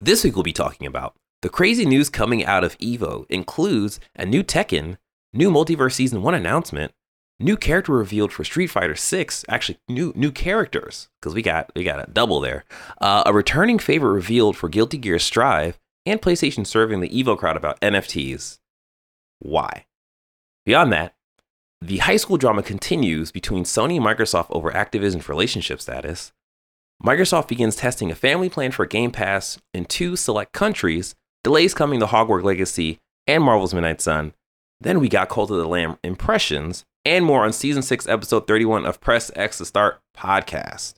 This 0.00 0.24
week 0.24 0.36
we'll 0.36 0.42
be 0.42 0.52
talking 0.52 0.86
about 0.86 1.14
the 1.40 1.48
crazy 1.48 1.86
news 1.86 2.10
coming 2.10 2.44
out 2.44 2.64
of 2.64 2.76
Evo 2.78 3.24
includes 3.30 3.98
a 4.14 4.26
new 4.26 4.42
Tekken, 4.42 4.98
new 5.32 5.50
MultiVersus 5.50 5.92
Season 5.92 6.20
1 6.20 6.34
announcement, 6.34 6.92
new 7.40 7.56
character 7.56 7.92
revealed 7.92 8.30
for 8.30 8.44
Street 8.44 8.66
Fighter 8.66 8.94
6, 8.94 9.44
actually 9.48 9.78
new 9.88 10.12
new 10.14 10.30
characters 10.30 11.08
because 11.18 11.34
we 11.34 11.40
got 11.40 11.72
we 11.74 11.82
got 11.82 12.06
a 12.06 12.12
double 12.12 12.40
there. 12.40 12.66
Uh, 13.00 13.22
a 13.24 13.32
returning 13.32 13.78
favorite 13.78 14.12
revealed 14.12 14.54
for 14.54 14.68
Guilty 14.68 14.98
Gear 14.98 15.18
Strive 15.18 15.78
and 16.04 16.20
PlayStation 16.20 16.66
serving 16.66 17.00
the 17.00 17.08
Evo 17.08 17.38
crowd 17.38 17.56
about 17.56 17.80
NFTs. 17.80 18.58
Why? 19.38 19.86
Beyond 20.66 20.92
that, 20.92 21.14
the 21.80 21.98
high 21.98 22.18
school 22.18 22.36
drama 22.36 22.62
continues 22.62 23.32
between 23.32 23.64
Sony 23.64 23.96
and 23.96 24.04
Microsoft 24.04 24.48
over 24.50 24.70
Activision's 24.72 25.26
relationship 25.26 25.80
status. 25.80 26.32
Microsoft 27.02 27.48
begins 27.48 27.76
testing 27.76 28.10
a 28.10 28.14
family 28.14 28.48
plan 28.48 28.72
for 28.72 28.86
Game 28.86 29.10
Pass 29.10 29.58
in 29.74 29.84
two 29.84 30.16
select 30.16 30.52
countries, 30.52 31.14
delays 31.44 31.74
coming 31.74 32.00
to 32.00 32.06
Hogwarts 32.06 32.42
Legacy 32.42 32.98
and 33.26 33.44
Marvel's 33.44 33.74
Midnight 33.74 34.00
Sun. 34.00 34.32
Then 34.80 35.00
we 35.00 35.08
got 35.08 35.28
Cult 35.28 35.50
of 35.50 35.58
the 35.58 35.68
Lamb 35.68 35.98
impressions 36.02 36.84
and 37.04 37.24
more 37.24 37.44
on 37.44 37.52
season 37.52 37.82
6 37.82 38.08
episode 38.08 38.46
31 38.46 38.86
of 38.86 39.00
Press 39.00 39.30
X 39.36 39.58
to 39.58 39.64
Start 39.64 40.00
podcast. 40.16 40.94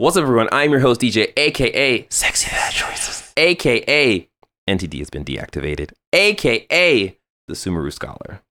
What's 0.00 0.16
up, 0.16 0.22
everyone? 0.22 0.48
I'm 0.52 0.70
your 0.70 0.78
host, 0.78 1.00
DJ, 1.00 1.32
aka 1.36 2.06
Sexy 2.08 2.48
Bad 2.52 2.72
Choices, 2.72 3.32
aka 3.36 4.28
NTD 4.68 4.98
has 5.00 5.10
been 5.10 5.24
deactivated, 5.24 5.90
aka 6.12 7.18
the 7.48 7.54
Sumeru 7.54 7.92
Scholar. 7.92 8.42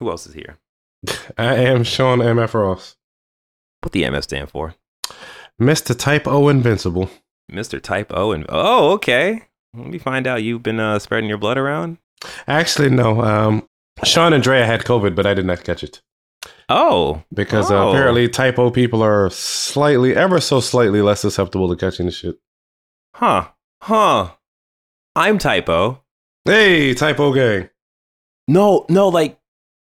Who 0.00 0.10
else 0.10 0.26
is 0.26 0.34
here? 0.34 0.58
I 1.38 1.54
am 1.54 1.84
Sean 1.84 2.18
MF 2.18 2.52
Ross. 2.52 2.96
What 3.80 3.92
the 3.92 4.10
MS 4.10 4.24
stand 4.24 4.50
for? 4.50 4.74
Mr. 5.62 5.96
Type 5.96 6.26
O 6.26 6.48
Invincible. 6.48 7.08
Mr. 7.48 7.80
Type 7.80 8.10
O 8.12 8.32
and 8.32 8.44
oh, 8.48 8.90
okay. 8.94 9.42
Let 9.74 9.86
me 9.86 9.98
find 9.98 10.26
out. 10.26 10.42
You've 10.42 10.64
been 10.64 10.80
uh, 10.80 10.98
spreading 10.98 11.28
your 11.28 11.38
blood 11.38 11.58
around. 11.58 11.98
Actually, 12.48 12.90
no. 12.90 13.22
Um, 13.22 13.68
Sean 14.02 14.32
and 14.32 14.42
Drea 14.42 14.66
had 14.66 14.80
COVID, 14.80 15.14
but 15.14 15.26
I 15.26 15.34
did 15.34 15.46
not 15.46 15.62
catch 15.62 15.84
it 15.84 16.02
Oh, 16.68 17.22
because 17.32 17.70
uh, 17.70 17.76
Oh. 17.86 17.90
apparently 17.90 18.28
Type 18.28 18.58
O 18.58 18.70
people 18.70 19.02
are 19.02 19.30
slightly, 19.30 20.14
ever 20.14 20.40
so 20.40 20.60
slightly 20.60 21.00
less 21.02 21.20
susceptible 21.20 21.68
to 21.68 21.76
catching 21.76 22.06
the 22.06 22.12
shit. 22.12 22.36
huh, 23.14 23.48
huh. 23.82 24.30
I'm 25.16 25.38
Type 25.38 25.68
O. 25.68 26.00
Hey, 26.44 26.94
Type 26.94 27.18
O 27.20 27.32
gang. 27.32 27.70
No, 28.46 28.86
no, 28.88 29.08
like 29.08 29.38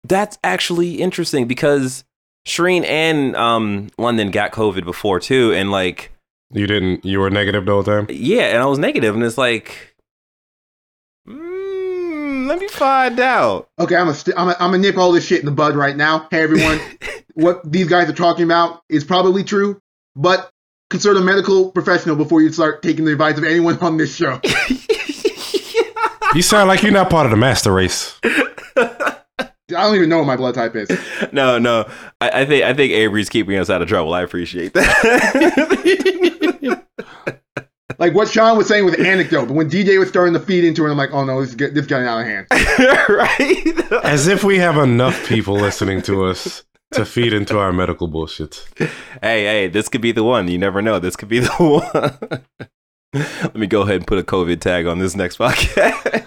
that's 0.05 0.39
actually 0.45 0.95
interesting 1.01 1.47
because 1.47 2.05
Shreen 2.47 2.85
and 2.87 3.35
um 3.37 3.89
London 3.99 4.31
got 4.31 4.53
COVID 4.53 4.85
before 4.85 5.21
too, 5.21 5.53
and 5.53 5.71
like 5.71 6.13
You 6.53 6.67
didn't, 6.67 7.05
you 7.05 7.19
were 7.21 7.31
negative 7.31 7.65
the 7.67 7.73
whole 7.73 7.83
time? 7.85 8.07
yeah, 8.11 8.45
and 8.49 8.59
I 8.59 8.67
was 8.67 8.79
negative, 8.79 9.15
and 9.15 9.25
it's 9.25 9.39
like, 9.39 9.94
let 12.47 12.59
me 12.59 12.69
find 12.69 13.21
out. 13.21 13.69
Okay, 13.79 13.97
I'm 13.97 14.09
a, 14.09 14.15
st- 14.15 14.39
I'm 14.39 14.49
a, 14.49 14.53
I'm 14.53 14.71
gonna 14.71 14.79
nip 14.79 14.97
all 14.97 15.13
this 15.13 15.27
shit 15.27 15.41
in 15.41 15.47
the 15.47 15.53
bud 15.53 15.77
right 15.77 15.97
now. 15.97 16.27
Hey 16.31 16.43
everyone, 16.43 16.81
what 17.35 17.71
these 17.71 17.89
guys 17.89 18.09
are 18.09 18.15
talking 18.15 18.45
about 18.45 18.83
is 18.89 19.05
probably 19.05 19.45
true, 19.45 19.81
but 20.17 20.51
consult 20.91 21.17
a 21.17 21.21
medical 21.21 21.71
professional 21.71 22.17
before 22.17 22.43
you 22.43 22.53
start 22.53 22.83
taking 22.83 23.05
the 23.05 23.13
advice 23.13 23.39
of 23.39 23.45
anyone 23.45 23.79
on 23.79 23.97
this 23.97 24.15
show. 24.15 24.41
You 26.35 26.43
sound 26.43 26.69
like 26.69 26.83
you're 26.83 26.91
not 26.91 27.11
part 27.11 27.27
of 27.27 27.31
the 27.31 27.37
master 27.37 27.73
race. 27.73 28.19
I 28.27 29.21
don't 29.69 29.95
even 29.95 30.09
know 30.09 30.19
what 30.19 30.27
my 30.27 30.37
blood 30.37 30.57
type 30.57 30.75
is. 30.75 30.91
no, 31.33 31.59
no, 31.59 31.89
I, 32.21 32.43
I 32.43 32.45
think 32.45 32.65
I 32.65 32.75
think 32.75 32.93
Avery's 32.93 33.29
keeping 33.29 33.57
us 33.57 33.71
out 33.71 33.83
of 33.83 33.89
trouble. 33.89 34.13
I 34.13 34.23
appreciate 34.23 34.75
that. 34.75 36.81
Like 38.05 38.13
what 38.13 38.29
Sean 38.29 38.59
was 38.59 38.69
saying 38.69 38.85
with 38.85 39.01
anecdote, 39.01 39.47
but 39.47 39.55
when 39.55 39.71
DJ 39.71 39.99
was 39.99 40.11
starting 40.11 40.35
to 40.35 40.41
feed 40.41 40.63
into 40.63 40.85
it, 40.85 40.91
I'm 40.91 40.99
like, 40.99 41.15
oh 41.15 41.25
no, 41.25 41.41
this 41.41 41.49
is 41.49 41.55
get, 41.55 41.73
this 41.73 41.85
is 41.85 41.87
getting 41.87 42.07
out 42.07 42.21
of 42.21 42.27
hand. 42.27 42.47
right? 43.09 44.05
As 44.05 44.29
if 44.29 44.45
we 44.45 44.59
have 44.59 44.77
enough 44.77 45.27
people 45.27 45.55
listening 45.55 46.03
to 46.03 46.27
us 46.27 46.65
to 46.93 47.07
feed 47.07 47.33
into 47.33 47.59
our 47.59 47.73
medical 47.73 48.07
bullshit. 48.07 48.69
hey, 48.77 48.91
hey, 49.23 49.69
this 49.69 49.89
could 49.89 50.03
be 50.03 50.13
the 50.13 50.23
one. 50.23 50.49
You 50.49 50.59
never 50.59 50.83
know. 50.83 50.99
This 50.99 51.17
could 51.17 51.31
be 51.31 51.39
the 51.39 51.49
one. 51.53 52.45
Let 53.15 53.57
me 53.57 53.67
go 53.67 53.81
ahead 53.81 53.97
and 53.97 54.07
put 54.07 54.19
a 54.19 54.23
COVID 54.23 54.61
tag 54.61 54.87
on 54.87 54.99
this 54.99 55.17
next 55.17 55.39
podcast. 55.39 56.27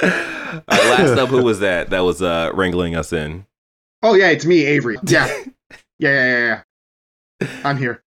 All 0.00 0.08
right, 0.08 0.64
last 0.66 1.18
up, 1.18 1.28
who 1.28 1.44
was 1.44 1.60
that? 1.60 1.90
That 1.90 2.04
was 2.04 2.22
uh, 2.22 2.52
wrangling 2.54 2.96
us 2.96 3.12
in. 3.12 3.44
Oh 4.02 4.14
yeah, 4.14 4.30
it's 4.30 4.46
me, 4.46 4.64
Avery. 4.64 4.96
Yeah, 5.06 5.26
yeah, 5.70 5.76
yeah, 5.98 6.38
yeah. 6.38 6.62
yeah. 7.42 7.48
I'm 7.64 7.76
here. 7.76 8.02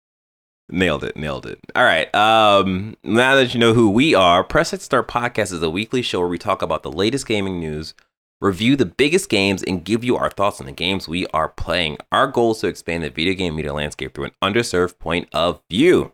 Nailed 0.68 1.04
it, 1.04 1.16
nailed 1.16 1.46
it. 1.46 1.60
All 1.76 1.84
right. 1.84 2.12
Um, 2.12 2.96
now 3.04 3.36
that 3.36 3.54
you 3.54 3.60
know 3.60 3.72
who 3.72 3.88
we 3.88 4.14
are, 4.14 4.42
Press 4.42 4.72
It 4.72 4.82
Start 4.82 5.06
Podcast 5.06 5.52
is 5.52 5.62
a 5.62 5.70
weekly 5.70 6.02
show 6.02 6.18
where 6.18 6.28
we 6.28 6.38
talk 6.38 6.60
about 6.60 6.82
the 6.82 6.90
latest 6.90 7.28
gaming 7.28 7.60
news, 7.60 7.94
review 8.40 8.74
the 8.74 8.84
biggest 8.84 9.28
games, 9.28 9.62
and 9.62 9.84
give 9.84 10.02
you 10.02 10.16
our 10.16 10.28
thoughts 10.28 10.58
on 10.58 10.66
the 10.66 10.72
games 10.72 11.06
we 11.06 11.24
are 11.28 11.48
playing. 11.48 11.98
Our 12.10 12.26
goal 12.26 12.50
is 12.50 12.58
to 12.58 12.66
expand 12.66 13.04
the 13.04 13.10
video 13.10 13.34
game 13.34 13.54
media 13.54 13.72
landscape 13.72 14.12
through 14.12 14.24
an 14.24 14.32
underserved 14.42 14.98
point 14.98 15.28
of 15.32 15.60
view. 15.70 16.12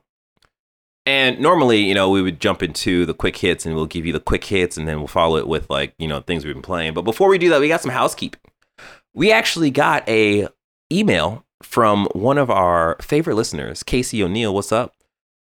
And 1.07 1.41
normally, 1.41 1.79
you 1.79 1.95
know, 1.95 2.11
we 2.11 2.21
would 2.21 2.39
jump 2.39 2.63
into 2.63 3.07
the 3.07 3.15
quick 3.15 3.39
hits 3.39 3.65
and 3.65 3.75
we'll 3.75 3.87
give 3.87 4.05
you 4.05 4.13
the 4.13 4.21
quick 4.21 4.45
hits 4.45 4.77
and 4.77 4.87
then 4.87 4.99
we'll 4.99 5.09
follow 5.09 5.39
it 5.39 5.49
with 5.49 5.71
like, 5.71 5.95
you 5.99 6.07
know, 6.07 6.21
things 6.21 6.45
we've 6.45 6.55
been 6.55 6.63
playing. 6.63 6.93
But 6.93 7.03
before 7.03 7.29
we 7.29 7.39
do 7.39 7.49
that, 7.49 7.61
we 7.61 7.69
got 7.69 7.81
some 7.81 7.91
housekeeping. 7.91 8.41
We 9.15 9.33
actually 9.33 9.71
got 9.71 10.07
a 10.09 10.49
email 10.93 11.45
from 11.63 12.07
one 12.13 12.39
of 12.39 12.51
our 12.51 12.97
favorite 13.01 13.35
listeners, 13.35 13.83
Casey 13.83 14.23
O'Neill. 14.23 14.55
What's 14.55 14.73
up? 14.73 14.95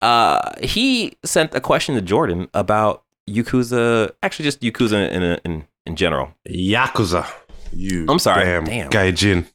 Uh, 0.02 0.54
he 0.62 1.18
sent 1.26 1.54
a 1.54 1.60
question 1.62 1.96
to 1.96 2.02
Jordan 2.02 2.48
about 2.54 3.04
Yakuza, 3.30 4.12
actually 4.24 4.46
just 4.46 4.62
Yakuza 4.62 5.10
in, 5.12 5.24
a, 5.24 5.40
in, 5.46 5.66
in 5.86 5.96
general. 5.96 6.34
Yakuza. 6.48 7.30
You 7.72 8.06
I'm 8.10 8.20
sorry. 8.20 8.46
Damn, 8.46 8.66
Damn. 8.66 8.90
gaijin. 8.90 9.46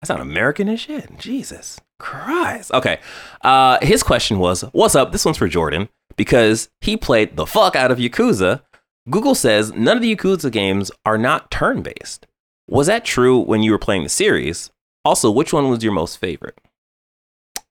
That's 0.00 0.08
not 0.08 0.20
American 0.20 0.68
as 0.68 0.80
shit. 0.80 1.18
Jesus 1.18 1.80
Christ. 1.98 2.72
Okay. 2.72 2.98
Uh, 3.42 3.78
his 3.80 4.02
question 4.02 4.38
was, 4.38 4.62
"What's 4.72 4.94
up?" 4.94 5.12
This 5.12 5.24
one's 5.24 5.38
for 5.38 5.48
Jordan 5.48 5.88
because 6.16 6.68
he 6.80 6.96
played 6.96 7.36
the 7.36 7.46
fuck 7.46 7.76
out 7.76 7.90
of 7.90 7.98
Yakuza. 7.98 8.62
Google 9.08 9.34
says 9.34 9.72
none 9.72 9.96
of 9.96 10.02
the 10.02 10.14
Yakuza 10.14 10.50
games 10.50 10.90
are 11.06 11.16
not 11.18 11.50
turn-based. 11.50 12.26
Was 12.68 12.86
that 12.86 13.04
true 13.04 13.38
when 13.38 13.62
you 13.62 13.70
were 13.70 13.78
playing 13.78 14.02
the 14.02 14.08
series? 14.08 14.70
Also, 15.04 15.30
which 15.30 15.52
one 15.52 15.68
was 15.68 15.82
your 15.82 15.92
most 15.92 16.18
favorite? 16.18 16.58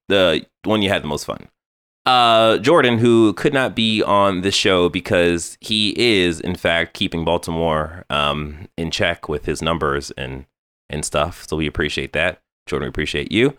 The 0.10 0.46
one 0.64 0.82
you 0.82 0.90
had 0.90 1.04
the 1.04 1.08
most 1.08 1.26
fun. 1.26 1.48
Uh, 2.06 2.58
Jordan, 2.58 2.98
who 2.98 3.34
could 3.34 3.54
not 3.54 3.76
be 3.76 4.04
on 4.04 4.42
this 4.42 4.56
show 4.56 4.90
because 4.90 5.58
he 5.62 5.94
is, 5.98 6.42
in 6.42 6.56
fact, 6.56 6.94
keeping 6.94 7.24
Baltimore 7.24 8.04
um, 8.10 8.68
in 8.78 8.92
check 8.92 9.30
with 9.30 9.46
his 9.46 9.62
numbers 9.62 10.12
and 10.12 10.46
and 10.90 11.06
stuff. 11.06 11.48
So 11.48 11.56
we 11.58 11.66
appreciate 11.66 12.14
that. 12.14 12.42
Jordan, 12.68 12.88
we 12.88 12.90
appreciate 12.90 13.32
you. 13.32 13.58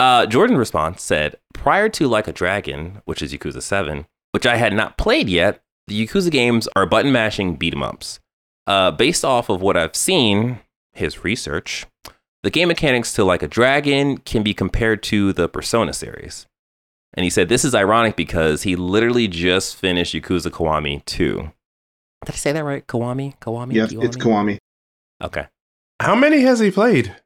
Uh, 0.00 0.26
Jordan 0.26 0.58
response 0.58 1.02
said, 1.02 1.36
prior 1.54 1.88
to 1.90 2.08
Like 2.08 2.28
a 2.28 2.32
Dragon, 2.32 3.00
which 3.04 3.22
is 3.22 3.32
Yakuza 3.32 3.62
7, 3.62 4.06
which 4.32 4.44
I 4.44 4.56
had 4.56 4.74
not 4.74 4.98
played 4.98 5.28
yet, 5.28 5.62
the 5.86 6.06
Yakuza 6.06 6.30
games 6.30 6.68
are 6.74 6.84
button 6.84 7.12
mashing 7.12 7.54
beat 7.56 7.74
'em 7.74 7.82
ups. 7.82 8.18
Uh, 8.66 8.90
based 8.90 9.24
off 9.24 9.48
of 9.48 9.60
what 9.60 9.76
I've 9.76 9.94
seen, 9.96 10.60
his 10.92 11.22
research, 11.24 11.86
the 12.44 12.50
game 12.50 12.68
mechanics 12.68 13.12
to 13.14 13.24
Like 13.24 13.42
a 13.42 13.48
Dragon 13.48 14.18
can 14.18 14.42
be 14.42 14.52
compared 14.52 15.02
to 15.04 15.32
the 15.32 15.48
Persona 15.48 15.94
series. 15.94 16.46
And 17.14 17.24
he 17.24 17.30
said 17.30 17.48
this 17.48 17.64
is 17.64 17.74
ironic 17.74 18.16
because 18.16 18.62
he 18.62 18.76
literally 18.76 19.28
just 19.28 19.76
finished 19.76 20.14
Yakuza 20.14 20.50
Kiwami 20.50 21.04
2. 21.06 21.36
Did 21.36 21.52
I 22.28 22.32
say 22.36 22.52
that 22.52 22.64
right? 22.64 22.86
Kiwami? 22.86 23.38
Kiwami? 23.38 23.72
Yes, 23.72 23.92
it's 23.92 24.16
Kiwami. 24.16 24.58
Okay. 25.22 25.46
How 26.00 26.14
many 26.14 26.40
has 26.42 26.60
he 26.60 26.70
played? 26.70 27.16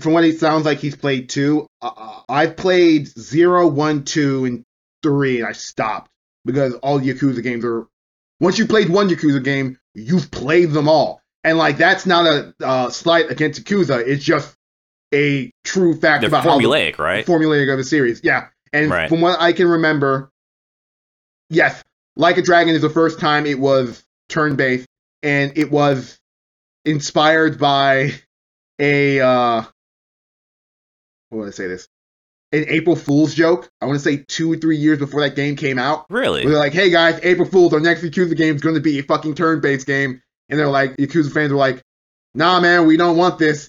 From 0.00 0.12
what 0.12 0.24
it 0.24 0.38
sounds 0.38 0.64
like, 0.64 0.78
he's 0.78 0.96
played 0.96 1.28
two. 1.28 1.66
Uh, 1.80 2.20
I've 2.28 2.56
played 2.56 3.06
zero, 3.06 3.66
one, 3.68 4.04
two, 4.04 4.44
and 4.44 4.64
three, 5.02 5.38
and 5.38 5.48
I 5.48 5.52
stopped 5.52 6.10
because 6.44 6.74
all 6.74 7.00
Yakuza 7.00 7.42
games 7.42 7.64
are. 7.64 7.86
Once 8.40 8.58
you 8.58 8.66
played 8.66 8.88
one 8.90 9.08
Yakuza 9.08 9.42
game, 9.42 9.78
you've 9.94 10.30
played 10.30 10.72
them 10.72 10.88
all, 10.88 11.20
and 11.44 11.56
like 11.56 11.78
that's 11.78 12.04
not 12.04 12.26
a 12.26 12.54
uh, 12.62 12.90
slight 12.90 13.30
against 13.30 13.62
Yakuza. 13.62 14.06
It's 14.06 14.24
just 14.24 14.55
a 15.14 15.50
true 15.64 15.94
fact 15.98 16.20
They're 16.22 16.28
about 16.28 16.44
how 16.44 16.58
the- 16.58 16.64
formulaic, 16.64 16.98
right? 16.98 17.24
formulaic 17.26 17.70
of 17.70 17.78
the 17.78 17.84
series. 17.84 18.20
Yeah. 18.24 18.48
And 18.72 18.90
Right. 18.90 19.08
from 19.08 19.20
what 19.20 19.40
I 19.40 19.52
can 19.52 19.68
remember, 19.68 20.30
yes, 21.50 21.82
Like 22.18 22.38
a 22.38 22.42
Dragon 22.42 22.74
is 22.74 22.80
the 22.82 22.88
first 22.90 23.20
time 23.20 23.44
it 23.44 23.58
was 23.58 24.02
turn 24.30 24.56
based, 24.56 24.86
and 25.22 25.52
it 25.56 25.70
was 25.70 26.18
inspired 26.86 27.58
by 27.58 28.12
a 28.78 29.20
uh 29.20 29.62
what 31.28 31.38
would 31.40 31.48
I 31.48 31.50
say 31.50 31.66
this? 31.66 31.88
an 32.52 32.64
April 32.68 32.94
Fool's 32.96 33.34
joke. 33.34 33.68
I 33.82 33.86
want 33.86 33.98
to 33.98 34.02
say 34.02 34.24
two 34.28 34.50
or 34.52 34.56
three 34.56 34.76
years 34.76 34.98
before 34.98 35.20
that 35.20 35.34
game 35.34 35.56
came 35.56 35.78
out. 35.78 36.06
Really? 36.08 36.46
They're 36.46 36.56
like, 36.56 36.72
"Hey 36.72 36.88
guys, 36.90 37.18
April 37.22 37.46
Fools, 37.46 37.74
our 37.74 37.80
next 37.80 38.02
Yakuza 38.02 38.36
game 38.36 38.54
is 38.54 38.62
going 38.62 38.76
to 38.76 38.80
be 38.80 38.98
a 39.00 39.02
fucking 39.02 39.34
turn-based 39.34 39.86
game," 39.86 40.22
and 40.48 40.58
they're 40.58 40.68
like, 40.68 40.96
Yakuza 40.96 41.32
fans 41.34 41.50
were 41.52 41.58
like, 41.58 41.82
"Nah, 42.34 42.60
man, 42.60 42.86
we 42.86 42.96
don't 42.96 43.16
want 43.18 43.38
this," 43.38 43.68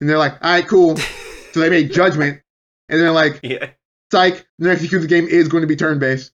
and 0.00 0.08
they're 0.08 0.18
like, 0.18 0.32
"All 0.42 0.50
right, 0.52 0.66
cool." 0.66 0.96
so 0.96 1.60
they 1.60 1.70
made 1.70 1.92
Judgment, 1.92 2.40
and 2.88 3.00
they're 3.00 3.12
like, 3.12 3.40
Yeah. 3.42 3.70
"Psych, 4.12 4.46
the 4.58 4.68
next 4.68 4.82
Yakuza 4.82 5.08
game 5.08 5.26
is 5.26 5.48
going 5.48 5.62
to 5.62 5.66
be 5.66 5.76
turn-based." 5.76 6.32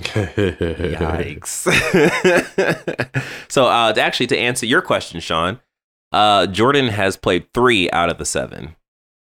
Yikes. 0.00 1.66
so, 3.48 3.66
uh, 3.66 3.92
actually, 3.96 4.28
to 4.28 4.38
answer 4.38 4.66
your 4.66 4.82
question, 4.82 5.20
Sean, 5.20 5.60
uh, 6.12 6.46
Jordan 6.46 6.88
has 6.88 7.16
played 7.16 7.52
three 7.52 7.90
out 7.90 8.08
of 8.10 8.18
the 8.18 8.24
seven, 8.24 8.76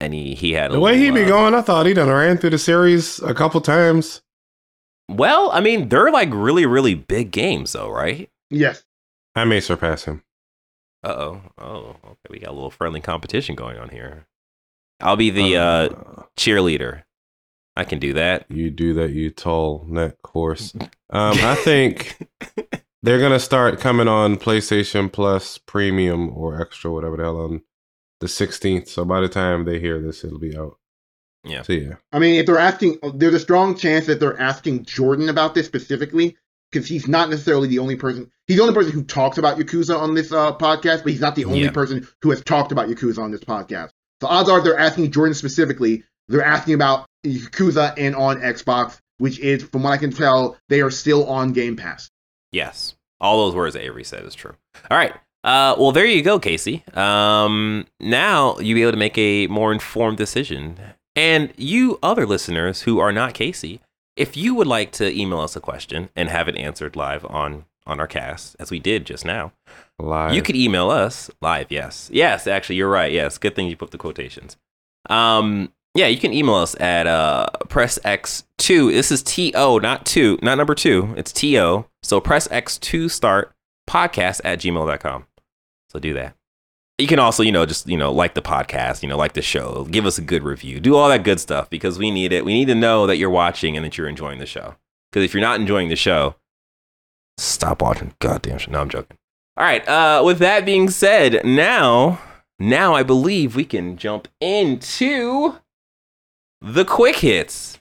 and 0.00 0.12
he 0.14 0.34
he 0.34 0.52
had 0.52 0.70
a 0.70 0.74
the 0.74 0.80
way 0.80 0.96
he 0.98 1.10
little, 1.10 1.16
be 1.16 1.24
uh, 1.24 1.28
going, 1.28 1.54
I 1.54 1.62
thought 1.62 1.86
he 1.86 1.94
done 1.94 2.08
ran 2.08 2.36
through 2.38 2.50
the 2.50 2.58
series 2.58 3.20
a 3.22 3.34
couple 3.34 3.60
times. 3.60 4.22
Well, 5.08 5.50
I 5.52 5.60
mean, 5.60 5.88
they're 5.88 6.10
like 6.10 6.28
really, 6.32 6.66
really 6.66 6.94
big 6.94 7.30
games, 7.30 7.72
though, 7.72 7.90
right? 7.90 8.28
Yes. 8.50 8.84
I 9.34 9.44
may 9.44 9.60
surpass 9.60 10.04
him. 10.04 10.22
Uh 11.02 11.08
oh. 11.08 11.42
Oh, 11.58 11.96
okay. 12.04 12.28
We 12.30 12.38
got 12.40 12.50
a 12.50 12.52
little 12.52 12.70
friendly 12.70 13.00
competition 13.00 13.54
going 13.54 13.78
on 13.78 13.88
here. 13.90 14.26
I'll 15.00 15.16
be 15.16 15.30
the 15.30 15.56
uh, 15.56 15.88
cheerleader. 16.36 17.04
I 17.76 17.84
can 17.84 18.00
do 18.00 18.14
that. 18.14 18.46
you 18.50 18.70
do 18.70 18.94
that, 18.94 19.12
you 19.12 19.30
tall 19.30 19.84
neck 19.88 20.14
horse. 20.24 20.74
Um, 21.10 21.38
I 21.40 21.54
think 21.54 22.18
they're 23.02 23.18
gonna 23.18 23.40
start 23.40 23.80
coming 23.80 24.08
on 24.08 24.36
PlayStation 24.36 25.10
Plus 25.10 25.56
Premium 25.56 26.28
or 26.36 26.60
Extra, 26.60 26.92
whatever 26.92 27.16
the 27.16 27.22
hell, 27.22 27.40
on 27.40 27.62
the 28.20 28.26
16th. 28.26 28.88
So 28.88 29.06
by 29.06 29.22
the 29.22 29.28
time 29.30 29.64
they 29.64 29.78
hear 29.78 30.02
this, 30.02 30.22
it'll 30.22 30.38
be 30.38 30.54
out. 30.54 30.76
Yeah. 31.44 31.62
So 31.62 31.72
yeah, 31.72 31.94
I 32.12 32.18
mean, 32.18 32.38
if 32.38 32.44
they're 32.44 32.58
asking, 32.58 32.98
there's 33.14 33.32
a 33.32 33.40
strong 33.40 33.74
chance 33.74 34.04
that 34.04 34.20
they're 34.20 34.38
asking 34.38 34.84
Jordan 34.84 35.30
about 35.30 35.54
this 35.54 35.64
specifically 35.64 36.36
because 36.70 36.88
he's 36.88 37.08
not 37.08 37.30
necessarily 37.30 37.68
the 37.68 37.78
only 37.78 37.96
person. 37.96 38.30
He's 38.46 38.56
the 38.56 38.62
only 38.62 38.74
person 38.74 38.92
who 38.92 39.04
talks 39.04 39.38
about 39.38 39.58
Yakuza 39.58 39.98
on 39.98 40.14
this 40.14 40.32
uh, 40.32 40.52
podcast, 40.56 41.02
but 41.02 41.12
he's 41.12 41.20
not 41.20 41.34
the 41.34 41.44
only 41.44 41.62
Yeah. 41.64 41.70
person 41.70 42.06
who 42.22 42.30
has 42.30 42.42
talked 42.42 42.72
about 42.72 42.88
Yakuza 42.88 43.18
on 43.18 43.30
this 43.30 43.42
podcast. 43.44 43.90
So 44.20 44.26
odds 44.28 44.48
are 44.48 44.60
they're 44.60 44.78
asking 44.78 45.10
Jordan 45.12 45.34
specifically. 45.34 46.04
They're 46.28 46.44
asking 46.44 46.74
about 46.74 47.06
Yakuza 47.26 47.94
and 47.96 48.14
on 48.16 48.40
Xbox, 48.40 48.98
which 49.18 49.38
is, 49.38 49.62
from 49.62 49.82
what 49.82 49.92
I 49.92 49.96
can 49.96 50.10
tell, 50.12 50.56
they 50.68 50.80
are 50.80 50.90
still 50.90 51.26
on 51.26 51.52
Game 51.52 51.76
Pass. 51.76 52.10
Yes. 52.52 52.94
All 53.20 53.46
those 53.46 53.54
words 53.56 53.74
that 53.74 53.82
Avery 53.84 54.04
said 54.04 54.24
is 54.24 54.34
true. 54.34 54.54
All 54.90 54.96
right. 54.96 55.12
Uh, 55.44 55.74
well, 55.78 55.92
there 55.92 56.04
you 56.04 56.22
go, 56.22 56.38
Casey. 56.38 56.84
Um, 56.94 57.86
now 58.00 58.58
you'll 58.58 58.74
be 58.76 58.82
able 58.82 58.92
to 58.92 58.98
make 58.98 59.16
a 59.18 59.46
more 59.46 59.72
informed 59.72 60.18
decision. 60.18 60.78
And 61.16 61.52
you 61.56 61.98
other 62.02 62.26
listeners 62.26 62.82
who 62.82 62.98
are 62.98 63.12
not 63.12 63.34
Casey, 63.34 63.80
if 64.18 64.36
you 64.36 64.54
would 64.54 64.66
like 64.66 64.92
to 64.92 65.10
email 65.18 65.40
us 65.40 65.56
a 65.56 65.60
question 65.60 66.10
and 66.16 66.28
have 66.28 66.48
it 66.48 66.56
answered 66.56 66.96
live 66.96 67.24
on 67.26 67.64
on 67.86 68.00
our 68.00 68.06
cast, 68.06 68.54
as 68.60 68.70
we 68.70 68.78
did 68.78 69.06
just 69.06 69.24
now, 69.24 69.50
live. 69.98 70.34
you 70.34 70.42
could 70.42 70.56
email 70.56 70.90
us 70.90 71.30
live. 71.40 71.68
Yes, 71.70 72.10
yes. 72.12 72.46
Actually, 72.46 72.76
you're 72.76 72.90
right. 72.90 73.10
Yes, 73.10 73.38
good 73.38 73.56
thing 73.56 73.66
you 73.68 73.76
put 73.76 73.92
the 73.92 73.98
quotations. 73.98 74.58
Um, 75.08 75.72
yeah, 75.94 76.06
you 76.06 76.18
can 76.18 76.34
email 76.34 76.56
us 76.56 76.78
at 76.78 77.06
uh, 77.06 77.46
press 77.68 77.98
X 78.04 78.44
two. 78.58 78.92
This 78.92 79.10
is 79.10 79.22
T 79.22 79.52
O, 79.54 79.78
not 79.78 80.04
two, 80.04 80.38
not 80.42 80.58
number 80.58 80.74
two. 80.74 81.14
It's 81.16 81.32
T 81.32 81.58
O. 81.58 81.86
So 82.02 82.20
press 82.20 82.46
X 82.50 82.76
two 82.76 83.08
start 83.08 83.54
podcast 83.88 84.42
at 84.44 84.58
gmail.com. 84.58 85.26
So 85.90 85.98
do 85.98 86.12
that. 86.14 86.34
You 86.98 87.06
can 87.06 87.20
also, 87.20 87.44
you 87.44 87.52
know, 87.52 87.64
just 87.64 87.86
you 87.88 87.96
know, 87.96 88.12
like 88.12 88.34
the 88.34 88.42
podcast, 88.42 89.04
you 89.04 89.08
know, 89.08 89.16
like 89.16 89.34
the 89.34 89.42
show, 89.42 89.86
give 89.88 90.04
us 90.04 90.18
a 90.18 90.22
good 90.22 90.42
review, 90.42 90.80
do 90.80 90.96
all 90.96 91.08
that 91.08 91.22
good 91.22 91.38
stuff 91.38 91.70
because 91.70 91.96
we 91.96 92.10
need 92.10 92.32
it. 92.32 92.44
We 92.44 92.52
need 92.52 92.66
to 92.66 92.74
know 92.74 93.06
that 93.06 93.18
you're 93.18 93.30
watching 93.30 93.76
and 93.76 93.86
that 93.86 93.96
you're 93.96 94.08
enjoying 94.08 94.40
the 94.40 94.46
show. 94.46 94.74
Because 95.10 95.24
if 95.24 95.32
you're 95.32 95.40
not 95.40 95.60
enjoying 95.60 95.90
the 95.90 95.96
show, 95.96 96.34
stop 97.38 97.82
watching. 97.82 98.14
Goddamn 98.18 98.58
shit. 98.58 98.70
No, 98.70 98.80
I'm 98.80 98.88
joking. 98.88 99.16
All 99.56 99.64
right. 99.64 99.86
Uh, 99.88 100.22
with 100.24 100.40
that 100.40 100.64
being 100.64 100.90
said, 100.90 101.44
now, 101.44 102.20
now 102.58 102.94
I 102.94 103.04
believe 103.04 103.54
we 103.54 103.64
can 103.64 103.96
jump 103.96 104.26
into 104.40 105.56
the 106.60 106.84
quick 106.84 107.16
hits. 107.16 107.78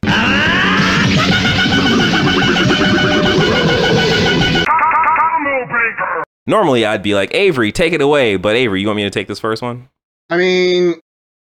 Normally, 6.48 6.86
I'd 6.86 7.04
be 7.04 7.14
like, 7.14 7.34
Avery, 7.34 7.72
take 7.72 7.94
it 7.94 8.02
away. 8.02 8.38
But 8.38 8.56
Avery, 8.56 8.82
you 8.82 8.88
want 8.88 8.98
me 8.98 9.04
to 9.04 9.10
take 9.10 9.28
this 9.28 9.40
first 9.40 9.62
one? 9.62 9.90
I 10.30 10.38
mean, 10.38 10.96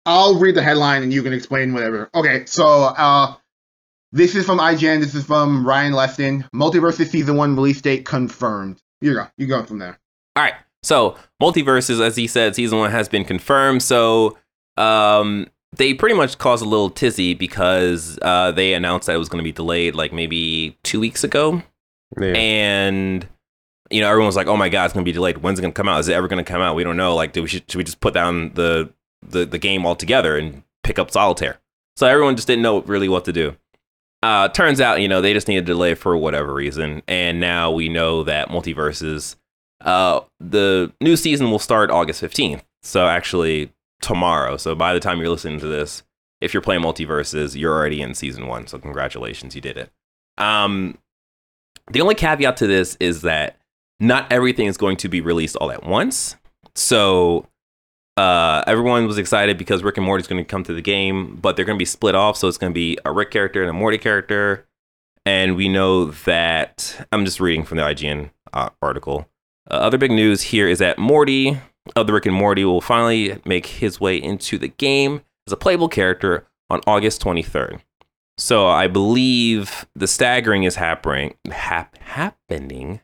I'll 0.05 0.39
read 0.39 0.57
the 0.57 0.63
headline 0.63 1.03
and 1.03 1.13
you 1.13 1.23
can 1.23 1.33
explain 1.33 1.73
whatever. 1.73 2.11
Okay, 2.15 2.45
so 2.47 2.67
uh, 2.67 3.35
this 4.13 4.35
is 4.35 4.45
from 4.45 4.59
IGN. 4.59 5.01
This 5.01 5.15
is 5.15 5.25
from 5.25 5.67
Ryan 5.67 5.93
Leston. 5.93 6.49
MultiVersus 6.55 7.09
season 7.09 7.37
one 7.37 7.55
release 7.55 7.81
date 7.81 8.05
confirmed. 8.05 8.83
You 9.01 9.15
go. 9.15 9.27
You 9.39 9.47
go 9.47 9.65
from 9.65 9.79
there. 9.79 9.99
All 10.35 10.43
right. 10.43 10.55
So, 10.83 11.17
MultiVersus, 11.43 12.01
as 12.01 12.17
he 12.17 12.27
said, 12.27 12.55
season 12.55 12.79
one 12.79 12.91
has 12.91 13.09
been 13.09 13.25
confirmed. 13.25 13.83
So, 13.83 14.37
um, 14.77 15.47
they 15.77 15.95
pretty 15.95 16.15
much 16.15 16.39
caused 16.39 16.65
a 16.65 16.69
little 16.69 16.91
tizzy 16.91 17.35
because 17.35 18.19
uh, 18.23 18.53
they 18.53 18.75
announced 18.75 19.07
that 19.07 19.15
it 19.15 19.19
was 19.19 19.29
going 19.29 19.43
to 19.43 19.45
be 19.45 19.53
delayed 19.53 19.95
like 19.95 20.13
maybe 20.13 20.79
two 20.83 21.01
weeks 21.01 21.25
ago. 21.25 21.63
Yeah. 22.21 22.33
and 22.37 23.27
you 23.91 24.01
know 24.01 24.11
everyone's 24.11 24.37
like 24.37 24.47
oh 24.47 24.57
my 24.57 24.69
god 24.69 24.85
it's 24.87 24.95
going 24.95 25.05
to 25.05 25.09
be 25.09 25.13
delayed. 25.13 25.39
When's 25.39 25.59
it 25.59 25.63
going 25.63 25.73
to 25.73 25.77
come 25.77 25.89
out? 25.89 26.01
Is 26.01 26.09
it 26.09 26.15
ever 26.15 26.29
going 26.29 26.45
to 26.45 26.51
come 26.51 26.61
out? 26.61 26.75
We 26.75 26.85
don't 26.85 26.97
know. 26.97 27.15
Like 27.15 27.33
do 27.33 27.43
we 27.43 27.49
should, 27.49 27.71
should 27.71 27.79
we 27.79 27.85
just 27.85 28.01
put 28.01 28.15
down 28.15 28.53
the, 28.55 28.93
the 29.23 29.45
the 29.45 29.59
game 29.59 29.87
altogether 29.87 30.37
and 30.37 30.63
pick 30.83 30.99
up 30.99 31.11
solitaire? 31.11 31.59
So 31.97 32.07
everyone 32.07 32.37
just 32.37 32.49
didn't 32.49 32.63
know 32.63 32.83
really 32.83 33.09
what 33.09 33.25
to 33.27 33.33
do. 33.33 33.57
Uh 34.23 34.49
turns 34.49 34.81
out 34.81 35.01
you 35.01 35.09
know 35.09 35.21
they 35.21 35.33
just 35.33 35.49
needed 35.49 35.67
to 35.67 35.73
delay 35.73 35.95
for 35.95 36.17
whatever 36.17 36.53
reason. 36.53 37.03
And 37.07 37.41
now 37.41 37.71
we 37.71 37.89
know 37.89 38.23
that 38.25 38.49
MultiVersus 38.49 39.37
uh 39.83 40.21
the 40.41 40.93
new 41.01 41.17
season 41.17 41.51
will 41.51 41.59
start 41.59 41.91
august 41.91 42.23
15th 42.23 42.63
so 42.83 43.07
actually 43.07 43.73
tomorrow. 44.01 44.57
So 44.57 44.75
by 44.75 44.95
the 44.95 45.01
time 45.01 45.19
you're 45.19 45.29
listening 45.29 45.61
to 45.61 45.67
this 45.67 46.03
if 46.41 46.53
you're 46.53 46.63
playing 46.63 46.83
MultiVersus 46.83 47.55
you're 47.55 47.75
already 47.75 48.01
in 48.03 48.15
season 48.15 48.47
one. 48.47 48.67
So 48.67 48.79
congratulations 48.79 49.55
you 49.55 49.61
did 49.61 49.77
it. 49.77 49.91
Um 50.39 50.99
the 51.91 52.01
only 52.01 52.15
caveat 52.15 52.57
to 52.59 52.67
this 52.67 52.97
is 52.99 53.23
that 53.23 53.59
not 54.01 54.31
everything 54.31 54.67
is 54.67 54.77
going 54.77 54.97
to 54.99 55.09
be 55.09 55.21
released 55.21 55.57
all 55.57 55.71
at 55.71 55.85
once. 55.85 56.37
So 56.75 57.47
uh, 58.17 58.63
everyone 58.67 59.07
was 59.07 59.19
excited 59.19 59.59
because 59.59 59.83
Rick 59.83 59.97
and 59.97 60.07
Morty 60.07 60.23
is 60.23 60.27
going 60.27 60.43
to 60.43 60.49
come 60.49 60.65
to 60.65 60.75
the 60.75 60.83
game, 60.83 61.37
but 61.37 61.57
they're 61.57 61.65
going 61.65 61.79
to 61.79 61.83
be 61.83 61.87
split 61.87 62.15
off. 62.15 62.37
So 62.37 62.49
it's 62.49 62.59
going 62.59 62.73
to 62.73 62.75
be 62.75 62.99
a 63.05 63.13
Rick 63.13 63.31
character 63.31 63.61
and 63.63 63.71
a 63.71 63.75
Morty 63.75 63.99
character. 63.99 64.67
And 65.25 65.57
we 65.57 65.69
know 65.69 66.07
that 66.07 67.07
I'm 67.13 67.25
just 67.25 67.41
reading 67.41 67.65
from 67.65 67.79
the 67.79 67.85
IGN 67.85 68.31
uh, 68.53 68.71
article. 68.81 69.29
Uh, 69.71 69.75
other 69.75 69.99
big 69.99 70.13
news 70.13 70.43
here 70.43 70.69
is 70.69 70.79
that 70.79 70.99
Morty 70.99 71.59
of 71.95 72.07
the 72.07 72.13
Rick 72.13 72.27
and 72.27 72.35
Morty 72.35 72.65
will 72.65 72.81
finally 72.81 73.41
make 73.45 73.67
his 73.67 74.01
way 74.01 74.17
into 74.17 74.59
the 74.59 74.69
game 74.69 75.23
as 75.47 75.53
a 75.53 75.57
playable 75.57 75.89
character 75.89 76.47
on 76.71 76.81
August 76.87 77.23
23rd. 77.23 77.81
So 78.39 78.67
I 78.69 78.87
believe 78.87 79.87
the 79.95 80.07
staggering 80.07 80.65
is 80.65 80.77
happening. 80.77 81.35
Hap- 81.51 81.97
happening. 81.99 83.01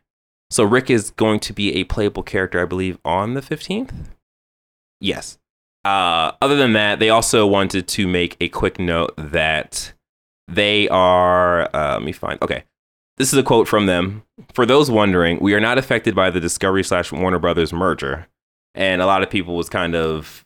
So 0.53 0.65
Rick 0.65 0.91
is 0.91 1.11
going 1.11 1.41
to 1.41 1.55
be 1.55 1.77
a 1.77 1.85
playable 1.85 2.23
character, 2.23 2.61
I 2.61 2.67
believe, 2.67 2.99
on 3.07 3.33
the 3.33 3.41
fifteenth. 3.41 4.11
Yes. 5.01 5.39
Uh, 5.85 6.33
other 6.43 6.57
than 6.57 6.75
that, 6.75 6.99
they 6.99 7.09
also 7.09 7.47
wanted 7.47 7.89
to 7.89 8.07
make 8.07 8.37
a 8.39 8.49
quick 8.49 8.79
note 8.79 9.15
that 9.17 9.95
they 10.47 10.89
are. 10.91 11.75
Uh, 11.75 11.95
let 11.95 12.03
me 12.03 12.13
find. 12.13 12.41
Okay, 12.43 12.65
this 13.17 13.33
is 13.33 13.39
a 13.39 13.43
quote 13.43 13.67
from 13.67 13.87
them. 13.87 14.25
For 14.53 14.67
those 14.67 14.91
wondering, 14.91 15.41
we 15.41 15.55
are 15.55 15.61
not 15.61 15.79
affected 15.79 16.15
by 16.15 16.29
the 16.29 16.39
Discovery 16.39 16.85
slash 16.85 17.11
Warner 17.11 17.39
Brothers 17.39 17.73
merger, 17.73 18.29
and 18.75 19.01
a 19.01 19.07
lot 19.07 19.23
of 19.23 19.31
people 19.31 19.57
was 19.57 19.71
kind 19.71 19.95
of 19.95 20.45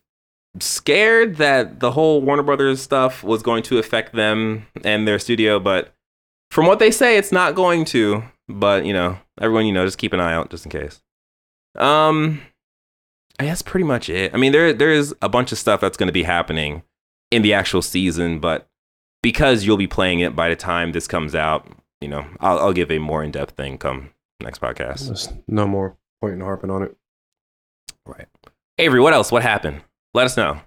scared 0.60 1.36
that 1.36 1.80
the 1.80 1.90
whole 1.90 2.22
Warner 2.22 2.44
Brothers 2.44 2.80
stuff 2.80 3.25
was 3.25 3.42
going 3.42 3.64
to 3.64 3.78
affect 3.78 4.14
them 4.14 4.66
and 4.84 5.06
their 5.06 5.18
studio, 5.18 5.58
but 5.58 5.92
from 6.52 6.66
what 6.66 6.78
they 6.78 6.92
say, 6.92 7.18
it's 7.18 7.32
not 7.32 7.56
going 7.56 7.84
to. 7.86 8.22
But 8.48 8.86
you 8.86 8.92
know, 8.92 9.18
everyone, 9.40 9.66
you 9.66 9.72
know, 9.72 9.84
just 9.84 9.98
keep 9.98 10.12
an 10.12 10.20
eye 10.20 10.34
out 10.34 10.50
just 10.50 10.64
in 10.64 10.70
case. 10.70 11.02
Um, 11.76 12.40
I 13.38 13.44
guess 13.44 13.62
pretty 13.62 13.84
much 13.84 14.08
it. 14.08 14.34
I 14.34 14.38
mean, 14.38 14.52
there 14.52 14.72
there 14.72 14.92
is 14.92 15.14
a 15.20 15.28
bunch 15.28 15.52
of 15.52 15.58
stuff 15.58 15.80
that's 15.80 15.96
going 15.96 16.08
to 16.08 16.12
be 16.12 16.22
happening 16.22 16.82
in 17.30 17.42
the 17.42 17.52
actual 17.52 17.82
season, 17.82 18.38
but 18.38 18.68
because 19.22 19.64
you'll 19.64 19.76
be 19.76 19.88
playing 19.88 20.20
it 20.20 20.36
by 20.36 20.48
the 20.48 20.56
time 20.56 20.92
this 20.92 21.08
comes 21.08 21.34
out, 21.34 21.66
you 22.00 22.08
know, 22.08 22.24
I'll, 22.40 22.58
I'll 22.60 22.72
give 22.72 22.90
a 22.90 22.98
more 22.98 23.24
in 23.24 23.32
depth 23.32 23.56
thing 23.56 23.78
come 23.78 24.10
next 24.40 24.60
podcast. 24.60 25.06
There's 25.06 25.32
no 25.48 25.66
more 25.66 25.96
point 26.20 26.34
in 26.34 26.40
harping 26.40 26.70
on 26.70 26.82
it. 26.82 26.96
Right. 28.06 28.26
Avery, 28.78 29.00
what 29.00 29.12
else? 29.12 29.32
What 29.32 29.42
happened? 29.42 29.82
Let 30.14 30.26
us 30.26 30.36
know. 30.36 30.60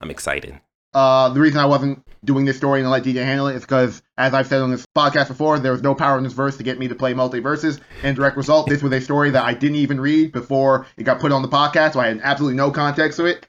I'm 0.00 0.10
excited. 0.10 0.60
Uh, 0.98 1.28
the 1.28 1.38
reason 1.38 1.60
I 1.60 1.66
wasn't 1.66 2.02
doing 2.24 2.44
this 2.44 2.56
story 2.56 2.80
and 2.80 2.90
let 2.90 3.04
DJ 3.04 3.24
handle 3.24 3.46
it 3.46 3.54
is 3.54 3.62
because, 3.62 4.02
as 4.16 4.34
I've 4.34 4.48
said 4.48 4.60
on 4.62 4.72
this 4.72 4.84
podcast 4.96 5.28
before, 5.28 5.60
there 5.60 5.70
was 5.70 5.80
no 5.80 5.94
power 5.94 6.18
in 6.18 6.24
this 6.24 6.32
verse 6.32 6.56
to 6.56 6.64
get 6.64 6.76
me 6.76 6.88
to 6.88 6.96
play 6.96 7.14
MultiVersus. 7.14 7.78
And 8.02 8.16
direct 8.16 8.36
result, 8.36 8.68
this 8.68 8.82
was 8.82 8.92
a 8.92 9.00
story 9.00 9.30
that 9.30 9.44
I 9.44 9.54
didn't 9.54 9.76
even 9.76 10.00
read 10.00 10.32
before 10.32 10.86
it 10.96 11.04
got 11.04 11.20
put 11.20 11.30
on 11.30 11.42
the 11.42 11.48
podcast, 11.48 11.92
so 11.92 12.00
I 12.00 12.08
had 12.08 12.20
absolutely 12.24 12.56
no 12.56 12.72
context 12.72 13.16
to 13.18 13.26
it. 13.26 13.46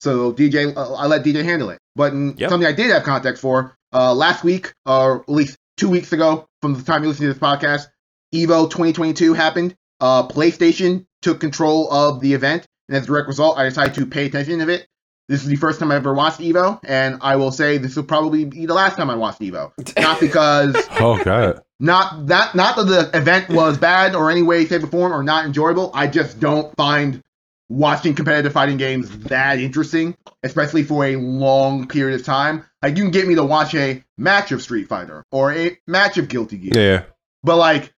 So 0.00 0.32
DJ, 0.32 0.76
uh, 0.76 0.92
I 0.94 1.06
let 1.06 1.24
DJ 1.24 1.42
handle 1.42 1.70
it. 1.70 1.78
But 1.96 2.12
Yep. 2.14 2.50
something 2.50 2.68
I 2.68 2.72
did 2.72 2.92
have 2.92 3.02
context 3.02 3.42
for, 3.42 3.76
uh, 3.92 4.14
last 4.14 4.44
week, 4.44 4.72
or 4.86 5.22
at 5.22 5.28
least 5.28 5.56
two 5.76 5.88
weeks 5.88 6.12
ago, 6.12 6.46
from 6.60 6.74
the 6.74 6.82
time 6.84 7.02
you 7.02 7.08
listen 7.08 7.26
to 7.26 7.32
this 7.32 7.42
podcast, 7.42 7.86
Evo 8.32 8.70
2022 8.70 9.34
happened. 9.34 9.74
Uh, 9.98 10.28
PlayStation 10.28 11.06
took 11.20 11.40
control 11.40 11.90
of 11.90 12.20
the 12.20 12.32
event, 12.34 12.64
and 12.88 12.96
as 12.96 13.02
a 13.02 13.06
direct 13.08 13.26
result, 13.26 13.58
I 13.58 13.64
decided 13.64 13.94
to 13.94 14.06
pay 14.06 14.26
attention 14.26 14.60
to 14.60 14.68
it. 14.68 14.86
This 15.28 15.42
is 15.42 15.48
the 15.48 15.56
first 15.56 15.78
time 15.80 15.90
I 15.92 15.96
ever 15.96 16.12
watched 16.12 16.40
Evo, 16.40 16.80
and 16.84 17.18
I 17.22 17.36
will 17.36 17.52
say 17.52 17.78
this 17.78 17.96
will 17.96 18.02
probably 18.02 18.44
be 18.44 18.66
the 18.66 18.74
last 18.74 18.96
time 18.96 19.08
I 19.08 19.14
watched 19.14 19.40
Evo. 19.40 19.72
Not 19.98 20.20
because 20.20 20.74
Oh 21.00 21.22
god. 21.22 21.62
not 21.80 22.26
that 22.26 22.54
not 22.54 22.76
that 22.76 22.84
the 22.84 23.16
event 23.16 23.48
was 23.48 23.78
bad 23.78 24.14
or 24.14 24.30
any 24.30 24.42
way, 24.42 24.66
shape, 24.66 24.82
or 24.82 24.88
form 24.88 25.12
or 25.12 25.22
not 25.22 25.46
enjoyable. 25.46 25.90
I 25.94 26.06
just 26.08 26.38
don't 26.40 26.74
find 26.76 27.22
watching 27.68 28.14
competitive 28.14 28.52
fighting 28.52 28.76
games 28.76 29.08
that 29.28 29.58
interesting, 29.58 30.14
especially 30.42 30.82
for 30.82 31.06
a 31.06 31.16
long 31.16 31.88
period 31.88 32.20
of 32.20 32.26
time. 32.26 32.66
Like 32.82 32.96
you 32.98 33.04
can 33.04 33.12
get 33.12 33.26
me 33.26 33.36
to 33.36 33.44
watch 33.44 33.74
a 33.74 34.02
match 34.18 34.52
of 34.52 34.60
Street 34.60 34.88
Fighter 34.88 35.24
or 35.32 35.52
a 35.54 35.78
match 35.86 36.18
of 36.18 36.28
Guilty 36.28 36.58
Gear, 36.58 36.72
Yeah. 36.74 37.04
but 37.42 37.56
like 37.56 37.90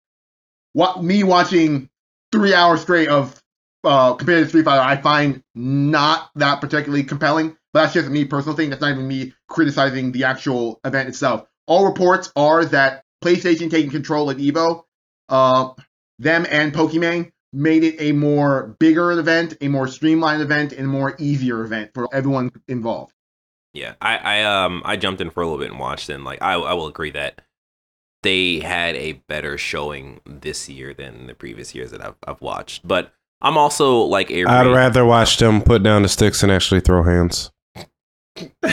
what 0.74 1.02
me 1.02 1.24
watching 1.24 1.88
three 2.30 2.54
hours 2.54 2.82
straight 2.82 3.08
of 3.08 3.40
uh, 3.84 4.14
competitive 4.14 4.48
Street 4.48 4.64
Fighter, 4.64 4.82
I 4.82 4.96
find 4.96 5.42
not 5.54 6.30
that 6.36 6.60
particularly 6.60 7.04
compelling. 7.04 7.56
But 7.72 7.82
that's 7.82 7.94
just 7.94 8.08
me 8.08 8.24
personal 8.24 8.56
thing. 8.56 8.70
That's 8.70 8.80
not 8.80 8.92
even 8.92 9.08
me 9.08 9.34
criticizing 9.48 10.12
the 10.12 10.24
actual 10.24 10.80
event 10.84 11.08
itself. 11.08 11.46
All 11.66 11.84
reports 11.84 12.30
are 12.36 12.64
that 12.66 13.04
PlayStation 13.22 13.70
taking 13.70 13.90
control 13.90 14.30
of 14.30 14.38
Evo, 14.38 14.84
uh, 15.28 15.70
them 16.18 16.46
and 16.48 16.72
Pokimane 16.72 17.32
made 17.52 17.84
it 17.84 17.96
a 17.98 18.12
more 18.12 18.76
bigger 18.78 19.12
event, 19.12 19.56
a 19.60 19.68
more 19.68 19.88
streamlined 19.88 20.42
event, 20.42 20.72
and 20.72 20.86
a 20.86 20.88
more 20.88 21.16
easier 21.18 21.64
event 21.64 21.90
for 21.94 22.08
everyone 22.12 22.50
involved. 22.68 23.12
Yeah, 23.72 23.94
I, 24.00 24.16
I 24.18 24.64
um 24.64 24.82
I 24.84 24.96
jumped 24.96 25.20
in 25.20 25.30
for 25.30 25.42
a 25.42 25.46
little 25.46 25.58
bit 25.58 25.70
and 25.70 25.80
watched, 25.80 26.08
and 26.08 26.24
like 26.24 26.40
I 26.42 26.54
I 26.54 26.74
will 26.74 26.86
agree 26.86 27.10
that 27.10 27.42
they 28.22 28.60
had 28.60 28.94
a 28.94 29.14
better 29.28 29.58
showing 29.58 30.20
this 30.24 30.68
year 30.68 30.94
than 30.94 31.26
the 31.26 31.34
previous 31.34 31.74
years 31.74 31.90
that 31.90 32.04
I've 32.04 32.16
I've 32.26 32.40
watched. 32.40 32.86
But 32.86 33.12
I'm 33.40 33.58
also 33.58 34.00
like 34.00 34.30
Avery. 34.30 34.50
I'd 34.50 34.66
rather 34.66 35.04
watch 35.04 35.36
them 35.36 35.62
put 35.62 35.82
down 35.82 36.02
the 36.02 36.08
sticks 36.08 36.42
and 36.42 36.50
actually 36.50 36.80
throw 36.80 37.02
hands. 37.02 37.50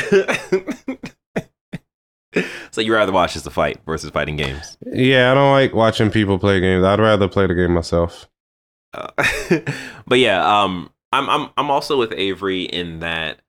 so 2.71 2.81
you 2.81 2.93
rather 2.93 3.11
watch 3.11 3.33
just 3.33 3.45
the 3.45 3.51
fight 3.51 3.79
versus 3.85 4.09
fighting 4.11 4.37
games. 4.37 4.77
Yeah, 4.85 5.31
I 5.31 5.33
don't 5.33 5.51
like 5.51 5.73
watching 5.73 6.09
people 6.09 6.39
play 6.39 6.59
games. 6.59 6.83
I'd 6.83 6.99
rather 6.99 7.27
play 7.27 7.47
the 7.47 7.53
game 7.53 7.73
myself. 7.73 8.29
Uh, 8.93 9.09
but 10.07 10.19
yeah, 10.19 10.63
um, 10.63 10.91
I'm 11.11 11.29
I'm 11.29 11.49
I'm 11.57 11.71
also 11.71 11.97
with 11.97 12.13
Avery 12.13 12.63
in 12.63 12.99
that 12.99 13.41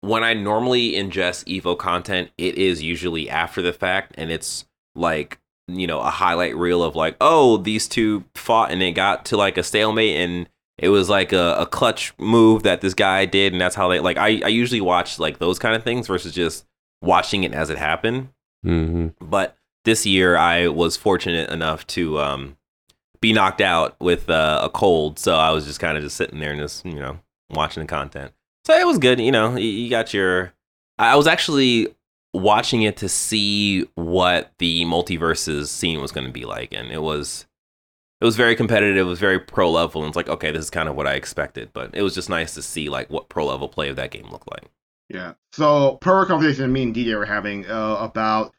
when 0.00 0.22
I 0.22 0.34
normally 0.34 0.92
ingest 0.92 1.44
Evo 1.46 1.76
content, 1.76 2.30
it 2.38 2.56
is 2.56 2.82
usually 2.82 3.28
after 3.28 3.62
the 3.62 3.72
fact, 3.72 4.14
and 4.16 4.30
it's 4.30 4.64
like 4.94 5.38
you 5.66 5.86
know 5.86 6.00
a 6.00 6.10
highlight 6.10 6.56
reel 6.56 6.82
of 6.82 6.96
like, 6.96 7.16
oh, 7.20 7.56
these 7.58 7.88
two 7.88 8.24
fought 8.34 8.70
and 8.70 8.82
it 8.82 8.92
got 8.92 9.24
to 9.26 9.36
like 9.36 9.58
a 9.58 9.62
stalemate, 9.62 10.16
and 10.16 10.48
it 10.78 10.88
was 10.90 11.08
like 11.08 11.32
a, 11.32 11.56
a 11.58 11.66
clutch 11.66 12.12
move 12.18 12.62
that 12.62 12.80
this 12.80 12.94
guy 12.94 13.24
did, 13.24 13.52
and 13.52 13.60
that's 13.60 13.74
how 13.74 13.88
they 13.88 14.00
like. 14.00 14.16
I 14.16 14.40
I 14.44 14.48
usually 14.48 14.80
watch 14.80 15.18
like 15.18 15.38
those 15.38 15.58
kind 15.58 15.74
of 15.74 15.82
things 15.82 16.06
versus 16.06 16.32
just 16.32 16.64
watching 17.02 17.44
it 17.44 17.52
as 17.52 17.70
it 17.70 17.78
happened. 17.78 18.28
hmm 18.62 19.08
But 19.20 19.56
this 19.84 20.06
year, 20.06 20.36
I 20.36 20.68
was 20.68 20.96
fortunate 20.96 21.50
enough 21.50 21.86
to 21.88 22.18
um, 22.20 22.56
be 23.20 23.32
knocked 23.32 23.60
out 23.60 23.98
with 24.00 24.28
uh, 24.30 24.60
a 24.62 24.70
cold, 24.70 25.18
so 25.18 25.34
I 25.36 25.50
was 25.50 25.66
just 25.66 25.80
kind 25.80 25.96
of 25.96 26.02
just 26.02 26.16
sitting 26.16 26.38
there 26.40 26.52
and 26.52 26.60
just 26.60 26.84
you 26.84 26.94
know 26.94 27.18
watching 27.50 27.82
the 27.82 27.86
content. 27.88 28.32
So 28.64 28.78
it 28.78 28.86
was 28.86 28.98
good. 28.98 29.18
You 29.20 29.32
know, 29.32 29.56
you, 29.56 29.68
you 29.68 29.90
got 29.90 30.14
your. 30.14 30.52
I 30.98 31.16
was 31.16 31.26
actually 31.26 31.88
watching 32.34 32.82
it 32.82 32.96
to 32.98 33.08
see 33.08 33.88
what 33.94 34.52
the 34.58 34.84
MultiVersus 34.84 35.68
scene 35.68 36.00
was 36.00 36.12
going 36.12 36.26
to 36.26 36.32
be 36.32 36.44
like, 36.44 36.72
and 36.72 36.90
it 36.92 37.02
was. 37.02 37.46
It 38.20 38.24
was 38.24 38.36
very 38.36 38.56
competitive. 38.56 39.06
It 39.06 39.08
was 39.08 39.20
very 39.20 39.38
pro 39.38 39.70
level, 39.70 40.02
and 40.02 40.08
it's 40.08 40.16
like, 40.16 40.28
okay, 40.28 40.50
this 40.50 40.64
is 40.64 40.70
kind 40.70 40.88
of 40.88 40.96
what 40.96 41.06
I 41.06 41.14
expected. 41.14 41.70
But 41.72 41.94
it 41.94 42.02
was 42.02 42.14
just 42.14 42.28
nice 42.28 42.54
to 42.54 42.62
see 42.62 42.88
like 42.88 43.10
what 43.10 43.28
pro 43.28 43.46
level 43.46 43.68
play 43.68 43.88
of 43.88 43.96
that 43.96 44.10
game 44.10 44.28
looked 44.30 44.50
like. 44.50 44.64
Yeah. 45.08 45.34
So 45.52 45.96
per 46.00 46.26
conversation 46.26 46.72
me 46.72 46.82
and 46.82 46.94
DJ 46.94 47.16
were 47.16 47.24
having 47.24 47.66
uh, 47.66 47.96
about, 47.96 48.52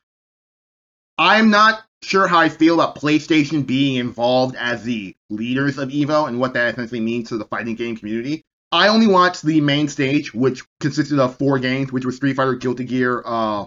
I'm 1.17 1.49
not 1.49 1.83
sure 2.01 2.27
how 2.27 2.39
I 2.39 2.49
feel 2.49 2.75
about 2.75 2.95
PlayStation 2.95 3.67
being 3.67 3.97
involved 3.97 4.55
as 4.55 4.83
the 4.83 5.15
leaders 5.29 5.77
of 5.77 5.89
Evo 5.89 6.27
and 6.27 6.39
what 6.39 6.53
that 6.53 6.73
essentially 6.73 7.01
means 7.01 7.29
to 7.29 7.37
the 7.37 7.45
fighting 7.45 7.75
game 7.75 7.97
community. 7.97 8.43
I 8.71 8.87
only 8.87 9.07
watched 9.07 9.43
the 9.43 9.61
main 9.61 9.89
stage, 9.89 10.33
which 10.33 10.63
consisted 10.79 11.19
of 11.19 11.37
four 11.37 11.59
games, 11.59 11.91
which 11.91 12.05
were 12.05 12.11
Street 12.11 12.35
Fighter, 12.35 12.55
Guilty 12.55 12.85
Gear, 12.85 13.21
uh, 13.25 13.65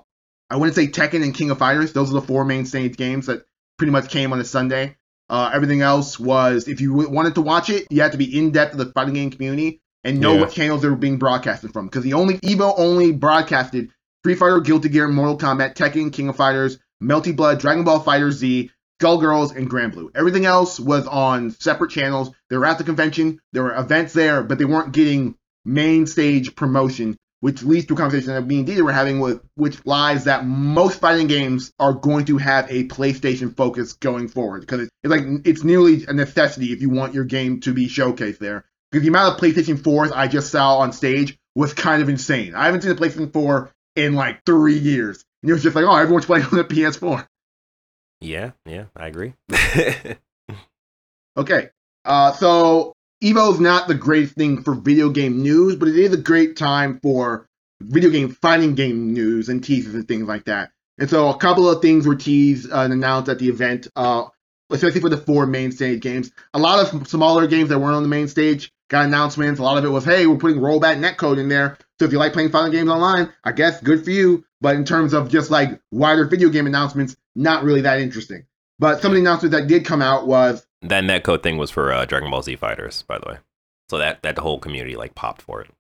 I 0.52 0.56
wouldn't 0.56 0.75
say 0.75 0.87
Tekken 0.87 1.25
and 1.25 1.34
King 1.34 1.50
of 1.50 1.58
Fighters. 1.58 1.94
Those 1.94 2.11
are 2.11 2.20
the 2.20 2.26
four 2.26 2.44
main 2.44 2.66
stage 2.66 2.99
games 2.99 3.25
that 3.26 3.46
pretty 3.78 3.90
much 3.90 4.11
came 4.11 4.34
on 4.34 4.40
a 4.40 4.44
Sunday. 4.44 4.96
Uh, 5.33 5.51
everything 5.55 5.81
else 5.81 6.21
was, 6.21 6.69
if 6.69 6.83
you 6.83 6.93
wanted 6.93 7.35
to 7.37 7.41
watch 7.41 7.71
it, 7.71 7.87
you 7.91 8.03
had 8.03 8.12
to 8.12 8.19
be 8.19 8.39
in 8.39 8.51
depth 8.51 8.73
of 8.73 8.79
the 8.79 8.93
fighting 8.93 9.15
game 9.15 9.31
community 9.31 9.81
and 10.05 10.21
know 10.21 10.35
Yeah. 10.35 10.41
what 10.41 10.53
channels 10.53 10.83
they 10.83 10.89
were 10.91 10.95
being 10.95 11.17
broadcasted 11.17 11.73
from. 11.73 11.87
Because 11.87 12.05
the 12.05 12.12
only 12.12 12.37
Evo 12.39 12.75
only 12.77 13.12
broadcasted 13.12 13.89
Street 14.21 14.35
Fighter, 14.37 14.61
Guilty 14.61 14.91
Gear, 14.91 15.09
Mortal 15.09 15.39
Kombat, 15.39 15.75
Tekken, 15.75 16.12
King 16.12 16.29
of 16.29 16.37
Fighters, 16.37 16.79
Melty 17.03 17.35
Blood, 17.35 17.61
Dragon 17.61 17.83
Ball 17.83 18.05
FighterZ, 18.05 18.69
Skullgirls, 19.01 19.57
and 19.57 19.69
Granblue. 19.71 20.11
Everything 20.15 20.45
else 20.45 20.79
was 20.79 21.07
on 21.07 21.51
separate 21.53 21.91
channels. 21.91 22.31
They 22.51 22.57
were 22.59 22.67
at 22.67 22.77
the 22.79 22.85
convention. 22.85 23.41
There 23.55 23.62
were 23.65 23.75
events 23.75 24.12
there, 24.12 24.43
but 24.45 24.59
they 24.59 24.65
weren't 24.67 24.93
getting 24.93 25.35
main 25.65 26.07
stage 26.07 26.55
promotion, 26.55 27.17
which 27.42 27.62
leads 27.64 27.87
to 27.87 27.94
a 27.94 27.96
conversation 27.96 28.32
that 28.32 28.46
me 28.46 28.58
and 28.58 28.66
Dita 28.66 28.84
were 28.84 28.92
having 28.92 29.18
with 29.18 29.42
which 29.56 29.84
lies 29.84 30.25
that 30.25 30.46
most 30.46 31.00
fighting 31.00 31.26
games 31.26 31.72
are 31.78 31.92
going 31.92 32.25
to 32.26 32.38
have 32.38 32.70
a 32.70 32.87
PlayStation 32.87 33.56
focus 33.56 33.94
going 33.94 34.28
forward 34.28 34.61
because 34.61 34.82
it's, 34.82 34.90
it's 35.02 35.11
like 35.11 35.25
it's 35.44 35.64
nearly 35.64 36.04
a 36.06 36.12
necessity 36.12 36.72
if 36.72 36.80
you 36.80 36.88
want 36.88 37.14
your 37.14 37.25
game 37.25 37.61
to 37.61 37.75
be 37.75 37.88
showcased 37.88 38.38
there. 38.38 38.64
Because 38.90 39.02
the 39.02 39.08
amount 39.08 39.34
of 39.34 39.40
PlayStation 39.40 39.76
4s 39.76 40.12
I 40.14 40.28
just 40.28 40.50
saw 40.50 40.78
on 40.78 40.92
stage 40.92 41.37
was 41.56 41.75
kind 41.75 42.00
of 42.00 42.08
insane. 42.08 42.54
I 42.54 42.66
haven't 42.66 42.82
seen 42.82 42.92
a 42.92 42.94
PlayStation 42.94 43.32
4 43.32 43.70
in 43.96 44.14
like 44.14 44.44
three 44.46 44.78
years. 44.78 45.25
And 45.42 45.50
it 45.50 45.52
was 45.52 45.64
just 45.64 45.75
like, 45.75 45.84
oh, 45.84 45.96
everyone's 45.96 46.26
playing 46.26 46.44
on 46.44 46.56
the 46.56 46.64
PS4. 46.64 47.26
Yeah, 48.20 48.52
yeah, 48.64 48.84
I 48.96 49.08
agree. 49.08 49.34
Okay. 51.37 51.70
Uh, 52.04 52.32
so 52.32 52.94
Evo's 53.23 53.61
not 53.61 53.87
the 53.87 53.95
greatest 53.95 54.35
thing 54.35 54.64
for 54.64 54.75
video 54.75 55.09
game 55.09 55.43
news, 55.43 55.76
but 55.76 55.87
it 55.87 55.97
is 55.97 56.12
a 56.12 56.17
great 56.17 56.57
time 56.57 56.99
for 57.00 57.47
video 57.81 58.11
game 58.11 58.31
fighting 58.31 58.75
game 58.75 59.14
news 59.14 59.49
and 59.49 59.62
teases 59.62 59.95
and 59.95 60.09
things 60.09 60.26
like 60.26 60.47
that. 60.47 60.73
And 60.99 61.09
so 61.09 61.29
a 61.29 61.38
couple 61.38 61.71
of 61.71 61.81
things 61.81 62.05
were 62.05 62.17
teased 62.17 62.69
and 62.71 62.93
announced 62.93 63.29
at 63.29 63.38
the 63.38 63.49
event, 63.49 63.87
uh, 63.95 64.25
especially 64.71 65.00
for 65.00 65.09
the 65.09 65.17
four 65.17 65.47
main 65.47 65.71
stage 65.71 66.00
games. 66.00 66.33
A 66.52 66.59
lot 66.59 66.81
of 66.81 67.07
smaller 67.07 67.47
games 67.47 67.69
that 67.69 67.79
weren't 67.79 67.95
on 67.95 68.02
the 68.02 68.09
main 68.09 68.26
stage 68.26 68.73
got 68.91 69.05
announcements. 69.05 69.61
A 69.61 69.62
lot 69.62 69.79
of 69.79 69.85
it 69.85 69.88
was, 69.88 70.05
hey, 70.05 70.26
we're 70.26 70.37
putting 70.37 70.59
rollback 70.59 70.99
netcode 70.99 71.38
in 71.38 71.49
there. 71.49 71.79
So 72.00 72.07
if 72.07 72.12
you 72.12 72.19
like 72.19 72.33
playing 72.33 72.50
fighting 72.50 72.73
games 72.73 72.91
online, 72.91 73.33
I 73.45 73.52
guess 73.52 73.81
good 73.81 74.05
for 74.05 74.11
you. 74.11 74.45
But 74.61 74.75
in 74.75 74.85
terms 74.85 75.12
of 75.12 75.31
just 75.31 75.49
like 75.49 75.81
wider 75.93 76.25
video 76.25 76.49
game 76.49 76.67
announcements, 76.67 77.17
not 77.37 77.62
really 77.62 77.83
that 77.83 78.00
interesting. 78.00 78.47
But 78.81 79.00
some 79.00 79.12
of 79.12 79.14
the 79.14 79.21
announcements 79.21 79.57
that 79.57 79.69
did 79.69 79.85
come 79.85 80.02
out 80.02 80.26
was 80.26 80.67
that 80.83 81.05
netcode 81.05 81.43
thing 81.43 81.57
was 81.57 81.71
for 81.71 81.93
uh, 81.93 82.05
Dragon 82.05 82.31
Ball 82.31 82.43
Z 82.43 82.57
fighters, 82.57 83.03
by 83.03 83.19
the 83.19 83.29
way. 83.29 83.39
So 83.89 83.99
that 83.99 84.23
that 84.23 84.39
whole 84.39 84.59
community 84.59 84.97
like 84.97 85.15
popped 85.15 85.43
for 85.43 85.61
it. 85.61 85.71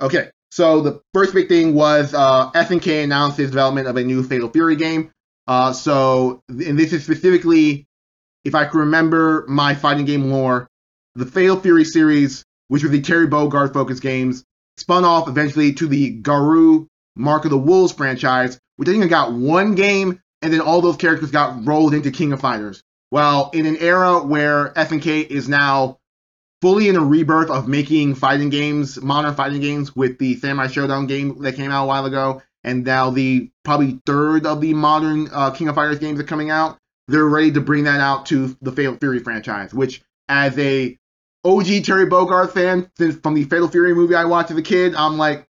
Okay, 0.00 0.30
so 0.50 0.80
the 0.80 1.00
first 1.14 1.32
big 1.32 1.48
thing 1.48 1.74
was 1.74 2.12
uh, 2.14 2.50
SNK 2.52 3.04
announced 3.04 3.38
its 3.38 3.50
development 3.50 3.88
of 3.88 3.96
a 3.96 4.04
new 4.04 4.22
Fatal 4.22 4.50
Fury 4.50 4.76
game. 4.76 5.10
Uh, 5.46 5.72
so, 5.72 6.42
and 6.48 6.78
this 6.78 6.92
is 6.92 7.04
specifically, 7.04 7.86
if 8.44 8.54
I 8.54 8.66
can 8.66 8.80
remember 8.80 9.44
my 9.48 9.74
fighting 9.74 10.04
game 10.04 10.30
lore, 10.30 10.68
the 11.14 11.26
Fatal 11.26 11.58
Fury 11.58 11.84
series, 11.84 12.44
which 12.68 12.82
was 12.82 12.92
the 12.92 13.00
Terry 13.00 13.26
Bogard 13.26 13.72
focused 13.72 14.02
games, 14.02 14.44
spun 14.76 15.04
off 15.04 15.28
eventually 15.28 15.72
to 15.74 15.86
the 15.86 16.10
Garou 16.10 16.86
Mark 17.16 17.44
of 17.44 17.50
the 17.50 17.58
Wolves 17.58 17.92
franchise, 17.92 18.58
which 18.76 18.88
I 18.88 18.92
think 18.92 19.08
got 19.10 19.32
one 19.32 19.74
game, 19.74 20.20
and 20.40 20.52
then 20.52 20.60
all 20.60 20.80
those 20.80 20.96
characters 20.96 21.30
got 21.30 21.66
rolled 21.66 21.94
into 21.94 22.10
King 22.10 22.32
of 22.32 22.40
Fighters. 22.40 22.82
Well, 23.12 23.50
in 23.52 23.66
an 23.66 23.76
era 23.76 24.22
where 24.22 24.70
SNK 24.70 25.26
is 25.26 25.46
now 25.46 25.98
fully 26.62 26.88
in 26.88 26.96
a 26.96 27.04
rebirth 27.04 27.50
of 27.50 27.68
making 27.68 28.14
fighting 28.14 28.48
games, 28.48 29.02
modern 29.02 29.34
fighting 29.34 29.60
games, 29.60 29.94
with 29.94 30.16
the 30.16 30.36
Samurai 30.36 30.68
Shodown 30.68 31.06
game 31.06 31.42
that 31.42 31.54
came 31.54 31.70
out 31.70 31.84
a 31.84 31.86
while 31.86 32.06
ago, 32.06 32.40
and 32.64 32.86
now 32.86 33.10
the 33.10 33.50
probably 33.64 34.00
third 34.06 34.46
of 34.46 34.62
the 34.62 34.72
modern 34.72 35.28
uh, 35.30 35.50
King 35.50 35.68
of 35.68 35.74
Fighters 35.74 35.98
games 35.98 36.20
are 36.20 36.24
coming 36.24 36.48
out. 36.48 36.78
They're 37.06 37.26
ready 37.26 37.52
to 37.52 37.60
bring 37.60 37.84
that 37.84 38.00
out 38.00 38.24
to 38.26 38.56
the 38.62 38.72
Fatal 38.72 38.96
Fury 38.96 39.18
franchise, 39.18 39.74
which, 39.74 40.00
as 40.30 40.58
a 40.58 40.96
OG 41.44 41.84
Terry 41.84 42.06
Bogard 42.06 42.52
fan, 42.52 42.90
since 42.96 43.16
from 43.16 43.34
the 43.34 43.44
Fatal 43.44 43.68
Fury 43.68 43.94
movie 43.94 44.14
I 44.14 44.24
watched 44.24 44.52
as 44.52 44.56
a 44.56 44.62
kid, 44.62 44.94
I'm 44.94 45.18
like, 45.18 45.46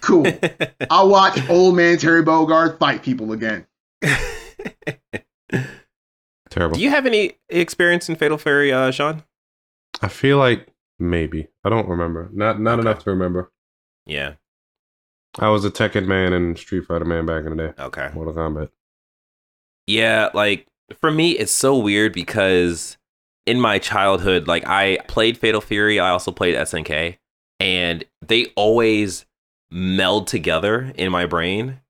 cool. 0.00 0.26
I'll 0.88 1.10
watch 1.10 1.38
old 1.50 1.76
man 1.76 1.98
Terry 1.98 2.24
Bogard 2.24 2.78
fight 2.78 3.02
people 3.02 3.32
again. 3.32 3.66
Terrible. 6.52 6.76
Do 6.76 6.82
you 6.82 6.90
have 6.90 7.06
any 7.06 7.32
experience 7.48 8.08
in 8.08 8.16
Fatal 8.16 8.36
Fury, 8.38 8.72
uh, 8.72 8.90
Sean? 8.90 9.22
I 10.02 10.08
feel 10.08 10.36
like 10.38 10.68
maybe. 10.98 11.48
I 11.64 11.70
don't 11.70 11.88
remember. 11.88 12.28
Not 12.32 12.60
not 12.60 12.78
Okay. 12.78 12.88
enough 12.88 13.04
to 13.04 13.10
remember. 13.10 13.50
Yeah. 14.06 14.34
I 15.38 15.48
was 15.48 15.64
a 15.64 15.70
Tekken 15.70 16.06
man 16.06 16.34
and 16.34 16.58
Street 16.58 16.84
Fighter 16.86 17.06
man 17.06 17.24
back 17.24 17.44
in 17.46 17.56
the 17.56 17.68
day. 17.68 17.82
Okay. 17.82 18.10
Mortal 18.14 18.34
Kombat. 18.34 18.68
Yeah, 19.86 20.28
like 20.34 20.66
for 21.00 21.10
me, 21.10 21.32
it's 21.32 21.52
so 21.52 21.76
weird 21.78 22.12
because 22.12 22.98
in 23.46 23.58
my 23.60 23.78
childhood, 23.78 24.46
like 24.46 24.66
I 24.66 24.98
played 25.08 25.38
Fatal 25.38 25.60
Fury, 25.62 25.98
I 25.98 26.10
also 26.10 26.30
played 26.32 26.54
SNK, 26.54 27.16
and 27.60 28.04
they 28.20 28.46
always 28.56 29.24
meld 29.70 30.26
together 30.26 30.92
in 30.96 31.10
my 31.10 31.24
brain. 31.24 31.80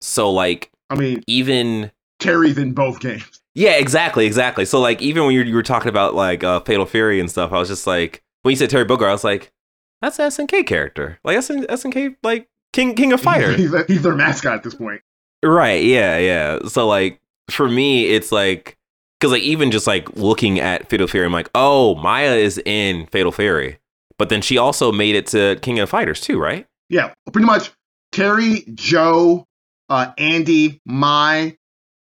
So 0.00 0.30
like 0.30 0.70
I 0.88 0.94
mean, 0.94 1.22
even 1.26 1.92
carries 2.18 2.56
in 2.56 2.72
both 2.72 3.00
games. 3.00 3.42
Yeah, 3.56 3.72
exactly, 3.72 4.26
exactly. 4.26 4.66
So 4.66 4.80
like 4.80 5.00
even 5.00 5.24
when 5.24 5.34
you 5.34 5.42
you 5.42 5.54
were 5.54 5.62
talking 5.62 5.88
about 5.88 6.14
like 6.14 6.44
uh, 6.44 6.60
Fatal 6.60 6.84
Fury 6.84 7.18
and 7.20 7.30
stuff, 7.30 7.52
I 7.52 7.58
was 7.58 7.68
just 7.68 7.86
like 7.86 8.22
when 8.42 8.52
you 8.52 8.56
said 8.56 8.68
Terry 8.68 8.84
Bogard, 8.84 9.08
I 9.08 9.12
was 9.12 9.24
like, 9.24 9.50
that's 10.02 10.18
an 10.18 10.28
SNK 10.28 10.66
character, 10.66 11.18
like 11.24 11.42
SN- 11.42 11.64
SNK 11.64 12.16
like 12.22 12.48
King 12.74 12.94
King 12.94 13.14
of 13.14 13.20
Fire. 13.22 13.52
he's, 13.52 13.74
he's 13.86 14.02
their 14.02 14.14
mascot 14.14 14.56
at 14.56 14.62
this 14.62 14.74
point. 14.74 15.00
Right. 15.42 15.82
Yeah. 15.82 16.18
Yeah. 16.18 16.58
So 16.68 16.86
like 16.86 17.18
for 17.50 17.66
me, 17.66 18.04
it's 18.04 18.30
like 18.30 18.76
because 19.18 19.32
like 19.32 19.42
even 19.42 19.70
just 19.70 19.86
like 19.86 20.14
looking 20.16 20.60
at 20.60 20.90
Fatal 20.90 21.06
Fury, 21.06 21.24
I'm 21.24 21.32
like, 21.32 21.48
oh, 21.54 21.94
Maya 21.94 22.34
is 22.34 22.60
in 22.66 23.06
Fatal 23.06 23.32
Fury, 23.32 23.78
but 24.18 24.28
then 24.28 24.42
she 24.42 24.58
also 24.58 24.92
made 24.92 25.16
it 25.16 25.28
to 25.28 25.56
King 25.62 25.78
of 25.78 25.88
Fighters 25.88 26.20
too, 26.20 26.38
right? 26.38 26.66
Yeah, 26.90 27.14
pretty 27.32 27.46
much. 27.46 27.70
Terry, 28.12 28.64
Joe, 28.74 29.46
uh, 29.88 30.12
Andy, 30.18 30.80
Mai, 30.84 31.56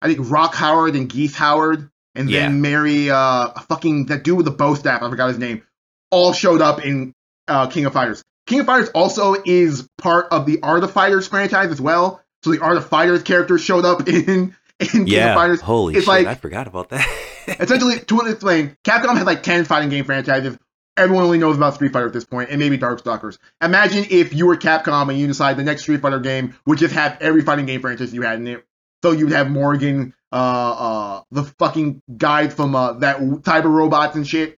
I 0.03 0.07
think 0.13 0.31
Rock 0.31 0.55
Howard 0.55 0.95
and 0.95 1.09
Geese 1.09 1.35
Howard, 1.35 1.91
and 2.15 2.31
Yeah. 2.31 2.43
then 2.43 2.61
Mary, 2.61 3.11
uh, 3.11 3.49
fucking 3.69 4.07
that 4.07 4.23
dude 4.25 4.37
with 4.37 4.47
the 4.47 4.53
bow 4.53 4.75
staff. 4.75 5.03
I 5.03 5.09
forgot 5.11 5.29
his 5.29 5.39
name. 5.39 5.63
All 6.11 6.33
showed 6.33 6.61
up 6.61 6.85
in 6.85 7.15
uh, 7.49 7.67
King 7.67 7.85
of 7.87 7.93
Fighters. 7.93 8.23
King 8.47 8.61
of 8.61 8.67
Fighters 8.67 8.89
also 8.91 9.35
is 9.45 9.89
part 9.99 10.29
of 10.31 10.47
the 10.47 10.61
Art 10.63 10.85
of 10.85 10.91
Fighters 10.93 11.27
franchise 11.29 11.71
as 11.71 11.81
well. 11.81 12.23
So 12.45 12.51
the 12.53 12.61
Art 12.63 12.77
of 12.77 12.87
Fighters 12.89 13.23
characters 13.23 13.61
showed 13.63 13.85
up 13.85 14.09
in 14.09 14.55
in 14.81 15.05
King 15.07 15.19
of 15.23 15.35
Fighters. 15.35 15.61
Holy 15.61 15.95
It's 15.95 16.03
shit! 16.05 16.09
like- 16.09 16.27
I 16.27 16.35
forgot 16.35 16.67
about 16.67 16.91
that. 16.91 17.07
Essentially, 17.61 17.99
to 17.99 18.21
explain, 18.27 18.77
Capcom 18.85 19.17
has 19.17 19.25
like 19.27 19.43
10 19.43 19.65
fighting 19.65 19.89
game 19.89 20.05
franchises. 20.05 20.57
Everyone 20.97 21.25
only 21.25 21.39
knows 21.39 21.57
about 21.57 21.75
Street 21.75 21.93
Fighter 21.93 22.07
at 22.09 22.13
this 22.13 22.25
point, 22.25 22.51
and 22.51 22.59
maybe 22.59 22.77
Darkstalkers. 22.77 23.39
Imagine 23.63 24.05
if 24.11 24.35
you 24.35 24.47
were 24.47 24.57
Capcom 24.57 25.09
and 25.09 25.19
you 25.19 25.27
decide 25.27 25.57
the 25.57 25.63
next 25.63 25.83
Street 25.83 26.01
Fighter 26.03 26.19
game 26.21 26.55
would 26.67 26.79
just 26.79 26.93
have 26.95 27.17
every 27.21 27.41
fighting 27.43 27.67
game 27.67 27.81
franchise 27.81 28.13
you 28.13 28.23
had 28.23 28.39
in 28.39 28.47
it. 28.49 28.65
So 29.03 29.13
you'd 29.13 29.33
have 29.33 29.51
Morrigan, 29.51 30.15
uh, 30.33 30.37
uh, 30.37 31.23
the 31.31 31.45
fucking 31.45 32.03
guy 32.17 32.49
from 32.49 32.75
uh, 32.75 32.95
that 32.95 33.21
of 33.21 33.65
Robots 33.65 34.17
and 34.17 34.27
shit. 34.27 34.57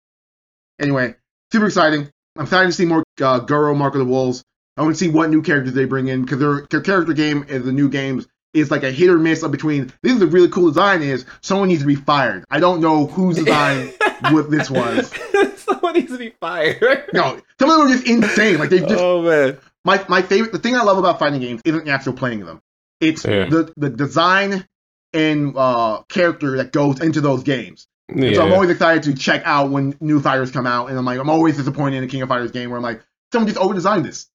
Anyway, 0.79 1.15
super 1.51 1.65
exciting. 1.65 2.09
I'm 2.37 2.43
excited 2.43 2.67
to 2.67 2.73
see 2.73 2.85
more 2.85 3.03
uh, 3.21 3.39
Garou, 3.39 3.75
Mark 3.75 3.95
of 3.95 3.99
the 3.99 4.05
Wolves. 4.05 4.43
I 4.77 4.83
want 4.83 4.95
to 4.95 4.99
see 4.99 5.09
what 5.09 5.29
new 5.29 5.41
characters 5.41 5.73
they 5.73 5.83
bring 5.83 6.07
in 6.07 6.21
because 6.21 6.39
their, 6.39 6.65
their 6.69 6.81
character 6.81 7.11
game 7.11 7.45
is 7.49 7.65
the 7.65 7.73
new 7.73 7.89
games 7.89 8.27
is 8.53 8.71
like 8.71 8.83
a 8.83 8.91
hit 8.91 9.09
or 9.09 9.17
miss 9.17 9.43
of 9.43 9.51
between. 9.51 9.91
This 10.01 10.13
is 10.13 10.21
a 10.21 10.27
really 10.27 10.49
cool 10.49 10.69
design. 10.69 11.01
Is 11.01 11.25
someone 11.41 11.67
needs 11.67 11.81
to 11.81 11.87
be 11.87 11.95
fired. 11.95 12.45
I 12.49 12.59
don't 12.59 12.81
know 12.81 13.05
whose 13.05 13.35
design 13.35 13.91
what 14.31 14.49
this 14.49 14.69
was. 14.69 15.13
Someone 15.57 15.93
needs 15.93 16.11
to 16.11 16.17
be 16.17 16.33
fired. 16.41 17.09
No, 17.13 17.39
some 17.59 17.69
of 17.69 17.77
them 17.77 17.87
are 17.87 17.89
just 17.89 18.07
insane. 18.07 18.57
Like 18.57 18.69
they 18.69 18.79
just 18.79 18.95
oh 18.97 19.21
man. 19.21 19.57
my 19.85 20.03
my 20.07 20.21
favorite. 20.21 20.51
The 20.51 20.59
thing 20.59 20.75
I 20.75 20.83
love 20.83 20.97
about 20.97 21.19
fighting 21.19 21.41
games 21.41 21.61
isn't 21.63 21.85
the 21.85 21.91
actual 21.91 22.13
playing 22.13 22.45
them. 22.45 22.61
It's 23.01 23.25
Yeah. 23.25 23.45
the 23.49 23.71
the 23.77 23.89
design 23.89 24.65
and 25.13 25.55
uh, 25.57 26.01
character 26.09 26.57
that 26.57 26.71
goes 26.71 26.99
into 27.01 27.21
those 27.21 27.43
games. 27.43 27.87
Yeah. 28.13 28.33
So 28.33 28.45
I'm 28.45 28.51
always 28.53 28.69
excited 28.69 29.03
to 29.03 29.13
check 29.13 29.43
out 29.45 29.69
when 29.69 29.95
new 29.99 30.19
fighters 30.19 30.51
come 30.51 30.65
out, 30.67 30.89
and 30.89 30.97
I'm 30.97 31.05
like 31.05 31.19
I'm 31.19 31.29
always 31.29 31.57
disappointed 31.57 31.97
in 31.97 32.03
a 32.03 32.07
King 32.07 32.21
of 32.21 32.29
Fighters 32.29 32.51
game 32.51 32.69
where 32.69 32.77
I'm 32.77 32.83
like 32.83 33.01
someone 33.31 33.47
just 33.47 33.59
over 33.59 33.73
designed 33.73 34.05
this. 34.05 34.27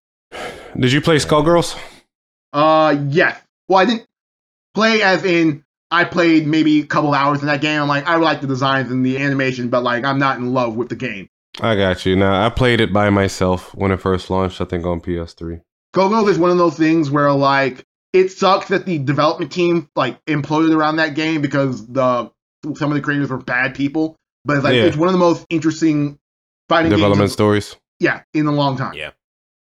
Did 0.78 0.92
you 0.92 1.00
play 1.00 1.16
Skullgirls? 1.16 1.78
Uh, 2.52 2.96
yes. 3.08 3.40
Well, 3.68 3.78
I 3.80 3.84
didn't 3.84 4.06
play 4.74 5.02
as 5.02 5.24
in 5.24 5.64
I 5.90 6.04
played 6.04 6.46
maybe 6.46 6.80
a 6.80 6.86
couple 6.86 7.12
hours 7.14 7.40
in 7.40 7.46
that 7.46 7.60
game. 7.60 7.80
I'm 7.82 7.88
like 7.88 8.06
I 8.06 8.16
like 8.16 8.40
the 8.40 8.46
designs 8.46 8.90
and 8.90 9.04
the 9.04 9.18
animation, 9.18 9.68
but 9.68 9.82
like 9.82 10.04
I'm 10.04 10.18
not 10.18 10.38
in 10.38 10.52
love 10.52 10.76
with 10.76 10.88
the 10.88 10.96
game. 10.96 11.28
I 11.60 11.76
got 11.76 12.04
you. 12.04 12.16
Now 12.16 12.44
I 12.44 12.50
played 12.50 12.80
it 12.80 12.92
by 12.92 13.10
myself 13.10 13.74
when 13.74 13.90
it 13.92 14.00
first 14.00 14.30
launched. 14.30 14.60
I 14.60 14.64
think 14.64 14.84
on 14.84 15.00
PS3. 15.00 15.60
Go-Go 15.92 16.26
is 16.26 16.38
one 16.38 16.50
of 16.50 16.58
those 16.58 16.76
things 16.76 17.10
where 17.10 17.30
like 17.32 17.84
it 18.14 18.30
sucks 18.30 18.68
that 18.68 18.86
the 18.86 18.98
development 18.98 19.52
team 19.52 19.88
like 19.94 20.24
imploded 20.24 20.74
around 20.74 20.96
that 20.96 21.14
game 21.14 21.42
because 21.42 21.86
the 21.86 22.30
some 22.76 22.90
of 22.90 22.94
the 22.94 23.02
creators 23.02 23.28
were 23.28 23.36
bad 23.38 23.74
people. 23.74 24.16
But 24.46 24.56
it's 24.56 24.64
like 24.64 24.74
Yeah. 24.74 24.84
it's 24.84 24.96
one 24.96 25.08
of 25.08 25.12
the 25.12 25.18
most 25.18 25.44
interesting 25.50 26.18
fighting 26.68 26.90
Development 26.90 27.22
games. 27.22 27.32
stories. 27.32 27.76
yeah, 28.00 28.22
in 28.32 28.46
a 28.46 28.52
long 28.52 28.76
time. 28.78 28.94
Yeah. 28.94 29.10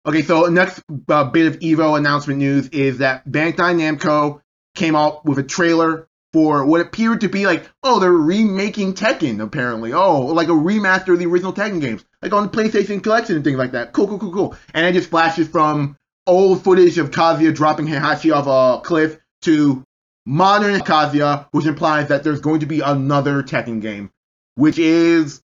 Okay, 0.06 0.22
so 0.22 0.44
next 0.46 0.84
uh, 1.10 1.24
bit 1.26 1.48
of 1.48 1.60
Evo 1.60 1.98
announcement 1.98 2.38
news 2.40 2.68
is 2.70 3.00
that 3.00 3.28
Bandai 3.28 3.56
Namco 3.76 4.42
came 4.76 4.96
out 4.96 5.26
with 5.26 5.40
a 5.40 5.44
trailer 5.44 6.08
for 6.32 6.66
what 6.66 6.82
appeared 6.82 7.22
to 7.22 7.30
be 7.30 7.46
like, 7.46 7.68
oh, 7.82 8.00
they're 8.00 8.12
remaking 8.12 8.94
Tekken, 8.94 9.42
apparently. 9.42 9.94
Oh, 9.94 10.22
like 10.28 10.50
a 10.50 10.52
remaster 10.52 11.14
of 11.14 11.20
the 11.20 11.26
original 11.26 11.54
Tekken 11.54 11.82
games, 11.82 12.04
like 12.22 12.34
on 12.34 12.44
the 12.44 12.50
PlayStation 12.50 13.02
Collection 13.02 13.36
and 13.38 13.44
things 13.44 13.58
like 13.58 13.72
that. 13.72 13.94
Cool, 13.94 14.08
cool, 14.08 14.20
cool, 14.20 14.34
cool. 14.34 14.56
And 14.74 14.86
it 14.86 14.94
just 14.94 15.10
flashes 15.10 15.48
from 15.48 15.98
old 16.28 16.64
footage 16.64 16.98
of 16.98 17.12
Kazuya 17.12 17.54
dropping 17.54 17.88
Heihachi 17.88 18.34
off 18.34 18.48
a 18.48 18.82
cliff 18.86 19.18
to 19.44 19.84
modern 20.26 20.80
Kazuya, 20.82 21.48
which 21.52 21.66
implies 21.66 22.08
that 22.08 22.24
there's 22.24 22.42
going 22.42 22.62
to 22.62 22.66
be 22.66 22.80
another 22.80 23.44
Tekken 23.44 23.82
game, 23.82 24.12
which 24.56 24.80
is 24.80 25.42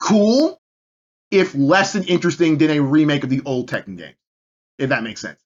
cool, 0.00 0.60
if 1.30 1.54
less 1.54 1.92
than 1.92 2.04
interesting 2.04 2.58
than 2.58 2.70
a 2.70 2.80
remake 2.80 3.24
of 3.24 3.30
the 3.30 3.42
old 3.44 3.68
Tekken 3.68 3.96
game. 3.96 4.14
If 4.78 4.90
that 4.90 5.02
makes 5.02 5.20
sense. 5.20 5.40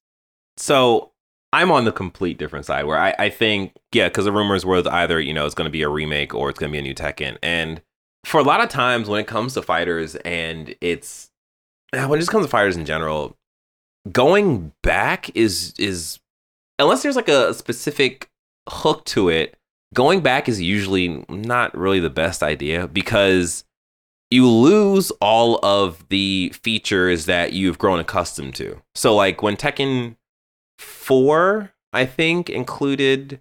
So 0.59 1.13
I'm 1.53 1.71
on 1.71 1.85
the 1.85 1.93
complete 1.93 2.39
different 2.39 2.67
side 2.67 2.85
where 2.85 2.99
I, 2.99 3.15
I 3.19 3.31
think, 3.31 3.75
yeah, 3.93 4.09
because 4.09 4.25
the 4.25 4.33
rumors 4.33 4.65
were 4.65 4.83
either, 4.89 5.21
you 5.21 5.33
know, 5.33 5.47
it's 5.47 5.55
going 5.55 5.67
to 5.67 5.71
be 5.71 5.83
a 5.83 5.89
remake 5.89 6.35
or 6.35 6.51
it's 6.51 6.59
going 6.59 6.71
to 6.71 6.73
be 6.73 6.79
a 6.79 6.83
new 6.83 6.95
Tekken. 6.95 7.39
And 7.43 7.83
for 8.25 8.39
a 8.39 8.45
lot 8.45 8.63
of 8.63 8.69
times 8.69 9.09
when 9.09 9.21
it 9.21 9.27
comes 9.27 9.55
to 9.55 9.63
fighters 9.63 10.15
and 10.17 10.75
it's, 10.81 11.31
when 11.93 12.13
it 12.13 12.19
just 12.19 12.31
comes 12.31 12.47
to 12.47 12.51
fighters 12.51 12.77
in 12.77 12.85
general, 12.85 13.37
going 14.11 14.73
back 14.83 15.35
is, 15.37 15.75
is, 15.79 16.19
unless 16.79 17.03
there's 17.03 17.17
like 17.17 17.29
a 17.29 17.55
specific 17.55 18.29
hook 18.69 19.05
to 19.07 19.29
it, 19.29 19.57
going 19.95 20.21
back 20.21 20.49
is 20.49 20.61
usually 20.61 21.25
not 21.29 21.77
really 21.77 22.01
the 22.01 22.11
best 22.11 22.43
idea 22.43 22.89
because 22.89 23.65
you 24.31 24.49
lose 24.49 25.11
all 25.21 25.61
of 25.63 26.09
the 26.09 26.53
features 26.63 27.27
that 27.27 27.53
you've 27.53 27.79
grown 27.79 28.01
accustomed 28.01 28.55
to. 28.55 28.81
So 28.95 29.15
like 29.15 29.43
when 29.43 29.57
Tekken 29.57 30.17
4, 30.79 31.73
I 31.93 32.07
think 32.07 32.49
included 32.49 33.41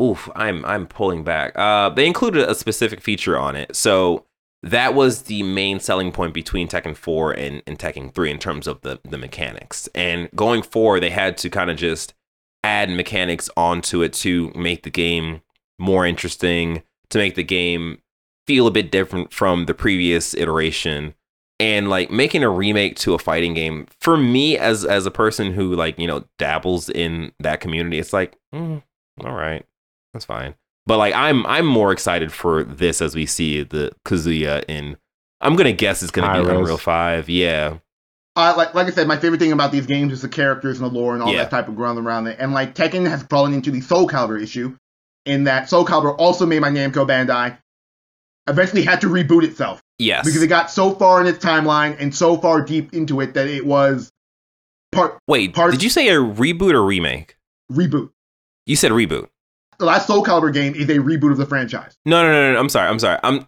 oof, 0.00 0.28
I'm 0.34 0.64
I'm 0.64 0.86
pulling 0.86 1.24
back. 1.24 1.56
Uh 1.56 1.88
they 1.88 2.06
included 2.06 2.48
a 2.48 2.54
specific 2.54 3.00
feature 3.00 3.38
on 3.38 3.56
it. 3.56 3.74
So 3.74 4.26
that 4.62 4.94
was 4.94 5.22
the 5.22 5.42
main 5.42 5.80
selling 5.80 6.12
point 6.12 6.34
between 6.34 6.68
Tekken 6.68 6.96
4 6.96 7.32
and, 7.32 7.62
and 7.66 7.78
Tekken 7.78 8.14
3 8.14 8.30
in 8.30 8.38
terms 8.38 8.66
of 8.66 8.80
the, 8.82 9.00
the 9.02 9.18
mechanics. 9.18 9.88
And 9.94 10.30
going 10.34 10.62
forward, 10.62 11.00
they 11.00 11.10
had 11.10 11.36
to 11.38 11.50
kind 11.50 11.70
of 11.70 11.76
just 11.76 12.14
add 12.62 12.90
mechanics 12.90 13.50
onto 13.56 14.02
it 14.02 14.12
to 14.12 14.52
make 14.54 14.84
the 14.84 14.90
game 14.90 15.42
more 15.78 16.06
interesting, 16.06 16.82
to 17.10 17.18
make 17.18 17.34
the 17.34 17.42
game 17.42 18.00
feel 18.46 18.66
a 18.66 18.72
bit 18.72 18.90
different 18.90 19.32
from 19.32 19.66
the 19.66 19.74
previous 19.74 20.34
iteration 20.34 21.14
and 21.62 21.88
like 21.88 22.10
making 22.10 22.42
a 22.42 22.48
remake 22.48 22.96
to 22.96 23.14
a 23.14 23.18
fighting 23.18 23.54
game 23.54 23.86
for 24.00 24.16
me 24.16 24.58
as 24.58 24.84
as 24.84 25.06
a 25.06 25.10
person 25.10 25.52
who 25.52 25.74
like 25.76 25.96
you 25.98 26.08
know 26.08 26.24
dabbles 26.38 26.88
in 26.90 27.30
that 27.38 27.60
community 27.60 28.00
it's 28.00 28.12
like 28.12 28.36
mm, 28.52 28.82
all 29.24 29.32
right 29.32 29.64
that's 30.12 30.24
fine 30.24 30.54
but 30.86 30.98
like 30.98 31.14
i'm 31.14 31.44
i'm 31.46 31.66
more 31.66 31.92
excited 31.92 32.32
for 32.32 32.64
this 32.64 33.00
as 33.02 33.14
we 33.14 33.26
see 33.26 33.62
the 33.62 33.90
kazuya 34.04 34.64
in 34.68 34.96
i'm 35.40 35.56
gonna 35.56 35.72
guess 35.72 36.02
it's 36.02 36.10
gonna 36.12 36.26
High 36.28 36.40
be 36.42 36.48
res. 36.48 36.58
unreal 36.58 36.78
5 36.78 37.28
yeah 37.28 37.78
Uh, 38.34 38.54
like, 38.56 38.72
like 38.74 38.86
I 38.86 38.90
said, 38.90 39.06
my 39.06 39.18
favorite 39.18 39.38
thing 39.40 39.52
about 39.52 39.72
these 39.72 39.84
games 39.84 40.10
is 40.10 40.22
the 40.22 40.28
characters 40.28 40.80
and 40.80 40.90
the 40.90 40.94
lore 40.98 41.12
and 41.12 41.22
all 41.22 41.30
Yeah. 41.30 41.42
that 41.42 41.50
type 41.50 41.68
of 41.68 41.76
ground 41.76 41.98
around 41.98 42.28
it. 42.28 42.38
And 42.40 42.54
like 42.54 42.74
Tekken 42.74 43.06
has 43.06 43.22
fallen 43.24 43.52
into 43.52 43.70
the 43.70 43.82
Soul 43.82 44.08
Calibur 44.08 44.42
issue, 44.42 44.74
in 45.26 45.44
that 45.44 45.68
Soul 45.68 45.84
Calibur 45.84 46.16
also 46.18 46.46
made 46.46 46.60
by 46.62 46.70
Namco 46.70 47.06
Bandai 47.06 47.58
eventually 48.48 48.82
had 48.84 49.02
to 49.02 49.08
reboot 49.08 49.44
itself 49.44 49.82
yes 49.98 50.24
because 50.24 50.42
it 50.42 50.46
got 50.48 50.70
so 50.70 50.92
far 50.94 51.20
in 51.20 51.26
its 51.26 51.44
timeline 51.44 51.94
and 52.00 52.14
so 52.14 52.38
far 52.38 52.62
deep 52.62 52.94
into 52.94 53.20
it 53.20 53.34
that 53.34 53.46
it 53.48 53.66
was 53.66 54.10
part 54.92 55.18
wait 55.28 55.54
part- 55.54 55.70
did 55.70 55.82
you 55.82 55.90
say 55.90 56.08
a 56.08 56.14
reboot 56.14 56.72
or 56.74 56.82
remake 56.82 57.36
reboot. 57.70 58.10
you 58.66 58.74
said 58.76 58.90
reboot 58.92 59.28
The 59.82 59.86
last 59.86 60.06
Soul 60.06 60.22
Calibur 60.22 60.52
game 60.52 60.76
is 60.76 60.88
a 60.90 60.98
reboot 60.98 61.32
of 61.32 61.38
the 61.38 61.44
franchise. 61.46 61.96
no 62.06 62.22
no 62.22 62.30
no 62.30 62.52
no 62.52 62.60
i'm 62.60 62.68
sorry 62.68 62.88
i'm 62.88 63.00
sorry 63.00 63.18
i'm 63.24 63.44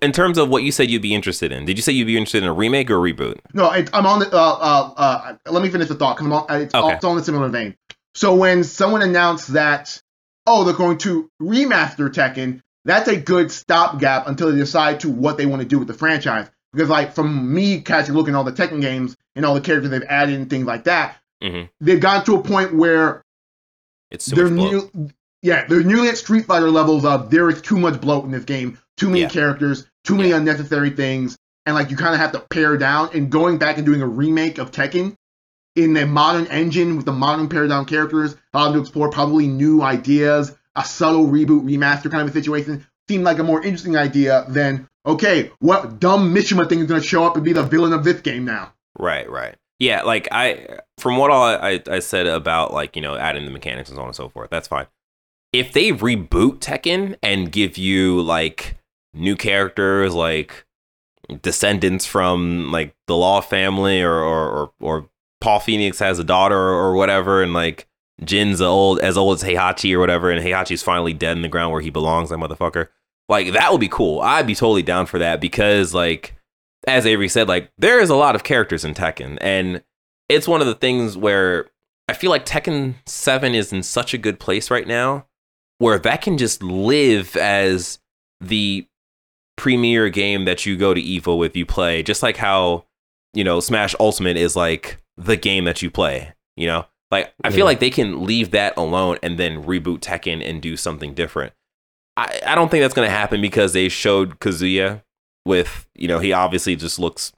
in 0.00 0.10
terms 0.10 0.38
of 0.38 0.48
what 0.48 0.62
you 0.62 0.72
said 0.72 0.90
you'd 0.90 1.02
be 1.02 1.14
interested 1.14 1.52
in 1.52 1.66
did 1.66 1.76
you 1.76 1.82
say 1.82 1.92
you'd 1.92 2.06
be 2.06 2.16
interested 2.16 2.42
in 2.42 2.48
a 2.48 2.52
remake 2.52 2.90
or 2.90 2.96
a 2.96 3.12
reboot 3.12 3.38
No, 3.52 3.70
it, 3.70 3.90
I'm 3.92 4.06
on 4.06 4.20
the. 4.20 4.32
Uh, 4.32 4.36
uh, 4.38 4.92
uh, 4.96 5.34
let 5.50 5.62
me 5.62 5.68
finish 5.68 5.88
the 5.88 5.96
thought 5.96 6.16
because 6.16 6.44
it's, 6.62 6.74
Okay. 6.74 6.94
it's 6.94 7.04
all 7.04 7.12
in 7.12 7.18
a 7.18 7.22
similar 7.24 7.48
vein. 7.50 7.74
So 8.14 8.34
when 8.34 8.64
someone 8.64 9.02
announced 9.02 9.52
that, 9.52 10.00
oh, 10.46 10.64
they're 10.64 10.72
going 10.74 10.96
to 10.98 11.28
remaster 11.42 12.08
Tekken, 12.08 12.62
that's 12.86 13.08
a 13.08 13.16
good 13.20 13.52
stopgap 13.52 14.28
until 14.28 14.50
they 14.50 14.56
decide 14.56 15.00
to 15.00 15.10
what 15.10 15.36
they 15.36 15.44
want 15.44 15.60
to 15.60 15.68
do 15.68 15.78
with 15.78 15.88
the 15.88 15.94
franchise. 15.94 16.48
Because 16.72 16.88
like 16.88 17.12
from 17.14 17.52
me 17.52 17.82
casually 17.82 18.16
looking 18.16 18.32
at 18.34 18.38
all 18.38 18.44
the 18.44 18.52
Tekken 18.52 18.80
games 18.80 19.14
and 19.36 19.44
all 19.44 19.52
the 19.54 19.60
characters 19.60 19.90
they've 19.90 20.02
added 20.08 20.36
and 20.36 20.48
things 20.48 20.64
like 20.64 20.84
that, 20.84 21.18
Mhm. 21.44 21.68
they've 21.82 22.00
gotten 22.00 22.24
to 22.24 22.36
a 22.36 22.42
point 22.42 22.74
where 22.74 23.22
It's 24.10 24.24
too 24.26 24.36
they're 24.36 24.50
new, 24.50 24.90
yeah, 25.42 25.66
they're 25.66 25.82
nearly 25.82 26.08
at 26.08 26.18
Street 26.18 26.44
Fighter 26.46 26.70
levels 26.70 27.04
of 27.04 27.30
there 27.30 27.48
is 27.48 27.60
too 27.62 27.78
much 27.78 28.00
bloat 28.00 28.24
in 28.24 28.30
this 28.30 28.44
game, 28.44 28.78
too 28.96 29.08
many 29.08 29.20
Yeah. 29.22 29.28
characters, 29.28 29.86
too 30.04 30.16
many 30.16 30.30
Yeah. 30.30 30.36
unnecessary 30.36 30.90
things, 30.90 31.36
and 31.66 31.74
like 31.74 31.90
you 31.90 31.96
kind 31.96 32.14
of 32.14 32.20
have 32.20 32.32
to 32.32 32.40
pare 32.50 32.76
down. 32.76 33.10
And 33.14 33.30
going 33.30 33.58
back 33.58 33.76
and 33.76 33.86
doing 33.86 34.02
a 34.02 34.06
remake 34.06 34.58
of 34.58 34.70
Tekken 34.70 35.14
in 35.76 35.96
a 35.96 36.06
modern 36.06 36.46
engine 36.46 36.96
with 36.96 37.06
the 37.06 37.12
modern 37.12 37.48
pared 37.48 37.68
down 37.70 37.84
characters, 37.84 38.36
allowed 38.52 38.72
to 38.72 38.80
explore 38.80 39.08
probably 39.10 39.46
new 39.46 39.82
ideas, 39.82 40.54
a 40.76 40.84
subtle 40.84 41.26
reboot 41.26 41.64
remaster 41.64 42.10
kind 42.10 42.22
of 42.22 42.28
a 42.28 42.32
situation 42.32 42.86
seemed 43.08 43.24
like 43.24 43.38
a 43.38 43.42
more 43.42 43.62
interesting 43.62 43.96
idea 43.96 44.44
than 44.48 44.86
okay, 45.06 45.50
what 45.60 45.98
dumb 45.98 46.34
Mishima 46.34 46.68
thing 46.68 46.80
is 46.80 46.86
going 46.86 47.00
to 47.00 47.06
show 47.06 47.24
up 47.24 47.34
and 47.34 47.44
be 47.44 47.52
the 47.54 47.62
villain 47.62 47.92
of 47.94 48.04
this 48.04 48.20
game 48.20 48.44
now? 48.44 48.72
Right, 48.98 49.28
right. 49.30 49.54
Yeah, 49.78 50.02
like 50.02 50.28
I, 50.30 50.80
from 50.98 51.16
what 51.16 51.30
all 51.30 51.42
I, 51.42 51.80
I 51.90 52.00
said 52.00 52.26
about 52.26 52.74
like 52.74 52.96
you 52.96 53.02
know 53.02 53.16
adding 53.16 53.46
the 53.46 53.50
mechanics 53.50 53.88
and 53.88 53.96
so 53.96 54.02
on 54.02 54.08
and 54.08 54.16
so 54.16 54.28
forth, 54.28 54.50
that's 54.50 54.68
fine. 54.68 54.86
If 55.52 55.72
they 55.72 55.90
reboot 55.90 56.60
Tekken 56.60 57.16
and 57.22 57.50
give 57.50 57.76
you 57.76 58.20
like 58.22 58.76
new 59.12 59.36
characters, 59.36 60.14
like 60.14 60.64
descendants 61.42 62.06
from 62.06 62.70
like 62.70 62.94
the 63.06 63.16
Law 63.16 63.40
family, 63.40 64.02
or 64.02 64.12
or 64.12 64.48
or, 64.48 64.72
or 64.80 65.08
Paul 65.40 65.60
Phoenix 65.60 65.98
has 65.98 66.18
a 66.18 66.24
daughter 66.24 66.56
or 66.56 66.94
whatever, 66.94 67.42
and 67.42 67.52
like 67.52 67.88
Jin's 68.24 68.60
old 68.60 69.00
as 69.00 69.16
old 69.16 69.38
as 69.38 69.44
Heihachi 69.48 69.94
or 69.94 69.98
whatever, 69.98 70.30
and 70.30 70.44
Heihachi's 70.44 70.82
finally 70.82 71.14
dead 71.14 71.36
in 71.36 71.42
the 71.42 71.48
ground 71.48 71.72
where 71.72 71.80
he 71.80 71.90
belongs, 71.90 72.30
that 72.30 72.38
motherfucker. 72.38 72.88
Like 73.28 73.52
that 73.52 73.70
would 73.72 73.80
be 73.80 73.88
cool. 73.88 74.20
I'd 74.20 74.46
be 74.46 74.54
totally 74.54 74.82
down 74.82 75.06
for 75.06 75.18
that 75.18 75.40
because 75.40 75.94
like 75.94 76.36
as 76.86 77.06
Avery 77.06 77.28
said, 77.28 77.48
like 77.48 77.70
there 77.78 78.00
is 78.00 78.10
a 78.10 78.16
lot 78.16 78.34
of 78.34 78.44
characters 78.44 78.84
in 78.84 78.94
Tekken, 78.94 79.38
and 79.40 79.82
it's 80.28 80.48
one 80.48 80.60
of 80.60 80.66
the 80.66 80.74
things 80.74 81.16
where 81.16 81.70
I 82.08 82.12
feel 82.12 82.30
like 82.30 82.46
Tekken 82.46 82.94
Seven 83.06 83.54
is 83.54 83.72
in 83.72 83.82
such 83.82 84.14
a 84.14 84.18
good 84.18 84.40
place 84.40 84.70
right 84.70 84.86
now, 84.86 85.26
where 85.80 85.98
that 85.98 86.20
can 86.20 86.36
just 86.36 86.62
live 86.62 87.36
as 87.36 87.98
the 88.40 88.86
premier 89.56 90.10
game 90.10 90.44
that 90.44 90.66
you 90.66 90.76
go 90.76 90.92
to 90.92 91.00
Evo 91.02 91.38
with, 91.38 91.56
you 91.56 91.64
play, 91.64 92.02
just 92.02 92.22
like 92.22 92.36
how 92.36 92.84
you 93.32 93.42
know 93.42 93.60
Smash 93.60 93.94
Ultimate 93.98 94.36
is 94.36 94.54
like 94.54 94.98
the 95.16 95.36
game 95.36 95.64
that 95.64 95.82
you 95.82 95.90
play. 95.90 96.34
You 96.56 96.66
know, 96.66 96.86
like 97.10 97.32
I 97.42 97.50
feel 97.50 97.64
like 97.64 97.80
they 97.80 97.90
can 97.90 98.24
leave 98.24 98.50
that 98.50 98.76
alone 98.76 99.18
and 99.22 99.38
then 99.38 99.64
reboot 99.64 100.00
Tekken 100.00 100.46
and 100.46 100.60
do 100.60 100.76
something 100.76 101.14
different. 101.14 101.54
I, 102.16 102.40
I 102.46 102.54
don't 102.54 102.70
think 102.70 102.82
that's 102.82 102.94
going 102.94 103.08
to 103.08 103.14
happen 103.14 103.40
because 103.40 103.72
they 103.72 103.88
showed 103.88 104.40
Kazuya 104.40 105.02
with, 105.46 105.86
you 105.94 106.08
know, 106.08 106.18
he 106.18 106.34
obviously 106.34 106.76
just 106.76 106.98
looks 106.98 107.32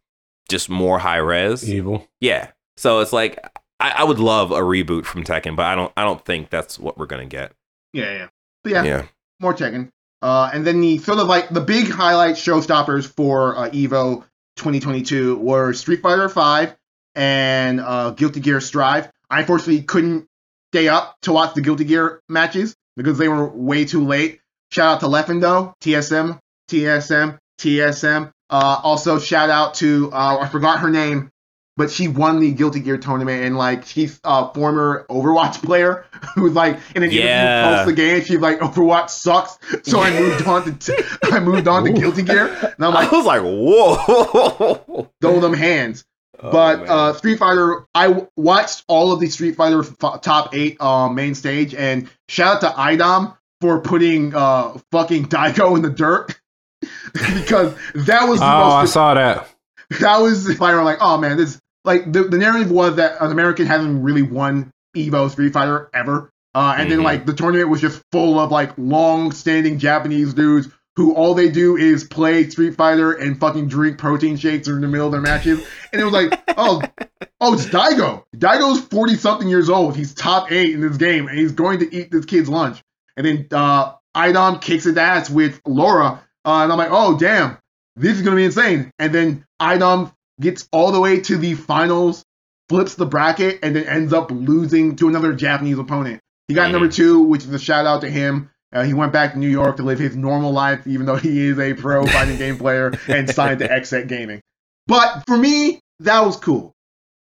just 0.48 0.68
more 0.68 0.98
high 0.98 1.18
res. 1.18 1.68
Evil. 1.68 2.08
Yeah. 2.20 2.50
So 2.76 2.98
it's 2.98 3.12
like 3.12 3.38
I, 3.78 3.90
I 3.98 4.04
would 4.04 4.18
love 4.18 4.50
a 4.50 4.60
reboot 4.60 5.04
from 5.04 5.22
Tekken, 5.22 5.54
but 5.54 5.66
I 5.66 5.76
don't 5.76 5.92
I 5.96 6.02
don't 6.02 6.24
think 6.24 6.50
that's 6.50 6.78
what 6.78 6.98
we're 6.98 7.06
gonna 7.06 7.26
get. 7.26 7.52
Yeah, 7.92 8.12
yeah. 8.12 8.28
But 8.62 8.72
yeah, 8.72 8.82
Yeah. 8.84 9.06
more 9.40 9.54
Tekken. 9.54 9.90
Uh, 10.20 10.50
and 10.52 10.64
then 10.66 10.80
the 10.80 10.98
sort 10.98 11.18
of 11.18 11.26
like 11.26 11.48
the 11.48 11.60
big 11.60 11.90
highlight 11.90 12.36
showstoppers 12.36 13.06
for 13.06 13.56
uh, 13.56 13.70
Evo 13.70 14.22
2022 14.56 15.36
were 15.38 15.72
Street 15.72 16.00
Fighter 16.00 16.28
5 16.28 16.76
and 17.16 17.80
uh, 17.80 18.10
Guilty 18.10 18.40
Gear 18.40 18.60
Strive. 18.60 19.10
I 19.28 19.40
unfortunately 19.40 19.82
couldn't 19.82 20.26
stay 20.72 20.88
up 20.88 21.16
to 21.22 21.32
watch 21.32 21.54
the 21.54 21.60
Guilty 21.60 21.84
Gear 21.84 22.20
matches 22.28 22.74
because 22.96 23.18
they 23.18 23.28
were 23.28 23.48
way 23.48 23.84
too 23.84 24.06
late. 24.06 24.40
Shout 24.70 24.94
out 24.94 25.00
to 25.00 25.06
Leffendo, 25.06 25.74
TSM, 25.82 26.38
TSM, 26.70 27.38
TSM. 27.58 28.30
Uh, 28.48 28.80
also 28.82 29.18
shout 29.18 29.50
out 29.50 29.74
to 29.74 30.10
uh, 30.12 30.38
I 30.40 30.48
forgot 30.48 30.80
her 30.80 30.90
name, 30.90 31.30
but 31.76 31.90
she 31.90 32.06
won 32.08 32.40
the 32.40 32.52
Guilty 32.52 32.80
Gear 32.80 32.98
tournament 32.98 33.44
and 33.44 33.56
like 33.56 33.84
she's 33.86 34.20
a 34.24 34.52
former 34.52 35.06
Overwatch 35.08 35.62
player 35.64 36.04
who's 36.34 36.52
like 36.52 36.78
in 36.94 37.02
an 37.02 37.10
Yeah. 37.10 37.62
interview 37.62 37.76
post 37.76 37.86
the 37.86 37.92
game 37.94 38.24
she's 38.24 38.40
like 38.40 38.58
Overwatch 38.60 39.10
sucks, 39.10 39.58
so 39.82 40.00
I 40.00 40.10
moved 40.10 40.46
on 40.46 40.64
to 40.64 40.72
t- 40.94 41.04
I 41.24 41.40
moved 41.40 41.68
on 41.68 41.84
to 41.84 41.92
Guilty 41.92 42.22
Gear 42.22 42.46
and 42.76 42.84
I'm 42.84 42.92
like 42.94 43.12
I 43.12 43.16
was 43.16 43.26
like, 43.26 43.42
whoa. 43.42 45.08
throw 45.20 45.40
them 45.40 45.54
hands. 45.54 46.04
Oh, 46.44 46.50
but 46.50 46.78
man. 46.80 46.88
uh, 46.90 47.12
Street 47.12 47.38
Fighter, 47.38 47.86
I 47.94 48.08
w- 48.08 48.28
watched 48.36 48.84
all 48.88 49.12
of 49.12 49.20
the 49.20 49.28
Street 49.28 49.54
Fighter 49.54 49.80
f- 49.84 50.20
top 50.22 50.52
eight 50.54 50.76
uh, 50.80 51.08
main 51.08 51.34
stage, 51.36 51.72
and 51.72 52.08
shout 52.28 52.56
out 52.64 52.74
to 52.74 52.76
IDOM 52.80 53.36
for 53.60 53.80
putting 53.80 54.34
uh, 54.34 54.76
fucking 54.90 55.26
Daigo 55.26 55.76
in 55.76 55.82
the 55.82 55.90
dirt 55.90 56.34
because 57.12 57.74
that 57.94 58.28
was 58.28 58.40
Oh, 58.40 58.44
the 58.44 58.46
I 58.74 58.84
saw 58.86 59.14
that. 59.14 59.48
that 60.00 60.16
was 60.18 60.44
the 60.44 60.54
fighter. 60.56 60.78
I'm 60.78 60.84
like, 60.84 60.98
oh 61.00 61.16
man, 61.18 61.36
this 61.36 61.60
like 61.84 62.12
the, 62.12 62.24
the 62.24 62.38
narrative 62.38 62.70
was 62.70 62.96
that 62.96 63.20
an 63.20 63.30
American 63.32 63.66
hasn't 63.66 64.02
really 64.04 64.22
won 64.22 64.70
Evo 64.96 65.30
Street 65.30 65.52
Fighter 65.52 65.90
ever. 65.94 66.30
Uh, 66.54 66.74
and 66.78 66.90
then 66.90 66.98
Mhm. 67.00 67.04
like 67.04 67.26
the 67.26 67.32
tournament 67.32 67.70
was 67.70 67.80
just 67.80 68.02
full 68.12 68.38
of 68.38 68.50
like 68.50 68.72
long-standing 68.76 69.78
Japanese 69.78 70.34
dudes 70.34 70.68
who 70.96 71.14
all 71.14 71.32
they 71.32 71.50
do 71.50 71.76
is 71.78 72.04
play 72.04 72.46
Street 72.50 72.76
Fighter 72.76 73.12
and 73.12 73.40
fucking 73.40 73.68
drink 73.68 73.96
protein 73.96 74.36
shakes 74.36 74.68
in 74.68 74.82
the 74.82 74.86
middle 74.88 75.06
of 75.06 75.12
their 75.12 75.22
matches. 75.22 75.66
And 75.92 76.02
it 76.02 76.04
was 76.04 76.12
like, 76.12 76.38
oh, 76.58 76.82
oh, 77.40 77.54
it's 77.54 77.64
Daigo. 77.66 78.24
Daigo's 78.36 78.80
forty 78.80 79.14
something 79.16 79.48
years 79.48 79.70
old. 79.70 79.96
He's 79.96 80.12
top 80.14 80.52
eight 80.52 80.74
in 80.74 80.82
this 80.82 80.98
game, 80.98 81.28
and 81.28 81.38
he's 81.38 81.52
going 81.52 81.78
to 81.78 81.94
eat 81.94 82.10
this 82.10 82.26
kid's 82.26 82.48
lunch. 82.50 82.82
And 83.16 83.26
then 83.26 83.46
uh, 83.50 83.94
Idom 84.14 84.58
kicks 84.60 84.84
his 84.84 84.98
ass 84.98 85.30
with 85.30 85.58
Laura, 85.66 86.22
uh, 86.44 86.62
and 86.62 86.70
I'm 86.70 86.76
like, 86.78 86.90
oh 86.92 87.16
damn, 87.18 87.56
this 87.96 88.16
is 88.18 88.22
gonna 88.22 88.36
be 88.36 88.44
insane. 88.44 88.90
And 88.98 89.14
then 89.14 89.46
Idom 89.58 90.12
gets 90.42 90.68
all 90.72 90.92
the 90.92 91.00
way 91.00 91.20
to 91.20 91.36
the 91.38 91.54
finals, 91.54 92.24
flips 92.68 92.94
the 92.94 93.06
bracket, 93.06 93.60
and 93.62 93.74
then 93.74 93.84
ends 93.84 94.12
up 94.12 94.30
losing 94.30 94.96
to 94.96 95.08
another 95.08 95.32
Japanese 95.32 95.78
opponent. 95.78 96.20
He 96.48 96.54
got 96.54 96.70
number 96.70 96.88
two, 96.88 97.22
which 97.22 97.44
is 97.44 97.52
a 97.52 97.58
shout 97.58 97.86
out 97.86 98.02
to 98.02 98.10
him. 98.10 98.50
Uh, 98.74 98.82
he 98.82 98.94
went 98.94 99.12
back 99.12 99.32
to 99.32 99.38
New 99.38 99.48
York 99.48 99.76
to 99.76 99.82
live 99.82 99.98
his 99.98 100.16
normal 100.16 100.52
life, 100.52 100.86
even 100.86 101.06
though 101.06 101.16
he 101.16 101.46
is 101.46 101.58
a 101.58 101.74
pro 101.74 102.04
fighting 102.14 102.36
game 102.36 102.56
player 102.58 102.92
and 103.08 103.28
signed 103.30 103.60
to 103.60 103.68
XSET 103.68 104.08
Gaming. 104.08 104.40
But 104.86 105.24
for 105.26 105.36
me, 105.36 105.80
that 106.00 106.24
was 106.24 106.36
cool. 106.36 106.72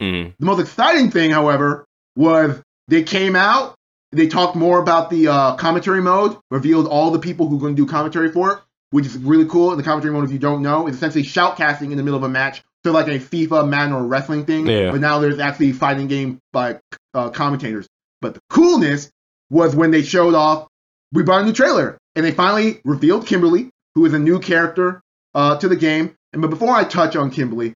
Mhm. 0.00 0.34
The 0.38 0.46
most 0.46 0.60
exciting 0.60 1.10
thing, 1.10 1.30
however, 1.30 1.84
was 2.16 2.60
they 2.88 3.02
came 3.02 3.36
out, 3.36 3.74
they 4.12 4.26
talked 4.28 4.56
more 4.56 4.80
about 4.80 5.10
the 5.10 5.28
uh, 5.28 5.54
commentary 5.56 6.00
mode, 6.00 6.36
revealed 6.50 6.86
all 6.86 7.10
the 7.10 7.18
people 7.18 7.48
who 7.48 7.56
are 7.56 7.60
going 7.60 7.76
to 7.76 7.82
do 7.82 7.86
commentary 7.88 8.30
for 8.32 8.52
it, 8.52 8.58
which 8.90 9.06
is 9.06 9.16
really 9.18 9.44
cool. 9.46 9.70
And 9.70 9.78
The 9.78 9.84
commentary 9.84 10.12
mode, 10.12 10.24
if 10.24 10.32
you 10.32 10.38
don't 10.38 10.62
know, 10.62 10.86
is 10.86 10.96
essentially 10.96 11.24
shoutcasting 11.24 11.90
in 11.90 11.96
the 11.96 12.02
middle 12.02 12.16
of 12.16 12.22
a 12.24 12.28
match. 12.28 12.62
So 12.84 12.92
like 12.92 13.08
a 13.08 13.18
FIFA, 13.18 13.68
Madden, 13.68 13.92
or 13.92 14.04
wrestling 14.06 14.46
thing. 14.46 14.66
Yeah. 14.66 14.90
But 14.90 15.00
now 15.00 15.18
there's 15.18 15.38
actually 15.38 15.72
fighting 15.72 16.08
game 16.08 16.38
by 16.52 16.80
uh, 17.14 17.30
commentators. 17.30 17.86
But 18.20 18.34
the 18.34 18.40
coolness 18.48 19.10
was 19.50 19.74
when 19.76 19.90
they 19.90 20.02
showed 20.02 20.34
off, 20.34 20.66
we 21.12 21.22
brought 21.22 21.42
a 21.42 21.44
new 21.44 21.52
trailer, 21.52 21.98
and 22.14 22.24
they 22.24 22.30
finally 22.32 22.80
revealed 22.84 23.26
Kimberly, 23.26 23.70
who 23.94 24.04
is 24.06 24.14
a 24.14 24.18
new 24.18 24.38
character 24.38 25.02
uh, 25.34 25.58
to 25.58 25.68
the 25.68 25.76
game. 25.76 26.14
And 26.32 26.40
but 26.40 26.48
before 26.48 26.72
I 26.74 26.84
touch 26.84 27.16
on 27.16 27.30
Kimberly, 27.30 27.74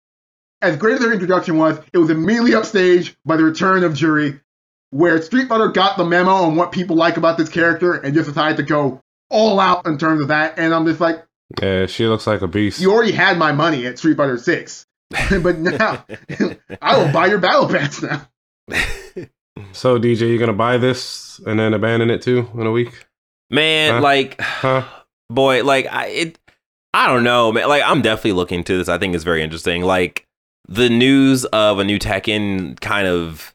as 0.60 0.76
great 0.76 0.94
as 0.94 1.00
their 1.00 1.12
introduction 1.12 1.56
was, 1.58 1.78
it 1.92 1.98
was 1.98 2.10
immediately 2.10 2.50
upstaged 2.52 3.14
by 3.24 3.36
the 3.36 3.44
return 3.44 3.82
of 3.82 3.94
Juri, 3.94 4.38
where 4.90 5.20
Street 5.22 5.48
Fighter 5.48 5.68
got 5.68 5.96
the 5.96 6.04
memo 6.04 6.30
on 6.30 6.54
what 6.56 6.70
people 6.70 6.94
like 6.94 7.16
about 7.16 7.38
this 7.38 7.48
character 7.48 7.94
and 7.94 8.14
just 8.14 8.28
decided 8.28 8.58
to 8.58 8.62
go 8.62 9.00
all 9.30 9.58
out 9.58 9.86
in 9.86 9.98
terms 9.98 10.20
of 10.20 10.28
that. 10.28 10.58
And 10.58 10.74
I'm 10.74 10.86
just 10.86 11.00
like, 11.00 11.24
Yeah, 11.60 11.86
she 11.86 12.06
looks 12.06 12.26
like 12.26 12.42
a 12.42 12.46
beast. 12.48 12.80
you 12.80 12.92
already 12.92 13.12
had 13.12 13.38
my 13.38 13.50
money 13.52 13.86
at 13.86 13.98
Street 13.98 14.16
Fighter 14.18 14.38
6. 14.38 14.84
but 15.42 15.58
now, 15.58 16.04
I 16.82 16.96
will 16.98 17.12
buy 17.12 17.26
your 17.26 17.38
battle 17.38 17.68
pass 17.68 18.02
now. 18.02 18.28
So 19.74 19.98
DJ, 19.98 20.28
you 20.30 20.38
gonna 20.38 20.52
buy 20.52 20.76
this 20.78 21.38
and 21.46 21.58
then 21.58 21.72
abandon 21.74 22.10
it 22.10 22.20
too 22.22 22.48
in 22.54 22.66
a 22.66 22.70
week? 22.70 23.06
Man, 23.50 23.94
Huh? 23.94 24.00
like 24.00 24.40
Huh? 24.40 24.82
boy, 25.30 25.62
like 25.64 25.86
I 25.90 26.06
it 26.08 26.38
I 26.94 27.06
don't 27.06 27.24
know, 27.24 27.52
man. 27.52 27.68
Like 27.68 27.82
I'm 27.84 28.02
definitely 28.02 28.32
looking 28.32 28.64
to 28.64 28.78
this. 28.78 28.88
I 28.88 28.98
think 28.98 29.14
it's 29.14 29.24
very 29.24 29.42
interesting. 29.42 29.82
Like 29.82 30.26
the 30.68 30.88
news 30.90 31.44
of 31.46 31.78
a 31.78 31.84
new 31.84 31.98
Tekken 31.98 32.80
kind 32.80 33.06
of 33.06 33.54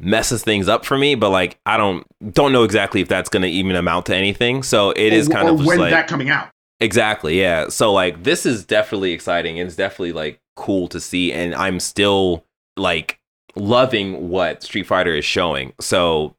messes 0.00 0.42
things 0.42 0.68
up 0.68 0.84
for 0.84 0.96
me, 0.98 1.14
but 1.14 1.30
like 1.30 1.58
I 1.66 1.76
don't 1.76 2.04
don't 2.32 2.52
know 2.52 2.64
exactly 2.64 3.00
if 3.00 3.08
that's 3.08 3.28
gonna 3.28 3.46
even 3.48 3.76
amount 3.76 4.06
to 4.06 4.16
anything. 4.16 4.62
So 4.62 4.90
it 4.90 5.12
is 5.12 5.28
Or- 5.28 5.32
kind 5.32 5.48
or 5.48 5.52
of 5.52 5.56
just 5.58 5.68
when's 5.68 5.80
like 5.80 5.90
that 5.90 6.08
coming 6.08 6.30
out? 6.30 6.50
Exactly, 6.80 7.40
yeah. 7.40 7.68
So 7.68 7.92
like 7.92 8.22
this 8.24 8.44
is 8.46 8.64
definitely 8.64 9.12
exciting 9.12 9.58
and 9.60 9.66
it's 9.68 9.76
definitely 9.76 10.12
like 10.12 10.40
cool 10.56 10.88
to 10.88 11.00
see 11.00 11.32
and 11.32 11.54
I'm 11.54 11.80
still 11.80 12.44
like 12.76 13.20
loving 13.56 14.28
what 14.28 14.62
Street 14.62 14.86
Fighter 14.86 15.14
is 15.14 15.24
showing. 15.24 15.72
So 15.80 16.36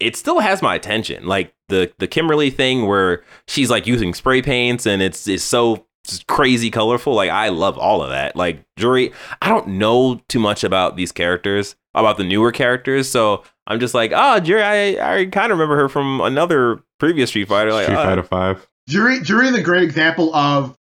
it 0.00 0.16
still 0.16 0.40
has 0.40 0.62
my 0.62 0.74
attention. 0.74 1.26
Like 1.26 1.54
the 1.68 1.92
the 1.98 2.06
Kimberly 2.06 2.50
thing 2.50 2.86
where 2.86 3.24
she's 3.46 3.70
like 3.70 3.86
using 3.86 4.14
spray 4.14 4.42
paints 4.42 4.86
and 4.86 5.02
it's 5.02 5.26
it's 5.26 5.44
so 5.44 5.86
crazy 6.26 6.70
colorful. 6.70 7.14
Like 7.14 7.30
I 7.30 7.48
love 7.48 7.78
all 7.78 8.02
of 8.02 8.10
that. 8.10 8.36
Like 8.36 8.64
Juri, 8.76 9.12
I 9.42 9.48
don't 9.48 9.68
know 9.68 10.20
too 10.28 10.38
much 10.38 10.64
about 10.64 10.96
these 10.96 11.12
characters, 11.12 11.76
about 11.94 12.16
the 12.16 12.24
newer 12.24 12.52
characters, 12.52 13.08
so 13.08 13.42
I'm 13.66 13.80
just 13.80 13.94
like, 13.94 14.12
oh, 14.14 14.40
Juri, 14.40 14.62
I 14.62 15.20
I 15.20 15.24
kind 15.26 15.52
of 15.52 15.58
remember 15.58 15.76
her 15.76 15.88
from 15.88 16.20
another 16.20 16.82
previous 16.98 17.30
Street 17.30 17.48
Fighter. 17.48 17.72
Like, 17.72 17.84
Street 17.84 17.96
uh, 17.96 18.04
Fighter 18.04 18.22
Five. 18.22 18.68
Juri, 18.88 19.20
Juri 19.20 19.48
is 19.48 19.56
a 19.56 19.62
great 19.62 19.82
example 19.82 20.34
of 20.34 20.76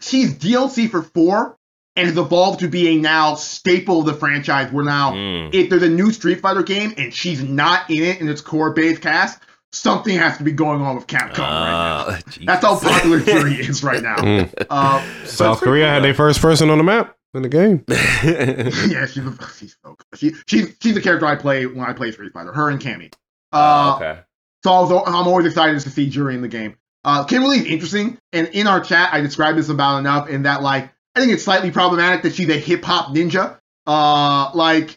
she's 0.00 0.34
DLC 0.34 0.88
for 0.88 1.02
four, 1.02 1.58
and 1.96 2.08
has 2.08 2.16
evolved 2.16 2.60
to 2.60 2.68
be 2.68 2.88
a 2.88 2.96
now 2.96 3.34
staple 3.34 4.00
of 4.00 4.06
the 4.06 4.14
franchise. 4.14 4.70
We're 4.72 4.82
now, 4.84 5.12
Mm. 5.12 5.54
if 5.54 5.70
there's 5.70 5.82
a 5.82 5.88
new 5.88 6.10
Street 6.12 6.40
Fighter 6.40 6.62
game 6.62 6.92
and 6.98 7.12
she's 7.14 7.42
not 7.42 7.88
in 7.90 8.02
it 8.02 8.20
in 8.20 8.28
its 8.28 8.40
core 8.40 8.72
base 8.72 8.98
cast, 8.98 9.38
something 9.72 10.16
has 10.16 10.36
to 10.38 10.44
be 10.44 10.52
going 10.52 10.80
on 10.82 10.96
with 10.96 11.06
Capcom 11.06 11.38
right 11.38 11.70
now. 11.70 11.96
Uh, 12.06 12.18
That's 12.44 12.64
how 12.64 12.78
popular 12.78 13.20
Juri 13.24 13.54
is 13.54 13.82
right 13.84 14.02
now. 14.02 14.16
Mm. 14.16 14.66
Uh, 14.70 15.24
South 15.26 15.60
Korea 15.60 15.88
had 15.88 16.02
their 16.04 16.14
first 16.14 16.40
person 16.40 16.70
on 16.70 16.78
the 16.78 16.84
map 16.84 17.16
in 17.34 17.42
the 17.42 17.48
game. 17.48 17.84
yeah, 17.88 19.06
she's 19.06 19.18
a, 19.24 19.36
she's 19.58 19.76
so 19.84 19.96
good. 19.96 20.18
She, 20.18 20.32
she's 20.46 20.76
she's 20.80 20.94
the 20.94 21.00
character 21.00 21.26
I 21.26 21.36
play 21.36 21.66
when 21.66 21.80
I 21.88 21.92
play 21.92 22.10
Street 22.12 22.32
Fighter. 22.32 22.52
Her 22.52 22.70
and 22.70 22.80
Cammy. 22.80 23.12
Uh, 23.52 23.92
Oh, 23.92 23.96
okay. 23.96 24.20
So 24.64 24.72
I 24.72 24.80
was, 24.80 24.90
I'm 25.06 25.26
always 25.28 25.46
excited 25.46 25.78
to 25.80 25.90
see 25.90 26.08
Juri 26.08 26.34
in 26.34 26.40
the 26.42 26.48
game. 26.48 26.76
Uh, 27.04 27.22
Kimberly 27.24 27.58
is 27.58 27.66
interesting, 27.66 28.16
and 28.32 28.48
in 28.48 28.66
our 28.66 28.80
chat, 28.80 29.10
I 29.12 29.20
described 29.20 29.58
this 29.58 29.68
about 29.68 29.98
enough 29.98 30.28
in 30.30 30.44
that 30.44 30.62
like 30.62 30.90
I 31.14 31.20
think 31.20 31.32
it's 31.32 31.44
slightly 31.44 31.70
problematic 31.70 32.22
that 32.22 32.34
she's 32.34 32.48
a 32.48 32.58
hip 32.58 32.84
hop 32.84 33.14
ninja. 33.14 33.58
Uh, 33.86 34.50
like 34.54 34.96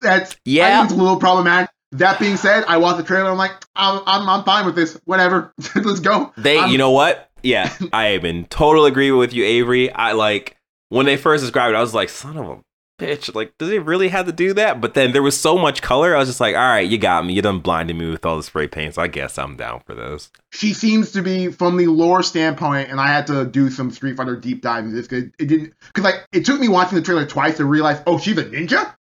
that's 0.00 0.32
I 0.32 0.36
Yeah. 0.44 0.78
think 0.80 0.90
it's 0.90 0.98
a 0.98 1.02
little 1.02 1.18
problematic. 1.18 1.70
That 1.92 2.18
being 2.18 2.36
said, 2.36 2.64
I 2.66 2.78
watched 2.78 2.98
the 2.98 3.04
trailer. 3.04 3.30
I'm 3.30 3.38
like, 3.38 3.52
I'm 3.74 4.02
I'm, 4.06 4.28
I'm 4.28 4.44
fine 4.44 4.66
with 4.66 4.74
this. 4.74 4.98
Whatever, 5.04 5.52
let's 5.74 6.00
go. 6.00 6.32
They, 6.36 6.58
I'm- 6.58 6.70
you 6.70 6.78
know 6.78 6.90
what? 6.90 7.30
Yeah, 7.42 7.72
I 7.92 8.08
am 8.08 8.24
in 8.24 8.46
total 8.46 8.86
agreement 8.86 9.20
with 9.20 9.32
you, 9.32 9.44
Avery. 9.44 9.90
I 9.92 10.12
like 10.12 10.56
when 10.88 11.06
they 11.06 11.16
first 11.16 11.42
described 11.42 11.74
it, 11.74 11.76
I 11.76 11.80
was 11.80 11.94
like, 11.94 12.08
son 12.08 12.36
of 12.36 12.48
a 12.48 12.58
bitch. 12.98 13.34
Like, 13.34 13.56
does 13.58 13.70
it 13.70 13.84
really 13.84 14.08
have 14.08 14.26
to 14.26 14.32
do 14.32 14.52
that? 14.54 14.80
But 14.80 14.94
then 14.94 15.12
there 15.12 15.22
was 15.22 15.38
so 15.38 15.56
much 15.58 15.82
color. 15.82 16.14
I 16.14 16.18
was 16.18 16.28
just 16.28 16.40
like, 16.40 16.54
all 16.54 16.60
right, 16.60 16.88
you 16.88 16.98
got 16.98 17.24
me. 17.24 17.34
You 17.34 17.42
done 17.42 17.60
blinded 17.60 17.96
me 17.96 18.10
with 18.10 18.24
all 18.24 18.36
the 18.36 18.42
spray 18.42 18.68
paint. 18.68 18.94
So 18.94 19.02
I 19.02 19.06
guess 19.08 19.38
I'm 19.38 19.56
down 19.56 19.80
for 19.80 19.94
this. 19.94 20.30
she 20.52 20.72
seems 20.72 21.12
to 21.12 21.22
be 21.22 21.48
from 21.50 21.76
the 21.76 21.86
lore 21.86 22.22
standpoint, 22.22 22.90
and 22.90 23.00
I 23.00 23.08
had 23.08 23.26
to 23.28 23.44
do 23.44 23.70
some 23.70 23.90
Street 23.90 24.16
Fighter 24.16 24.36
deep 24.36 24.62
dive 24.62 24.84
into 24.84 24.96
this 24.96 25.06
because 25.06 25.24
it 25.38 25.46
didn't 25.46 25.74
because 25.86 26.04
like 26.04 26.26
it 26.32 26.44
took 26.44 26.60
me 26.60 26.68
watching 26.68 26.96
the 26.96 27.02
trailer 27.04 27.26
twice 27.26 27.56
to 27.58 27.64
realize, 27.64 28.02
oh, 28.06 28.18
she's 28.18 28.38
a 28.38 28.44
ninja, 28.44 28.94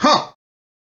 huh? 0.00 0.32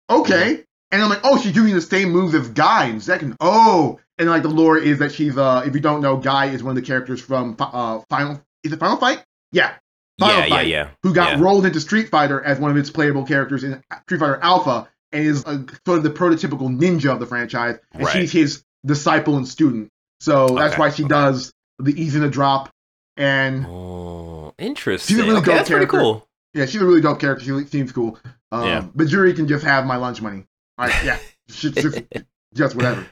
Okay, 0.09 0.65
and 0.93 1.03
I'm 1.03 1.09
like, 1.11 1.21
oh, 1.25 1.41
she's 1.41 1.53
doing 1.53 1.75
the 1.75 1.81
same 1.81 2.11
moves 2.11 2.35
as 2.35 2.49
Guy 2.51 2.87
in 2.87 3.01
second. 3.01 3.37
Oh, 3.41 3.99
and 4.19 4.29
like 4.31 4.43
the 4.43 4.49
lore 4.49 4.79
is 4.79 5.01
that 5.01 5.13
she's 5.13 5.37
uh, 5.37 5.65
if 5.67 5.75
you 5.75 5.81
don't 5.81 6.01
know, 6.01 6.17
Guy 6.17 6.47
is 6.47 6.63
one 6.63 6.77
of 6.77 6.83
the 6.83 6.87
characters 6.87 7.21
from 7.21 7.57
uh 7.59 8.01
Final. 8.09 8.41
Is 8.63 8.73
it 8.73 8.79
Final 8.79 8.97
Fight? 8.97 9.25
Yeah, 9.53 9.75
Final 10.19 10.37
yeah, 10.39 10.45
yeah, 10.47 10.49
Fight, 10.55 10.67
yeah. 10.69 10.89
who 11.03 11.13
got 11.15 11.33
Yeah. 11.39 11.45
rolled 11.45 11.67
into 11.67 11.81
Street 11.81 12.09
Fighter 12.09 12.43
as 12.43 12.59
one 12.59 12.71
of 12.71 12.77
its 12.77 12.91
playable 12.91 13.25
characters 13.25 13.65
in 13.65 13.83
Street 14.03 14.19
Fighter 14.19 14.39
Alpha, 14.43 14.89
and 15.13 15.25
is 15.27 15.45
uh, 15.45 15.59
sort 15.85 15.99
of 15.99 16.03
the 16.05 16.11
prototypical 16.11 16.69
ninja 16.75 17.13
of 17.13 17.21
the 17.21 17.27
franchise, 17.27 17.79
and 17.93 18.05
Right. 18.05 18.13
she's 18.21 18.33
his 18.33 18.65
disciple 18.85 19.37
and 19.37 19.47
student. 19.47 19.89
So 20.21 20.49
that's 20.57 20.73
Okay, 20.75 20.81
why 20.81 20.91
she 20.91 21.05
okay. 21.05 21.09
does 21.11 21.53
the 21.79 21.93
in 22.17 22.23
a 22.23 22.31
drop, 22.31 22.71
and 23.19 23.67
Oh, 23.67 24.55
interesting. 24.59 25.17
really 25.19 25.33
okay, 25.37 25.57
dope 25.57 25.67
character. 25.67 25.99
cool. 25.99 26.27
yeah, 26.55 26.65
she's 26.67 26.81
a 26.81 26.87
really 26.87 27.03
dope 27.03 27.21
character. 27.21 27.45
She 27.45 27.67
seems 27.67 27.93
cool. 27.93 28.19
Um, 28.53 28.65
Yeah. 28.65 28.85
But 28.95 29.09
Juri 29.09 29.35
can 29.35 29.47
just 29.47 29.65
have 29.65 29.85
my 29.87 29.97
lunch 29.97 30.23
money. 30.23 30.45
Like, 30.79 30.95
yeah, 31.05 31.19
just, 31.49 31.75
just, 31.77 32.03
just 32.55 32.75
whatever. 32.77 33.07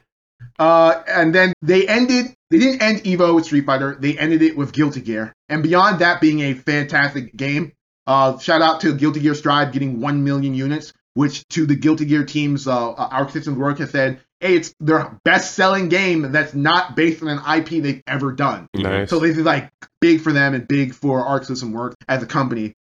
Uh, 0.59 1.03
and 1.09 1.35
then 1.35 1.53
they 1.63 1.87
ended. 1.87 2.35
They 2.51 2.59
didn't 2.59 2.83
end 2.83 3.01
Evo 3.01 3.35
with 3.35 3.47
Street 3.47 3.67
Fighter. 3.67 3.97
They 3.99 4.17
ended 4.17 4.43
it 4.43 4.57
with 4.57 4.73
Guilty 4.73 5.01
Gear. 5.01 5.33
And 5.49 5.63
beyond 5.63 5.99
that 6.01 6.21
being 6.21 6.41
a 6.41 6.55
fantastic 6.55 7.37
game, 7.37 7.73
uh, 8.07 8.39
shout 8.39 8.63
out 8.63 8.81
to 8.83 8.95
Guilty 8.95 9.21
Gear 9.21 9.35
Strive 9.35 9.73
getting 9.73 10.01
one 10.01 10.25
million 10.25 10.55
units, 10.55 10.93
which 11.15 11.47
to 11.49 11.67
the 11.67 11.75
Guilty 11.75 12.05
Gear 12.05 12.25
team's 12.25 12.69
uh, 12.69 12.93
uh, 12.93 13.09
Arc 13.11 13.31
System 13.31 13.59
Works 13.59 13.81
has 13.81 13.91
said, 13.91 14.21
hey, 14.41 14.57
it's 14.57 14.75
their 14.79 15.19
best-selling 15.25 15.89
game 15.89 16.31
that's 16.33 16.55
not 16.55 16.95
based 16.95 17.23
on 17.23 17.29
an 17.29 17.59
IP 17.59 17.83
they've 17.83 18.03
ever 18.07 18.33
done. 18.33 18.69
Nice. 18.75 19.11
So 19.11 19.19
this 19.19 19.39
is 19.39 19.45
like 19.45 19.71
big 20.01 20.21
for 20.21 20.33
them 20.33 20.55
and 20.55 20.69
big 20.69 20.95
for 20.95 21.25
Arc 21.25 21.45
System 21.45 21.73
Works 21.73 21.97
as 22.09 22.23
a 22.23 22.27
company. 22.27 22.75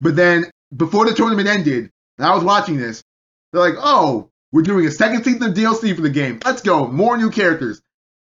But 0.00 0.14
then 0.16 0.50
before 0.74 1.06
the 1.06 1.14
tournament 1.14 1.48
ended, 1.48 1.90
and 2.18 2.26
I 2.26 2.34
was 2.34 2.44
watching 2.44 2.76
this, 2.76 3.02
they're 3.52 3.62
like, 3.62 3.78
"Oh, 3.78 4.30
we're 4.52 4.62
doing 4.62 4.86
a 4.86 4.90
second 4.90 5.24
season 5.24 5.42
of 5.42 5.54
DLC 5.54 5.94
for 5.94 6.02
the 6.02 6.10
game. 6.10 6.40
Let's 6.44 6.62
go, 6.62 6.86
more 6.88 7.16
new 7.16 7.30
characters." 7.30 7.80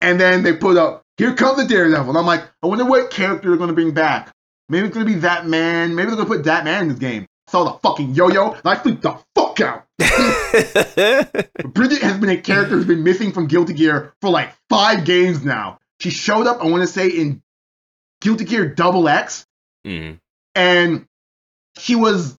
And 0.00 0.20
then 0.20 0.42
they 0.42 0.52
put 0.52 0.76
up, 0.76 1.02
"Here 1.16 1.34
comes 1.34 1.58
the 1.58 1.64
Daredevil." 1.66 2.08
And 2.10 2.18
I'm 2.18 2.26
like, 2.26 2.44
I 2.62 2.66
wonder 2.66 2.84
what 2.84 3.10
character 3.10 3.48
they're 3.48 3.56
going 3.58 3.68
to 3.68 3.74
bring 3.74 3.92
back. 3.92 4.32
Maybe 4.68 4.86
it's 4.86 4.94
going 4.94 5.06
to 5.06 5.12
be 5.12 5.20
that 5.20 5.46
man. 5.46 5.94
Maybe 5.94 6.08
they're 6.08 6.16
going 6.16 6.28
to 6.28 6.34
put 6.36 6.44
that 6.44 6.64
man 6.64 6.82
in 6.82 6.88
this 6.90 6.98
game. 6.98 7.26
I 7.48 7.50
saw 7.50 7.64
the 7.64 7.78
fucking 7.78 8.14
yo-yo, 8.14 8.52
and 8.52 8.62
I 8.64 8.74
freaked 8.76 9.02
the 9.02 9.18
fuck 9.34 9.60
out. 9.60 9.86
Bridget 11.64 12.02
has 12.02 12.18
been 12.18 12.28
a 12.30 12.36
character 12.36 12.74
who's 12.76 12.84
been 12.86 13.02
missing 13.04 13.32
from 13.32 13.46
Guilty 13.46 13.72
Gear 13.72 14.12
for 14.20 14.30
like 14.30 14.52
five 14.68 15.04
games 15.04 15.44
now. 15.44 15.78
She 16.00 16.10
showed 16.10 16.46
up, 16.46 16.60
I 16.62 16.66
want 16.66 16.82
to 16.82 16.86
say, 16.86 17.08
in 17.08 17.42
Guilty 18.20 18.44
Gear 18.44 18.68
Double 18.74 19.08
X, 19.08 19.46
Mm. 19.86 20.18
and 20.54 21.06
she 21.78 21.94
was 21.94 22.36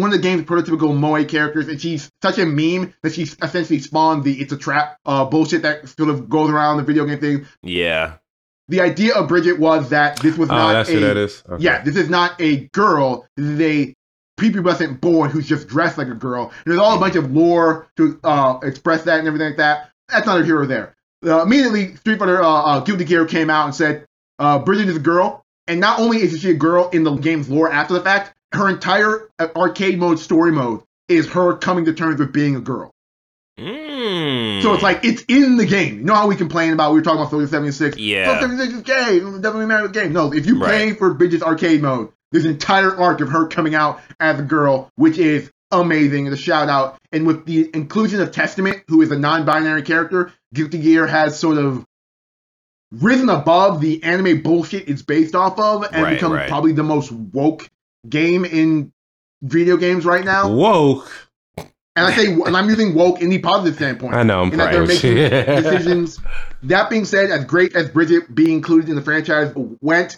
one 0.00 0.12
of 0.12 0.16
the 0.16 0.22
game's 0.22 0.42
prototypical 0.42 0.96
Moe 0.96 1.24
characters, 1.24 1.68
and 1.68 1.80
she's 1.80 2.10
such 2.22 2.38
a 2.38 2.46
meme 2.46 2.94
that 3.02 3.12
she 3.12 3.22
essentially 3.22 3.78
spawned 3.78 4.24
the 4.24 4.40
"it's 4.40 4.52
a 4.52 4.56
trap" 4.56 4.98
uh, 5.04 5.24
bullshit 5.24 5.62
that 5.62 5.88
sort 5.88 6.08
of 6.08 6.28
goes 6.28 6.50
around 6.50 6.78
the 6.78 6.82
video 6.82 7.04
game 7.04 7.20
thing. 7.20 7.46
Yeah. 7.62 8.14
The 8.68 8.80
idea 8.80 9.14
of 9.14 9.28
Bridget 9.28 9.58
was 9.58 9.90
that 9.90 10.20
this 10.20 10.38
was 10.38 10.48
oh, 10.48 10.54
not 10.54 10.72
that's 10.72 10.88
a 10.88 10.92
who 10.92 11.00
that 11.00 11.16
is. 11.16 11.42
Okay. 11.48 11.62
yeah, 11.62 11.82
this 11.82 11.96
is 11.96 12.08
not 12.08 12.40
a 12.40 12.68
girl. 12.68 13.26
This 13.36 13.46
is 13.46 13.60
a 13.60 13.94
prepubescent 14.38 15.00
boy 15.00 15.26
who's 15.28 15.46
just 15.46 15.68
dressed 15.68 15.98
like 15.98 16.08
a 16.08 16.14
girl. 16.14 16.44
And 16.44 16.72
there's 16.72 16.78
all 16.78 16.96
a 16.96 17.00
bunch 17.00 17.16
of 17.16 17.32
lore 17.32 17.88
to 17.96 18.18
uh, 18.22 18.58
express 18.62 19.02
that 19.04 19.18
and 19.18 19.26
everything 19.26 19.48
like 19.48 19.56
that. 19.58 19.90
That's 20.08 20.26
not 20.26 20.40
a 20.40 20.44
hero 20.44 20.66
there. 20.66 20.94
Uh, 21.24 21.42
immediately, 21.42 21.96
Street 21.96 22.18
Fighter 22.18 22.42
uh, 22.42 22.48
uh, 22.48 22.80
Guilty 22.80 23.04
Gear 23.04 23.26
came 23.26 23.50
out 23.50 23.66
and 23.66 23.74
said 23.74 24.06
uh, 24.38 24.58
Bridget 24.60 24.88
is 24.88 24.96
a 24.96 25.00
girl. 25.00 25.44
And 25.66 25.78
not 25.80 26.00
only 26.00 26.18
is 26.18 26.40
she 26.40 26.50
a 26.50 26.54
girl 26.54 26.88
in 26.88 27.04
the 27.04 27.14
game's 27.16 27.48
lore 27.48 27.70
after 27.70 27.94
the 27.94 28.00
fact, 28.00 28.34
her 28.52 28.68
entire 28.68 29.28
uh, 29.38 29.48
arcade 29.56 29.98
mode 29.98 30.18
story 30.18 30.52
mode 30.52 30.82
is 31.08 31.26
her 31.28 31.56
coming 31.56 31.84
to 31.86 31.92
terms 31.92 32.18
with 32.18 32.32
being 32.32 32.56
a 32.56 32.60
girl. 32.60 32.90
Mm. 33.58 34.62
So 34.62 34.72
it's 34.74 34.82
like 34.82 35.04
it's 35.04 35.22
in 35.28 35.56
the 35.56 35.66
game. 35.66 35.98
You 35.98 36.04
know 36.04 36.14
how 36.14 36.26
we 36.28 36.36
complain 36.36 36.72
about 36.72 36.92
we 36.92 36.98
were 36.98 37.04
talking 37.04 37.20
about 37.20 37.30
Soldier 37.30 37.46
76. 37.46 37.98
Yeah. 37.98 38.26
Soldier 38.26 38.56
76 38.56 38.74
is 38.74 38.82
gay. 38.82 38.94
Definitely 39.18 39.40
doesn't 39.40 39.60
really 39.68 39.82
with 39.82 39.92
the 39.92 40.00
game. 40.00 40.12
No, 40.12 40.32
if 40.32 40.46
you 40.46 40.58
Right. 40.60 40.68
play 40.68 40.92
for 40.94 41.12
Bridget's 41.14 41.42
arcade 41.42 41.82
mode, 41.82 42.10
this 42.32 42.44
entire 42.44 42.94
arc 42.96 43.20
of 43.20 43.28
her 43.30 43.46
coming 43.48 43.74
out 43.74 44.00
as 44.18 44.38
a 44.38 44.42
girl, 44.42 44.88
which 44.96 45.18
is 45.18 45.50
amazing 45.70 46.26
a 46.28 46.36
shout 46.36 46.68
out. 46.68 46.98
And 47.12 47.26
with 47.26 47.44
the 47.44 47.70
inclusion 47.74 48.20
of 48.20 48.32
Testament, 48.32 48.82
who 48.88 49.02
is 49.02 49.10
a 49.10 49.18
non-binary 49.18 49.82
character, 49.82 50.32
Guilty 50.54 50.78
Gear 50.78 51.06
has 51.06 51.38
sort 51.38 51.58
of 51.58 51.84
risen 52.92 53.28
above 53.28 53.80
the 53.80 54.02
anime 54.02 54.42
bullshit 54.42 54.88
it's 54.88 55.02
based 55.02 55.34
off 55.34 55.58
of 55.60 55.84
and 55.92 56.02
Right, 56.02 56.14
become 56.14 56.32
right. 56.32 56.48
probably 56.48 56.72
the 56.72 56.82
most 56.82 57.12
woke 57.12 57.68
game 58.08 58.44
in 58.44 58.92
video 59.42 59.76
games 59.76 60.04
right 60.04 60.24
now. 60.24 60.50
Woke. 60.52 61.10
And 61.96 62.06
I 62.06 62.12
say, 62.12 62.32
and 62.32 62.56
I'm 62.56 62.68
using 62.68 62.94
woke 62.94 63.20
in 63.20 63.30
the 63.30 63.38
positive 63.38 63.74
standpoint 63.74 64.14
I 64.14 64.22
know 64.22 64.42
I'm 64.42 64.50
that 64.56 64.72
they're 64.72 64.86
making 64.86 65.14
decisions. 65.62 66.18
That 66.62 66.88
being 66.88 67.04
said, 67.04 67.30
as 67.30 67.44
great 67.44 67.74
as 67.74 67.88
Bridget 67.90 68.32
being 68.34 68.52
included 68.54 68.88
in 68.88 68.94
the 68.96 69.02
franchise 69.02 69.52
went, 69.80 70.16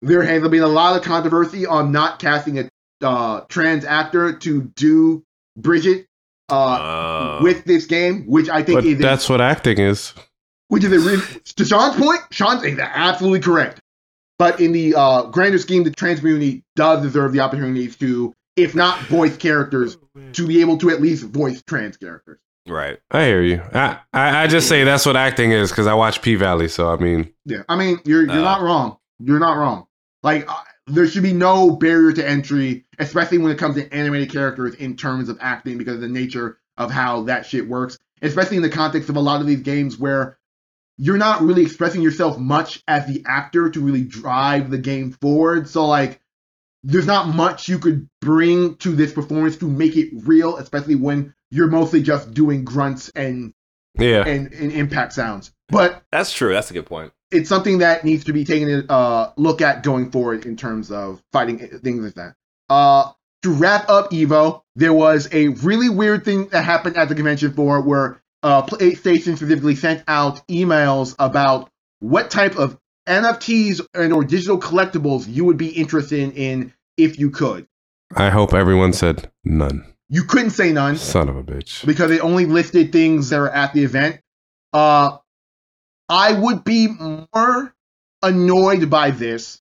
there 0.00 0.22
has 0.22 0.48
been 0.48 0.62
a 0.62 0.68
lot 0.68 0.96
of 0.96 1.02
controversy 1.02 1.66
on 1.66 1.90
not 1.90 2.20
casting 2.20 2.58
a 2.60 2.68
uh, 3.02 3.40
trans 3.48 3.84
actor 3.84 4.32
to 4.34 4.62
do 4.76 5.24
Bridget 5.56 6.06
uh, 6.50 6.78
Oh. 6.80 7.42
with 7.42 7.64
this 7.64 7.86
game, 7.86 8.24
which 8.26 8.48
I 8.48 8.62
think 8.62 8.84
is 8.84 8.98
a, 9.00 9.02
that's 9.02 9.28
what 9.28 9.40
acting 9.40 9.78
is. 9.80 10.14
which 10.68 10.84
is 10.84 10.92
a 10.92 11.00
re- 11.16 11.40
to 11.56 11.64
Sean's 11.64 11.96
point. 11.96 12.20
Sean's 12.30 12.64
absolutely 12.78 13.40
correct. 13.40 13.80
But 14.38 14.60
in 14.60 14.72
the 14.72 14.94
uh, 14.94 15.22
grander 15.24 15.58
scheme, 15.58 15.84
the 15.84 15.90
trans 15.90 16.20
community 16.20 16.62
does 16.76 17.02
deserve 17.02 17.32
the 17.32 17.40
opportunity 17.40 17.88
to, 17.88 18.32
if 18.56 18.74
not 18.74 19.00
voice 19.02 19.36
characters, 19.36 19.96
to 20.32 20.46
be 20.46 20.60
able 20.60 20.78
to 20.78 20.90
at 20.90 21.00
least 21.00 21.24
voice 21.24 21.62
trans 21.62 21.96
characters. 21.96 22.38
right. 22.68 22.98
I 23.10 23.24
hear 23.24 23.42
you. 23.42 23.60
I, 23.74 23.98
I, 24.12 24.44
I 24.44 24.46
just 24.46 24.68
say 24.68 24.84
that's 24.84 25.04
what 25.06 25.16
acting 25.16 25.50
is 25.52 25.70
because 25.70 25.86
I 25.86 25.94
watch 25.94 26.22
P 26.22 26.34
Valley. 26.36 26.68
So 26.68 26.88
I 26.90 26.96
mean, 26.96 27.32
Yeah, 27.44 27.62
I 27.68 27.76
mean, 27.76 27.98
you're 28.04 28.22
you're 28.22 28.30
Uh, 28.30 28.40
not 28.40 28.62
wrong. 28.62 28.96
You're 29.18 29.40
not 29.40 29.56
wrong. 29.56 29.86
Like, 30.22 30.48
uh, 30.50 30.54
there 30.86 31.06
should 31.08 31.22
be 31.24 31.32
no 31.32 31.70
barrier 31.72 32.12
to 32.12 32.28
entry, 32.28 32.84
especially 32.98 33.38
when 33.38 33.50
it 33.52 33.58
comes 33.58 33.74
to 33.76 33.92
animated 33.92 34.30
characters 34.30 34.74
in 34.76 34.96
terms 34.96 35.28
of 35.28 35.36
acting, 35.40 35.78
because 35.78 35.96
of 35.96 36.00
the 36.00 36.08
nature 36.08 36.58
of 36.76 36.90
how 36.90 37.22
that 37.24 37.44
shit 37.44 37.68
works. 37.68 37.98
Especially 38.22 38.56
in 38.56 38.62
the 38.62 38.70
context 38.70 39.08
of 39.08 39.16
a 39.16 39.20
lot 39.20 39.40
of 39.40 39.46
these 39.46 39.60
games 39.60 39.98
where 39.98 40.37
you're 40.98 41.16
not 41.16 41.40
really 41.42 41.62
expressing 41.62 42.02
yourself 42.02 42.38
much 42.38 42.82
as 42.88 43.06
the 43.06 43.22
actor 43.26 43.70
to 43.70 43.80
really 43.80 44.02
drive 44.02 44.70
the 44.70 44.78
game 44.78 45.12
forward. 45.12 45.68
So, 45.68 45.86
like, 45.86 46.20
there's 46.82 47.06
not 47.06 47.28
much 47.28 47.68
you 47.68 47.78
could 47.78 48.08
bring 48.20 48.76
to 48.76 48.94
this 48.94 49.12
performance 49.12 49.56
to 49.58 49.68
make 49.68 49.96
it 49.96 50.10
real, 50.12 50.56
especially 50.56 50.96
when 50.96 51.34
you're 51.50 51.68
mostly 51.68 52.02
just 52.02 52.34
doing 52.34 52.64
grunts 52.64 53.08
and 53.10 53.54
yeah. 53.98 54.26
and, 54.26 54.52
and 54.52 54.72
impact 54.72 55.12
sounds. 55.12 55.52
But 55.68 56.02
That's 56.10 56.32
true. 56.32 56.52
That's 56.52 56.70
a 56.70 56.74
good 56.74 56.86
point. 56.86 57.12
it's 57.30 57.48
something 57.48 57.78
that 57.78 58.04
needs 58.04 58.24
to 58.24 58.32
be 58.32 58.44
taken 58.44 58.86
a 58.88 58.92
uh, 58.92 59.32
look 59.36 59.60
at 59.60 59.82
going 59.82 60.10
forward 60.10 60.46
in 60.46 60.56
terms 60.56 60.90
of 60.90 61.22
fighting 61.32 61.58
things 61.58 62.04
like 62.04 62.14
that. 62.14 62.34
Uh, 62.68 63.12
to 63.42 63.50
wrap 63.50 63.88
up 63.88 64.10
Evo, 64.10 64.62
there 64.74 64.92
was 64.92 65.28
a 65.32 65.48
really 65.48 65.88
weird 65.88 66.24
thing 66.24 66.48
that 66.48 66.64
happened 66.64 66.96
at 66.96 67.08
the 67.08 67.14
convention 67.14 67.52
floor 67.52 67.80
where 67.80 68.20
uh, 68.42 68.62
PlayStation 68.62 69.36
specifically 69.36 69.74
sent 69.74 70.04
out 70.08 70.46
emails 70.48 71.14
about 71.18 71.70
what 72.00 72.30
type 72.30 72.56
of 72.56 72.78
NFTs 73.06 73.86
and 73.94 74.12
or 74.12 74.24
digital 74.24 74.58
collectibles 74.60 75.26
you 75.28 75.44
would 75.44 75.56
be 75.56 75.68
interested 75.68 76.36
in, 76.36 76.72
if 76.96 77.18
you 77.18 77.30
could. 77.30 77.66
I 78.14 78.30
hope 78.30 78.54
everyone 78.54 78.92
said 78.92 79.30
none. 79.44 79.84
You 80.08 80.24
couldn't 80.24 80.50
say 80.50 80.72
none 80.72 80.96
Son 80.96 81.28
of 81.28 81.36
a 81.36 81.42
bitch. 81.42 81.84
because 81.84 82.10
it 82.10 82.20
only 82.20 82.46
listed 82.46 82.92
things 82.92 83.30
that 83.30 83.38
are 83.38 83.50
at 83.50 83.74
the 83.74 83.84
event. 83.84 84.20
Uh, 84.72 85.18
I 86.08 86.32
would 86.32 86.64
be 86.64 86.88
more 86.88 87.74
annoyed 88.22 88.88
by 88.88 89.10
this 89.10 89.60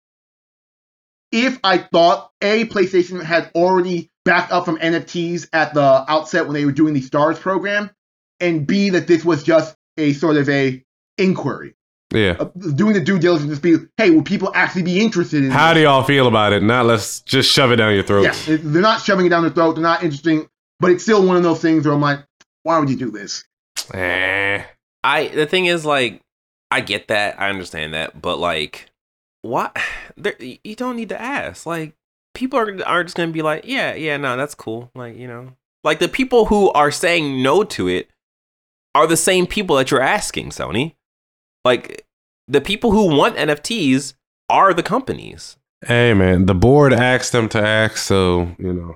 if 1.32 1.60
I 1.64 1.78
thought 1.78 2.32
A, 2.42 2.66
PlayStation 2.66 3.22
had 3.22 3.52
already 3.54 4.10
backed 4.24 4.52
up 4.52 4.66
from 4.66 4.78
NFTs 4.78 5.50
at 5.54 5.74
the 5.74 6.06
outset 6.08 6.46
when 6.46 6.54
they 6.54 6.66
were 6.66 6.72
doing 6.72 6.94
the 6.94 7.02
Stars 7.02 7.38
program, 7.40 7.90
and 8.40 8.66
B, 8.66 8.90
that 8.90 9.08
this 9.08 9.26
was 9.26 9.44
just 9.44 9.76
a 9.98 10.14
sort 10.14 10.38
of 10.38 10.50
a 10.50 10.84
inquiry. 11.18 11.74
Yeah. 12.14 12.38
Uh, 12.40 12.46
doing 12.76 12.94
the 12.94 13.02
due 13.02 13.20
diligence 13.20 13.60
to 13.60 13.62
be, 13.62 13.86
hey, 13.98 14.12
will 14.12 14.24
people 14.24 14.52
actually 14.56 14.84
be 14.84 15.02
interested 15.02 15.44
in 15.44 15.52
How 15.52 15.74
this? 15.74 15.80
do 15.80 15.84
y'all 15.84 16.04
feel 16.04 16.28
about 16.28 16.54
it? 16.54 16.64
Not 16.64 16.86
let's 16.86 17.20
just 17.22 17.52
shove 17.52 17.72
it 17.72 17.78
down 17.78 17.94
your 17.94 18.04
throat. 18.04 18.24
Yeah, 18.24 18.58
they're 18.62 18.82
not 18.82 19.02
shoving 19.02 19.26
it 19.26 19.30
down 19.30 19.44
their 19.44 19.52
throat. 19.52 19.74
They're 19.74 19.84
not 19.84 20.04
interesting, 20.04 20.48
but 20.80 20.92
it's 20.92 21.04
still 21.04 21.26
one 21.26 21.36
of 21.36 21.44
those 21.44 21.62
things 21.62 21.86
where 21.86 21.94
I'm 21.94 22.02
like, 22.02 22.20
why 22.64 22.80
would 22.80 22.90
you 22.90 22.96
do 22.96 23.12
this? 23.12 23.44
Eh. 23.94 24.64
I 25.04 25.28
the 25.30 25.46
thing 25.46 25.66
is 25.66 25.86
like 25.86 26.22
I 26.72 26.82
get 26.82 27.08
that, 27.10 27.40
I 27.40 27.50
understand 27.50 27.94
that, 27.94 28.22
but 28.22 28.38
like 28.38 28.90
what 29.42 29.78
there 30.18 30.36
you 30.40 30.76
don't 30.76 30.96
need 30.96 31.10
to 31.10 31.22
ask. 31.22 31.66
Like 31.66 31.94
people 32.34 32.60
are 32.60 32.86
are 32.86 33.04
just 33.04 33.16
going 33.16 33.30
to 33.30 33.34
be 33.34 33.42
like, 33.42 33.64
"Yeah, 33.66 33.94
yeah, 33.96 34.18
no, 34.18 34.38
that's 34.38 34.56
cool." 34.56 34.92
Like, 34.96 35.18
you 35.18 35.28
know. 35.28 35.54
Like 35.84 36.00
the 36.00 36.10
people 36.10 36.46
who 36.46 36.72
are 36.72 36.92
saying 36.92 37.42
no 37.42 37.64
to 37.64 37.88
it 37.88 38.10
are 38.98 39.08
the 39.08 39.18
same 39.18 39.46
people 39.48 39.76
that 39.78 39.92
you're 39.92 40.02
asking, 40.02 40.50
Sony. 40.50 40.96
Like 41.64 42.06
the 42.48 42.62
people 42.62 42.92
who 42.92 43.16
want 43.16 43.36
NFTs 43.36 44.14
are 44.50 44.74
the 44.74 44.84
companies. 44.84 45.58
Hey 45.86 46.14
man, 46.14 46.46
the 46.48 46.56
board 46.56 46.94
asked 46.94 47.32
them 47.32 47.48
to 47.50 47.62
ask, 47.62 47.98
so 47.98 48.50
you 48.58 48.74
know. 48.74 48.96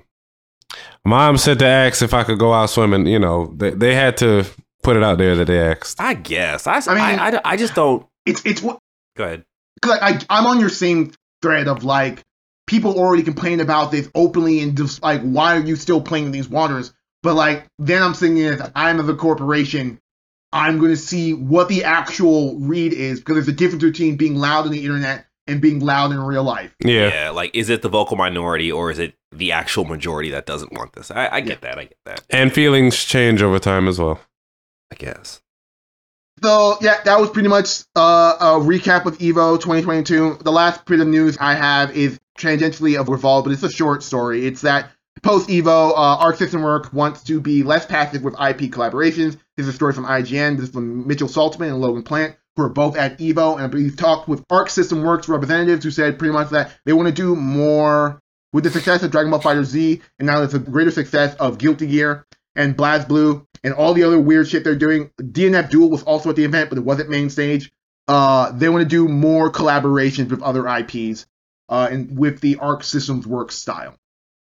Mom 1.04 1.36
said 1.36 1.58
to 1.60 1.66
ask 1.66 2.02
if 2.02 2.14
I 2.14 2.22
could 2.24 2.38
go 2.38 2.52
out 2.52 2.70
swimming. 2.70 3.06
You 3.06 3.18
know, 3.18 3.52
they 3.56 3.70
they 3.70 3.94
had 3.94 4.16
to 4.18 4.44
put 4.82 4.96
it 4.96 5.02
out 5.02 5.18
there 5.18 5.36
that 5.36 5.46
they 5.46 5.60
asked. 5.60 6.00
I 6.00 6.14
guess. 6.14 6.66
I 6.66 6.76
I 6.76 6.80
I 6.88 7.10
mean- 7.10 7.20
I, 7.20 7.40
I 7.44 7.56
just 7.56 7.74
don't 7.74 8.06
It's 8.26 8.44
it's 8.44 8.62
what 8.62 8.78
go 9.16 9.24
ahead. 9.24 9.44
because 9.80 9.98
I, 10.00 10.20
I'm 10.30 10.46
on 10.46 10.58
your 10.60 10.68
same 10.70 11.12
thread 11.42 11.68
of 11.68 11.84
like 11.84 12.22
people 12.66 12.98
already 12.98 13.22
complain 13.22 13.60
about 13.60 13.90
this 13.90 14.08
openly 14.14 14.60
and 14.60 14.76
just 14.76 15.02
like 15.02 15.20
why 15.22 15.56
are 15.56 15.60
you 15.60 15.76
still 15.76 16.00
playing 16.00 16.30
these 16.32 16.48
waters? 16.48 16.92
But 17.22 17.34
like 17.34 17.66
then 17.78 18.02
I'm 18.02 18.14
thinking 18.14 18.44
as 18.44 18.70
I'm 18.74 19.00
of 19.00 19.08
a 19.08 19.14
corporation, 19.14 20.00
I'm 20.52 20.78
going 20.78 20.90
to 20.90 20.96
see 20.96 21.32
what 21.32 21.68
the 21.68 21.84
actual 21.84 22.58
read 22.58 22.92
is 22.92 23.20
because 23.20 23.36
there's 23.36 23.48
a 23.48 23.52
difference 23.52 23.82
between 23.82 24.16
being 24.16 24.36
loud 24.36 24.66
on 24.66 24.72
the 24.72 24.84
internet 24.84 25.26
and 25.46 25.60
being 25.60 25.80
loud 25.80 26.12
in 26.12 26.20
real 26.20 26.44
life. 26.44 26.74
Yeah. 26.80 27.08
Yeah, 27.08 27.30
like 27.30 27.54
is 27.54 27.70
it 27.70 27.82
the 27.82 27.88
vocal 27.88 28.16
minority 28.16 28.70
or 28.70 28.90
is 28.90 28.98
it 28.98 29.14
the 29.30 29.52
actual 29.52 29.84
majority 29.84 30.30
that 30.30 30.46
doesn't 30.46 30.72
want 30.72 30.92
this? 30.92 31.10
I, 31.10 31.28
I 31.28 31.40
get 31.40 31.62
that. 31.62 31.78
I 31.78 31.84
get 31.84 31.98
that. 32.04 32.22
And 32.30 32.52
feelings 32.52 33.04
change 33.04 33.42
over 33.42 33.58
time 33.58 33.88
as 33.88 33.98
well. 33.98 34.20
I 34.90 34.94
guess. 34.96 35.40
So 36.42 36.76
yeah, 36.80 37.02
that 37.04 37.20
was 37.20 37.30
pretty 37.30 37.48
much 37.48 37.84
uh, 37.94 38.36
a 38.40 38.44
recap 38.60 39.06
of 39.06 39.16
Evo 39.18 39.56
2022. 39.56 40.38
The 40.42 40.52
last 40.52 40.84
bit 40.84 41.00
of 41.00 41.06
news 41.06 41.38
I 41.40 41.54
have 41.54 41.96
is 41.96 42.18
tangentially 42.38 42.98
of 42.98 43.08
Revolve, 43.08 43.44
but 43.44 43.52
it's 43.52 43.62
a 43.62 43.70
short 43.70 44.02
story. 44.02 44.44
It's 44.44 44.62
that 44.62 44.90
post 45.22 45.48
Evo, 45.48 45.90
uh, 45.90 45.94
Arc 45.94 46.36
System 46.36 46.62
Work 46.62 46.92
wants 46.92 47.22
to 47.24 47.40
be 47.40 47.62
less 47.62 47.86
passive 47.86 48.22
with 48.22 48.34
IP 48.34 48.70
collaborations. 48.70 49.36
This 49.56 49.66
is 49.66 49.68
a 49.68 49.72
story 49.72 49.92
from 49.92 50.04
IGN. 50.04 50.56
This 50.56 50.68
is 50.68 50.74
from 50.74 51.06
Mitchell 51.06 51.28
Saltzman 51.28 51.68
and 51.68 51.80
Logan 51.80 52.02
Plant, 52.02 52.36
who 52.56 52.62
are 52.62 52.68
both 52.68 52.96
at 52.96 53.18
Evo, 53.18 53.60
and 53.62 53.72
we've 53.72 53.96
talked 53.96 54.28
with 54.28 54.44
Arc 54.50 54.70
System 54.70 55.02
Works 55.02 55.28
representatives 55.28 55.84
who 55.84 55.90
said 55.90 56.18
pretty 56.18 56.32
much 56.32 56.50
that 56.50 56.72
they 56.84 56.92
want 56.92 57.08
to 57.08 57.14
do 57.14 57.36
more 57.36 58.20
with 58.52 58.64
the 58.64 58.70
success 58.70 59.02
of 59.02 59.10
Dragon 59.10 59.30
Ball 59.30 59.40
FighterZ, 59.40 60.00
and 60.18 60.26
now 60.26 60.38
there's 60.38 60.54
a 60.54 60.58
greater 60.58 60.90
success 60.90 61.34
of 61.36 61.58
Guilty 61.58 61.86
Gear 61.86 62.26
and 62.54 62.76
BlazBlue 62.76 63.46
and 63.64 63.74
all 63.74 63.94
the 63.94 64.02
other 64.02 64.18
weird 64.20 64.48
shit 64.48 64.64
they're 64.64 64.74
doing. 64.76 65.10
DNF 65.18 65.70
Duel 65.70 65.88
was 65.88 66.02
also 66.02 66.30
at 66.30 66.36
the 66.36 66.44
event, 66.44 66.68
but 66.68 66.78
it 66.78 66.84
wasn't 66.84 67.08
main 67.08 67.30
stage. 67.30 67.72
Uh, 68.08 68.50
they 68.52 68.68
want 68.68 68.82
to 68.82 68.88
do 68.88 69.08
more 69.08 69.50
collaborations 69.50 70.30
with 70.30 70.42
other 70.42 70.66
IPs, 70.66 71.26
uh, 71.68 71.88
and 71.90 72.18
with 72.18 72.40
the 72.40 72.56
Arc 72.56 72.82
Systems 72.82 73.26
Works 73.26 73.54
style. 73.54 73.94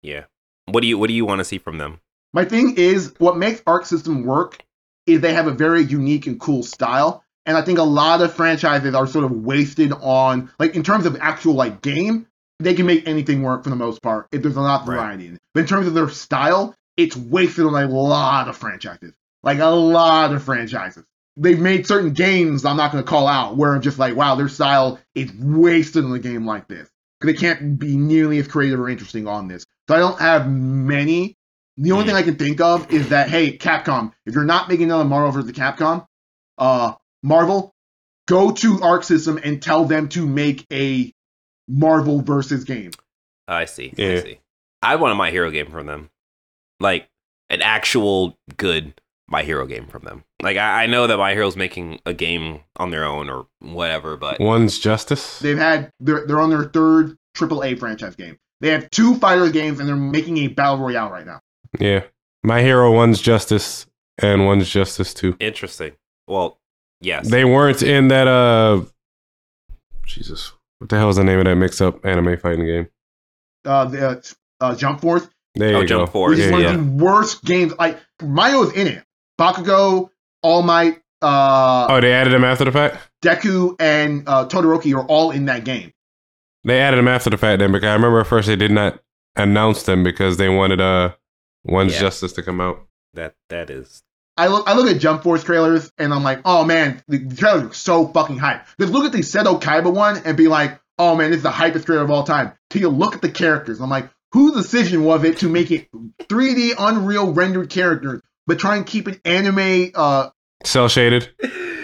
Yeah. 0.01 0.25
What 0.67 0.81
do 0.81 0.87
you 0.87 0.97
What 0.97 1.07
do 1.07 1.13
you 1.13 1.25
want 1.25 1.39
to 1.39 1.45
see 1.45 1.57
from 1.57 1.77
them? 1.77 1.99
My 2.33 2.45
thing 2.45 2.75
is, 2.77 3.13
what 3.19 3.37
makes 3.37 3.61
Arc 3.65 3.85
System 3.85 4.23
work 4.23 4.63
is 5.05 5.21
they 5.21 5.33
have 5.33 5.47
a 5.47 5.51
very 5.51 5.81
unique 5.83 6.27
and 6.27 6.39
cool 6.39 6.61
style. 6.61 7.23
And 7.45 7.55
I 7.55 7.61
think 7.61 7.79
a 7.79 7.83
lot 7.83 8.21
of 8.21 8.33
franchises 8.33 8.93
are 8.93 9.07
sort 9.07 9.23
of 9.23 9.31
wasted 9.31 9.93
on, 9.93 10.51
like, 10.59 10.75
in 10.75 10.83
terms 10.83 11.05
of 11.05 11.17
actual, 11.21 11.53
like, 11.53 11.81
game, 11.81 12.27
they 12.59 12.73
can 12.73 12.85
make 12.85 13.07
anything 13.07 13.41
work 13.41 13.63
for 13.63 13.69
the 13.69 13.77
most 13.77 14.01
part 14.01 14.27
if 14.33 14.41
there's 14.41 14.57
enough 14.57 14.85
Right. 14.85 14.97
variety 14.97 15.27
in 15.27 15.35
it. 15.35 15.39
But 15.53 15.61
in 15.61 15.65
terms 15.67 15.87
of 15.87 15.93
their 15.93 16.09
style, 16.09 16.75
it's 16.97 17.15
wasted 17.15 17.65
on 17.65 17.73
a 17.81 17.87
lot 17.87 18.49
of 18.49 18.57
franchises. 18.57 19.13
Like, 19.43 19.59
a 19.59 19.67
lot 19.67 20.33
of 20.33 20.43
franchises. 20.43 21.05
They've 21.37 21.59
made 21.59 21.87
certain 21.87 22.11
games 22.11 22.65
I'm 22.65 22.75
not 22.75 22.91
going 22.91 23.01
to 23.01 23.09
call 23.09 23.27
out 23.27 23.55
where 23.55 23.73
I'm 23.73 23.81
just 23.81 23.99
like, 23.99 24.17
wow, 24.17 24.35
their 24.35 24.49
style 24.49 24.99
is 25.15 25.31
wasted 25.33 26.03
on 26.03 26.11
a 26.13 26.19
game 26.19 26.45
like 26.45 26.67
this. 26.67 26.89
Because 27.21 27.33
they 27.33 27.39
can't 27.39 27.79
be 27.79 27.95
nearly 27.95 28.39
as 28.39 28.47
creative 28.47 28.79
or 28.79 28.89
interesting 28.89 29.25
on 29.25 29.47
this. 29.47 29.65
So 29.87 29.95
I 29.95 29.99
don't 29.99 30.19
have 30.19 30.49
many 30.49 31.35
the 31.79 31.91
only 31.91 32.05
Mm. 32.05 32.07
thing 32.07 32.15
I 32.15 32.23
can 32.23 32.35
think 32.37 32.59
of 32.59 32.91
is 32.91 33.09
that 33.09 33.29
hey, 33.29 33.55
Capcom, 33.57 34.11
if 34.25 34.33
you're 34.33 34.43
not 34.45 34.67
making 34.67 34.85
another 34.85 35.05
Marvel 35.05 35.31
vs. 35.31 35.51
Capcom, 35.55 36.05
uh, 36.57 36.93
Marvel, 37.21 37.71
go 38.27 38.51
to 38.51 38.81
Arc 38.81 39.03
System 39.03 39.39
and 39.43 39.61
tell 39.61 39.85
them 39.85 40.09
to 40.09 40.25
make 40.25 40.65
a 40.73 41.13
Marvel 41.67 42.21
versus 42.21 42.63
game. 42.63 42.91
I 43.47 43.65
see. 43.65 43.93
I 43.97 44.21
see. 44.21 44.39
I 44.81 44.95
want 44.95 45.11
a 45.11 45.15
My 45.15 45.29
Hero 45.31 45.51
game 45.51 45.69
from 45.69 45.85
them, 45.85 46.09
like 46.79 47.07
an 47.49 47.61
actual 47.61 48.37
good 48.57 48.99
My 49.27 49.43
Hero 49.43 49.65
game 49.67 49.85
from 49.87 50.03
them. 50.03 50.23
Like 50.41 50.57
I, 50.57 50.83
I 50.83 50.85
know 50.87 51.05
that 51.07 51.17
My 51.17 51.33
Hero's 51.33 51.55
making 51.55 51.99
a 52.07 52.13
game 52.13 52.61
on 52.77 52.89
their 52.89 53.03
own 53.05 53.29
or 53.29 53.47
whatever, 53.59 54.17
but 54.17 54.39
One's 54.39 54.79
justice. 54.79 55.39
They've 55.39 55.57
had 55.57 55.91
they're 55.99 56.25
they're 56.25 56.39
on 56.39 56.49
their 56.49 56.65
third 56.65 57.17
AAA 57.35 57.77
franchise 57.77 58.15
game. 58.15 58.37
They 58.61 58.69
have 58.69 58.89
two 58.89 59.15
fighter 59.15 59.49
games 59.49 59.79
and 59.79 59.87
they're 59.87 59.95
making 59.95 60.37
a 60.39 60.47
battle 60.47 60.77
royale 60.79 61.09
right 61.09 61.25
now. 61.25 61.41
Yeah. 61.79 62.03
My 62.43 62.61
hero, 62.61 62.91
one's 62.91 63.21
justice, 63.21 63.85
and 64.19 64.45
one's 64.45 64.69
justice 64.69 65.13
too. 65.13 65.35
interesting. 65.39 65.93
Well, 66.27 66.59
yes. 67.01 67.29
They 67.29 67.45
weren't 67.45 67.81
in 67.83 68.07
that. 68.09 68.27
Uh, 68.27 68.83
Jesus, 70.05 70.53
what 70.79 70.89
the 70.89 70.97
hell 70.97 71.09
is 71.09 71.17
the 71.17 71.23
name 71.23 71.39
of 71.39 71.45
that 71.45 71.55
mix-up 71.55 72.05
anime 72.05 72.37
fighting 72.37 72.65
game? 72.65 72.87
Uh, 73.65 73.85
the 73.85 74.07
uh, 74.07 74.21
uh, 74.61 74.75
Jump 74.75 75.01
Force, 75.01 75.27
There 75.55 75.75
oh, 75.75 75.81
you 75.81 75.87
Jump 75.87 76.05
go. 76.07 76.11
Force. 76.11 76.29
which 76.31 76.39
is 76.39 76.45
Yeah, 76.45 76.51
one 76.51 76.61
yeah. 76.61 76.73
of 76.73 76.97
the 76.97 77.03
worst 77.03 77.43
games. 77.43 77.73
Like 77.77 77.99
Mario's 78.21 78.71
in 78.73 78.87
it. 78.87 79.03
Bakugo, 79.39 80.09
All 80.41 80.63
Might, 80.63 81.01
uh, 81.21 81.87
Oh, 81.89 81.99
they 81.99 82.13
added 82.13 82.33
him 82.33 82.43
after 82.45 82.63
the 82.63 82.71
fact. 82.71 82.97
Deku, 83.23 83.75
and 83.79 84.23
uh, 84.27 84.47
Todoroki 84.47 84.95
are 84.95 85.05
all 85.05 85.31
in 85.31 85.45
that 85.45 85.63
game. 85.65 85.91
They 86.67 86.79
added 86.79 86.97
them 86.97 87.07
after 87.07 87.29
the 87.29 87.37
fact 87.37 87.59
then 87.59 87.71
because 87.71 87.87
I 87.87 87.93
remember 87.93 88.19
at 88.19 88.27
first 88.27 88.47
they 88.47 88.55
did 88.55 88.71
not 88.71 88.99
announce 89.35 89.83
them 89.83 90.03
because 90.03 90.37
they 90.37 90.49
wanted 90.49 90.81
uh 90.81 91.13
one's 91.63 91.93
Yeah. 91.93 92.01
justice 92.01 92.33
to 92.33 92.43
come 92.43 92.61
out. 92.61 92.85
That 93.13 93.35
that 93.49 93.69
is. 93.69 94.03
I 94.37 94.47
look 94.47 94.67
I 94.67 94.75
look 94.75 94.89
at 94.93 94.99
Jump 95.01 95.23
Force 95.23 95.43
trailers 95.43 95.91
and 95.97 96.13
I'm 96.13 96.23
like, 96.23 96.41
oh 96.45 96.63
man, 96.65 97.01
the, 97.07 97.17
the 97.17 97.35
trailers 97.35 97.63
are 97.63 97.73
so 97.73 98.07
fucking 98.09 98.37
hype. 98.37 98.65
Just 98.79 98.93
look 98.93 99.05
at 99.05 99.11
the 99.11 99.19
Seto 99.19 99.59
Kaiba 99.61 99.91
one 99.91 100.21
and 100.25 100.35
be 100.37 100.47
like, 100.47 100.79
oh 100.99 101.15
man, 101.15 101.31
this 101.31 101.37
is 101.37 101.43
the 101.43 101.49
hypest 101.51 101.85
trailer 101.85 102.03
of 102.03 102.11
all 102.11 102.23
time. 102.23 102.51
Till 102.69 102.81
you 102.81 102.89
look 102.89 103.15
at 103.15 103.21
the 103.21 103.31
characters, 103.31 103.79
I'm 103.79 103.89
like, 103.89 104.09
whose 104.33 104.53
decision 104.53 105.03
was 105.05 105.23
it 105.23 105.37
to 105.39 105.49
make 105.49 105.71
it 105.71 105.87
3D 106.19 106.73
Unreal 106.77 107.31
rendered 107.33 107.69
characters, 107.69 108.21
but 108.45 108.59
try 108.59 108.75
and 108.75 108.85
keep 108.85 109.07
it 109.07 109.19
anime? 109.25 109.91
Uh, 109.95 110.29
Cel 110.63 110.87
shaded. 110.89 111.29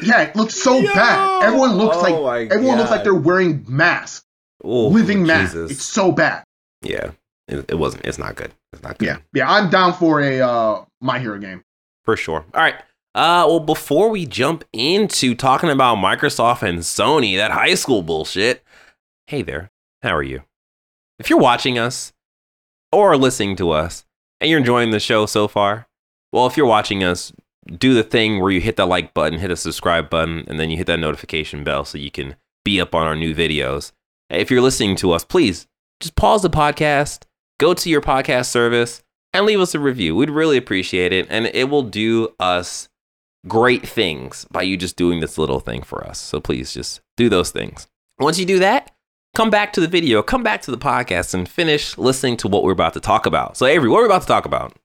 yeah, 0.04 0.22
it 0.24 0.36
looks 0.36 0.56
so 0.56 0.82
bad. 0.82 1.44
Everyone 1.44 1.74
looks 1.78 1.96
Oh 1.98 2.02
like 2.02 2.50
my 2.50 2.56
everyone 2.56 2.78
looks 2.78 2.92
like 2.92 3.04
they're 3.04 3.14
wearing 3.16 3.66
masks, 3.68 4.26
Oh, 4.64 4.88
living. 4.88 5.26
Jesus. 5.26 5.72
It's 5.72 5.84
so 5.84 6.12
bad. 6.12 6.44
yeah. 6.82 7.12
It, 7.50 7.66
it 7.72 7.76
wasn't. 7.76 8.06
It's 8.06 8.18
not 8.18 8.36
good. 8.36 8.54
It's 8.72 8.82
not 8.84 8.98
good. 8.98 9.06
Yeah, 9.08 9.18
yeah, 9.34 9.52
I'm 9.52 9.70
down 9.70 9.92
for 9.94 10.22
a 10.22 10.40
uh, 10.40 10.86
My 11.02 11.20
Hero 11.20 11.38
game. 11.38 11.62
For 12.06 12.16
sure. 12.16 12.46
All 12.54 12.62
right. 12.62 12.76
Uh, 13.14 13.44
well, 13.48 13.60
before 13.60 14.08
we 14.10 14.26
jump 14.26 14.64
into 14.72 15.36
talking 15.36 15.70
about 15.70 15.98
Microsoft 15.98 16.64
and 16.64 16.80
Sony, 16.80 17.36
that 17.36 17.52
high 17.52 17.76
school 17.76 18.02
bullshit, 18.02 18.64
hey 19.28 19.42
there, 19.42 19.70
how 20.02 20.16
are 20.16 20.24
you? 20.24 20.44
If 21.20 21.30
you're 21.30 21.38
watching 21.38 21.78
us 21.78 22.14
or 22.94 23.18
listening 23.18 23.58
to 23.58 23.72
us 23.72 24.06
and 24.40 24.50
you're 24.50 24.60
enjoying 24.60 24.92
the 24.92 25.00
show 25.02 25.26
so 25.26 25.50
far, 25.50 25.86
well, 26.32 26.48
if 26.48 26.56
you're 26.56 26.66
watching 26.66 27.04
us, 27.04 27.34
do 27.78 27.94
the 27.94 28.04
thing 28.04 28.40
where 28.40 28.52
you 28.52 28.62
hit 28.62 28.78
that 28.78 28.88
like 28.88 29.14
button, 29.14 29.40
hit 29.40 29.52
a 29.52 29.58
subscribe 29.58 30.10
button, 30.10 30.46
and 30.48 30.60
then 30.60 30.70
you 30.70 30.78
hit 30.78 30.88
that 30.88 31.00
notification 31.00 31.64
bell 31.66 31.84
so 31.84 31.98
you 31.98 32.10
can 32.10 32.36
be 32.64 32.80
up 32.80 32.96
on 32.96 33.06
our 33.06 33.16
new 33.18 33.36
videos. 33.36 33.92
If 34.30 34.50
you're 34.50 34.62
listening 34.62 34.96
to 34.98 35.12
us, 35.12 35.24
please 35.24 35.68
just 36.00 36.16
pause 36.16 36.42
the 36.42 36.50
podcast, 36.50 37.24
go 37.60 37.74
to 37.74 37.90
your 37.90 38.02
podcast 38.02 38.48
service, 38.48 39.04
and 39.34 39.46
leave 39.46 39.60
us 39.60 39.76
a 39.76 39.80
review. 39.80 40.16
We'd 40.16 40.30
really 40.30 40.58
appreciate 40.58 41.12
it. 41.12 41.28
And 41.30 41.48
it 41.48 41.70
will 41.70 41.84
do 41.84 42.30
us 42.40 42.90
great 43.48 43.88
things 43.88 44.46
by 44.52 44.62
you 44.62 44.78
just 44.78 44.96
doing 44.96 45.20
this 45.20 45.38
little 45.38 45.60
thing 45.60 45.82
for 45.82 46.06
us. 46.06 46.20
So 46.20 46.40
please 46.40 46.74
just 46.74 47.02
do 47.18 47.30
those 47.30 47.52
things. 47.52 47.88
Once 48.20 48.40
you 48.40 48.46
do 48.46 48.60
that, 48.60 48.92
come 49.36 49.50
back 49.50 49.74
to 49.74 49.82
the 49.82 49.88
video, 49.88 50.22
come 50.22 50.44
back 50.44 50.62
to 50.64 50.72
the 50.72 50.78
podcast, 50.78 51.34
and 51.34 51.50
finish 51.50 51.98
listening 51.98 52.38
to 52.38 52.48
what 52.48 52.64
we're 52.64 52.72
about 52.72 52.94
to 52.94 53.00
talk 53.00 53.26
about. 53.26 53.58
So, 53.58 53.66
Avery, 53.66 53.90
what 53.90 54.00
are 54.00 54.04
we 54.04 54.08
about 54.08 54.22
to 54.22 54.28
talk 54.28 54.46
about? 54.46 54.78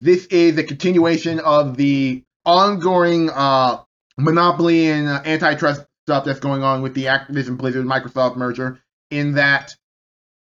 This 0.00 0.26
is 0.26 0.56
a 0.58 0.64
continuation 0.64 1.40
of 1.40 1.76
the 1.76 2.22
ongoing 2.44 3.30
uh, 3.30 3.82
monopoly 4.18 4.88
and 4.88 5.08
uh, 5.08 5.22
antitrust 5.24 5.84
stuff 6.10 6.24
that's 6.24 6.40
going 6.40 6.64
on 6.64 6.82
with 6.82 6.92
the 6.94 7.04
Activision 7.04 7.56
Blizzard 7.56 7.86
Microsoft 7.86 8.36
merger. 8.36 8.80
In 9.12 9.34
that 9.34 9.76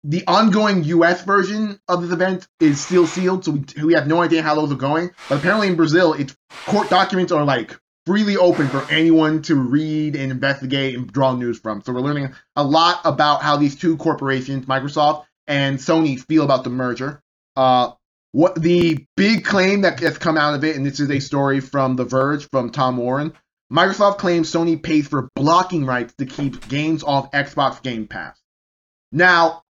the 0.03 0.25
ongoing 0.27 0.83
U.S. 0.85 1.23
version 1.25 1.79
of 1.89 2.01
this 2.01 2.11
event 2.11 2.49
is 2.59 2.81
still 2.81 3.07
sealed, 3.07 3.45
so 3.45 3.53
we, 3.53 3.85
we 3.85 3.93
have 3.93 4.07
no 4.07 4.23
idea 4.23 4.43
how 4.43 4.55
those 4.55 4.73
are 4.73 4.77
going. 4.77 5.11
But 5.29 5.41
apparently 5.41 5.69
in 5.69 5.77
Brazil, 5.77 6.15
it's 6.15 6.35
court 6.65 6.89
documents 6.89 7.33
are 7.33 7.45
like 7.45 7.79
freely 8.07 8.39
open 8.39 8.69
for 8.69 8.83
anyone 8.91 9.43
to 9.43 9.57
read 9.57 10.17
and 10.17 10.33
investigate 10.33 10.97
and 10.97 11.13
draw 11.13 11.35
news 11.35 11.59
from. 11.59 11.83
So 11.83 11.93
we're 11.93 12.01
learning 12.01 12.35
a 12.57 12.65
lot 12.65 13.03
about 13.05 13.43
how 13.43 13.59
these 13.59 13.77
two 13.77 13.99
corporations, 13.99 14.65
Microsoft 14.65 15.27
and 15.47 15.77
Sony, 15.77 16.19
feel 16.19 16.45
about 16.45 16.65
the 16.65 16.71
merger. 16.71 17.21
Uh, 17.57 17.91
what 18.33 18.55
the 18.55 19.05
big 19.19 19.45
claim 19.45 19.83
that 19.83 20.01
has 20.01 20.17
come 20.17 20.39
out 20.39 20.55
of 20.55 20.65
it, 20.65 20.77
and 20.77 20.87
this 20.87 21.01
is 21.01 21.11
a 21.11 21.21
story 21.21 21.61
from 21.61 21.97
The 21.97 22.05
Verge 22.05 22.49
from 22.49 22.71
Tom 22.71 22.97
Warren. 22.97 23.35
Microsoft 23.73 24.19
claims 24.19 24.51
Sony 24.51 24.83
pays 24.83 25.07
for 25.09 25.29
blocking 25.35 25.85
rights 25.85 26.15
to 26.19 26.27
keep 26.27 26.69
games 26.69 27.03
off 27.03 27.31
Xbox 27.33 27.83
Game 27.83 28.07
Pass. 28.07 28.41
Now, 29.13 29.63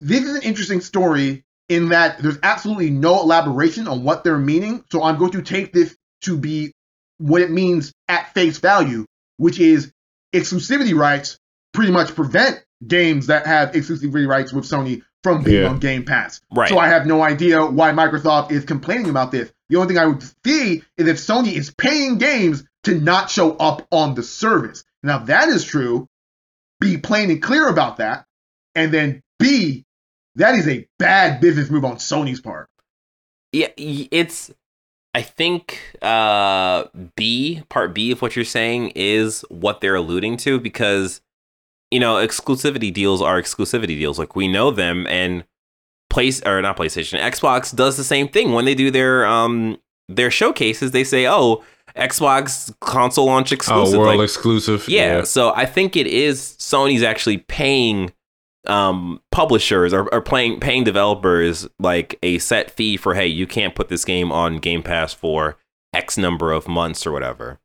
this 0.00 0.24
is 0.24 0.36
an 0.36 0.42
interesting 0.42 0.80
story 0.80 1.44
in 1.68 1.90
that 1.90 2.22
there's 2.22 2.38
absolutely 2.42 2.90
no 2.90 3.20
elaboration 3.20 3.86
on 3.88 4.02
what 4.02 4.24
they're 4.24 4.38
meaning. 4.38 4.82
So 4.90 5.02
I'm 5.02 5.18
going 5.18 5.32
to 5.32 5.42
take 5.42 5.72
this 5.72 5.94
to 6.22 6.36
be 6.38 6.72
what 7.18 7.42
it 7.42 7.50
means 7.50 7.92
at 8.08 8.32
face 8.32 8.58
value, 8.58 9.04
which 9.36 9.58
is 9.60 9.92
exclusivity 10.32 10.94
rights 10.94 11.38
pretty 11.72 11.92
much 11.92 12.14
prevent 12.14 12.64
games 12.86 13.26
that 13.26 13.46
have 13.46 13.72
exclusivity 13.72 14.26
rights 14.26 14.52
with 14.52 14.64
Sony 14.64 15.02
from 15.22 15.42
being 15.42 15.62
Yeah. 15.62 15.68
on 15.68 15.78
Game 15.80 16.04
Pass. 16.04 16.40
Right. 16.54 16.68
So 16.68 16.78
I 16.78 16.88
have 16.88 17.06
no 17.06 17.22
idea 17.22 17.66
why 17.66 17.90
Microsoft 17.92 18.52
is 18.52 18.64
complaining 18.64 19.10
about 19.10 19.32
this. 19.32 19.50
The 19.68 19.76
only 19.76 19.88
thing 19.88 19.98
I 19.98 20.06
would 20.06 20.22
see 20.46 20.82
is 20.96 21.06
if 21.08 21.16
Sony 21.18 21.52
is 21.52 21.74
paying 21.76 22.16
games 22.18 22.64
to 22.84 22.94
not 22.94 23.30
show 23.30 23.56
up 23.56 23.86
on 23.90 24.14
the 24.14 24.22
service. 24.22 24.84
Now, 25.02 25.18
that 25.18 25.48
is 25.48 25.64
true, 25.64 26.08
be 26.80 26.96
plain 26.98 27.30
and 27.30 27.42
clear 27.42 27.68
about 27.68 27.98
that. 27.98 28.24
And 28.74 28.92
then 28.92 29.22
B, 29.38 29.84
that 30.36 30.54
is 30.54 30.68
a 30.68 30.86
bad 30.98 31.40
business 31.40 31.70
move 31.70 31.84
on 31.84 31.96
Sony's 31.96 32.40
part. 32.40 32.68
Yeah, 33.52 33.68
it's. 33.76 34.52
I 35.14 35.22
think 35.22 35.80
uh, 36.02 36.84
B 37.16 37.62
part 37.70 37.94
B 37.94 38.12
of 38.12 38.22
what 38.22 38.36
you're 38.36 38.44
saying 38.44 38.92
is 38.94 39.44
what 39.48 39.80
they're 39.80 39.94
alluding 39.94 40.36
to 40.38 40.60
because 40.60 41.22
you 41.90 41.98
know 41.98 42.16
exclusivity 42.16 42.92
deals 42.92 43.22
are 43.22 43.40
exclusivity 43.40 43.98
deals. 43.98 44.18
Like 44.18 44.36
we 44.36 44.48
know 44.48 44.70
them, 44.70 45.06
and 45.08 45.44
place 46.10 46.42
or 46.46 46.60
not 46.60 46.76
PlayStation, 46.76 47.18
Xbox 47.20 47.74
does 47.74 47.96
the 47.96 48.04
same 48.04 48.28
thing 48.28 48.52
when 48.52 48.66
they 48.66 48.74
do 48.74 48.90
their 48.90 49.26
um 49.26 49.78
their 50.08 50.30
showcases. 50.30 50.90
They 50.90 51.04
say, 51.04 51.26
"Oh, 51.26 51.64
Xbox 51.98 52.72
console 52.80 53.26
launch 53.26 53.52
exclusive. 53.52 53.94
Oh, 53.94 53.98
world 53.98 54.16
like, 54.18 54.24
exclusive. 54.24 54.88
yeah, 54.88 55.24
so 55.24 55.52
I 55.54 55.66
think 55.66 55.96
it 55.96 56.06
is 56.06 56.56
Sony's 56.58 57.02
actually 57.02 57.38
paying 57.38 58.12
um 58.66 59.20
publishers 59.30 59.94
or, 59.94 60.12
or 60.12 60.20
playing 60.20 60.60
paying 60.60 60.84
developers 60.84 61.66
like 61.78 62.18
a 62.22 62.38
set 62.38 62.70
fee 62.72 62.96
for 62.96 63.14
hey 63.14 63.26
you 63.26 63.46
can't 63.46 63.74
put 63.74 63.88
this 63.88 64.04
game 64.04 64.32
on 64.32 64.58
game 64.58 64.82
pass 64.82 65.14
for 65.14 65.56
x 65.94 66.18
number 66.18 66.52
of 66.52 66.66
months 66.66 67.06
or 67.06 67.12
whatever 67.12 67.60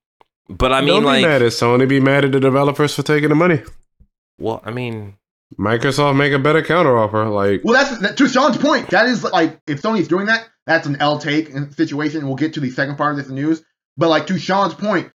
but 0.48 0.72
i 0.72 0.80
mean 0.80 0.90
Don't 0.90 1.04
like 1.04 1.24
be 1.24 1.28
mad 1.28 1.42
at 1.42 1.52
Sony. 1.52 1.90
Be 1.90 2.00
mad 2.00 2.24
at 2.26 2.32
the 2.32 2.40
developers 2.40 2.96
for 2.96 3.02
taking 3.02 3.30
the 3.30 3.36
money. 3.36 3.64
well 4.38 4.62
i 4.64 4.72
mean 4.72 5.18
Microsoft 5.60 6.18
make 6.18 6.34
a 6.34 6.40
better 6.40 6.62
counteroffer. 6.62 7.32
Like, 7.32 7.62
Well, 7.64 7.74
that's 7.74 8.00
that, 8.00 8.18
to 8.18 8.28
Sean's 8.28 8.58
point. 8.58 8.90
That 8.90 9.06
is 9.06 9.24
like 9.24 9.60
if 9.68 9.82
Sony's 9.82 10.08
doing 10.08 10.26
that, 10.28 10.50
that's 10.66 10.88
an 10.88 10.98
L 11.00 11.20
take 11.20 11.50
situation. 11.76 12.26
We'll 12.26 12.36
get 12.36 12.54
to 12.54 12.60
the 12.60 12.70
second 12.70 12.98
part 12.98 13.12
of 13.12 13.18
this 13.18 13.30
news. 13.30 13.64
But 13.98 14.10
like 14.10 14.28
to 14.28 14.38
Sean's 14.40 14.74
point, 14.74 15.12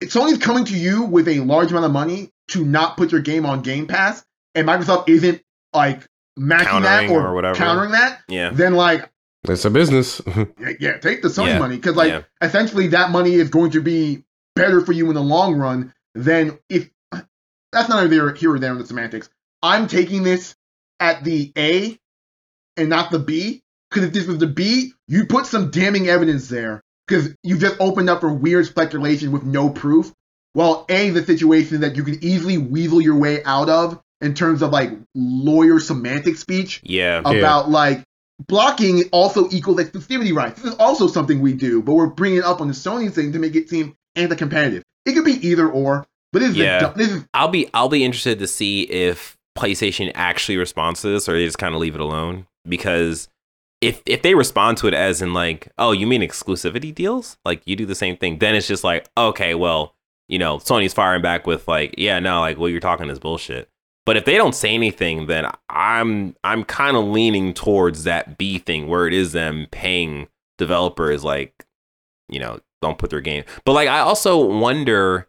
if 0.00 0.10
Sony's 0.12 0.38
coming 0.38 0.64
to 0.66 0.76
you 0.76 1.02
with 1.04 1.28
a 1.28 1.40
large 1.40 1.70
amount 1.70 1.86
of 1.86 1.92
money 1.92 2.30
to 2.48 2.64
not 2.64 2.96
put 2.96 3.12
your 3.12 3.20
game 3.20 3.44
on 3.46 3.62
Game 3.62 3.86
Pass, 3.86 4.24
and 4.54 4.66
Microsoft 4.66 5.08
isn't 5.08 5.42
like 5.72 6.06
matching 6.36 6.82
that 6.82 7.10
or, 7.10 7.28
or 7.28 7.34
whatever. 7.34 7.56
countering 7.56 7.92
that, 7.92 8.20
yeah 8.28 8.50
then 8.50 8.74
like 8.74 9.10
it's 9.48 9.64
a 9.64 9.70
business. 9.70 10.20
yeah, 10.58 10.72
yeah, 10.80 10.98
take 10.98 11.22
the 11.22 11.28
Sony 11.28 11.48
Yeah, 11.48 11.58
money 11.58 11.76
because 11.76 11.96
like 11.96 12.10
yeah. 12.10 12.22
essentially 12.42 12.88
that 12.88 13.10
money 13.10 13.34
is 13.34 13.48
going 13.50 13.70
to 13.72 13.80
be 13.80 14.24
better 14.54 14.80
for 14.80 14.92
you 14.92 15.08
in 15.08 15.14
the 15.14 15.22
long 15.22 15.54
run 15.56 15.92
than 16.14 16.58
if 16.68 16.90
that's 17.72 17.88
not 17.88 18.04
either 18.04 18.32
here 18.34 18.54
or 18.54 18.58
there 18.58 18.72
in 18.72 18.78
the 18.78 18.86
semantics. 18.86 19.28
I'm 19.62 19.86
taking 19.86 20.22
this 20.22 20.56
at 21.00 21.24
the 21.24 21.52
A 21.56 21.98
and 22.76 22.88
not 22.88 23.10
the 23.10 23.18
B 23.18 23.62
because 23.90 24.04
if 24.04 24.12
this 24.12 24.26
was 24.26 24.38
the 24.38 24.46
B, 24.46 24.92
you 25.08 25.26
put 25.26 25.46
some 25.46 25.70
damning 25.70 26.08
evidence 26.08 26.48
there 26.48 26.82
because 27.06 27.34
you 27.42 27.58
just 27.58 27.76
opened 27.80 28.10
up 28.10 28.20
for 28.20 28.32
weird 28.32 28.66
speculation 28.66 29.32
with 29.32 29.44
no 29.44 29.68
proof. 29.70 30.12
Well, 30.54 30.86
A, 30.88 31.10
the 31.10 31.24
situation 31.24 31.80
that 31.82 31.96
you 31.96 32.02
can 32.04 32.22
easily 32.24 32.56
weasel 32.58 33.00
your 33.00 33.16
way 33.16 33.44
out 33.44 33.68
of 33.68 34.00
in 34.22 34.34
terms 34.34 34.62
of 34.62 34.70
like 34.70 34.90
lawyer 35.14 35.78
semantic 35.78 36.36
speech 36.36 36.80
yeah 36.82 37.18
about 37.18 37.68
like 37.68 38.02
blocking 38.48 39.04
also 39.12 39.48
equals 39.50 39.78
exclusivity 39.78 40.34
rights. 40.34 40.62
This 40.62 40.72
is 40.72 40.78
also 40.78 41.06
something 41.06 41.40
we 41.40 41.52
do, 41.52 41.82
but 41.82 41.94
we're 41.94 42.06
bringing 42.06 42.38
it 42.38 42.44
up 42.44 42.60
on 42.60 42.68
the 42.68 42.74
Sony 42.74 43.12
thing 43.12 43.32
to 43.32 43.38
make 43.38 43.54
it 43.54 43.68
seem 43.68 43.94
anti-competitive. 44.14 44.82
It 45.04 45.12
could 45.12 45.24
be 45.24 45.46
either 45.46 45.68
or, 45.68 46.06
but 46.32 46.40
this 46.40 46.50
is, 46.50 46.56
Yeah. 46.56 46.92
a, 46.92 46.94
this 46.96 47.10
is 47.12 47.24
i'll 47.34 47.48
be 47.48 47.68
i'll 47.74 47.88
be 47.88 48.04
interested 48.04 48.38
to 48.38 48.46
see 48.46 48.82
if 48.82 49.36
playstation 49.56 50.10
actually 50.14 50.56
responds 50.56 51.00
to 51.02 51.08
this 51.08 51.28
or 51.28 51.32
they 51.34 51.44
just 51.44 51.58
kind 51.58 51.74
of 51.74 51.80
leave 51.80 51.94
it 51.94 52.00
alone 52.00 52.46
because 52.68 53.28
if 53.80 54.02
if 54.06 54.22
they 54.22 54.34
respond 54.34 54.78
to 54.78 54.86
it 54.86 54.94
as 54.94 55.22
in 55.22 55.34
like 55.34 55.68
oh 55.78 55.92
you 55.92 56.06
mean 56.06 56.22
exclusivity 56.22 56.94
deals? 56.94 57.36
Like 57.44 57.62
you 57.66 57.76
do 57.76 57.86
the 57.86 57.94
same 57.94 58.16
thing 58.16 58.38
then 58.38 58.54
it's 58.54 58.66
just 58.66 58.84
like 58.84 59.08
okay 59.16 59.54
well 59.54 59.94
you 60.28 60.38
know 60.38 60.58
sony's 60.58 60.94
firing 60.94 61.22
back 61.22 61.46
with 61.46 61.68
like 61.68 61.94
yeah 61.98 62.18
no 62.18 62.40
like 62.40 62.58
what 62.58 62.68
you're 62.68 62.80
talking 62.80 63.10
is 63.10 63.18
bullshit. 63.18 63.68
But 64.04 64.16
if 64.16 64.24
they 64.24 64.36
don't 64.36 64.54
say 64.54 64.72
anything 64.72 65.26
then 65.26 65.50
i'm 65.68 66.36
i'm 66.44 66.64
kind 66.64 66.96
of 66.96 67.04
leaning 67.04 67.52
towards 67.52 68.04
that 68.04 68.38
b 68.38 68.58
thing 68.58 68.88
where 68.88 69.06
it 69.06 69.12
is 69.12 69.32
them 69.32 69.66
paying 69.70 70.28
developers 70.58 71.24
like 71.24 71.66
you 72.28 72.40
know 72.40 72.60
don't 72.82 72.98
put 72.98 73.10
their 73.10 73.20
game. 73.20 73.44
But 73.64 73.72
like 73.72 73.88
i 73.88 74.00
also 74.00 74.44
wonder 74.44 75.28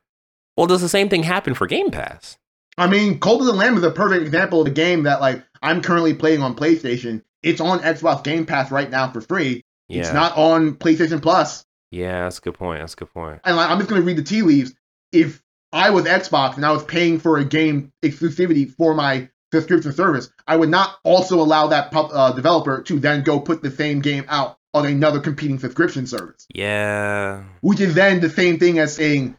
well 0.55 0.67
does 0.67 0.81
the 0.81 0.89
same 0.89 1.09
thing 1.09 1.23
happen 1.23 1.53
for 1.53 1.67
game 1.67 1.91
pass? 1.91 2.37
I 2.77 2.87
mean, 2.87 3.19
Cult 3.19 3.41
of 3.41 3.47
the 3.47 3.53
Lamb 3.53 3.75
is 3.75 3.83
a 3.83 3.89
perfect 3.89 4.23
example 4.23 4.61
of 4.61 4.67
a 4.67 4.71
game 4.71 5.03
that 5.03 5.19
like 5.19 5.43
I'm 5.61 5.81
currently 5.81 6.13
playing 6.13 6.41
on 6.41 6.55
PlayStation. 6.55 7.23
It's 7.47 7.61
on 7.61 7.79
Xbox 7.79 8.23
Game 8.23 8.45
Pass 8.45 8.71
right 8.71 8.89
now 8.89 9.11
for 9.11 9.21
free. 9.21 9.63
yeah 9.87 10.01
It's 10.01 10.13
not 10.13 10.37
on 10.37 10.75
PlayStation 10.75 11.21
Plus. 11.21 11.65
yeah 11.91 12.23
that's 12.23 12.39
a 12.39 12.41
good 12.41 12.55
point 12.55 12.81
that's 12.81 12.93
a 12.93 12.97
good 12.97 13.13
point. 13.13 13.39
And 13.43 13.59
I'm 13.59 13.77
just 13.79 13.89
gonna 13.89 14.01
read 14.01 14.17
the 14.17 14.23
tea 14.23 14.41
leaves. 14.41 14.73
If 15.11 15.41
I 15.73 15.89
was 15.91 16.05
Xbox 16.05 16.55
and 16.55 16.65
I 16.65 16.71
was 16.71 16.83
paying 16.83 17.19
for 17.19 17.37
a 17.37 17.45
game 17.45 17.91
exclusivity 18.03 18.69
for 18.71 18.93
my 18.93 19.29
subscription 19.53 19.93
service, 19.93 20.29
I 20.47 20.55
would 20.57 20.69
not 20.69 20.95
also 21.03 21.39
allow 21.39 21.67
that 21.67 21.91
pub, 21.91 22.09
uh, 22.13 22.33
developer 22.33 22.81
to 22.83 22.99
then 22.99 23.23
go 23.23 23.39
put 23.39 23.61
the 23.61 23.71
same 23.71 24.01
game 24.01 24.25
out 24.27 24.57
on 24.73 24.85
another 24.85 25.19
competing 25.21 25.59
subscription 25.59 26.05
service. 26.07 26.45
yeah 26.53 27.43
which 27.61 27.79
is 27.79 27.95
then 27.95 28.19
the 28.19 28.29
same 28.29 28.59
thing 28.59 28.79
as 28.79 28.93
saying 28.95 29.35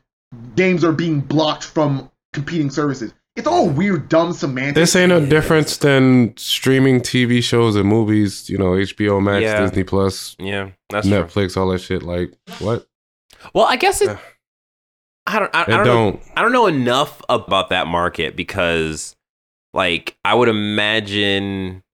games 0.57 0.85
are 0.85 0.93
being 0.93 1.21
blocked 1.21 1.65
from 1.65 2.11
competing 2.33 2.71
services. 2.71 3.13
It's 3.39 3.47
all 3.47 3.69
weird, 3.69 4.09
dumb 4.09 4.33
semantics. 4.33 4.75
This 4.75 4.97
ain't 4.97 5.11
no 5.11 5.25
difference 5.25 5.77
than 5.77 6.37
streaming 6.37 7.01
TV 7.01 7.43
shows 7.43 7.77
and 7.77 7.89
movies. 7.89 8.51
You 8.51 8.59
know, 8.59 8.73
HBO 8.73 9.23
Max, 9.23 9.43
Yeah. 9.43 9.61
Disney 9.61 9.85
Plus, 9.85 10.37
yeah 10.39 10.71
that's 10.91 11.07
true. 11.09 11.23
Netflix, 11.23 11.57
all 11.57 11.69
that 11.69 11.79
shit. 11.81 12.03
Like, 12.03 12.33
what? 12.59 12.87
well 13.55 13.67
i 13.67 13.77
guess 13.77 14.01
it 14.01 14.19
i 15.29 15.39
don't 15.39 15.55
i, 15.55 15.63
I 15.63 15.65
don't, 15.67 15.79
know 15.79 16.11
don't. 16.11 16.23
I 16.37 16.43
don't 16.43 16.51
know 16.53 16.67
enough 16.67 17.23
about 17.29 17.69
that 17.71 17.87
market 17.87 18.35
because, 18.35 19.15
like, 19.73 20.17
I 20.25 20.35
would 20.35 20.49
imagine, 20.49 21.85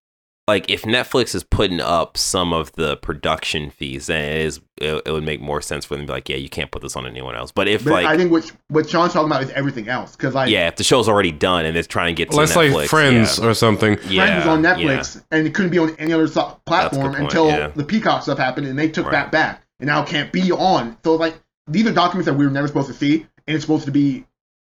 like, 0.46 0.70
if 0.70 0.82
Netflix 0.82 1.34
is 1.34 1.42
putting 1.42 1.80
up 1.80 2.18
some 2.18 2.52
of 2.52 2.72
the 2.72 2.96
production 2.98 3.70
fees, 3.70 4.06
then 4.08 4.22
it 4.22 4.40
is 4.42 4.60
it, 4.76 5.02
it 5.06 5.10
would 5.10 5.24
make 5.24 5.40
more 5.40 5.62
sense 5.62 5.84
for 5.84 5.94
them 5.94 6.02
to 6.02 6.06
be 6.06 6.12
like, 6.12 6.28
yeah, 6.28 6.36
you 6.36 6.48
can't 6.48 6.70
put 6.70 6.82
this 6.82 6.96
on 6.96 7.06
anyone 7.06 7.34
else. 7.34 7.50
But 7.52 7.68
if 7.68 7.84
But 7.84 7.92
like, 7.92 8.06
I 8.06 8.16
think 8.16 8.30
what 8.30 8.50
what 8.68 8.88
Sean's 8.88 9.12
talking 9.12 9.30
about 9.30 9.42
is 9.42 9.50
everything 9.50 9.88
else 9.88 10.16
because 10.16 10.34
like 10.34 10.50
yeah, 10.50 10.68
if 10.68 10.76
the 10.76 10.84
show's 10.84 11.08
already 11.08 11.32
done 11.32 11.64
and 11.64 11.76
it's 11.76 11.88
trying 11.88 12.14
to 12.14 12.18
get 12.18 12.30
to 12.30 12.36
Let's 12.36 12.52
Netflix, 12.52 12.72
like 12.74 12.88
Friends 12.90 13.38
yeah. 13.38 13.46
or 13.46 13.54
something. 13.54 13.96
Friends 13.96 14.12
yeah, 14.12 14.38
was 14.38 14.46
on 14.46 14.62
yeah. 14.62 14.74
Netflix 14.74 15.24
and 15.30 15.46
it 15.46 15.54
couldn't 15.54 15.70
be 15.70 15.78
on 15.78 15.94
any 15.96 16.12
other 16.12 16.26
so- 16.26 16.60
platform 16.66 17.12
point, 17.12 17.22
until 17.24 17.48
yeah. 17.48 17.68
the 17.68 17.84
Peacock 17.84 18.22
stuff 18.22 18.38
happened 18.38 18.66
and 18.66 18.78
they 18.78 18.88
took 18.88 19.06
Right. 19.06 19.12
that 19.12 19.32
back 19.32 19.62
and 19.80 19.86
now 19.86 20.02
it 20.02 20.08
can't 20.08 20.30
be 20.32 20.52
on. 20.52 20.96
So 21.04 21.14
like 21.14 21.40
these 21.68 21.86
are 21.86 21.92
documents 21.92 22.26
that 22.26 22.34
we 22.34 22.44
were 22.44 22.50
never 22.50 22.66
supposed 22.66 22.88
to 22.88 22.94
see 22.94 23.26
and 23.46 23.54
it's 23.54 23.64
supposed 23.64 23.86
to 23.86 23.92
be 23.92 24.24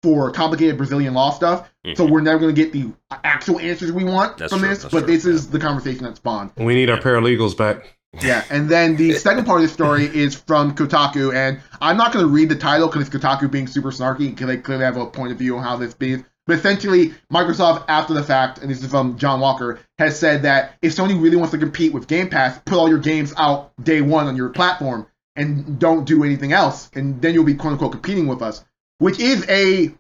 for 0.04 0.32
complicated 0.32 0.78
Brazilian 0.78 1.14
law 1.14 1.32
stuff. 1.32 1.70
So 1.96 2.06
Mhm. 2.06 2.10
we're 2.10 2.22
never 2.22 2.40
going 2.40 2.56
to 2.56 2.62
get 2.62 2.74
the 2.74 2.92
actual 3.24 3.60
answers 3.60 3.92
we 3.92 4.04
want 4.04 4.38
That's 4.38 4.52
from 4.52 4.60
true, 4.62 4.70
this. 4.70 4.84
But 4.84 4.90
true, 4.90 5.02
this 5.02 5.26
is 5.26 5.48
the 5.48 5.60
conversation 5.60 6.04
that 6.04 6.16
spawned. 6.16 6.52
We 6.58 6.76
need 6.76 6.90
our 6.90 6.98
paralegals 6.98 7.56
back. 7.56 7.98
Yeah, 8.22 8.44
and 8.50 8.68
then 8.68 8.98
the 8.98 9.14
second 9.28 9.46
part 9.46 9.62
of 9.62 9.68
the 9.68 9.74
story 9.74 10.06
is 10.06 10.36
from 10.36 10.76
Kotaku, 10.76 11.34
and 11.34 11.60
I'm 11.82 11.98
not 11.98 12.12
going 12.12 12.26
to 12.26 12.32
read 12.32 12.50
the 12.50 12.56
title 12.56 12.88
because 12.88 13.08
it's 13.08 13.16
Kotaku 13.16 13.50
being 13.50 13.68
super 13.68 13.92
snarky 13.92 14.30
because 14.30 14.48
they 14.48 14.58
clearly 14.58 14.84
have 14.84 14.98
a 14.98 15.06
point 15.06 15.32
of 15.32 15.38
view 15.38 15.58
on 15.58 15.64
how 15.64 15.78
this 15.78 15.94
be. 15.94 16.16
But 16.18 16.26
But 16.48 16.58
essentially, 16.58 17.14
Microsoft, 17.32 17.86
after 17.88 18.14
the 18.14 18.24
fact, 18.24 18.58
and 18.58 18.70
this 18.70 18.84
is 18.84 18.90
from 18.90 19.18
John 19.18 19.40
Walker, 19.40 19.80
has 20.00 20.20
said 20.20 20.42
that 20.44 20.74
if 20.82 20.94
Sony 20.96 21.22
really 21.22 21.38
wants 21.38 21.52
to 21.52 21.58
compete 21.60 21.94
with 21.94 22.08
Game 22.08 22.30
Pass, 22.30 22.60
put 22.66 22.78
all 22.78 22.90
your 22.90 22.98
games 22.98 23.34
out 23.38 23.72
day 23.82 24.02
one 24.02 24.28
on 24.28 24.36
your 24.36 24.50
platform 24.50 25.06
and 25.36 25.80
don't 25.80 26.04
do 26.04 26.24
anything 26.26 26.52
else, 26.52 26.90
and 26.94 27.22
then 27.22 27.34
you'll 27.34 27.46
be 27.46 27.54
quote 27.54 27.74
unquote 27.74 27.92
competing 27.94 28.28
with 28.28 28.42
us, 28.42 28.66
which 29.02 29.20
is 29.20 29.44
a 29.50 29.92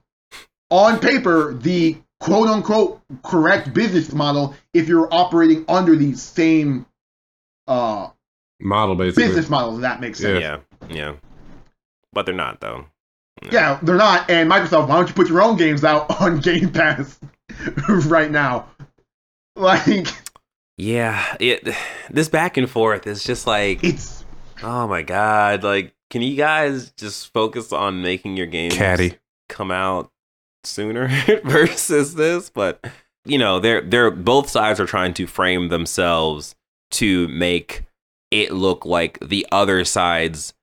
on 0.69 0.99
paper 0.99 1.53
the 1.55 1.97
quote 2.19 2.47
unquote 2.47 3.01
correct 3.23 3.73
business 3.73 4.13
model 4.13 4.55
if 4.75 4.87
you're 4.87 5.11
operating 5.11 5.65
under 5.67 5.95
the 5.95 6.13
same 6.13 6.85
uh, 7.67 8.09
Model 8.59 8.95
basically. 8.95 9.25
business 9.27 9.49
model. 9.49 9.75
If 9.75 9.81
that 9.81 10.01
makes 10.01 10.19
sense. 10.19 10.39
Yeah, 10.39 10.59
yeah. 10.87 11.15
But 12.13 12.27
they're 12.27 12.35
not 12.35 12.61
though. 12.61 12.85
Yeah, 13.51 13.79
they're 13.81 13.95
not. 13.95 14.29
And 14.29 14.51
Microsoft, 14.51 14.87
why 14.87 14.97
don't 14.97 15.07
you 15.07 15.15
put 15.15 15.29
your 15.29 15.41
own 15.41 15.57
games 15.57 15.83
out 15.83 16.21
on 16.21 16.39
Game 16.39 16.71
Pass 16.71 17.19
right 18.05 18.29
now? 18.29 18.67
Like, 19.55 20.07
Yeah, 20.77 21.37
it. 21.39 21.67
This 22.11 22.29
back 22.29 22.57
and 22.57 22.69
forth 22.69 23.07
is 23.07 23.23
just 23.23 23.47
like, 23.47 23.83
it's 23.83 24.23
oh 24.61 24.87
my 24.87 25.01
god! 25.01 25.63
Like, 25.63 25.95
can 26.12 26.22
you 26.22 26.36
guys 26.36 26.91
just 26.91 27.32
focus 27.34 27.72
on 27.72 28.01
making 28.01 28.36
your 28.36 28.45
games 28.45 28.76
Caddy. 28.76 29.16
come 29.49 29.72
out 29.72 30.12
sooner 30.66 31.07
versus 31.45 32.14
this? 32.14 32.49
But 32.49 32.86
you 33.26 33.39
know, 33.39 33.59
they're 33.59 33.82
they're 33.82 34.12
both 34.12 34.49
sides 34.49 34.80
are 34.80 34.86
trying 34.86 35.14
to 35.16 35.26
frame 35.26 35.70
themselves 35.70 36.53
to 36.91 37.30
make 37.30 37.86
it 38.30 38.51
look 38.51 38.86
like 38.86 39.20
the 39.22 39.47
other 39.51 39.86
side's 39.86 40.53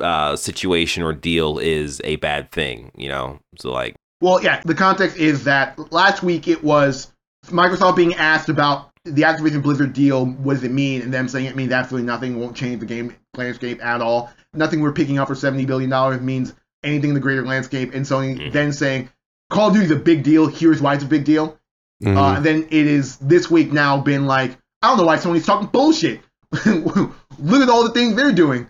uh, 0.00 0.36
situation 0.36 1.02
or 1.02 1.14
deal 1.14 1.58
is 1.58 2.00
a 2.04 2.16
bad 2.16 2.52
thing. 2.52 2.92
You 2.94 3.08
know, 3.08 3.40
so 3.58 3.72
like, 3.72 3.96
well, 4.20 4.42
yeah. 4.42 4.60
The 4.66 4.74
context 4.74 5.16
is 5.16 5.44
that 5.44 5.92
last 5.92 6.22
week 6.22 6.46
it 6.46 6.62
was 6.62 7.10
Microsoft 7.46 7.96
being 7.96 8.14
asked 8.14 8.50
about 8.50 8.90
the 9.06 9.22
Activision 9.22 9.62
Blizzard 9.62 9.94
deal. 9.94 10.26
What 10.26 10.54
does 10.54 10.64
it 10.64 10.72
mean? 10.72 11.00
And 11.00 11.12
them 11.12 11.28
saying 11.28 11.46
it 11.46 11.56
means 11.56 11.72
absolutely 11.72 12.06
nothing. 12.06 12.38
Won't 12.38 12.54
change 12.54 12.80
the 12.80 12.86
game 12.86 13.16
landscape 13.34 13.82
at 13.82 14.02
all. 14.02 14.30
Nothing 14.54 14.80
we're 14.80 14.92
picking 14.92 15.18
up 15.18 15.28
for 15.28 15.34
seventy 15.34 15.64
billion 15.66 15.90
dollars 15.90 16.20
means 16.20 16.54
anything 16.82 17.10
in 17.10 17.14
the 17.14 17.20
greater 17.20 17.44
landscape. 17.44 17.94
And 17.94 18.04
Sony 18.04 18.38
Mhm. 18.38 18.52
then 18.52 18.72
saying 18.72 19.08
Call 19.50 19.68
of 19.68 19.74
Duty 19.74 19.86
is 19.86 19.90
a 19.92 19.96
big 19.96 20.22
deal. 20.22 20.46
Here's 20.46 20.80
why 20.80 20.94
it's 20.94 21.04
a 21.04 21.08
big 21.08 21.24
deal. 21.24 21.58
Mhm. 22.02 22.16
Uh, 22.16 22.36
and 22.36 22.44
then 22.44 22.62
it 22.70 22.86
is 22.86 23.16
this 23.16 23.50
week 23.50 23.72
now 23.72 23.98
been 24.00 24.26
like, 24.26 24.56
I 24.82 24.88
don't 24.88 24.98
know 24.98 25.04
why 25.04 25.16
Sony's 25.16 25.46
talking 25.46 25.68
bullshit. 25.68 26.20
Look 26.52 27.62
at 27.62 27.68
all 27.68 27.84
the 27.84 27.90
things 27.92 28.14
they're 28.16 28.32
doing. 28.32 28.66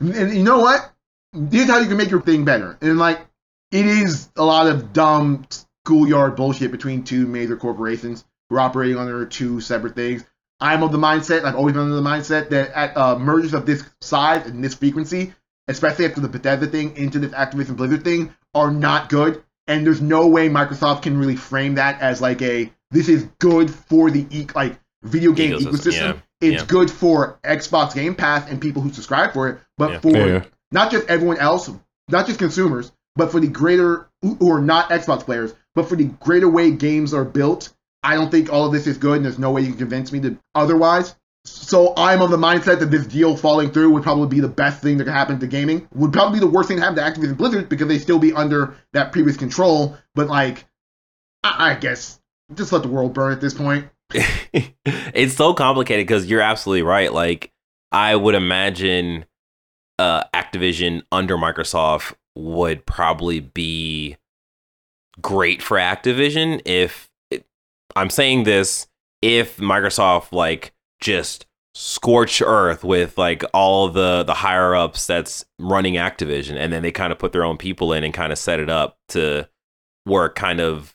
And 0.00 0.34
you 0.34 0.42
know 0.42 0.58
what? 0.58 0.92
Here's 1.50 1.68
how 1.68 1.78
you 1.78 1.86
can 1.88 1.96
make 1.96 2.10
your 2.10 2.20
thing 2.22 2.44
better. 2.44 2.76
And 2.80 2.98
like, 2.98 3.20
it 3.70 3.86
is 3.86 4.28
a 4.36 4.44
lot 4.44 4.66
of 4.66 4.92
dumb 4.92 5.46
schoolyard 5.84 6.36
bullshit 6.36 6.70
between 6.70 7.02
two 7.04 7.26
major 7.26 7.56
corporations 7.56 8.24
who 8.48 8.56
are 8.56 8.60
operating 8.60 8.98
under 8.98 9.24
two 9.26 9.60
separate 9.60 9.94
things. 9.94 10.24
I'm 10.60 10.82
of 10.82 10.92
the 10.92 10.98
mindset, 10.98 11.44
I've 11.44 11.56
always 11.56 11.74
been 11.74 11.82
of 11.90 11.96
the 11.96 12.02
mindset 12.08 12.48
that 12.50 12.70
at 12.72 12.96
uh, 12.96 13.18
mergers 13.18 13.54
of 13.54 13.66
this 13.66 13.84
size 14.00 14.46
and 14.46 14.62
this 14.62 14.74
frequency, 14.74 15.34
especially 15.68 16.06
after 16.06 16.20
the 16.20 16.28
Bethesda 16.28 16.66
thing 16.66 16.96
into 16.96 17.18
this 17.18 17.32
Activision 17.32 17.76
Blizzard 17.76 18.04
thing, 18.04 18.34
are 18.54 18.70
not 18.70 19.08
good. 19.08 19.42
And 19.66 19.84
there's 19.86 20.00
no 20.00 20.26
way 20.28 20.48
Microsoft 20.48 21.02
can 21.02 21.16
really 21.18 21.36
frame 21.36 21.74
that 21.76 22.00
as 22.00 22.20
like 22.20 22.40
a 22.42 22.72
this 22.90 23.08
is 23.08 23.26
good 23.40 23.70
for 23.72 24.10
the 24.10 24.26
e- 24.30 24.46
like 24.54 24.78
video 25.02 25.32
game 25.32 25.52
Ecosystem, 25.52 25.72
ecosystem. 25.72 25.92
yeah, 25.92 26.16
It's 26.48 26.62
yeah. 26.62 26.66
good 26.68 26.90
for 26.90 27.38
Xbox 27.42 27.94
Game 27.94 28.14
Pass 28.14 28.48
and 28.48 28.60
people 28.60 28.82
who 28.82 28.92
subscribe 28.92 29.32
for 29.32 29.48
it, 29.48 29.58
but 29.78 29.90
Yeah. 29.92 29.98
for 30.00 30.10
Yeah. 30.28 30.44
not 30.70 30.90
just 30.90 31.06
everyone 31.08 31.38
else, 31.38 31.70
not 32.08 32.26
just 32.26 32.38
consumers, 32.38 32.92
but 33.16 33.32
for 33.32 33.40
the 33.40 33.48
greater 33.48 34.06
who 34.22 34.34
who 34.36 34.52
are 34.52 34.60
not 34.60 34.90
Xbox 34.90 35.20
players, 35.24 35.54
but 35.74 35.88
for 35.88 35.96
the 35.96 36.04
greater 36.04 36.48
way 36.48 36.70
games 36.70 37.12
are 37.14 37.24
built. 37.24 37.70
I 38.04 38.14
don't 38.14 38.30
think 38.30 38.52
all 38.52 38.66
of 38.66 38.72
this 38.72 38.86
is 38.86 38.98
good, 38.98 39.16
and 39.16 39.24
there's 39.24 39.38
no 39.38 39.50
way 39.50 39.62
you 39.62 39.68
can 39.68 39.78
convince 39.78 40.12
me 40.12 40.20
to 40.20 40.38
otherwise. 40.54 41.16
So 41.46 41.92
I'm 41.96 42.22
of 42.22 42.30
the 42.30 42.36
mindset 42.36 42.78
that 42.80 42.90
this 42.90 43.06
deal 43.06 43.36
falling 43.36 43.70
through 43.70 43.90
would 43.90 44.02
probably 44.02 44.28
be 44.28 44.40
the 44.40 44.48
best 44.48 44.82
thing 44.82 44.98
that 44.98 45.04
could 45.04 45.12
happen 45.12 45.38
to 45.40 45.46
gaming. 45.46 45.88
Would 45.94 46.12
probably 46.12 46.38
be 46.38 46.44
the 46.44 46.50
worst 46.50 46.68
thing 46.68 46.78
to 46.78 46.82
happen 46.82 46.96
to 46.96 47.02
Activision 47.02 47.36
Blizzard 47.36 47.68
because 47.68 47.88
they 47.88 47.98
still 47.98 48.18
be 48.18 48.32
under 48.32 48.76
that 48.92 49.12
previous 49.12 49.36
control. 49.36 49.96
But 50.14 50.28
like, 50.28 50.64
I, 51.42 51.72
I 51.72 51.74
guess 51.74 52.20
just 52.54 52.72
let 52.72 52.82
the 52.82 52.88
world 52.88 53.14
burn 53.14 53.32
at 53.32 53.40
this 53.40 53.54
point. 53.54 53.88
it's 54.12 55.34
so 55.34 55.54
complicated 55.54 56.06
because 56.06 56.26
you're 56.26 56.40
absolutely 56.40 56.82
right. 56.82 57.12
Like, 57.12 57.52
I 57.90 58.16
would 58.16 58.34
imagine 58.34 59.24
uh, 59.98 60.24
Activision 60.34 61.02
under 61.10 61.36
Microsoft 61.36 62.14
would 62.36 62.84
probably 62.86 63.40
be 63.40 64.16
great 65.20 65.62
for 65.62 65.76
Activision 65.76 66.60
if 66.64 67.08
I'm 67.96 68.10
saying 68.10 68.44
this 68.44 68.86
if 69.22 69.56
Microsoft 69.58 70.32
like 70.32 70.72
just 71.00 71.46
scorch 71.74 72.40
earth 72.40 72.84
with 72.84 73.18
like 73.18 73.42
all 73.52 73.88
the 73.88 74.22
the 74.22 74.34
higher 74.34 74.74
ups 74.74 75.06
that's 75.06 75.44
running 75.58 75.94
Activision 75.94 76.56
and 76.56 76.72
then 76.72 76.82
they 76.82 76.92
kind 76.92 77.12
of 77.12 77.18
put 77.18 77.32
their 77.32 77.44
own 77.44 77.56
people 77.56 77.92
in 77.92 78.04
and 78.04 78.14
kind 78.14 78.32
of 78.32 78.38
set 78.38 78.60
it 78.60 78.70
up 78.70 78.96
to 79.08 79.48
work 80.06 80.36
kind 80.36 80.60
of 80.60 80.94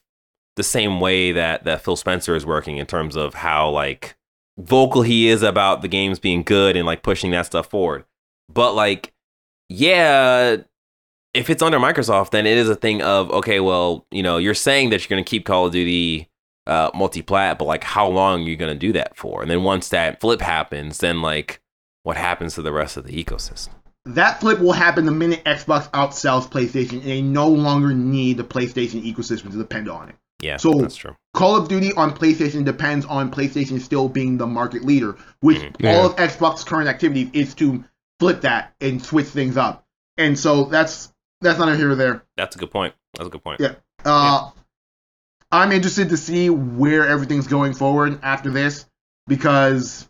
the 0.55 0.63
same 0.63 0.99
way 0.99 1.31
that 1.33 1.65
that 1.65 1.83
Phil 1.83 1.95
Spencer 1.95 2.35
is 2.35 2.45
working 2.45 2.77
in 2.77 2.85
terms 2.85 3.15
of 3.15 3.33
how 3.33 3.69
like 3.69 4.15
vocal 4.57 5.01
he 5.01 5.27
is 5.27 5.41
about 5.43 5.81
the 5.81 5.87
games 5.87 6.19
being 6.19 6.43
good 6.43 6.75
and 6.77 6.85
like 6.85 7.03
pushing 7.03 7.31
that 7.31 7.45
stuff 7.45 7.67
forward. 7.67 8.05
But 8.53 8.73
like 8.73 9.13
yeah, 9.67 10.57
if 11.33 11.49
it's 11.49 11.61
under 11.61 11.77
Microsoft 11.77 12.31
then 12.31 12.45
it 12.45 12.57
is 12.57 12.69
a 12.69 12.75
thing 12.75 13.01
of 13.01 13.29
okay, 13.31 13.59
well, 13.59 14.05
you 14.11 14.23
know, 14.23 14.37
you're 14.37 14.53
saying 14.53 14.91
that 14.91 15.01
you're 15.01 15.13
going 15.13 15.23
to 15.23 15.29
keep 15.29 15.45
Call 15.45 15.65
of 15.65 15.73
Duty 15.73 16.29
uh 16.67 16.89
multi-plat, 16.93 17.57
but 17.57 17.65
like 17.65 17.83
how 17.83 18.07
long 18.07 18.43
are 18.43 18.49
you 18.49 18.55
going 18.57 18.73
to 18.73 18.77
do 18.79 18.93
that 18.93 19.15
for? 19.17 19.41
And 19.41 19.49
then 19.49 19.63
once 19.63 19.89
that 19.89 20.19
flip 20.21 20.41
happens, 20.41 20.99
then 20.99 21.21
like 21.21 21.61
what 22.03 22.17
happens 22.17 22.55
to 22.55 22.61
the 22.61 22.71
rest 22.71 22.97
of 22.97 23.05
the 23.05 23.23
ecosystem? 23.23 23.69
That 24.05 24.39
flip 24.39 24.59
will 24.59 24.71
happen 24.73 25.05
the 25.05 25.11
minute 25.11 25.43
Xbox 25.43 25.89
outsells 25.91 26.49
PlayStation, 26.49 26.93
and 26.93 27.03
they 27.03 27.21
no 27.21 27.47
longer 27.47 27.93
need 27.93 28.37
the 28.37 28.43
PlayStation 28.43 29.03
ecosystem 29.03 29.51
to 29.51 29.57
depend 29.57 29.89
on 29.89 30.09
it. 30.09 30.15
Yeah, 30.41 30.57
So- 30.57 30.73
that's 30.79 30.95
true. 30.95 31.15
Call 31.33 31.57
of 31.57 31.67
Duty 31.67 31.91
on 31.93 32.11
PlayStation 32.15 32.63
depends 32.63 33.05
on 33.05 33.29
PlayStation 33.29 33.79
still 33.81 34.07
being 34.07 34.37
the 34.37 34.47
market 34.47 34.83
leader, 34.83 35.17
which 35.41 35.57
Mhm. 35.59 35.75
Yeah. 35.79 35.97
all 35.97 36.05
of 36.07 36.15
Xbox's 36.15 36.63
current 36.63 36.87
activities 36.87 37.29
is 37.33 37.53
to 37.55 37.83
flip 38.19 38.41
that 38.41 38.73
and 38.81 39.03
switch 39.03 39.27
things 39.27 39.57
up. 39.57 39.85
And 40.17 40.39
so 40.39 40.63
that's 40.65 41.11
that's 41.41 41.59
not 41.59 41.69
a 41.69 41.75
here 41.75 41.91
or 41.91 41.95
there. 41.95 42.23
That's 42.37 42.55
a 42.55 42.59
good 42.59 42.71
point. 42.71 42.93
That's 43.15 43.27
a 43.27 43.29
good 43.29 43.43
point. 43.43 43.59
Yeah. 43.59 43.73
Uh, 44.03 44.49
I'm 45.51 45.71
interested 45.71 46.09
to 46.09 46.17
see 46.17 46.49
where 46.49 47.07
everything's 47.07 47.47
going 47.47 47.73
forward 47.73 48.19
after 48.21 48.51
this 48.51 48.85
because, 49.27 50.07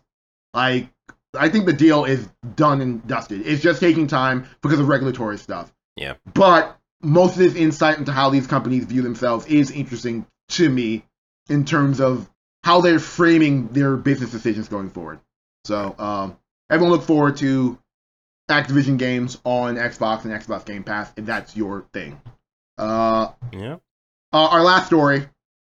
like, 0.52 0.88
I 1.34 1.48
think 1.48 1.66
the 1.66 1.72
deal 1.72 2.04
is 2.04 2.28
done 2.56 2.80
and 2.80 3.06
dusted. 3.06 3.46
It's 3.46 3.62
just 3.62 3.80
taking 3.80 4.06
time 4.06 4.46
because 4.62 4.80
of 4.80 4.88
regulatory 4.88 5.38
stuff. 5.38 5.72
Yeah. 5.96 6.14
But 6.34 6.76
most 7.02 7.32
of 7.32 7.38
this 7.38 7.54
insight 7.54 7.98
into 7.98 8.12
how 8.12 8.30
these 8.30 8.46
companies 8.46 8.84
view 8.84 9.02
themselves 9.02 9.46
is 9.46 9.70
interesting 9.70 10.26
to 10.50 10.68
me 10.68 11.04
in 11.48 11.64
terms 11.64 12.00
of 12.00 12.28
how 12.62 12.80
they're 12.82 12.98
framing 12.98 13.68
their 13.68 13.96
business 13.96 14.30
decisions 14.30 14.68
going 14.68 14.90
forward. 14.90 15.20
So, 15.64 15.94
um, 15.98 16.36
everyone 16.68 16.92
look 16.92 17.06
forward 17.06 17.36
to 17.38 17.78
Activision 18.50 18.98
games 18.98 19.38
on 19.44 19.76
Xbox 19.76 20.24
and 20.24 20.32
Xbox 20.32 20.66
Game 20.66 20.82
Pass 20.82 21.12
if 21.16 21.24
that's 21.24 21.56
your 21.56 21.86
thing. 21.92 22.20
Uh, 22.76 23.28
Yeah. 23.52 23.76
Uh, 24.32 24.46
our 24.46 24.62
last 24.62 24.86
story 24.86 25.26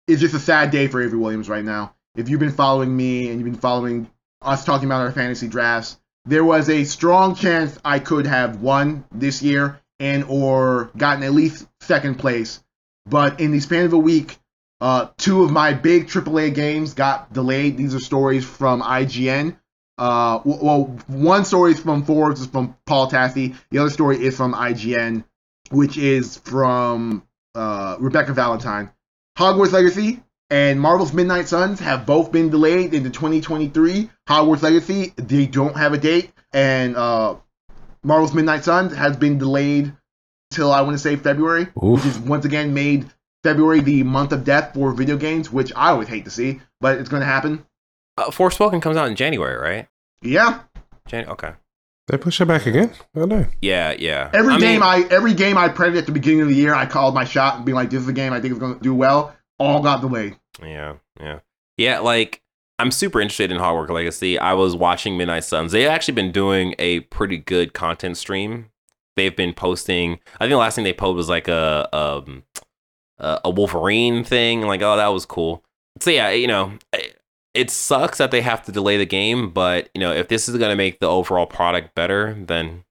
is 0.07 0.19
just 0.19 0.35
a 0.35 0.39
sad 0.39 0.71
day 0.71 0.87
for 0.87 1.01
Avery 1.01 1.17
Williams 1.17 1.49
right 1.49 1.63
now. 1.63 1.95
If 2.15 2.29
you've 2.29 2.39
been 2.39 2.51
following 2.51 2.95
me 2.95 3.29
and 3.29 3.39
you've 3.39 3.51
been 3.51 3.59
following 3.59 4.09
us 4.41 4.65
talking 4.65 4.87
about 4.87 5.01
our 5.01 5.11
fantasy 5.11 5.47
drafts, 5.47 5.97
there 6.25 6.43
was 6.43 6.69
a 6.69 6.83
strong 6.83 7.35
chance 7.35 7.77
I 7.83 7.99
could 7.99 8.27
have 8.27 8.61
won 8.61 9.05
this 9.11 9.41
year 9.41 9.79
and 9.99 10.25
or 10.25 10.91
gotten 10.95 11.23
at 11.23 11.33
least 11.33 11.67
second 11.81 12.19
place. 12.19 12.63
But 13.05 13.39
in 13.39 13.51
the 13.51 13.59
span 13.59 13.85
of 13.85 13.93
a 13.93 13.97
week, 13.97 14.37
uh, 14.79 15.07
two 15.17 15.43
of 15.43 15.51
my 15.51 15.73
big 15.73 16.07
AAA 16.07 16.53
games 16.53 16.93
got 16.93 17.31
delayed. 17.33 17.77
These 17.77 17.95
are 17.95 17.99
stories 17.99 18.45
from 18.45 18.81
IGN. 18.81 19.57
Uh, 19.97 20.39
well, 20.43 20.97
one 21.07 21.45
story 21.45 21.71
is 21.71 21.79
from 21.79 22.03
Forbes, 22.03 22.41
is 22.41 22.47
from 22.47 22.75
Paul 22.85 23.09
Tassi. 23.09 23.55
The 23.71 23.79
other 23.79 23.89
story 23.89 24.23
is 24.23 24.35
from 24.35 24.53
IGN, 24.53 25.23
which 25.71 25.97
is 25.97 26.37
from 26.37 27.23
uh, 27.55 27.97
Rebecca 27.99 28.33
Valentine. 28.33 28.91
Hogwarts 29.37 29.71
Legacy 29.71 30.21
and 30.49 30.79
Marvel's 30.79 31.13
Midnight 31.13 31.47
Suns 31.47 31.79
have 31.79 32.05
both 32.05 32.31
been 32.31 32.49
delayed 32.49 32.93
into 32.93 33.09
2023. 33.09 34.09
Hogwarts 34.27 34.61
Legacy, 34.61 35.13
they 35.17 35.45
don't 35.45 35.75
have 35.75 35.93
a 35.93 35.97
date, 35.97 36.31
and 36.53 36.95
uh, 36.95 37.35
Marvel's 38.03 38.33
Midnight 38.33 38.63
Suns 38.63 38.93
has 38.93 39.17
been 39.17 39.37
delayed 39.37 39.93
till 40.51 40.71
I 40.71 40.81
want 40.81 40.93
to 40.93 40.99
say 40.99 41.15
February, 41.15 41.67
which 41.75 42.05
is 42.05 42.19
once 42.19 42.45
again 42.45 42.73
made 42.73 43.05
February 43.43 43.81
the 43.81 44.03
month 44.03 44.31
of 44.31 44.43
death 44.43 44.73
for 44.73 44.93
video 44.93 45.17
games, 45.17 45.51
which 45.51 45.73
I 45.75 45.89
always 45.89 46.07
hate 46.07 46.25
to 46.25 46.31
see, 46.31 46.61
but 46.79 46.99
it's 46.99 47.09
going 47.09 47.21
to 47.21 47.25
happen. 47.25 47.65
Uh, 48.17 48.29
Forspoken 48.29 48.81
comes 48.81 48.95
out 48.95 49.07
in 49.07 49.15
January, 49.15 49.57
right? 49.57 49.87
Yeah, 50.21 50.61
Jan- 51.07 51.27
okay. 51.29 51.53
They 52.07 52.17
push 52.17 52.41
it 52.41 52.45
back 52.45 52.65
again. 52.65 52.91
Oh 53.15 53.25
no. 53.25 53.45
Yeah, 53.61 53.95
yeah. 53.97 54.29
Every 54.33 54.55
I 54.55 54.59
game 54.59 54.81
mean, 54.81 54.83
I 54.83 55.07
every 55.09 55.33
game 55.33 55.57
I 55.57 55.69
predicted 55.69 56.01
at 56.01 56.05
the 56.05 56.11
beginning 56.11 56.41
of 56.41 56.49
the 56.49 56.55
year, 56.55 56.73
I 56.75 56.85
called 56.85 57.13
my 57.13 57.23
shot 57.23 57.55
and 57.55 57.65
be 57.65 57.71
like, 57.73 57.89
"This 57.89 58.01
is 58.01 58.07
a 58.09 58.13
game 58.13 58.33
I 58.33 58.41
think 58.41 58.53
is 58.53 58.59
going 58.59 58.75
to 58.75 58.79
do 58.81 58.93
well." 58.93 59.33
All 59.57 59.81
got 59.81 60.01
delayed. 60.01 60.37
Yeah, 60.61 60.95
yeah, 61.19 61.39
yeah. 61.77 61.99
Like 61.99 62.41
I'm 62.77 62.91
super 62.91 63.21
interested 63.21 63.51
in 63.51 63.57
Hogwarts 63.57 63.89
Legacy. 63.89 64.37
I 64.37 64.53
was 64.53 64.75
watching 64.75 65.17
Midnight 65.17 65.45
Suns. 65.45 65.71
They've 65.71 65.87
actually 65.87 66.15
been 66.15 66.33
doing 66.33 66.75
a 66.77 67.01
pretty 67.01 67.37
good 67.37 67.73
content 67.73 68.17
stream. 68.17 68.69
They've 69.15 69.35
been 69.35 69.53
posting. 69.53 70.19
I 70.35 70.39
think 70.39 70.51
the 70.51 70.57
last 70.57 70.75
thing 70.75 70.83
they 70.83 70.93
posted 70.93 71.15
was 71.15 71.29
like 71.29 71.47
a 71.47 71.87
um 71.95 72.43
a 73.17 73.39
a 73.45 73.49
Wolverine 73.49 74.25
thing. 74.25 74.61
Like, 74.63 74.81
oh, 74.81 74.97
that 74.97 75.07
was 75.07 75.25
cool. 75.25 75.63
So 76.01 76.09
yeah, 76.09 76.31
you 76.31 76.47
know, 76.47 76.73
it- 77.53 77.61
it 77.61 77.69
sucks 77.71 78.17
that 78.17 78.31
they 78.31 78.41
have 78.41 78.63
to 78.65 78.71
delay 78.71 78.97
the 78.97 79.05
game, 79.05 79.49
but 79.51 79.89
you 79.93 79.99
know, 80.01 80.11
if 80.11 80.27
this 80.27 80.47
is 80.49 80.57
gonna 80.57 80.75
make 80.75 80.99
the 80.99 81.07
overall 81.07 81.45
product 81.45 81.93
better, 81.95 82.35
then 82.47 82.83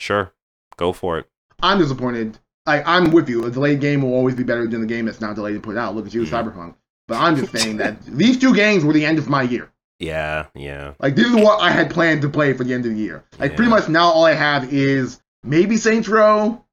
sure, 0.00 0.32
go 0.76 0.92
for 0.92 1.18
it. 1.18 1.26
I'm 1.62 1.78
disappointed. 1.78 2.38
Like 2.66 2.82
I'm 2.86 3.10
with 3.12 3.28
you. 3.28 3.44
A 3.46 3.50
delayed 3.50 3.80
game 3.80 4.02
will 4.02 4.14
always 4.14 4.34
be 4.34 4.42
better 4.42 4.66
than 4.66 4.80
the 4.80 4.86
game 4.86 5.06
that's 5.06 5.20
not 5.20 5.34
delayed 5.36 5.54
and 5.54 5.62
put 5.62 5.76
out. 5.76 5.94
Look 5.94 6.06
at 6.06 6.14
you, 6.14 6.22
Mhm. 6.22 6.28
Cyberpunk. 6.28 6.74
But 7.08 7.18
I'm 7.18 7.36
just 7.36 7.56
saying 7.56 7.76
that 7.76 7.96
these 8.06 8.38
two 8.38 8.54
games 8.54 8.84
were 8.84 8.92
the 8.92 9.04
end 9.06 9.18
of 9.18 9.28
my 9.28 9.42
year. 9.42 9.70
Yeah, 10.00 10.46
yeah. 10.54 10.92
Like 11.00 11.14
this 11.16 11.26
is 11.26 11.34
what 11.36 11.60
I 11.62 11.70
had 11.70 11.90
planned 11.90 12.22
to 12.22 12.28
play 12.28 12.52
for 12.52 12.64
the 12.64 12.74
end 12.74 12.84
of 12.84 12.92
the 12.92 12.98
year. 12.98 13.24
Like 13.38 13.54
pretty 13.56 13.70
much 13.70 13.88
now 13.88 14.10
all 14.10 14.24
I 14.26 14.32
have 14.34 14.72
is 14.72 15.20
maybe 15.44 15.76
Saints 15.76 16.08
Row, 16.08 16.64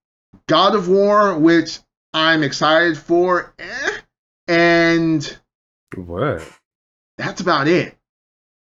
God 0.48 0.76
of 0.76 0.90
War, 0.90 1.38
which 1.38 1.80
I'm 2.14 2.44
excited 2.44 2.98
for, 2.98 3.54
eh, 3.60 3.92
and 4.48 5.38
What? 5.96 6.42
That's 7.18 7.42
about 7.42 7.68
it. 7.68 7.96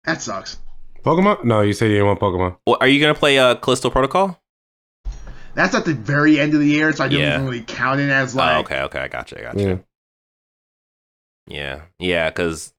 That 0.04 0.22
sucks. 0.22 0.58
Pokemon? 1.02 1.44
No, 1.44 1.60
you 1.62 1.72
said 1.72 1.86
you 1.86 1.92
didn't 1.94 2.06
want 2.08 2.20
Pokemon. 2.20 2.56
Well, 2.66 2.76
are 2.80 2.88
you 2.88 3.00
gonna 3.00 3.14
play 3.14 3.38
uh, 3.38 3.54
Callisto 3.56 3.90
Protocol? 3.90 4.38
That's 5.54 5.74
at 5.74 5.84
the 5.84 5.94
very 5.94 6.38
end 6.38 6.54
of 6.54 6.60
the 6.60 6.66
year, 6.66 6.92
so 6.92 7.04
I 7.04 7.08
didn't 7.08 7.22
Yeah. 7.22 7.34
even 7.34 7.46
really 7.46 7.62
count 7.62 8.00
it 8.00 8.08
as 8.10 8.34
like. 8.34 8.56
oh, 8.56 8.60
okay, 8.60 8.80
okay, 8.82 9.00
I 9.00 9.08
gotcha, 9.08 9.38
I 9.38 9.42
gotcha. 9.42 9.60
Yeah. 9.60 9.76
Yeah, 11.46 11.80
yeah, 11.98 12.30
because 12.30 12.72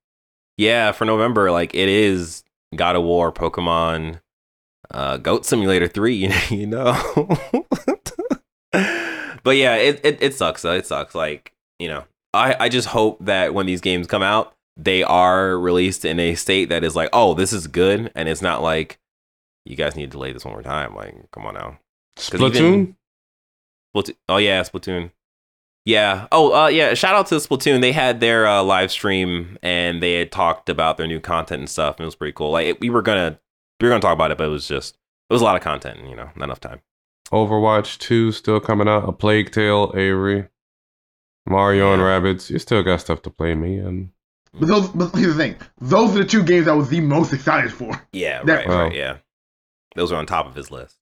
yeah, 0.58 0.92
for 0.94 1.04
November, 1.06 1.52
like 1.52 1.74
it 1.76 1.90
is 1.90 2.44
God 2.76 2.96
of 2.96 3.04
War, 3.04 3.32
Pokemon, 3.32 4.22
uh, 4.92 5.18
Goat 5.18 5.46
Simulator 5.46 5.88
Three. 5.88 6.32
You 6.50 6.68
know, 6.68 6.94
but 9.44 9.58
yeah, 9.58 9.76
it, 9.76 10.00
it 10.06 10.18
it 10.22 10.36
sucks. 10.36 10.62
though. 10.62 10.72
It 10.74 10.86
sucks. 10.86 11.14
Like 11.16 11.54
you 11.80 11.88
know, 11.90 12.04
I 12.34 12.56
I 12.60 12.70
just 12.70 12.88
hope 12.88 13.18
that 13.26 13.54
when 13.54 13.66
these 13.66 13.82
games 13.82 14.08
come 14.08 14.24
out, 14.24 14.54
they 14.78 15.04
are 15.04 15.58
released 15.58 16.06
in 16.06 16.20
a 16.20 16.36
state 16.36 16.70
that 16.70 16.84
is 16.84 16.96
like, 16.96 17.10
oh, 17.14 17.34
this 17.34 17.54
is 17.54 17.68
good, 17.68 18.12
and 18.16 18.28
it's 18.30 18.42
not 18.42 18.62
like 18.62 19.00
you 19.66 19.76
guys 19.76 19.96
need 19.96 20.06
to 20.08 20.18
delay 20.18 20.32
this 20.34 20.46
one 20.46 20.54
more 20.54 20.64
time. 20.64 20.96
Like, 20.96 21.16
come 21.32 21.46
on 21.46 21.54
now. 21.54 21.80
Splatoon? 22.18 22.56
even- 22.56 22.96
Splatoon. 23.96 24.16
Oh 24.30 24.38
yeah, 24.38 24.62
Splatoon. 24.62 25.12
Yeah. 25.86 26.28
Oh 26.32 26.54
uh, 26.54 26.68
yeah. 26.68 26.94
Shout 26.94 27.16
out 27.16 27.28
to 27.28 27.36
Splatoon. 27.36 27.82
They 27.82 27.92
had 27.92 28.20
their 28.20 28.48
uh, 28.48 28.64
live 28.64 28.92
stream 28.92 29.58
and 29.64 30.02
they 30.02 30.14
had 30.14 30.32
talked 30.32 30.70
about 30.70 30.98
their 30.98 31.08
new 31.08 31.20
content 31.20 31.60
and 31.60 31.70
stuff. 31.70 31.96
And 31.98 32.04
it 32.04 32.06
was 32.06 32.16
pretty 32.16 32.34
cool. 32.34 32.52
Like 32.52 32.68
it, 32.68 32.80
we 32.80 32.90
were 32.90 33.02
gonna 33.02 33.40
we 33.80 33.88
were 33.88 33.92
gonna 33.92 34.02
talk 34.02 34.14
about 34.14 34.32
it, 34.32 34.38
but 34.38 34.46
it 34.46 34.52
was 34.52 34.68
just 34.68 34.96
it 35.30 35.34
was 35.34 35.42
a 35.42 35.46
lot 35.46 35.56
of 35.56 35.62
content. 35.64 36.00
and, 36.00 36.10
You 36.10 36.16
know, 36.16 36.30
not 36.36 36.46
enough 36.46 36.60
time. 36.60 36.82
Overwatch 37.32 37.98
2 37.98 38.32
still 38.32 38.60
coming 38.60 38.88
out. 38.88 39.08
A 39.10 39.12
Plague 39.12 39.52
Tale, 39.52 39.92
Avery. 39.96 40.48
Mario 41.48 41.92
and 41.94 42.02
Rabbids. 42.02 42.50
You 42.50 42.60
still 42.60 42.84
got 42.84 43.02
stuff 43.02 43.22
to 43.24 43.30
play, 43.30 43.56
man. 43.56 44.12
But 44.54 44.68
those, 44.68 44.90
but 44.90 45.16
here's 45.16 45.36
the 45.36 45.42
thing: 45.44 45.56
those 45.80 46.16
are 46.16 46.20
the 46.20 46.26
two 46.26 46.44
games 46.44 46.68
I 46.68 46.74
was 46.74 46.90
the 46.90 47.00
most 47.02 47.32
excited 47.34 47.72
for. 47.72 47.92
Yeah. 48.12 48.44
That- 48.44 48.60
Right. 48.60 48.68
Wow. 48.68 48.84
Right. 48.84 48.94
Yeah. 48.96 49.18
Those 49.96 50.12
are 50.12 50.16
on 50.18 50.26
top 50.26 50.46
of 50.48 50.56
his 50.56 50.72
list. 50.72 50.98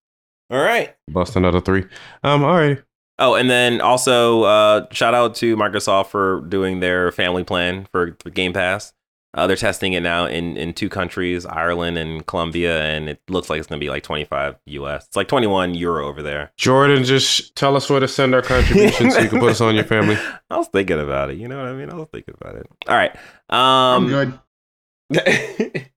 All 0.49 0.59
right. 0.61 0.95
Bust 1.09 1.35
another 1.35 1.61
three. 1.61 1.85
Um, 2.23 2.43
all 2.43 2.55
right. 2.55 2.81
Oh, 3.19 3.35
and 3.35 3.49
then 3.49 3.81
also 3.81 4.43
uh, 4.43 4.87
shout 4.91 5.13
out 5.13 5.35
to 5.35 5.55
Microsoft 5.57 6.07
for 6.07 6.41
doing 6.47 6.79
their 6.79 7.11
family 7.11 7.43
plan 7.43 7.85
for, 7.91 8.15
for 8.21 8.29
Game 8.29 8.53
Pass. 8.53 8.93
Uh, 9.35 9.45
they're 9.45 9.55
testing 9.55 9.93
it 9.93 10.01
now 10.01 10.25
in, 10.25 10.57
in 10.57 10.73
two 10.73 10.89
countries, 10.89 11.45
Ireland 11.45 11.99
and 11.99 12.25
Colombia, 12.25 12.81
and 12.83 13.07
it 13.07 13.21
looks 13.29 13.47
like 13.47 13.59
it's 13.59 13.67
going 13.67 13.79
to 13.79 13.83
be 13.83 13.89
like 13.89 14.01
25 14.01 14.55
US. 14.65 15.05
It's 15.05 15.15
like 15.15 15.27
21 15.27 15.75
euro 15.75 16.07
over 16.07 16.23
there. 16.23 16.51
Jordan, 16.57 17.03
just 17.03 17.55
tell 17.55 17.75
us 17.75 17.87
where 17.91 17.99
to 17.99 18.07
send 18.07 18.33
our 18.33 18.41
contributions 18.41 19.13
so 19.13 19.19
you 19.21 19.29
can 19.29 19.39
put 19.39 19.51
us 19.51 19.61
on 19.61 19.75
your 19.75 19.83
family. 19.83 20.17
I 20.49 20.57
was 20.57 20.67
thinking 20.69 20.99
about 20.99 21.29
it. 21.29 21.37
You 21.37 21.47
know 21.47 21.57
what 21.57 21.67
I 21.67 21.73
mean? 21.73 21.91
I 21.91 21.95
was 21.95 22.07
thinking 22.11 22.33
about 22.41 22.55
it. 22.55 22.65
All 22.87 22.95
right. 22.95 23.15
I'm 23.49 24.05
Um, 24.05 24.07
good. 24.07 24.33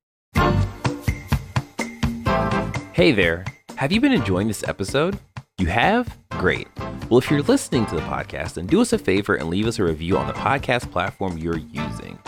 hey 2.93 3.12
there. 3.12 3.45
Have 3.76 3.93
you 3.93 4.01
been 4.01 4.12
enjoying 4.12 4.49
this 4.49 4.62
episode? 4.68 5.18
You 5.59 5.66
have? 5.66 6.16
Great. 6.33 6.68
Well, 7.09 7.18
if 7.18 7.30
you're 7.30 7.43
listening 7.43 7.87
to 7.87 7.95
the 7.95 8.01
podcast, 8.03 8.55
then 8.55 8.66
do 8.66 8.80
us 8.80 8.93
a 8.93 8.99
favor 8.99 9.35
and 9.35 9.49
leave 9.49 9.66
us 9.66 9.78
a 9.78 9.85
review 9.85 10.16
on 10.18 10.26
the 10.26 10.33
podcast 10.35 10.91
platform 10.91 11.39
you're 11.39 11.59
using. 11.59 12.18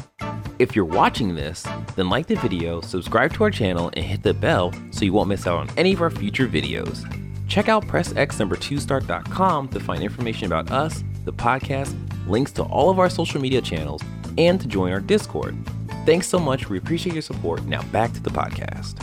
If 0.59 0.77
you're 0.77 0.85
watching 0.85 1.35
this, 1.35 1.67
then 1.97 2.09
like 2.09 2.27
the 2.27 2.37
video, 2.37 2.81
subscribe 2.81 3.33
to 3.35 3.45
our 3.45 3.51
channel, 3.51 3.91
and 3.95 4.05
hit 4.05 4.23
the 4.23 4.35
bell 4.35 4.73
so 4.93 5.05
you 5.05 5.13
won't 5.13 5.29
miss 5.29 5.47
out 5.47 5.59
on 5.59 5.71
any 5.77 5.93
of 5.93 6.01
our 6.01 6.11
future 6.11 6.47
videos. 6.47 7.05
Check 7.49 7.69
out 7.69 7.87
pressx2start.com 7.87 9.69
to 9.69 9.81
find 9.81 10.03
information 10.03 10.47
about 10.47 10.71
us, 10.71 11.03
the 11.25 11.33
podcast, 11.33 11.95
links 12.29 12.53
to 12.53 12.63
all 12.63 12.89
of 12.89 12.99
our 12.99 13.11
social 13.11 13.41
media 13.41 13.61
channels, 13.61 14.03
and 14.39 14.61
to 14.61 14.69
join 14.69 14.93
our 14.93 15.01
Discord. 15.01 15.57
Thanks 16.07 16.29
so 16.29 16.39
much. 16.39 16.69
We 16.69 16.79
appreciate 16.79 17.15
your 17.15 17.23
support. 17.23 17.65
Now 17.65 17.83
back 17.85 18.13
to 18.13 18.21
the 18.21 18.31
podcast. 18.31 19.01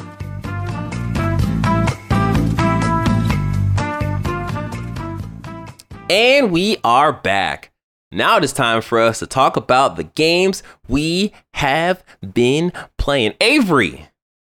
And 6.10 6.52
we 6.52 6.78
are 6.84 7.14
back. 7.14 7.71
Now 8.12 8.38
it 8.38 8.44
is 8.44 8.52
time 8.52 8.82
for 8.82 9.00
us 9.00 9.20
to 9.20 9.28
talk 9.28 9.56
about 9.56 9.96
the 9.96 10.04
games 10.04 10.64
we 10.88 11.32
have 11.54 12.04
been 12.34 12.74
playing. 12.98 13.36
Avery, 13.40 14.08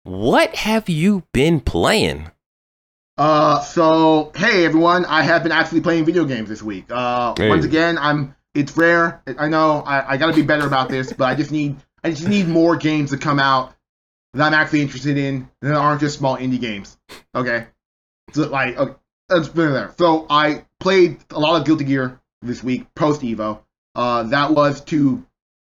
what 0.02 0.56
have 0.56 0.88
you 0.88 1.22
been 1.32 1.60
playing? 1.60 2.30
Uh, 3.16 3.60
so 3.60 4.32
hey 4.34 4.64
everyone, 4.64 5.04
I 5.04 5.22
have 5.22 5.44
been 5.44 5.52
actually 5.52 5.82
playing 5.82 6.04
video 6.04 6.24
games 6.24 6.48
this 6.48 6.62
week. 6.62 6.86
Uh, 6.90 7.34
Hey. 7.36 7.48
once 7.48 7.64
again, 7.64 7.96
I'm. 7.98 8.34
It's 8.54 8.76
rare. 8.76 9.20
I 9.38 9.48
know. 9.48 9.82
I, 9.84 10.12
I 10.12 10.16
got 10.16 10.28
to 10.28 10.32
be 10.32 10.42
better 10.42 10.66
about 10.66 10.88
this, 10.88 11.12
but 11.12 11.24
I 11.24 11.34
just 11.34 11.50
need. 11.52 11.76
I 12.02 12.10
just 12.10 12.28
need 12.28 12.48
more 12.48 12.76
games 12.76 13.10
to 13.10 13.16
come 13.16 13.38
out 13.40 13.72
that 14.32 14.44
I'm 14.44 14.54
actually 14.54 14.82
interested 14.82 15.16
in 15.16 15.48
that 15.62 15.74
aren't 15.74 16.00
just 16.00 16.18
small 16.18 16.36
indie 16.36 16.60
games. 16.60 16.96
Okay. 17.34 17.66
So 18.32 18.48
like, 18.48 18.76
okay, 18.76 18.94
let's 19.28 19.48
put 19.48 19.68
it 19.68 19.72
there. 19.72 19.94
So 19.96 20.26
I 20.28 20.64
played 20.80 21.18
a 21.30 21.38
lot 21.38 21.60
of 21.60 21.66
Guilty 21.66 21.84
Gear 21.84 22.20
this 22.44 22.62
week 22.62 22.94
post 22.94 23.22
Evo. 23.22 23.60
Uh, 23.94 24.24
that 24.24 24.50
was 24.52 24.80
to 24.82 25.24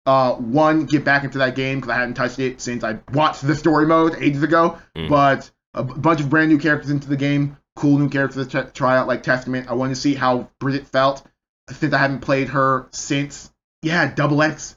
uh 0.04 0.34
one 0.34 0.86
get 0.86 1.04
back 1.04 1.22
into 1.24 1.38
that 1.38 1.54
game 1.54 1.78
because 1.78 1.90
I 1.90 1.98
hadn't 1.98 2.14
touched 2.14 2.40
it 2.40 2.60
since 2.60 2.82
I 2.82 2.98
watched 3.12 3.46
the 3.46 3.54
story 3.54 3.86
mode 3.86 4.16
ages 4.20 4.42
ago. 4.42 4.78
Mm. 4.96 5.08
But 5.08 5.50
a 5.74 5.84
b- 5.84 5.94
bunch 5.96 6.20
of 6.20 6.28
brand 6.28 6.50
new 6.50 6.58
characters 6.58 6.90
into 6.90 7.08
the 7.08 7.16
game, 7.16 7.56
cool 7.76 7.98
new 7.98 8.08
characters 8.08 8.48
to 8.48 8.64
ch- 8.64 8.74
try 8.74 8.96
out 8.96 9.06
like 9.06 9.22
Testament. 9.22 9.70
I 9.70 9.74
wanted 9.74 9.94
to 9.94 10.00
see 10.00 10.14
how 10.14 10.48
Bridget 10.58 10.86
felt 10.88 11.24
since 11.70 11.94
I 11.94 11.98
haven't 11.98 12.20
played 12.20 12.48
her 12.48 12.88
since 12.90 13.52
yeah 13.82 14.12
Double 14.12 14.42
X. 14.42 14.76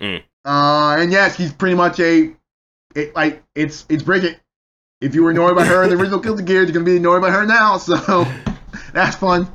Mm. 0.00 0.22
Uh, 0.44 0.96
and 0.98 1.12
yeah, 1.12 1.30
she's 1.30 1.52
pretty 1.52 1.76
much 1.76 2.00
a 2.00 2.34
it, 2.94 3.14
like 3.14 3.42
it's 3.54 3.86
it's 3.88 4.02
Bridget. 4.02 4.40
If 5.00 5.14
you 5.14 5.24
were 5.24 5.30
annoyed 5.30 5.56
by 5.56 5.64
her 5.64 5.82
in 5.84 5.90
the 5.90 5.96
original 5.96 6.18
Guilty 6.20 6.44
Gear, 6.44 6.62
you're 6.62 6.72
gonna 6.72 6.84
be 6.84 6.96
annoyed 6.96 7.22
by 7.22 7.30
her 7.30 7.44
now. 7.44 7.78
So 7.78 8.26
that's 8.92 9.16
fun. 9.16 9.48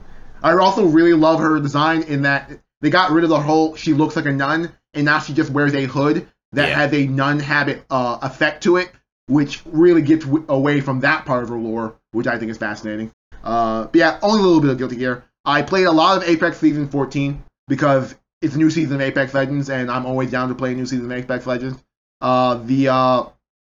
I 0.44 0.54
also 0.58 0.86
really 0.86 1.14
love 1.14 1.40
her 1.40 1.60
design 1.60 2.04
in 2.04 2.24
that 2.24 2.52
they 2.82 2.90
got 2.90 3.12
rid 3.12 3.24
of 3.24 3.30
the 3.30 3.40
whole 3.40 3.76
she 3.76 3.94
looks 3.94 4.16
like 4.16 4.26
a 4.26 4.32
nun 4.32 4.72
and 4.94 5.06
now 5.06 5.20
she 5.20 5.34
just 5.34 5.50
wears 5.50 5.74
a 5.74 5.86
hood 5.86 6.28
that 6.54 6.70
Yeah. 6.70 6.76
has 6.76 6.94
a 6.94 7.08
nun 7.08 7.40
habit 7.40 7.84
uh, 7.90 8.20
effect 8.22 8.64
to 8.64 8.78
it, 8.78 8.92
which 9.28 9.62
really 9.66 10.02
gets 10.02 10.26
w- 10.26 10.46
away 10.48 10.80
from 10.82 11.02
that 11.02 11.26
part 11.26 11.44
of 11.44 11.50
her 11.50 11.58
lore, 11.58 11.96
which 12.12 12.28
I 12.28 12.38
think 12.38 12.52
is 12.52 12.58
fascinating. 12.58 13.12
Uh, 13.44 13.86
but 13.86 13.96
yeah, 13.96 14.20
only 14.22 14.40
a 14.40 14.44
little 14.44 14.62
bit 14.62 14.70
of 14.72 14.78
Guilty 14.78 14.96
Gear. 14.98 15.24
I 15.46 15.62
played 15.62 15.86
a 15.86 15.92
lot 15.92 16.18
of 16.18 16.24
Apex 16.28 16.58
Season 16.58 16.88
14 16.88 17.44
because 17.68 18.16
it's 18.42 18.56
a 18.56 18.58
new 18.58 18.70
season 18.70 18.96
of 18.96 19.02
Apex 19.02 19.34
Legends, 19.34 19.70
and 19.70 19.90
I'm 19.92 20.06
always 20.06 20.30
down 20.32 20.50
to 20.50 20.56
play 20.56 20.72
a 20.72 20.76
new 20.76 20.86
season 20.86 21.06
of 21.06 21.12
Apex 21.12 21.46
Legends. 21.46 21.84
Uh, 22.22 22.56
the 22.56 22.90
uh, 22.90 23.24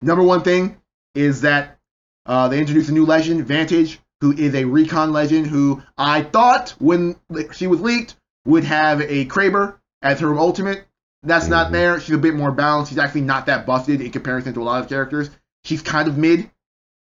number 0.01 0.24
one 0.24 0.41
thing 0.43 0.78
is 1.16 1.41
that 1.41 1.78
uh, 2.26 2.47
they 2.49 2.60
introduced 2.60 2.89
a 2.89 2.93
new 2.93 3.05
legend, 3.05 3.45
Vantage, 3.45 3.99
who 4.22 4.34
is 4.34 4.55
a 4.55 4.65
recon 4.65 5.11
legend 5.11 5.47
who 5.47 5.82
I 5.97 6.22
thought 6.24 6.74
when 6.80 7.15
she 7.53 7.68
was 7.68 7.82
leaked 7.82 8.15
would 8.45 8.63
have 8.63 9.01
a 9.01 9.26
Kraber 9.26 9.76
as 10.01 10.20
her 10.20 10.38
ultimate. 10.38 10.86
That's 11.24 11.47
not 11.47 11.68
Mhm. 11.68 11.72
there. 11.72 11.99
She's 11.99 12.15
a 12.15 12.20
bit 12.20 12.36
more 12.36 12.51
balanced. 12.51 12.89
She's 12.89 12.99
actually 12.99 13.22
not 13.22 13.47
that 13.47 13.65
busted 13.65 14.01
in 14.01 14.11
comparison 14.11 14.53
to 14.53 14.61
a 14.61 14.63
lot 14.63 14.82
of 14.82 14.89
characters. 14.89 15.30
She's 15.65 15.82
kind 15.82 16.07
of 16.07 16.18
mid, 16.18 16.49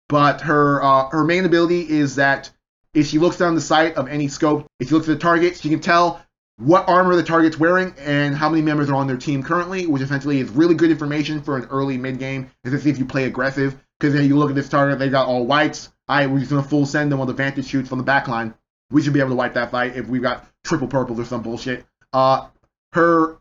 but 0.08 0.40
her 0.42 0.82
uh, 0.82 1.08
her 1.10 1.24
main 1.24 1.44
ability 1.44 1.88
is 1.88 2.16
that 2.16 2.50
if 2.94 3.06
she 3.06 3.18
looks 3.18 3.36
down 3.36 3.54
the 3.54 3.60
sight 3.60 3.96
of 3.96 4.08
any 4.08 4.28
scope, 4.28 4.66
if 4.80 4.88
she 4.88 4.94
looks 4.94 5.08
at 5.08 5.12
the 5.12 5.20
target, 5.20 5.56
she 5.56 5.68
can 5.68 5.80
tell 5.80 6.20
what 6.58 6.88
armor 6.88 7.14
the 7.14 7.22
target's 7.22 7.58
wearing 7.60 7.94
and 7.98 8.34
how 8.34 8.48
many 8.48 8.62
members 8.62 8.88
are 8.88 8.94
on 8.94 9.06
their 9.06 9.18
team 9.18 9.42
currently, 9.42 9.86
which 9.86 10.00
essentially 10.00 10.40
is 10.40 10.48
really 10.48 10.74
good 10.74 10.90
information 10.90 11.42
for 11.42 11.58
an 11.58 11.66
early 11.70 11.98
mid 11.98 12.18
game, 12.18 12.50
especially 12.64 12.90
if 12.90 12.98
you 12.98 13.04
play 13.04 13.24
aggressive. 13.24 13.76
Because 14.00 14.14
then 14.14 14.24
you 14.24 14.36
look 14.36 14.48
at 14.48 14.56
this 14.56 14.68
target, 14.68 14.98
they 14.98 15.10
got 15.10 15.26
all 15.26 15.46
whites, 15.46 15.90
I 16.08 16.26
we're 16.26 16.38
just 16.38 16.50
gonna 16.50 16.62
full 16.62 16.86
send 16.86 17.10
them 17.12 17.20
on 17.20 17.26
the 17.26 17.32
vantage 17.32 17.66
shoots 17.66 17.88
from 17.88 17.98
the 17.98 18.04
back 18.04 18.28
line. 18.28 18.54
We 18.90 19.02
should 19.02 19.12
be 19.12 19.20
able 19.20 19.30
to 19.30 19.36
wipe 19.36 19.54
that 19.54 19.70
fight 19.70 19.96
if 19.96 20.06
we've 20.06 20.22
got 20.22 20.46
triple 20.64 20.86
purples 20.86 21.18
or 21.18 21.24
some 21.24 21.42
bullshit. 21.42 21.84
Uh, 22.12 22.46
her 22.92 23.38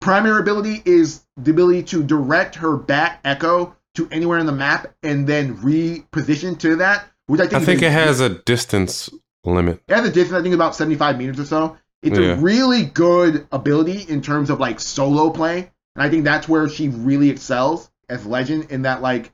primary 0.00 0.40
ability 0.40 0.82
is 0.84 1.22
the 1.36 1.50
ability 1.50 1.84
to 1.84 2.02
direct 2.02 2.56
her 2.56 2.76
bat 2.76 3.20
echo 3.24 3.74
to 3.94 4.08
anywhere 4.10 4.38
in 4.38 4.46
the 4.46 4.52
map 4.52 4.92
and 5.02 5.26
then 5.26 5.56
reposition 5.58 6.58
to 6.58 6.76
that, 6.76 7.06
which 7.26 7.40
I 7.40 7.44
think 7.46 7.62
I 7.62 7.64
think 7.64 7.82
it 7.82 7.92
has 7.92 8.20
a 8.20 8.30
distance 8.30 9.08
limit. 9.44 9.80
it 9.86 9.94
has 9.94 10.06
a 10.08 10.10
distance, 10.12 10.38
I 10.38 10.42
think 10.42 10.54
about 10.54 10.74
75 10.74 11.18
meters 11.18 11.38
or 11.38 11.44
so. 11.44 11.76
It's 12.02 12.18
Yeah. 12.18 12.32
a 12.32 12.36
really 12.36 12.84
good 12.84 13.46
ability 13.52 14.04
in 14.08 14.20
terms 14.20 14.50
of 14.50 14.58
like 14.60 14.80
solo 14.80 15.30
play. 15.30 15.70
And 15.96 16.02
I 16.02 16.10
think 16.10 16.24
that's 16.24 16.48
where 16.48 16.68
she 16.68 16.88
really 16.88 17.30
excels 17.30 17.88
as 18.08 18.26
Legend 18.26 18.70
in 18.70 18.82
that 18.82 19.00
like 19.00 19.32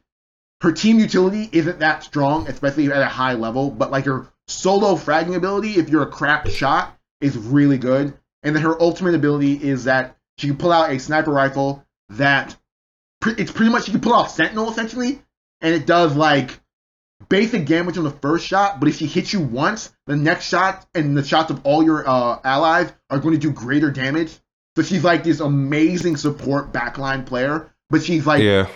her 0.61 0.73
team 0.73 0.99
utility 0.99 1.49
isn't 1.53 1.79
that 1.79 2.05
strong, 2.05 2.47
especially 2.49 2.91
at 2.91 3.01
a 3.01 3.07
high 3.07 3.35
level, 3.35 3.71
but 3.71 3.91
like 3.91 4.05
her 4.05 4.29
solo 4.47 4.95
fragging 4.95 5.37
ability, 5.37 5.77
if 5.77 5.89
you're 5.89 6.03
a 6.03 6.11
crap 6.11 6.49
shot, 6.49 6.97
is 7.21 7.37
really 7.37 7.79
good. 7.79 8.15
And 8.43 8.55
then 8.55 8.63
her 8.63 8.81
ultimate 8.81 9.15
ability 9.15 9.55
is 9.55 9.85
that 9.85 10.17
she 10.39 10.47
can 10.47 10.57
pull 10.57 10.73
out 10.73 10.91
a 10.91 10.99
sniper 10.99 11.31
rifle 11.31 11.85
that 12.11 12.57
pre- 13.21 13.35
it's 13.35 13.53
pretty 13.53 13.71
much 13.71 13.85
she 13.85 13.93
can 13.93 14.01
pull 14.01 14.15
off 14.15 14.31
Sentinel 14.31 14.71
essentially, 14.71 15.23
and 15.61 15.75
it 15.75 15.87
does 15.87 16.15
like 16.15 16.59
basic 17.29 17.67
damage 17.67 17.99
on 17.99 18.05
the 18.05 18.11
first 18.11 18.47
shot, 18.47 18.81
but 18.81 18.89
if 18.89 18.97
she 18.97 19.07
hits 19.07 19.33
you 19.33 19.41
once, 19.41 19.95
the 20.07 20.17
next 20.17 20.47
shot 20.47 20.87
and 20.95 21.17
the 21.17 21.25
shots 21.25 21.51
of 21.51 21.61
all 21.65 21.83
your 21.83 22.09
uh, 22.09 22.39
allies 22.45 22.93
are 23.11 23.19
going 23.19 23.35
to 23.35 23.41
do 23.41 23.53
greater 23.53 23.91
damage. 23.91 24.33
So 24.77 24.83
she's 24.83 25.05
like 25.05 25.25
this 25.25 25.41
amazing 25.41 26.17
support 26.17 26.73
backline 26.73 27.27
player, 27.27 27.75
but 27.91 28.03
she's 28.03 28.27
like, 28.27 28.43
yeah. 28.43 28.69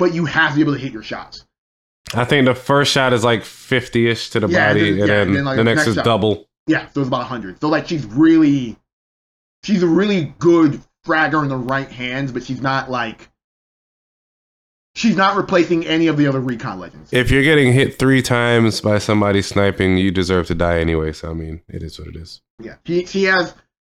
But 0.00 0.12
you 0.12 0.24
have 0.24 0.50
to 0.50 0.56
be 0.56 0.62
able 0.62 0.72
to 0.72 0.80
hit 0.80 0.92
your 0.92 1.04
shots. 1.04 1.44
I 2.12 2.24
think 2.24 2.46
the 2.46 2.54
first 2.56 2.90
shot 2.90 3.12
is 3.12 3.22
like 3.22 3.44
50 3.44 4.08
ish 4.08 4.30
to 4.30 4.40
the 4.40 4.48
Yeah, 4.48 4.68
body, 4.70 4.80
and 4.80 4.88
and 4.88 5.00
then- 5.00 5.08
yeah, 5.08 5.14
then, 5.14 5.26
and 5.28 5.36
then, 5.36 5.44
like, 5.44 5.56
the 5.56 5.60
the 5.60 5.64
next, 5.64 5.76
next 5.78 5.88
is 5.90 5.94
shot. 5.94 6.04
double. 6.04 6.48
Yeah, 6.66 6.88
so 6.92 7.00
it's 7.02 7.08
about 7.08 7.20
100. 7.20 7.60
So 7.60 7.68
like 7.68 7.86
she's 7.86 8.04
really, 8.04 8.76
she's 9.62 9.82
a 9.84 9.86
really 9.86 10.34
good 10.40 10.80
fragger 11.06 11.42
in 11.44 11.48
the 11.48 11.56
right 11.56 11.88
hands, 11.88 12.32
but 12.32 12.42
she's 12.42 12.60
not 12.60 12.90
like, 12.90 13.28
she's 14.94 15.16
not 15.16 15.36
replacing 15.36 15.86
any 15.86 16.06
of 16.08 16.16
the 16.16 16.26
other 16.26 16.40
recon 16.40 16.78
legends. 16.80 17.12
If 17.12 17.30
you're 17.30 17.42
getting 17.42 17.72
hit 17.72 17.98
three 17.98 18.22
times 18.22 18.80
by 18.80 18.98
somebody 18.98 19.42
sniping, 19.42 19.96
you 19.98 20.10
deserve 20.10 20.46
to 20.48 20.54
die 20.54 20.78
anyway. 20.80 21.12
So, 21.12 21.30
I 21.30 21.34
mean, 21.34 21.62
it 21.68 21.82
is 21.82 21.98
what 21.98 22.08
it 22.08 22.16
is. 22.16 22.40
Yeah, 22.62 22.74
she, 22.86 23.06
she 23.06 23.24
has 23.24 23.54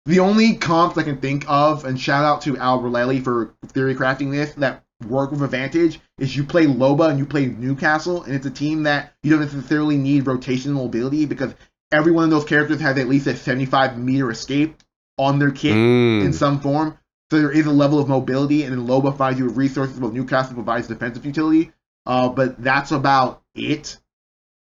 the 0.06 0.20
only 0.20 0.56
comps 0.56 0.98
I 0.98 1.04
can 1.04 1.18
think 1.18 1.46
of, 1.48 1.86
and 1.86 2.00
shout 2.00 2.26
out 2.26 2.42
to 2.44 2.58
Al 2.58 2.82
Raleigh 2.82 3.22
for 3.22 3.54
theory 3.68 3.96
crafting 3.96 4.32
this 4.32 4.54
that 4.56 4.84
work 5.06 5.32
with 5.32 5.42
advantage 5.44 6.00
is 6.20 6.36
you 6.36 6.44
play 6.44 6.66
Loba 6.66 7.10
and 7.10 7.20
you 7.20 7.26
play 7.26 7.46
Newcastle, 7.46 8.24
and 8.24 8.34
it's 8.36 8.46
a 8.46 8.52
team 8.52 8.84
that 8.84 9.14
you 9.24 9.32
don't 9.32 9.42
necessarily 9.42 9.98
need 9.98 10.26
rotational 10.26 10.74
mobility 10.74 11.26
because 11.26 11.54
every 11.92 12.12
one 12.12 12.24
of 12.24 12.30
those 12.30 12.46
characters 12.46 12.80
has 12.82 12.98
at 12.98 13.08
least 13.08 13.28
a 13.28 13.36
75 13.36 13.98
meter 13.98 14.30
escape 14.32 14.76
on 15.18 15.40
their 15.40 15.52
kit 15.52 15.76
Mm. 15.76 16.26
in 16.26 16.34
some 16.34 16.60
form. 16.60 16.98
So 17.30 17.40
there 17.40 17.52
is 17.52 17.66
a 17.66 17.72
level 17.72 18.00
of 18.00 18.08
mobility, 18.10 18.64
and 18.64 18.74
then 18.74 18.88
Loba 18.88 19.04
provides 19.04 19.40
you 19.40 19.46
with 19.46 19.56
resources, 19.56 20.00
while 20.00 20.12
Newcastle 20.12 20.56
provides 20.56 20.88
defensive 20.88 21.26
utility. 21.26 21.72
Uh, 22.06 22.30
but 22.30 22.62
that's 22.62 22.92
about 22.92 23.42
it. 23.56 23.98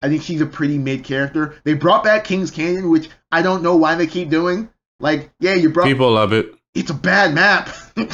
I 0.03 0.09
think 0.09 0.22
she's 0.22 0.41
a 0.41 0.47
pretty 0.47 0.78
mid 0.78 1.05
character. 1.05 1.55
They 1.64 1.74
brought 1.74 2.05
back 2.05 2.24
King's 2.24 2.51
Canyon, 2.51 2.91
which 2.91 3.09
I 3.31 3.43
don't 3.43 3.62
know 3.62 3.76
why 3.76 3.95
they 3.95 4.07
keep 4.07 4.31
doing. 4.31 4.68
Like, 4.99 5.31
yeah, 5.41 5.55
you 5.55 5.70
brought. 5.70 5.87
People 5.87 6.12
love 6.12 6.33
it. 6.33 6.55
It's 6.74 6.91
a 6.91 6.95
bad 6.95 7.35
map. 7.35 7.68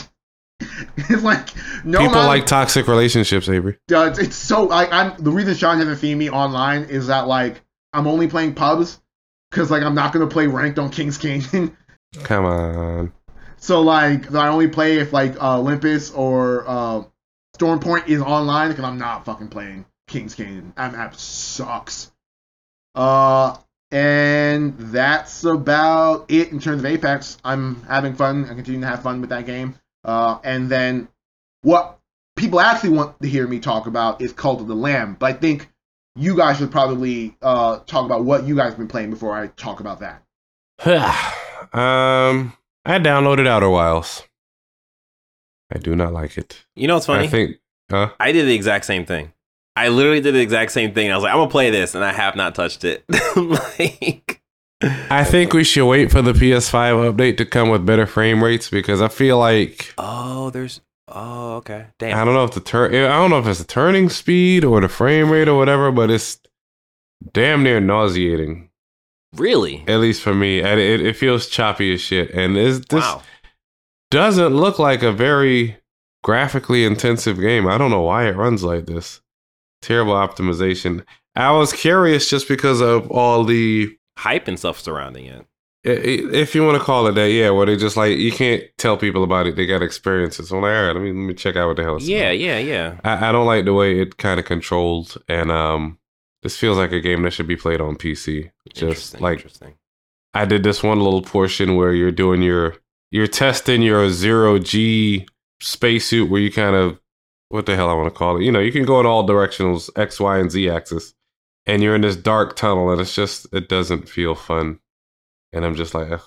it's 0.96 1.22
like 1.22 1.48
no 1.84 1.98
People 1.98 2.14
amount- 2.14 2.28
like 2.28 2.46
toxic 2.46 2.86
relationships, 2.88 3.48
Avery. 3.48 3.78
uh, 3.92 4.06
it's, 4.10 4.18
it's 4.18 4.36
so 4.36 4.64
like 4.64 4.92
I'm 4.92 5.16
the 5.22 5.30
reason 5.30 5.54
Sean 5.54 5.78
hasn't 5.78 5.98
seen 5.98 6.18
me 6.18 6.30
online 6.30 6.84
is 6.84 7.06
that 7.08 7.26
like 7.26 7.60
I'm 7.92 8.06
only 8.06 8.28
playing 8.28 8.54
pubs 8.54 9.00
because 9.50 9.70
like 9.70 9.82
I'm 9.82 9.94
not 9.94 10.12
gonna 10.12 10.26
play 10.26 10.46
ranked 10.46 10.78
on 10.78 10.90
King's 10.90 11.18
Canyon. 11.18 11.76
Come 12.24 12.44
on. 12.44 13.12
so 13.58 13.80
like 13.82 14.32
I 14.34 14.48
only 14.48 14.68
play 14.68 14.98
if 14.98 15.12
like 15.12 15.40
uh, 15.42 15.58
Olympus 15.58 16.10
or 16.10 16.64
uh, 16.66 17.02
Storm 17.54 17.80
Point 17.80 18.08
is 18.08 18.20
online 18.20 18.70
because 18.70 18.84
I'm 18.84 18.98
not 18.98 19.24
fucking 19.24 19.48
playing 19.48 19.86
King's 20.08 20.34
Canyon. 20.34 20.72
That 20.76 20.92
map 20.92 21.14
sucks. 21.16 22.10
Uh, 22.94 23.56
and 23.90 24.76
that's 24.78 25.44
about 25.44 26.26
it 26.30 26.50
in 26.52 26.60
terms 26.60 26.80
of 26.82 26.86
Apex. 26.86 27.38
I'm 27.44 27.82
having 27.82 28.14
fun. 28.14 28.44
I 28.46 28.54
continue 28.54 28.80
to 28.80 28.86
have 28.86 29.02
fun 29.02 29.20
with 29.20 29.30
that 29.30 29.46
game. 29.46 29.78
Uh, 30.06 30.38
and 30.44 30.70
then 30.70 31.08
what 31.62 31.98
people 32.36 32.60
actually 32.60 32.90
want 32.90 33.20
to 33.20 33.28
hear 33.28 33.46
me 33.46 33.58
talk 33.58 33.86
about 33.86 34.22
is 34.22 34.32
Cult 34.32 34.60
of 34.60 34.68
the 34.68 34.76
Lamb. 34.76 35.16
But 35.18 35.26
I 35.26 35.32
think 35.34 35.68
you 36.14 36.36
guys 36.36 36.58
should 36.58 36.70
probably 36.70 37.36
uh, 37.42 37.80
talk 37.80 38.06
about 38.06 38.24
what 38.24 38.44
you 38.46 38.56
guys 38.56 38.70
have 38.70 38.78
been 38.78 38.88
playing 38.88 39.10
before 39.10 39.34
I 39.34 39.48
talk 39.48 39.80
about 39.80 40.00
that. 40.00 40.22
um, 41.74 42.52
I 42.84 42.98
downloaded 42.98 43.46
Outer 43.46 43.68
Wilds. 43.68 44.22
I 45.74 45.78
do 45.78 45.96
not 45.96 46.12
like 46.12 46.38
it. 46.38 46.64
You 46.76 46.86
know 46.86 46.94
what's 46.94 47.06
funny? 47.06 47.24
I 47.24 47.28
think, 47.28 47.56
huh? 47.90 48.12
I 48.20 48.30
did 48.32 48.46
the 48.46 48.54
exact 48.54 48.84
same 48.84 49.04
thing. 49.04 49.32
I 49.74 49.88
literally 49.88 50.20
did 50.20 50.34
the 50.34 50.40
exact 50.40 50.72
same 50.72 50.94
thing. 50.94 51.10
I 51.10 51.16
was 51.16 51.24
like, 51.24 51.32
I'm 51.32 51.38
gonna 51.38 51.50
play 51.50 51.70
this, 51.70 51.94
and 51.94 52.04
I 52.04 52.12
have 52.12 52.36
not 52.36 52.54
touched 52.54 52.84
it. 52.84 53.04
like, 53.36 54.40
I 54.82 55.24
think 55.24 55.52
we 55.52 55.64
should 55.64 55.88
wait 55.88 56.10
for 56.10 56.20
the 56.20 56.32
PS5 56.32 57.12
update 57.12 57.38
to 57.38 57.46
come 57.46 57.70
with 57.70 57.86
better 57.86 58.06
frame 58.06 58.44
rates 58.44 58.68
because 58.68 59.00
I 59.00 59.08
feel 59.08 59.38
like 59.38 59.94
oh, 59.96 60.50
there's, 60.50 60.80
oh, 61.08 61.54
okay, 61.56 61.86
damn. 61.98 62.18
I 62.18 62.24
don't 62.24 62.34
know 62.34 62.44
if 62.44 62.52
the 62.52 62.60
turn 62.60 62.94
I 62.94 63.08
don't 63.08 63.30
know 63.30 63.38
if 63.38 63.46
it's 63.46 63.60
the 63.60 63.64
turning 63.64 64.10
speed 64.10 64.64
or 64.64 64.80
the 64.80 64.88
frame 64.88 65.30
rate 65.30 65.48
or 65.48 65.56
whatever, 65.56 65.90
but 65.90 66.10
it's 66.10 66.40
damn 67.32 67.62
near 67.62 67.80
nauseating. 67.80 68.68
Really? 69.34 69.84
At 69.88 70.00
least 70.00 70.22
for 70.22 70.34
me, 70.34 70.60
and 70.60 70.78
it, 70.78 71.00
it 71.00 71.16
feels 71.16 71.48
choppy 71.48 71.94
as 71.94 72.00
shit. 72.00 72.30
And 72.30 72.54
this 72.54 72.80
this 72.80 73.02
wow. 73.02 73.22
doesn't 74.10 74.54
look 74.54 74.78
like 74.78 75.02
a 75.02 75.12
very 75.12 75.78
graphically 76.22 76.84
intensive 76.84 77.40
game. 77.40 77.66
I 77.66 77.78
don't 77.78 77.90
know 77.90 78.02
why 78.02 78.28
it 78.28 78.36
runs 78.36 78.62
like 78.62 78.86
this. 78.86 79.22
Terrible 79.80 80.14
optimization. 80.14 81.04
I 81.34 81.52
was 81.52 81.72
curious 81.72 82.28
just 82.28 82.48
because 82.48 82.80
of 82.80 83.10
all 83.10 83.44
the 83.44 83.96
Hype 84.18 84.48
and 84.48 84.58
stuff 84.58 84.80
surrounding 84.80 85.26
it. 85.26 85.46
if 85.84 86.54
you 86.54 86.64
want 86.64 86.76
to 86.78 86.82
call 86.82 87.06
it 87.06 87.12
that, 87.12 87.30
yeah, 87.30 87.50
where 87.50 87.66
they 87.66 87.76
just 87.76 87.96
like 87.96 88.16
you 88.18 88.32
can't 88.32 88.64
tell 88.78 88.96
people 88.96 89.22
about 89.22 89.46
it. 89.46 89.56
They 89.56 89.66
got 89.66 89.82
experiences. 89.82 90.48
So 90.48 90.56
I'm 90.56 90.62
like, 90.62 90.74
all 90.74 90.82
right, 90.86 90.92
let 90.92 91.02
me 91.02 91.08
let 91.12 91.26
me 91.28 91.34
check 91.34 91.54
out 91.56 91.68
what 91.68 91.76
the 91.76 91.84
hell 91.84 91.98
Yeah, 92.00 92.30
about. 92.30 92.38
yeah, 92.38 92.58
yeah. 92.58 93.00
I, 93.04 93.28
I 93.28 93.32
don't 93.32 93.46
like 93.46 93.64
the 93.66 93.74
way 93.74 94.00
it 94.00 94.16
kind 94.16 94.40
of 94.40 94.46
controlled, 94.46 95.16
and 95.28 95.50
um, 95.52 95.98
this 96.42 96.56
feels 96.56 96.76
like 96.78 96.92
a 96.92 97.00
game 97.00 97.22
that 97.22 97.32
should 97.32 97.46
be 97.46 97.56
played 97.56 97.80
on 97.80 97.96
PC. 97.96 98.50
Just 98.70 98.82
Interesting. 98.82 99.20
like 99.20 99.36
interesting. 99.38 99.74
I 100.34 100.44
did 100.44 100.62
this 100.64 100.82
one 100.82 101.00
little 101.00 101.22
portion 101.22 101.76
where 101.76 101.92
you're 101.94 102.10
doing 102.10 102.42
your 102.42 102.76
you're 103.10 103.26
testing 103.28 103.80
your 103.82 104.10
zero 104.10 104.58
G 104.58 105.26
spacesuit 105.60 106.28
where 106.28 106.40
you 106.40 106.50
kind 106.50 106.74
of 106.76 106.98
what 107.48 107.64
the 107.66 107.76
hell 107.76 107.88
I 107.88 107.94
want 107.94 108.12
to 108.12 108.18
call 108.18 108.38
it. 108.38 108.42
You 108.44 108.50
know, 108.50 108.58
you 108.58 108.72
can 108.72 108.84
go 108.84 108.98
in 108.98 109.06
all 109.06 109.26
directionals, 109.26 109.88
X, 109.96 110.18
Y, 110.18 110.38
and 110.38 110.50
Z 110.50 110.68
axis, 110.68 111.14
and 111.66 111.82
you're 111.82 111.94
in 111.94 112.02
this 112.02 112.16
dark 112.16 112.56
tunnel, 112.56 112.90
and 112.90 113.00
it's 113.00 113.14
just 113.14 113.46
it 113.52 113.68
doesn't 113.68 114.08
feel 114.08 114.34
fun. 114.34 114.80
And 115.52 115.64
I'm 115.64 115.74
just 115.74 115.94
like, 115.94 116.10
Ugh. 116.10 116.22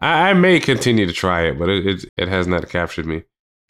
I, 0.00 0.30
I 0.30 0.32
may 0.34 0.60
continue 0.60 1.06
to 1.06 1.12
try 1.12 1.42
it, 1.42 1.58
but 1.58 1.68
it 1.68 1.86
it, 1.86 2.04
it 2.16 2.28
has 2.28 2.46
not 2.46 2.68
captured 2.68 3.06
me. 3.06 3.24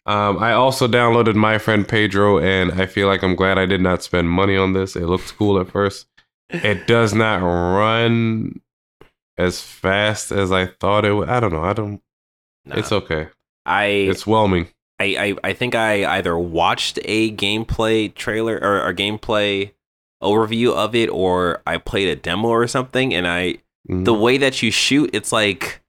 Um, 0.05 0.39
I 0.39 0.53
also 0.53 0.87
downloaded 0.87 1.35
my 1.35 1.57
friend 1.57 1.87
Pedro, 1.87 2.39
and 2.39 2.81
I 2.81 2.85
feel 2.87 3.07
like 3.07 3.23
I'm 3.23 3.35
glad 3.35 3.57
I 3.57 3.65
did 3.65 3.81
not 3.81 4.03
spend 4.03 4.29
money 4.29 4.57
on 4.57 4.73
this. 4.73 4.95
It 4.95 5.05
looked 5.05 5.35
cool 5.37 5.59
at 5.59 5.69
first. 5.69 6.07
It 6.49 6.87
does 6.87 7.13
not 7.13 7.41
run 7.41 8.61
as 9.37 9.61
fast 9.61 10.31
as 10.31 10.51
I 10.51 10.67
thought 10.67 11.05
it 11.05 11.13
would. 11.13 11.29
I 11.29 11.39
don't 11.39 11.53
know. 11.53 11.63
I 11.63 11.73
don't. 11.73 12.01
Nah. 12.65 12.77
It's 12.77 12.91
okay. 12.91 13.29
I, 13.65 13.85
It's 13.85 14.25
whelming. 14.25 14.67
I, 14.99 15.35
I, 15.43 15.49
I 15.49 15.53
think 15.53 15.75
I 15.75 16.05
either 16.17 16.37
watched 16.37 16.99
a 17.05 17.31
gameplay 17.35 18.13
trailer 18.13 18.59
or 18.61 18.87
a 18.87 18.93
gameplay 18.93 19.71
overview 20.21 20.73
of 20.73 20.95
it, 20.95 21.09
or 21.09 21.61
I 21.65 21.77
played 21.77 22.07
a 22.07 22.15
demo 22.15 22.47
or 22.49 22.67
something, 22.67 23.13
and 23.13 23.27
I 23.27 23.57
Mhm. 23.89 24.05
the 24.05 24.13
way 24.13 24.37
that 24.37 24.61
you 24.61 24.71
shoot, 24.71 25.09
it's 25.13 25.31
like 25.31 25.81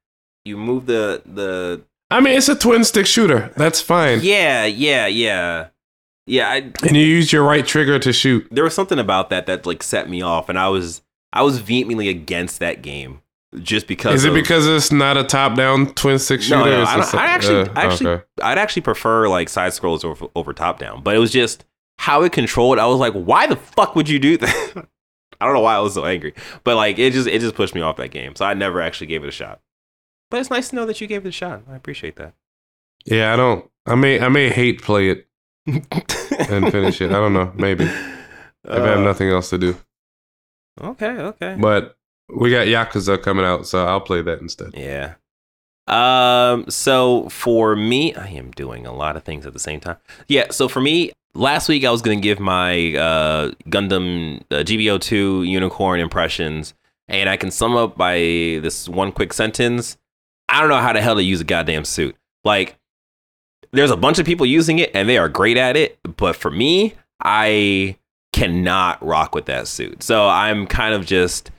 you 0.44 0.56
move 0.56 0.86
the 0.86 1.22
the 1.26 1.82
I 2.10 2.20
mean, 2.20 2.36
it's 2.36 2.48
a 2.48 2.54
twin 2.54 2.84
stick 2.84 3.06
shooter. 3.06 3.52
That's 3.56 3.80
fine. 3.80 4.20
yeah 4.22 4.64
yeah 4.64 5.06
yeah 5.06 5.66
yeah. 6.26 6.48
I, 6.50 6.56
And 6.86 6.96
you 6.96 7.04
use 7.04 7.32
your 7.32 7.42
right 7.42 7.66
trigger 7.66 7.98
to 7.98 8.12
shoot. 8.12 8.46
there 8.50 8.64
was 8.64 8.74
something 8.74 8.98
about 8.98 9.30
that 9.30 9.46
that 9.46 9.66
like 9.66 9.82
set 9.82 10.08
me 10.08 10.22
off, 10.22 10.48
and 10.48 10.58
I 10.58 10.68
was 10.68 11.02
I 11.32 11.42
was 11.42 11.58
vehemently 11.58 12.08
against 12.08 12.58
that 12.60 12.82
game 12.82 13.20
just 13.62 13.86
because. 13.86 14.14
Is 14.16 14.24
it 14.24 14.28
of- 14.28 14.34
because 14.34 14.66
it's 14.66 14.92
not 14.92 15.16
a 15.16 15.24
top 15.24 15.54
down 15.56 15.92
twin 15.94 16.18
stick 16.18 16.42
shooter? 16.42 16.58
No, 16.58 16.64
no, 16.70 16.82
It's 16.82 16.90
I, 16.90 16.96
just 16.96 17.12
don't, 17.12 17.20
I 17.20 17.24
a- 17.24 17.28
actually, 17.28 17.60
uh, 17.60 17.72
I 17.74 17.84
actually, 17.84 18.10
okay. 18.10 18.24
I'd 18.42 18.58
actually 18.58 18.82
prefer 18.82 19.28
like 19.28 19.48
side 19.48 19.72
scrolls 19.74 20.04
over, 20.04 20.26
over 20.34 20.52
top 20.52 20.78
down. 20.78 21.02
But 21.02 21.14
it 21.16 21.18
was 21.18 21.30
just 21.32 21.64
how 22.03 22.22
it 22.24 22.32
controlled. 22.32 22.80
I 22.80 22.86
was 22.86 22.98
like, 22.98 23.12
why 23.12 23.46
the 23.46 23.55
fuck 23.57 23.94
would 23.94 24.09
you 24.09 24.18
do 24.18 24.36
that? 24.42 24.86
I 25.40 25.44
don't 25.44 25.55
know 25.55 25.61
why 25.61 25.76
I 25.76 25.78
was 25.78 25.94
so 25.94 26.05
angry, 26.05 26.34
but 26.64 26.74
like 26.76 26.98
it 26.98 27.12
just, 27.12 27.28
it 27.28 27.40
just 27.40 27.55
pushed 27.55 27.74
me 27.76 27.80
off 27.80 27.96
that 27.96 28.11
game. 28.11 28.34
So 28.34 28.44
I 28.44 28.55
never 28.55 28.80
actually 28.80 29.07
gave 29.07 29.22
it 29.22 29.28
a 29.28 29.32
shot. 29.32 29.61
But 30.30 30.40
it's 30.40 30.50
nice 30.50 30.70
to 30.70 30.76
know 30.76 30.86
that 30.86 31.00
you 31.00 31.07
gave 31.07 31.24
it 31.24 31.28
a 31.28 31.32
shot. 31.32 31.62
I 31.70 31.76
appreciate 31.76 32.16
that. 32.16 32.34
Yeah, 33.05 33.32
I 33.32 33.36
don't. 33.36 33.70
I 33.86 33.94
may. 33.94 34.20
I 34.20 34.28
may 34.28 34.48
hate 34.48 34.82
play 34.82 35.11
it 35.11 35.28
and 35.66 36.70
finish 36.72 37.00
it. 37.00 37.11
I 37.11 37.14
don't 37.14 37.32
know. 37.34 37.53
Maybe. 37.55 37.84
If 37.84 37.90
I 38.66 38.74
have 38.76 38.98
Uh, 38.98 39.03
nothing 39.03 39.28
else 39.30 39.50
to 39.50 39.59
do. 39.59 39.76
Okay, 40.80 41.07
okay. 41.11 41.57
But 41.59 41.96
we 42.34 42.50
got 42.50 42.66
Yakuza 42.66 43.20
coming 43.22 43.44
out, 43.44 43.66
so 43.66 43.84
I'll 43.86 44.00
play 44.00 44.22
that 44.22 44.40
instead. 44.40 44.70
Yeah. 44.74 45.14
Um. 45.88 46.70
So 46.70 47.28
for 47.28 47.74
me, 47.76 48.14
I 48.14 48.28
am 48.28 48.50
doing 48.53 48.86
a 48.86 48.92
lot 48.94 49.16
of 49.16 49.24
things 49.24 49.44
at 49.46 49.53
the 49.53 49.59
same 49.59 49.80
time. 49.80 49.96
Yeah. 50.28 50.50
So 50.50 50.68
for 50.68 50.80
me, 50.80 51.12
last 51.34 51.68
week 51.68 51.84
I 51.84 51.90
was 51.90 52.02
gonna 52.02 52.20
give 52.20 52.40
my 52.40 52.94
uh, 52.94 53.50
Gundam 53.66 54.42
uh, 54.50 54.56
GBO2 54.56 55.46
unicorn 55.48 56.00
impressions, 56.00 56.74
and 57.08 57.28
I 57.28 57.36
can 57.36 57.50
sum 57.50 57.76
up 57.76 57.96
by 57.96 58.16
this 58.16 58.88
one 58.88 59.12
quick 59.12 59.32
sentence. 59.32 59.96
I 60.48 60.60
don't 60.60 60.68
know 60.68 60.78
how 60.78 60.92
the 60.92 61.00
hell 61.00 61.14
to 61.16 61.22
use 61.22 61.40
a 61.40 61.44
goddamn 61.44 61.84
suit. 61.84 62.16
Like, 62.44 62.78
there's 63.72 63.90
a 63.90 63.96
bunch 63.96 64.18
of 64.18 64.26
people 64.26 64.44
using 64.44 64.78
it, 64.78 64.90
and 64.94 65.08
they 65.08 65.18
are 65.18 65.28
great 65.28 65.56
at 65.56 65.76
it. 65.76 65.98
But 66.16 66.36
for 66.36 66.50
me, 66.50 66.94
I 67.22 67.96
cannot 68.32 69.04
rock 69.04 69.34
with 69.34 69.46
that 69.46 69.68
suit. 69.68 70.02
So 70.02 70.28
I'm 70.28 70.66
kind 70.66 70.94
of 70.94 71.06
just 71.06 71.50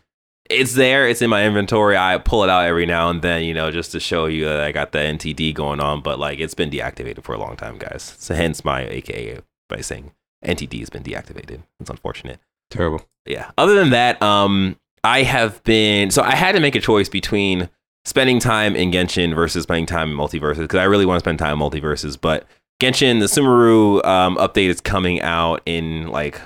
it's 0.50 0.74
there. 0.76 1.08
It's 1.08 1.22
in 1.22 1.30
my 1.30 1.46
inventory. 1.46 1.98
I 1.98 2.18
pull 2.18 2.44
it 2.44 2.50
out 2.50 2.66
every 2.66 2.86
now 2.86 3.10
and 3.10 3.22
then, 3.22 3.44
you 3.44 3.54
know, 3.54 3.72
just 3.72 3.92
to 3.94 4.00
show 4.00 4.26
you 4.26 4.46
that 4.46 4.60
I 4.60 4.72
got 4.72 4.92
the 4.92 5.00
NTD 5.00 5.54
going 5.54 5.80
on. 5.80 6.02
But 6.02 6.20
like, 6.20 6.40
it's 6.40 6.54
been 6.54 6.70
deactivated 6.70 7.24
for 7.24 7.34
a 7.34 7.40
long 7.40 7.56
time, 7.56 7.78
guys. 7.78 8.16
So 8.20 8.36
hence 8.36 8.66
my 8.66 8.86
AKA 8.86 9.40
by 9.74 9.82
saying 9.82 10.12
NTD 10.46 10.80
has 10.80 10.90
been 10.90 11.04
deactivated. 11.04 11.64
It's 11.80 11.90
unfortunate. 11.90 12.40
Terrible. 12.70 13.02
Yeah. 13.26 13.52
Other 13.58 13.76
than 13.76 13.90
that, 13.90 14.22
um, 14.22 14.78
I 15.04 15.24
have 15.24 15.64
been 15.64 16.12
so 16.12 16.22
I 16.22 16.36
had 16.36 16.54
to 16.54 16.62
make 16.62 16.76
a 16.76 16.80
choice 16.80 17.10
between 17.10 17.70
spending 18.06 18.40
time 18.40 18.76
in 18.76 18.92
Genshin 18.92 19.36
versus 19.36 19.64
spending 19.64 19.86
time 19.86 20.12
in 20.12 20.18
MultiVersus 20.18 20.60
because 20.60 20.80
I 20.80 20.84
really 20.84 21.06
want 21.06 21.18
to 21.18 21.24
spend 21.24 21.40
time 21.40 21.54
in 21.54 21.60
MultiVersus. 21.60 22.20
But 22.20 22.46
Genshin, 22.82 23.20
the 23.20 23.26
Sumeru 23.26 24.04
um, 24.06 24.38
update 24.38 24.70
is 24.70 24.82
coming 24.82 25.22
out 25.22 25.62
in 25.66 26.08
like 26.08 26.40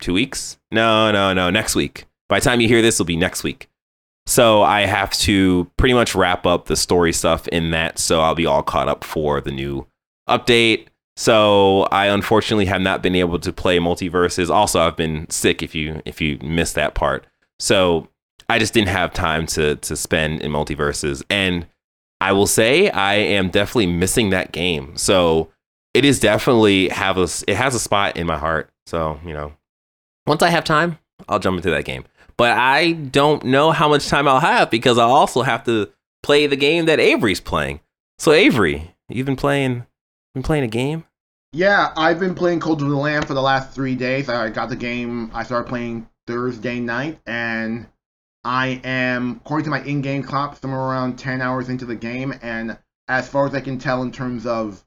two 0.00 0.12
weeks. 0.12 0.58
No, 0.70 1.10
no, 1.10 1.32
no, 1.32 1.50
next 1.50 1.74
week. 1.74 2.06
By 2.28 2.40
the 2.40 2.44
time 2.44 2.60
you 2.60 2.68
hear 2.68 2.82
this, 2.82 2.98
will 2.98 3.06
be 3.06 3.16
next 3.16 3.44
week. 3.44 3.68
So 4.26 4.62
I 4.62 4.86
have 4.86 5.12
to 5.18 5.70
pretty 5.76 5.94
much 5.94 6.14
wrap 6.14 6.46
up 6.46 6.66
the 6.66 6.76
story 6.76 7.12
stuff 7.12 7.46
in 7.48 7.72
that, 7.72 7.98
so 7.98 8.20
I'll 8.20 8.34
be 8.34 8.46
all 8.46 8.62
caught 8.62 8.88
up 8.88 9.04
for 9.04 9.40
the 9.40 9.52
new 9.52 9.86
update. 10.28 10.86
So 11.16 11.82
I 11.92 12.06
unfortunately 12.06 12.66
have 12.66 12.80
not 12.80 13.02
been 13.02 13.14
able 13.14 13.38
to 13.38 13.52
play 13.52 13.78
MultiVersus. 13.78 14.50
Also, 14.50 14.80
I've 14.80 14.96
been 14.96 15.28
sick. 15.30 15.62
If 15.62 15.74
you 15.74 16.02
if 16.04 16.20
you 16.20 16.38
missed 16.42 16.74
that 16.74 16.94
part, 16.94 17.26
so 17.58 18.08
I 18.48 18.58
just 18.58 18.74
didn't 18.74 18.88
have 18.88 19.12
time 19.12 19.46
to 19.48 19.76
to 19.76 19.96
spend 19.96 20.42
in 20.42 20.50
MultiVersus. 20.50 21.22
And 21.30 21.66
I 22.20 22.32
will 22.32 22.46
say 22.46 22.90
I 22.90 23.14
am 23.14 23.50
definitely 23.50 23.86
missing 23.86 24.30
that 24.30 24.52
game. 24.52 24.96
So 24.96 25.50
it 25.92 26.04
is 26.04 26.18
definitely 26.18 26.88
have 26.88 27.16
a 27.16 27.28
it 27.46 27.56
has 27.56 27.74
a 27.74 27.80
spot 27.80 28.16
in 28.16 28.26
my 28.26 28.36
heart. 28.36 28.70
So 28.86 29.20
you 29.24 29.32
know, 29.32 29.52
once 30.26 30.42
I 30.42 30.48
have 30.48 30.64
time, 30.64 30.98
I'll 31.28 31.38
jump 31.38 31.58
into 31.58 31.70
that 31.70 31.84
game. 31.84 32.04
But 32.36 32.52
I 32.58 32.92
don't 32.92 33.44
know 33.44 33.70
how 33.70 33.88
much 33.88 34.08
time 34.08 34.26
I'll 34.26 34.40
have 34.40 34.68
because 34.68 34.98
I 34.98 35.04
also 35.04 35.42
have 35.42 35.62
to 35.64 35.90
play 36.24 36.48
the 36.48 36.56
game 36.56 36.86
that 36.86 36.98
Avery's 36.98 37.40
playing. 37.40 37.78
So 38.18 38.32
Avery, 38.32 38.94
you've 39.08 39.26
been 39.26 39.36
playing 39.36 39.86
been 40.34 40.42
playing 40.42 40.64
a 40.64 40.68
game? 40.68 41.04
Yeah, 41.52 41.92
I've 41.96 42.18
been 42.18 42.34
playing 42.34 42.60
Cult 42.60 42.82
of 42.82 42.88
the 42.88 42.96
Lamb 42.96 43.22
for 43.22 43.34
the 43.34 43.40
last 43.40 43.72
three 43.72 43.94
days. 43.94 44.28
I 44.28 44.50
got 44.50 44.68
the 44.68 44.76
game. 44.76 45.30
I 45.32 45.44
started 45.44 45.68
playing 45.68 46.08
Thursday 46.26 46.80
night, 46.80 47.20
and 47.26 47.86
I 48.42 48.80
am, 48.82 49.40
according 49.44 49.64
to 49.64 49.70
my 49.70 49.82
in-game 49.82 50.24
clock, 50.24 50.56
somewhere 50.56 50.80
around 50.80 51.16
ten 51.16 51.40
hours 51.40 51.68
into 51.68 51.86
the 51.86 51.94
game. 51.94 52.34
And 52.42 52.76
as 53.06 53.28
far 53.28 53.46
as 53.46 53.54
I 53.54 53.60
can 53.60 53.78
tell, 53.78 54.02
in 54.02 54.10
terms 54.10 54.46
of 54.46 54.84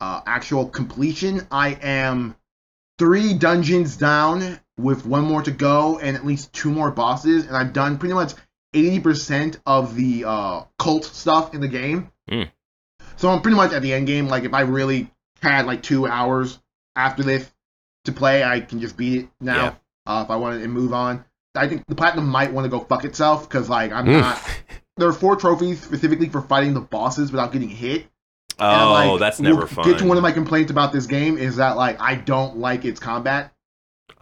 uh, 0.00 0.22
actual 0.26 0.68
completion, 0.68 1.46
I 1.52 1.78
am 1.80 2.34
three 2.98 3.34
dungeons 3.34 3.96
down 3.96 4.58
with 4.76 5.06
one 5.06 5.24
more 5.24 5.42
to 5.42 5.52
go, 5.52 6.00
and 6.00 6.16
at 6.16 6.26
least 6.26 6.52
two 6.52 6.70
more 6.70 6.90
bosses. 6.90 7.46
And 7.46 7.56
I've 7.56 7.72
done 7.72 7.98
pretty 7.98 8.14
much 8.14 8.32
eighty 8.74 8.98
percent 8.98 9.60
of 9.64 9.94
the 9.94 10.24
uh, 10.24 10.62
cult 10.80 11.04
stuff 11.04 11.54
in 11.54 11.60
the 11.60 11.68
game. 11.68 12.10
Mm. 12.28 12.50
So 13.16 13.28
I'm 13.30 13.40
pretty 13.42 13.56
much 13.56 13.72
at 13.72 13.82
the 13.82 13.92
end 13.92 14.06
game. 14.06 14.28
Like 14.28 14.44
if 14.44 14.54
I 14.54 14.62
really 14.62 15.10
had 15.42 15.66
like 15.66 15.82
two 15.82 16.06
hours 16.06 16.58
after 16.94 17.22
this 17.22 17.50
to 18.04 18.12
play, 18.12 18.42
I 18.44 18.60
can 18.60 18.80
just 18.80 18.96
beat 18.96 19.20
it 19.22 19.28
now. 19.40 19.56
Yeah. 19.64 19.74
Uh, 20.06 20.22
if 20.24 20.30
I 20.30 20.36
wanted 20.36 20.60
to 20.62 20.68
move 20.68 20.92
on, 20.92 21.24
I 21.54 21.66
think 21.68 21.84
the 21.88 21.94
platinum 21.94 22.28
might 22.28 22.52
want 22.52 22.64
to 22.64 22.68
go 22.68 22.80
fuck 22.80 23.04
itself 23.04 23.48
because 23.48 23.68
like 23.68 23.92
I'm 23.92 24.06
Mm. 24.06 24.20
not. 24.20 24.42
There 24.98 25.08
are 25.08 25.12
four 25.12 25.36
trophies 25.36 25.82
specifically 25.82 26.28
for 26.30 26.40
fighting 26.40 26.72
the 26.72 26.80
bosses 26.80 27.30
without 27.30 27.52
getting 27.52 27.68
hit. 27.68 28.06
Oh, 28.58 28.92
like, 28.92 29.20
that's 29.20 29.38
we'll 29.38 29.54
never 29.54 29.66
fun. 29.66 29.84
Get 29.84 29.98
to 29.98 30.06
one 30.06 30.16
of 30.16 30.22
my 30.22 30.32
complaints 30.32 30.70
about 30.70 30.90
this 30.92 31.06
game 31.06 31.36
is 31.36 31.56
that 31.56 31.76
like 31.76 32.00
I 32.00 32.14
don't 32.14 32.58
like 32.58 32.84
its 32.86 32.98
combat. 32.98 33.52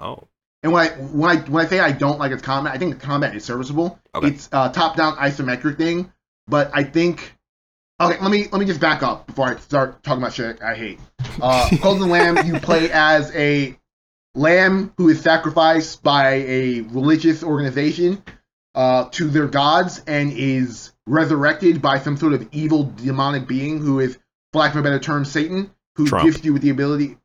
Oh, 0.01 0.24
And 0.64 0.72
when 0.72 0.88
I 0.88 0.90
when 0.97 1.30
I 1.30 1.40
when 1.42 1.64
I 1.64 1.68
say 1.68 1.78
I 1.78 1.92
don't 1.92 2.18
like 2.18 2.32
its 2.32 2.42
combat, 2.42 2.74
I 2.74 2.78
think 2.78 2.99
the 2.99 3.07
combat 3.07 3.36
is 3.36 3.45
serviceable. 3.45 3.99
Okay. 4.14 4.28
It's 4.28 4.49
a 4.51 4.70
top 4.70 4.97
down 4.97 5.14
isometric 5.16 5.76
thing, 5.78 6.12
but 6.49 6.70
I 6.74 6.82
think 6.82 7.36
okay. 8.01 8.20
Let 8.20 8.30
me 8.30 8.49
let 8.53 8.59
me 8.59 8.66
just 8.66 8.80
back 8.80 9.03
up 9.03 9.26
before 9.26 9.49
I 9.49 9.57
start 9.57 10.03
talking 10.03 10.22
about 10.22 10.34
shit 10.34 10.62
I 10.62 10.74
hate. 10.74 11.01
Uh, 11.40 11.68
Golden 11.82 12.09
Lamb, 12.09 12.47
you 12.47 12.61
play 12.61 12.90
as 12.92 13.34
a 13.34 13.76
lamb 14.34 14.92
who 14.97 15.09
is 15.09 15.20
sacrificed 15.20 16.03
by 16.03 16.34
a 16.34 16.80
religious 16.82 17.42
organization 17.42 18.22
uh, 18.74 19.09
to 19.11 19.28
their 19.28 19.47
gods 19.47 20.03
and 20.07 20.32
is 20.32 20.92
resurrected 21.07 21.80
by 21.80 21.99
some 21.99 22.16
sort 22.16 22.32
of 22.32 22.49
evil 22.53 22.92
demonic 22.97 23.47
being 23.47 23.78
who 23.78 24.01
is, 24.01 24.18
for 24.53 24.61
lack 24.61 24.72
of 24.72 24.78
a 24.78 24.82
better 24.82 24.99
term, 24.99 25.24
Satan, 25.24 25.70
who 25.97 26.07
Trump. 26.07 26.24
gifts 26.24 26.45
you 26.45 26.53
with 26.53 26.62
the 26.62 26.70
ability. 26.70 27.16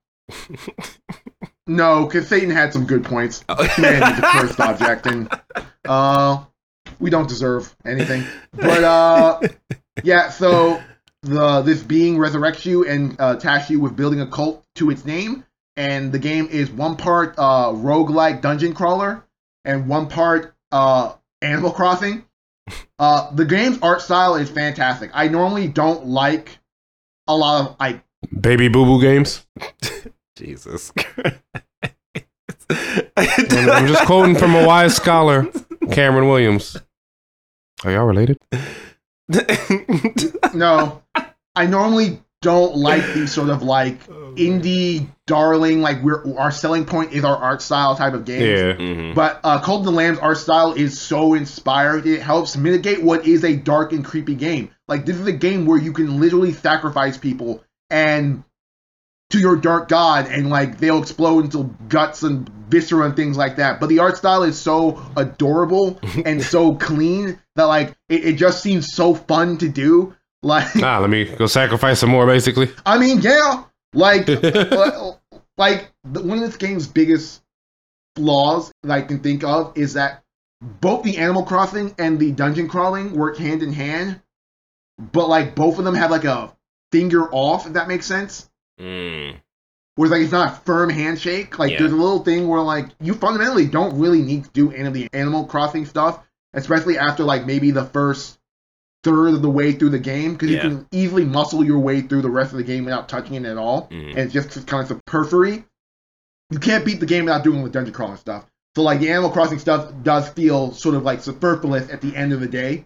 no, 1.68 2.06
because 2.06 2.28
Satan 2.28 2.50
had 2.50 2.74
some 2.74 2.86
good 2.86 3.04
points. 3.04 3.44
Man, 3.78 4.14
he's 4.14 4.20
a 4.20 4.30
cursed 4.32 4.60
object, 4.60 5.06
and 5.08 5.30
uh, 5.86 6.44
we 7.00 7.10
don't 7.10 7.28
deserve 7.28 7.76
anything. 7.86 8.24
But 8.54 8.84
uh, 8.84 9.40
yeah, 10.04 10.30
so 10.30 10.82
the 11.24 11.62
this 11.62 11.84
being 11.84 12.18
resurrects 12.18 12.66
you 12.66 12.86
and 12.86 13.16
uh, 13.20 13.36
tasks 13.36 13.70
you 13.70 13.80
with 13.80 13.96
building 13.96 14.22
a 14.22 14.28
cult 14.28 14.66
to 14.76 14.90
its 14.90 15.06
name, 15.06 15.46
and 15.78 16.12
the 16.12 16.20
game 16.20 16.48
is 16.48 16.70
one 16.72 16.96
part 16.96 17.36
uh, 17.38 17.70
roguelike 17.70 18.42
dungeon 18.42 18.74
crawler 18.74 19.26
and 19.66 19.88
one 19.88 20.08
part 20.08 20.56
uh, 20.72 21.14
Animal 21.42 21.72
Crossing. 21.72 22.26
Uh, 23.00 23.34
the 23.34 23.46
game's 23.46 23.80
art 23.82 24.02
style 24.02 24.36
is 24.36 24.50
fantastic. 24.50 25.10
I 25.14 25.30
normally 25.30 25.70
don't 25.70 26.06
like 26.06 26.60
a 27.28 27.36
lot 27.36 27.62
of 27.62 27.76
like 27.80 28.04
Baby 28.42 28.68
boo 28.68 28.86
boo 28.86 29.02
games. 29.02 29.46
Jesus. 30.36 30.92
And 31.18 31.34
I'm 33.18 33.88
just 33.88 34.06
quoting 34.06 34.36
from 34.36 34.56
a 34.56 34.66
wise 34.66 34.96
scholar, 34.96 35.48
Cameron 35.92 36.28
Williams. 36.28 36.78
Are 37.84 37.92
y'all 37.92 38.06
related? 38.06 38.38
No. 40.54 41.02
I 41.56 41.66
normally 41.66 42.22
don't 42.42 42.78
like 42.78 43.04
these 43.14 43.34
sort 43.34 43.50
of 43.50 43.64
like 43.64 44.06
indie 44.08 45.08
darling 45.28 45.82
like 45.82 46.02
we're 46.02 46.24
our 46.38 46.52
selling 46.52 46.86
point 46.86 47.12
is 47.12 47.26
our 47.26 47.36
art 47.36 47.62
style 47.62 47.96
type 47.96 48.14
of 48.14 48.24
games. 48.24 48.44
Yeah. 48.44 48.74
Mhm. 48.74 49.14
But 49.16 49.42
uh, 49.44 49.60
Cult 49.60 49.80
of 49.82 49.86
the 49.86 49.92
Lamb's 49.92 50.20
art 50.20 50.38
style 50.38 50.72
is 50.74 51.00
so 51.00 51.34
inspired. 51.34 52.08
It 52.08 52.22
helps 52.22 52.56
mitigate 52.56 53.04
what 53.04 53.28
is 53.28 53.44
a 53.44 53.56
dark 53.56 53.92
and 53.92 54.06
creepy 54.06 54.36
game. 54.36 54.70
Like 54.88 55.06
this 55.06 55.18
is 55.18 55.28
a 55.28 55.34
game 55.34 55.66
where 55.66 55.78
you 55.78 55.92
can 55.92 56.20
literally 56.22 56.54
sacrifice 56.54 57.18
people 57.18 57.62
and 57.90 58.44
to 59.30 59.40
your 59.40 59.56
dark 59.56 59.90
god, 59.90 60.28
and 60.28 60.50
like 60.50 60.80
they'll 60.80 61.02
explode 61.02 61.46
into 61.46 61.76
guts 61.88 62.24
and 62.24 62.50
viscera 62.70 63.06
and 63.06 63.16
things 63.16 63.38
like 63.38 63.58
that. 63.58 63.80
But 63.80 63.90
the 63.90 64.00
art 64.00 64.18
style 64.18 64.44
is 64.44 64.60
so 64.60 65.02
adorable 65.16 66.00
and 66.26 66.42
so 66.42 66.76
clean 66.76 67.40
that 67.56 67.66
like 67.66 67.96
it, 68.10 68.26
it 68.26 68.34
just 68.34 68.64
seems 68.64 68.94
so 68.94 69.14
fun 69.14 69.58
to 69.60 69.70
do. 69.70 70.16
Like 70.42 70.74
Nah, 70.76 71.00
let 71.00 71.10
me 71.10 71.26
go 71.26 71.48
sacrifice 71.48 72.00
some 72.00 72.10
more, 72.10 72.26
basically. 72.26 72.72
I 72.86 72.98
mean, 72.98 73.22
yeah, 73.22 73.64
like 73.94 74.28
li- 74.28 74.40
uh, 74.44 75.12
like 75.58 75.92
one 76.04 76.38
of 76.38 76.44
this 76.44 76.58
game's 76.58 76.88
biggest 76.88 77.42
flaws 78.16 78.72
that 78.84 78.92
I 78.92 79.02
can 79.02 79.20
think 79.20 79.44
of 79.44 79.78
is 79.78 79.94
that 79.94 80.24
both 80.62 81.04
the 81.04 81.18
Animal 81.18 81.44
Crossing 81.44 81.94
and 82.00 82.20
the 82.20 82.32
dungeon 82.32 82.68
crawling 82.68 83.16
work 83.16 83.38
hand 83.38 83.64
in 83.64 83.74
hand, 83.74 84.22
but 84.98 85.30
like 85.30 85.56
both 85.56 85.78
of 85.78 85.86
them 85.86 85.96
have 85.96 86.12
like 86.12 86.26
a 86.26 86.54
finger 86.92 87.30
off, 87.32 87.68
if 87.68 87.74
that 87.74 87.88
makes 87.88 88.06
sense. 88.06 88.49
Mm. 88.80 89.36
Where 89.96 90.10
like 90.10 90.22
it's 90.22 90.32
not 90.32 90.54
a 90.54 90.56
firm 90.62 90.90
handshake. 90.90 91.60
Like 91.60 91.72
Yeah. 91.72 91.80
there's 91.80 91.92
a 91.92 91.96
little 91.96 92.24
thing 92.24 92.48
where 92.48 92.62
like 92.62 92.88
you 93.02 93.14
fundamentally 93.14 93.66
don't 93.68 94.00
really 94.00 94.22
need 94.22 94.46
to 94.46 94.50
do 94.52 94.72
any 94.72 94.88
of 94.88 94.94
the 94.94 95.10
Animal 95.14 95.46
Crossing 95.46 95.86
stuff, 95.86 96.20
especially 96.54 96.98
after 96.98 97.24
like 97.24 97.46
maybe 97.46 97.72
the 97.72 97.86
first 97.86 98.38
third 99.04 99.34
of 99.34 99.42
the 99.42 99.50
way 99.50 99.72
through 99.74 99.90
the 99.90 100.00
game, 100.00 100.34
because 100.34 100.50
Yeah. 100.50 100.56
you 100.64 100.70
can 100.70 100.88
easily 100.92 101.26
muscle 101.26 101.64
your 101.64 101.80
way 101.80 102.02
through 102.02 102.22
the 102.22 102.30
rest 102.30 102.52
of 102.52 102.58
the 102.58 102.64
game 102.64 102.86
without 102.86 103.08
touching 103.10 103.36
it 103.36 103.46
at 103.46 103.58
all 103.58 103.88
Mm. 103.92 104.10
and 104.12 104.18
it's 104.20 104.34
just 104.34 104.68
kind 104.68 104.82
of 104.84 104.88
some 104.90 105.02
periphery. 105.06 105.66
You 106.50 106.60
can't 106.60 106.84
beat 106.86 107.00
the 107.00 107.06
game 107.06 107.26
without 107.26 107.44
doing 107.44 107.64
the 107.64 107.70
dungeon 107.70 107.94
crawling 107.94 108.18
stuff. 108.18 108.46
So 108.76 108.82
like 108.84 109.00
the 109.00 109.10
Animal 109.10 109.30
Crossing 109.32 109.60
stuff 109.60 109.92
does 110.04 110.30
feel 110.30 110.72
sort 110.74 110.96
of 110.96 111.04
like 111.04 111.22
superfluous 111.22 111.90
at 111.90 112.02
the 112.02 112.16
end 112.16 112.34
of 112.34 112.40
the 112.40 112.48
day. 112.48 112.86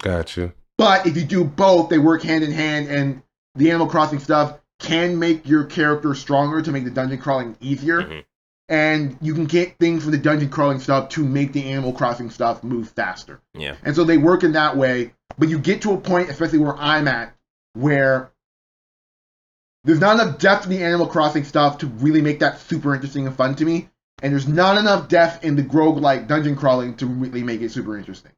Gotcha. 0.00 0.52
But 0.78 1.06
if 1.06 1.16
you 1.16 1.24
do 1.24 1.44
both, 1.44 1.88
they 1.90 1.98
work 1.98 2.22
hand 2.22 2.42
in 2.44 2.52
hand, 2.52 2.88
and 2.88 3.22
the 3.54 3.70
Animal 3.70 3.86
Crossing 3.88 4.18
stuff 4.20 4.58
can 4.82 5.18
make 5.18 5.48
your 5.48 5.64
character 5.64 6.14
stronger 6.14 6.60
to 6.60 6.72
make 6.72 6.84
the 6.84 6.90
dungeon 6.90 7.18
crawling 7.18 7.56
easier. 7.60 8.02
Mhm. 8.02 8.24
and 8.68 9.18
you 9.20 9.34
can 9.34 9.44
get 9.44 9.76
things 9.78 10.02
from 10.02 10.12
the 10.12 10.18
dungeon 10.18 10.48
crawling 10.48 10.78
stuff 10.80 11.10
to 11.10 11.22
make 11.22 11.52
the 11.52 11.64
Animal 11.64 11.92
Crossing 11.92 12.30
stuff 12.30 12.64
move 12.64 12.88
faster. 12.88 13.38
Yeah. 13.52 13.74
And 13.82 13.94
so 13.94 14.02
they 14.04 14.16
work 14.16 14.44
in 14.44 14.52
that 14.52 14.78
way. 14.78 15.12
But 15.36 15.50
you 15.50 15.58
get 15.58 15.82
to 15.82 15.92
a 15.92 15.98
point, 15.98 16.30
especially 16.30 16.60
where 16.60 16.76
I'm 16.76 17.06
at, 17.06 17.34
where 17.74 18.30
there's 19.84 20.00
not 20.00 20.18
enough 20.18 20.38
depth 20.38 20.64
in 20.64 20.70
the 20.70 20.82
Animal 20.82 21.06
Crossing 21.06 21.44
stuff 21.44 21.78
to 21.78 21.86
really 21.86 22.22
make 22.22 22.38
that 22.38 22.60
super 22.60 22.94
interesting 22.94 23.26
and 23.26 23.36
fun 23.36 23.56
to 23.56 23.64
me. 23.64 23.90
And 24.22 24.32
there's 24.32 24.48
not 24.48 24.78
enough 24.78 25.08
depth 25.08 25.44
in 25.44 25.56
the 25.56 25.64
roguelike 25.64 26.26
dungeon 26.26 26.56
crawling 26.56 26.94
to 26.96 27.06
really 27.06 27.42
make 27.42 27.60
it 27.60 27.72
super 27.72 27.98
interesting. 27.98 28.32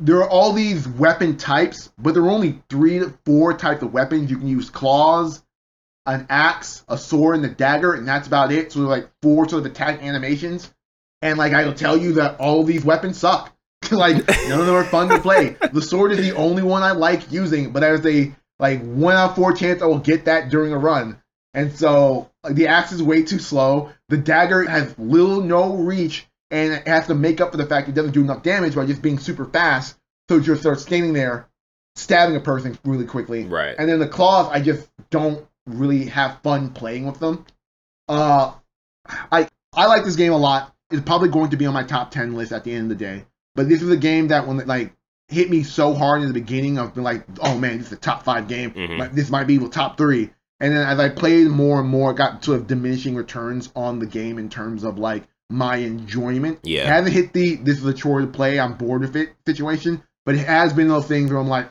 There 0.00 0.16
are 0.16 0.28
all 0.28 0.52
these 0.52 0.88
weapon 0.88 1.36
types, 1.36 1.92
but 1.96 2.14
there 2.14 2.24
are 2.24 2.30
only 2.30 2.60
three 2.70 2.98
to 2.98 3.12
four 3.24 3.54
types 3.56 3.82
of 3.82 3.92
weapons. 3.92 4.30
You 4.30 4.38
can 4.38 4.48
use 4.48 4.68
claws, 4.68 5.42
an 6.06 6.26
axe, 6.30 6.84
a 6.88 6.96
sword, 6.96 7.36
and 7.36 7.44
a 7.44 7.48
dagger, 7.48 7.94
and 7.94 8.06
that's 8.06 8.26
about 8.26 8.52
it. 8.52 8.72
So 8.72 8.80
like 8.80 9.08
four 9.22 9.48
sort 9.48 9.66
of 9.66 9.70
attack 9.70 10.02
animations. 10.02 10.72
And 11.22 11.38
like 11.38 11.52
I 11.52 11.64
will 11.64 11.74
tell 11.74 11.96
you 11.96 12.14
that 12.14 12.38
all 12.38 12.60
of 12.60 12.66
these 12.66 12.84
weapons 12.84 13.18
suck. 13.18 13.52
like 13.90 14.16
none 14.48 14.60
of 14.60 14.66
them 14.66 14.74
are 14.74 14.84
fun 14.84 15.08
to 15.08 15.18
play. 15.18 15.56
The 15.72 15.82
sword 15.82 16.12
is 16.12 16.18
the 16.18 16.36
only 16.36 16.62
one 16.62 16.82
I 16.82 16.92
like 16.92 17.30
using, 17.32 17.72
but 17.72 17.80
there's 17.80 18.06
a 18.06 18.34
like 18.58 18.80
one 18.82 19.14
out 19.14 19.30
of 19.30 19.36
four 19.36 19.52
chance 19.52 19.82
I 19.82 19.86
will 19.86 19.98
get 19.98 20.26
that 20.26 20.48
during 20.48 20.72
a 20.72 20.78
run. 20.78 21.20
And 21.52 21.74
so 21.74 22.30
like, 22.44 22.54
the 22.54 22.68
axe 22.68 22.92
is 22.92 23.02
way 23.02 23.22
too 23.22 23.38
slow. 23.38 23.90
The 24.08 24.16
dagger 24.16 24.64
has 24.68 24.96
little 24.98 25.40
no 25.40 25.74
reach, 25.74 26.26
and 26.50 26.74
it 26.74 26.86
has 26.86 27.06
to 27.08 27.14
make 27.14 27.40
up 27.40 27.50
for 27.50 27.56
the 27.56 27.66
fact 27.66 27.88
it 27.88 27.94
doesn't 27.94 28.12
do 28.12 28.22
enough 28.22 28.42
damage 28.42 28.74
by 28.74 28.86
just 28.86 29.02
being 29.02 29.18
super 29.18 29.46
fast. 29.46 29.96
So 30.28 30.36
you 30.36 30.42
just 30.42 30.62
start 30.62 30.80
standing 30.80 31.12
there, 31.12 31.48
stabbing 31.94 32.36
a 32.36 32.40
person 32.40 32.78
really 32.84 33.06
quickly. 33.06 33.44
Right. 33.44 33.74
And 33.78 33.88
then 33.88 33.98
the 33.98 34.08
claws, 34.08 34.48
I 34.50 34.60
just 34.60 34.88
don't 35.10 35.46
really 35.66 36.06
have 36.06 36.40
fun 36.42 36.70
playing 36.70 37.06
with 37.06 37.18
them. 37.18 37.44
Uh, 38.08 38.52
I 39.32 39.48
I 39.74 39.86
like 39.86 40.04
this 40.04 40.16
game 40.16 40.32
a 40.32 40.38
lot. 40.38 40.74
It's 40.90 41.02
probably 41.02 41.28
going 41.28 41.50
to 41.50 41.56
be 41.56 41.66
on 41.66 41.74
my 41.74 41.82
top 41.82 42.10
ten 42.10 42.34
list 42.34 42.52
at 42.52 42.64
the 42.64 42.72
end 42.72 42.90
of 42.90 42.98
the 42.98 43.04
day. 43.04 43.24
But 43.54 43.68
this 43.68 43.82
is 43.82 43.90
a 43.90 43.96
game 43.96 44.28
that 44.28 44.46
when 44.46 44.60
it, 44.60 44.66
like 44.66 44.92
hit 45.28 45.50
me 45.50 45.64
so 45.64 45.92
hard 45.94 46.22
in 46.22 46.28
the 46.28 46.34
beginning, 46.34 46.78
I've 46.78 46.94
been 46.94 47.02
like, 47.02 47.24
oh 47.40 47.58
man, 47.58 47.78
this 47.78 47.88
is 47.88 47.92
a 47.94 47.96
top 47.96 48.22
five 48.22 48.46
game. 48.48 48.70
Mhm. 48.70 48.98
Like, 48.98 49.12
This 49.14 49.30
might 49.30 49.46
be 49.46 49.58
the 49.58 49.68
top 49.68 49.98
three. 49.98 50.30
And 50.60 50.74
then 50.74 50.86
as 50.86 50.98
I 50.98 51.08
played 51.10 51.48
more 51.48 51.80
and 51.80 51.88
more, 51.88 52.12
it 52.12 52.16
got 52.16 52.44
sort 52.44 52.60
of 52.60 52.66
diminishing 52.66 53.14
returns 53.14 53.70
on 53.74 53.98
the 53.98 54.06
game 54.06 54.38
in 54.38 54.48
terms 54.48 54.84
of 54.84 54.98
like 54.98 55.24
my 55.50 55.76
enjoyment. 55.76 56.60
Yeah. 56.62 56.82
It 56.82 56.86
hasn't 56.86 57.14
hit 57.14 57.32
the 57.32 57.56
this 57.56 57.78
is 57.78 57.84
a 57.84 57.92
chore 57.92 58.20
to 58.20 58.26
play, 58.26 58.58
I'm 58.60 58.74
bored 58.74 59.02
with 59.02 59.16
it 59.16 59.30
situation. 59.46 60.02
But 60.24 60.36
it 60.36 60.46
has 60.46 60.72
been 60.72 60.88
those 60.88 61.06
things 61.06 61.30
where 61.30 61.40
I'm 61.40 61.48
like, 61.48 61.68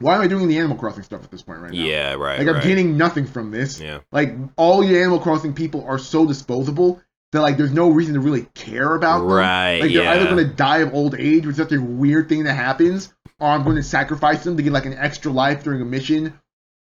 why 0.00 0.14
am 0.14 0.22
I 0.22 0.26
doing 0.26 0.48
the 0.48 0.58
Animal 0.58 0.76
Crossing 0.76 1.02
stuff 1.02 1.22
at 1.22 1.30
this 1.30 1.42
point 1.42 1.60
right 1.60 1.72
now? 1.72 1.82
Yeah, 1.82 2.14
right. 2.14 2.38
Like 2.38 2.48
I'm 2.48 2.54
right. 2.54 2.64
getting 2.64 2.96
nothing 2.96 3.26
from 3.26 3.50
this. 3.50 3.80
Yeah. 3.80 4.00
Like 4.10 4.34
all 4.56 4.82
your 4.82 5.00
Animal 5.00 5.20
Crossing 5.20 5.52
people 5.54 5.84
are 5.84 5.98
so 5.98 6.26
disposable 6.26 7.00
that 7.32 7.42
like 7.42 7.56
there's 7.56 7.72
no 7.72 7.90
reason 7.90 8.14
to 8.14 8.20
really 8.20 8.46
care 8.54 8.94
about 8.94 9.20
them. 9.20 9.28
Right. 9.28 9.78
Like 9.80 9.92
they're 9.92 10.02
yeah. 10.02 10.12
either 10.12 10.24
gonna 10.28 10.44
die 10.44 10.78
of 10.78 10.94
old 10.94 11.14
age, 11.14 11.46
which 11.46 11.52
is 11.52 11.56
such 11.58 11.72
a 11.72 11.80
weird 11.80 12.28
thing 12.28 12.44
that 12.44 12.54
happens, 12.54 13.12
or 13.38 13.48
I'm 13.48 13.62
going 13.62 13.76
to 13.76 13.82
sacrifice 13.82 14.42
them 14.42 14.56
to 14.56 14.62
get 14.62 14.72
like 14.72 14.86
an 14.86 14.94
extra 14.94 15.30
life 15.30 15.62
during 15.64 15.82
a 15.82 15.84
mission, 15.84 16.38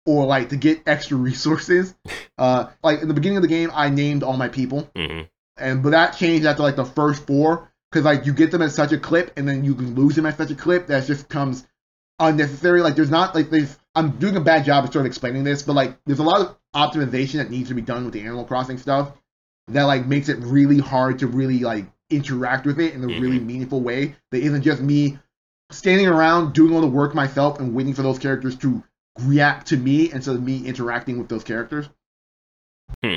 or 0.06 0.24
like 0.24 0.50
to 0.50 0.56
get 0.56 0.82
extra 0.86 1.16
resources. 1.16 1.94
Uh, 2.38 2.70
like 2.82 3.02
in 3.02 3.08
the 3.08 3.12
beginning 3.12 3.36
of 3.36 3.42
the 3.42 3.48
game, 3.48 3.70
I 3.74 3.90
named 3.90 4.22
all 4.22 4.34
my 4.38 4.48
people, 4.48 4.88
Mhm. 4.96 5.28
and 5.58 5.82
but 5.82 5.90
that 5.90 6.16
changed 6.16 6.46
after 6.46 6.62
like 6.62 6.74
the 6.74 6.86
first 6.86 7.26
four, 7.26 7.70
because 7.92 8.06
like 8.06 8.24
you 8.24 8.32
get 8.32 8.50
them 8.50 8.62
at 8.62 8.72
such 8.72 8.92
a 8.92 8.96
clip, 8.96 9.32
and 9.36 9.46
then 9.46 9.62
you 9.62 9.74
can 9.74 9.94
lose 9.94 10.16
them 10.16 10.24
at 10.24 10.38
such 10.38 10.50
a 10.50 10.54
clip 10.54 10.86
that 10.86 11.06
just 11.06 11.28
comes 11.28 11.66
unnecessary. 12.20 12.82
Like 12.82 12.94
there's 12.94 13.10
not 13.10 13.34
like 13.34 13.50
there's 13.50 13.76
I'm 13.94 14.10
doing 14.18 14.36
a 14.36 14.40
bad 14.40 14.64
job 14.64 14.84
of 14.84 14.92
sort 14.92 15.04
of 15.04 15.06
explaining 15.06 15.44
this, 15.44 15.62
but 15.62 15.72
like 15.72 15.98
there's 16.06 16.20
a 16.20 16.24
lot 16.24 16.40
of 16.40 16.56
optimization 16.74 17.34
that 17.34 17.50
needs 17.50 17.68
to 17.68 17.74
be 17.74 17.82
done 17.82 18.04
with 18.04 18.14
the 18.14 18.20
Animal 18.20 18.44
Crossing 18.44 18.78
stuff 18.78 19.12
that 19.68 19.84
like 19.84 20.06
makes 20.06 20.28
it 20.28 20.38
really 20.38 20.78
hard 20.78 21.18
to 21.20 21.26
really 21.26 21.60
like 21.60 21.86
interact 22.10 22.66
with 22.66 22.80
it 22.80 22.94
in 22.94 23.04
a 23.04 23.06
really 23.06 23.38
meaningful 23.38 23.80
way 23.80 24.16
that 24.30 24.38
isn't 24.38 24.62
just 24.62 24.80
me 24.80 25.18
standing 25.70 26.08
around 26.08 26.52
doing 26.52 26.74
all 26.74 26.80
the 26.80 26.86
work 26.86 27.14
myself 27.14 27.60
and 27.60 27.74
waiting 27.74 27.94
for 27.94 28.02
those 28.02 28.18
characters 28.18 28.56
to 28.56 28.82
react 29.20 29.68
to 29.68 29.76
me 29.76 30.10
instead 30.12 30.34
of 30.34 30.42
me 30.42 30.66
interacting 30.66 31.18
with 31.18 31.28
those 31.28 31.44
characters. 31.44 31.88
Hmm. 33.04 33.16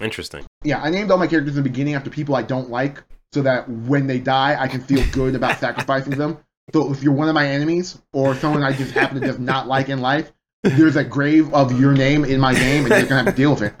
Interesting. 0.00 0.46
Yeah, 0.64 0.82
I 0.82 0.90
named 0.90 1.10
all 1.10 1.18
my 1.18 1.26
characters 1.26 1.56
in 1.56 1.62
the 1.62 1.68
beginning 1.68 1.94
after 1.94 2.10
people 2.10 2.34
I 2.34 2.42
don't 2.42 2.70
like 2.70 3.02
so 3.32 3.42
that 3.42 3.68
when 3.68 4.06
they 4.06 4.18
die 4.18 4.60
I 4.60 4.68
can 4.68 4.80
feel 4.80 5.04
good 5.12 5.34
about 5.34 5.58
sacrificing 5.60 6.16
them. 6.16 6.38
So 6.72 6.90
if 6.92 7.02
you're 7.02 7.12
one 7.12 7.28
of 7.28 7.34
my 7.34 7.46
enemies 7.46 7.98
or 8.12 8.34
someone 8.34 8.62
I 8.62 8.72
just 8.72 8.92
happen 8.92 9.20
to 9.20 9.26
just 9.26 9.38
not 9.38 9.66
like 9.66 9.88
in 9.88 10.00
life, 10.00 10.32
there's 10.62 10.96
a 10.96 11.04
grave 11.04 11.52
of 11.52 11.78
your 11.78 11.92
name 11.92 12.24
in 12.24 12.40
my 12.40 12.54
game 12.54 12.84
and 12.84 12.94
you're 12.94 13.02
gonna 13.02 13.24
have 13.24 13.34
to 13.34 13.40
deal 13.40 13.54
with 13.54 13.74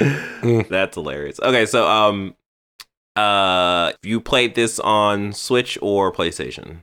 it. 0.00 0.68
That's 0.68 0.94
hilarious. 0.96 1.40
Okay, 1.40 1.66
so 1.66 1.88
um, 1.88 2.34
uh, 3.16 3.92
you 4.02 4.20
played 4.20 4.54
this 4.54 4.78
on 4.80 5.32
Switch 5.32 5.78
or 5.80 6.12
PlayStation? 6.12 6.80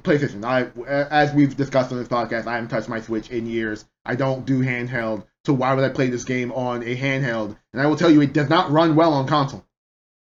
PlayStation. 0.00 0.44
I, 0.44 0.68
as 0.86 1.32
we've 1.32 1.56
discussed 1.56 1.92
on 1.92 1.98
this 1.98 2.08
podcast, 2.08 2.46
I 2.46 2.54
haven't 2.54 2.68
touched 2.68 2.88
my 2.88 3.00
Switch 3.00 3.30
in 3.30 3.46
years. 3.46 3.86
I 4.04 4.14
don't 4.14 4.44
do 4.44 4.60
handheld, 4.60 5.24
so 5.44 5.52
why 5.52 5.74
would 5.74 5.84
I 5.84 5.88
play 5.88 6.08
this 6.08 6.24
game 6.24 6.52
on 6.52 6.82
a 6.82 6.96
handheld? 6.96 7.56
And 7.72 7.80
I 7.80 7.86
will 7.86 7.96
tell 7.96 8.10
you, 8.10 8.20
it 8.20 8.32
does 8.32 8.50
not 8.50 8.70
run 8.70 8.94
well 8.94 9.12
on 9.14 9.26
console. 9.26 9.64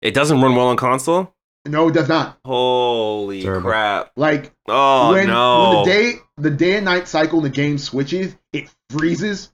It 0.00 0.14
doesn't 0.14 0.40
run 0.40 0.55
well 0.57 0.68
on 0.68 0.76
console. 0.76 1.31
No, 1.64 1.88
it 1.88 1.92
does 1.92 2.08
not. 2.08 2.38
Holy 2.44 3.42
Terrible. 3.42 3.70
crap! 3.70 4.12
Like 4.16 4.52
Oh 4.68 5.12
when, 5.12 5.28
no! 5.28 5.70
when 5.70 5.84
the 5.84 5.92
day 5.92 6.18
the 6.36 6.50
day 6.50 6.76
and 6.76 6.84
night 6.84 7.06
cycle 7.06 7.38
in 7.38 7.44
the 7.44 7.50
game 7.50 7.78
switches, 7.78 8.34
it 8.52 8.68
freezes 8.90 9.52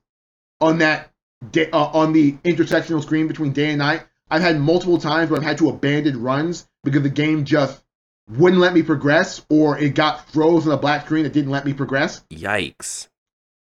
on 0.61 0.79
that 0.79 1.13
day, 1.51 1.71
uh, 1.71 1.85
on 1.85 2.13
the 2.13 2.33
intersectional 2.45 3.03
screen 3.03 3.29
between 3.29 3.53
day 3.53 3.71
and 3.71 3.79
night. 3.79 4.05
I've 4.31 4.43
had 4.43 4.59
multiple 4.59 4.99
times 4.99 5.31
where 5.31 5.39
I've 5.39 5.47
had 5.47 5.59
to 5.59 5.69
abandon 5.69 6.23
runs 6.23 6.67
because 6.83 7.03
the 7.03 7.11
game 7.11 7.45
just 7.45 7.83
wouldn't 8.31 8.61
let 8.61 8.75
me 8.75 8.83
progress, 8.83 9.45
or 9.49 9.79
it 9.79 9.95
got 9.95 10.31
froze 10.31 10.67
on 10.67 10.73
a 10.73 10.77
black 10.79 11.07
screen 11.07 11.25
that 11.25 11.33
didn't 11.33 11.51
let 11.51 11.65
me 11.65 11.73
progress. 11.73 12.23
Yikes! 12.31 13.09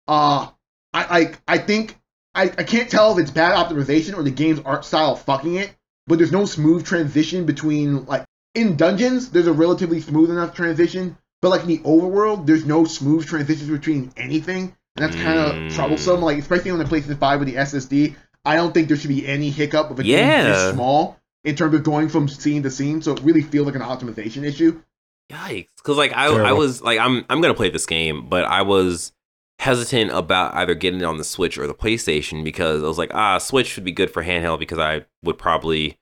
uh 0.08 0.50
I 0.94 1.20
like 1.20 1.42
I 1.48 1.58
think 1.58 1.98
I, 2.34 2.44
I 2.44 2.64
can't 2.64 2.90
tell 2.90 3.14
if 3.14 3.20
it's 3.20 3.32
bad 3.32 3.54
optimization 3.54 4.18
or 4.18 4.24
the 4.24 4.32
game's 4.32 4.60
art 4.66 4.84
style 4.84 5.16
fucking 5.16 5.56
it, 5.56 5.74
but 6.08 6.18
there's 6.18 6.32
no 6.32 6.46
smooth 6.46 6.86
transition 6.86 7.46
between 7.46 8.06
like 8.06 8.26
in 8.54 8.78
dungeons, 8.78 9.32
there's 9.32 9.48
a 9.48 9.54
relatively 9.54 10.00
smooth 10.02 10.32
enough 10.32 10.56
transition, 10.56 11.18
but 11.42 11.50
like 11.50 11.62
in 11.62 11.68
the 11.68 11.80
overworld, 11.80 12.46
there's 12.46 12.66
no 12.66 12.86
smooth 12.86 13.26
transitions 13.26 13.70
between 13.70 14.12
anything. 14.18 14.76
And 14.96 15.04
that's 15.04 15.16
kind 15.18 15.38
of 15.38 15.56
Mm. 15.56 15.76
troublesome, 15.76 16.22
like 16.22 16.38
especially 16.38 16.72
on 16.72 16.80
the 16.80 16.86
PlayStation 16.86 17.20
5 17.20 17.40
with 17.40 17.50
the 17.50 17.58
SSD. 17.58 18.16
I 18.46 18.56
don't 18.56 18.74
think 18.74 18.88
there 18.88 18.96
should 18.96 19.10
be 19.10 19.28
any 19.28 19.50
hiccup 19.50 19.92
of 19.92 20.00
a 20.00 20.04
game 20.04 20.28
this 20.46 20.72
small 20.74 21.18
in 21.44 21.56
terms 21.56 21.76
of 21.76 21.84
going 21.84 22.08
from 22.10 22.30
scene 22.30 22.64
to 22.64 22.72
scene. 22.72 23.02
So 23.02 23.14
it 23.14 23.22
really 23.22 23.42
feels 23.42 23.66
like 23.66 23.76
an 23.76 23.82
optimization 23.82 24.44
issue. 24.46 24.82
Yikes! 25.32 25.68
Because 25.78 25.98
like 25.98 26.14
I, 26.16 26.28
I 26.28 26.54
was 26.54 26.82
like 26.82 27.00
I'm 27.00 27.26
I'm 27.30 27.42
gonna 27.42 27.56
play 27.56 27.72
this 27.72 27.88
game, 27.88 28.30
but 28.30 28.46
I 28.46 28.62
was 28.62 29.12
hesitant 29.60 30.12
about 30.12 30.54
either 30.56 30.76
getting 30.76 31.02
it 31.02 31.06
on 31.06 31.18
the 31.18 31.24
Switch 31.24 31.58
or 31.58 31.68
the 31.68 31.74
PlayStation 31.74 32.44
because 32.44 32.84
I 32.84 32.88
was 32.88 32.98
like, 32.98 33.14
ah, 33.14 33.38
Switch 33.38 33.76
would 33.76 33.86
be 33.86 33.92
good 33.92 34.12
for 34.12 34.24
handheld 34.24 34.60
because 34.60 34.80
I 34.80 35.06
would 35.24 35.38
probably. 35.38 35.98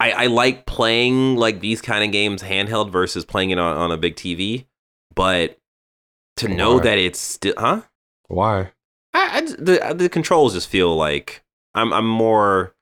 I, 0.00 0.10
I 0.10 0.26
like 0.26 0.66
playing 0.66 1.36
like 1.36 1.60
these 1.60 1.80
kind 1.80 2.02
of 2.02 2.10
games 2.10 2.42
handheld 2.42 2.90
versus 2.90 3.24
playing 3.24 3.50
it 3.50 3.58
on, 3.58 3.76
on 3.76 3.92
a 3.92 3.96
big 3.96 4.16
TV, 4.16 4.66
but 5.14 5.58
to 6.38 6.48
know 6.48 6.80
that 6.80 6.98
it's 6.98 7.20
still, 7.20 7.54
huh? 7.56 7.82
Why? 8.26 8.72
I, 9.14 9.38
I 9.38 9.40
the 9.42 9.94
the 9.96 10.08
controls 10.08 10.54
just 10.54 10.68
feel 10.68 10.96
like 10.96 11.44
I'm 11.74 11.92
I'm 11.92 12.06
more. 12.06 12.74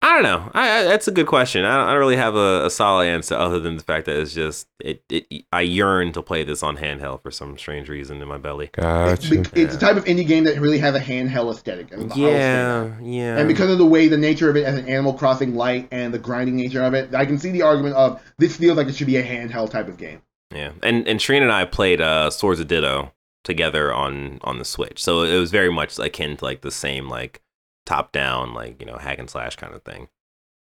I 0.00 0.14
don't 0.14 0.22
know. 0.22 0.50
I, 0.54 0.78
I, 0.78 0.82
that's 0.84 1.08
a 1.08 1.10
good 1.10 1.26
question. 1.26 1.64
I 1.64 1.76
don't, 1.76 1.88
I 1.88 1.90
don't 1.90 1.98
really 1.98 2.16
have 2.16 2.36
a, 2.36 2.66
a 2.66 2.70
solid 2.70 3.06
answer 3.06 3.34
other 3.34 3.58
than 3.58 3.76
the 3.76 3.82
fact 3.82 4.06
that 4.06 4.16
it's 4.16 4.32
just 4.32 4.68
it, 4.78 5.02
it. 5.08 5.44
I 5.52 5.62
yearn 5.62 6.12
to 6.12 6.22
play 6.22 6.44
this 6.44 6.62
on 6.62 6.76
handheld 6.76 7.20
for 7.22 7.32
some 7.32 7.58
strange 7.58 7.88
reason 7.88 8.22
in 8.22 8.28
my 8.28 8.38
belly. 8.38 8.70
Gotcha. 8.72 9.40
It's, 9.40 9.50
it's 9.54 9.74
the 9.74 9.80
type 9.80 9.96
of 9.96 10.04
indie 10.04 10.26
game 10.26 10.44
that 10.44 10.60
really 10.60 10.78
has 10.78 10.94
a 10.94 11.00
handheld 11.00 11.52
aesthetic. 11.52 11.90
and 11.90 12.04
I'll 12.04 12.16
say 12.16 12.22
that. 12.22 12.30
Yeah, 12.30 13.00
yeah. 13.00 13.38
And 13.38 13.48
because 13.48 13.70
of 13.70 13.78
the 13.78 13.86
way 13.86 14.06
the 14.06 14.16
nature 14.16 14.48
of 14.48 14.56
it 14.56 14.64
as 14.64 14.78
an 14.78 14.86
Animal 14.86 15.14
Crossing 15.14 15.56
light 15.56 15.88
and 15.90 16.14
the 16.14 16.18
grinding 16.18 16.54
nature 16.54 16.82
of 16.84 16.94
it, 16.94 17.12
I 17.12 17.26
can 17.26 17.36
see 17.36 17.50
the 17.50 17.62
argument 17.62 17.96
of 17.96 18.22
this 18.38 18.56
feels 18.56 18.76
like 18.76 18.86
it 18.86 18.94
should 18.94 19.08
be 19.08 19.16
a 19.16 19.24
handheld 19.24 19.70
type 19.70 19.88
of 19.88 19.96
game. 19.96 20.22
Yeah, 20.54 20.72
and 20.82 21.06
and 21.08 21.18
Shreen 21.18 21.42
and 21.42 21.52
I 21.52 21.64
played 21.64 22.00
uh, 22.00 22.30
Swords 22.30 22.60
of 22.60 22.68
Ditto 22.68 23.12
together 23.42 23.92
on 23.92 24.38
on 24.42 24.58
the 24.58 24.64
Switch, 24.64 25.02
so 25.02 25.22
it 25.22 25.38
was 25.38 25.50
very 25.50 25.70
much 25.70 25.98
akin 25.98 26.36
to 26.36 26.44
like 26.44 26.60
the 26.60 26.70
same 26.70 27.08
like 27.08 27.42
top 27.88 28.12
down 28.12 28.52
like 28.54 28.80
you 28.80 28.86
know 28.86 28.98
hack 28.98 29.18
and 29.18 29.30
slash 29.30 29.56
kind 29.56 29.74
of 29.74 29.82
thing. 29.82 30.08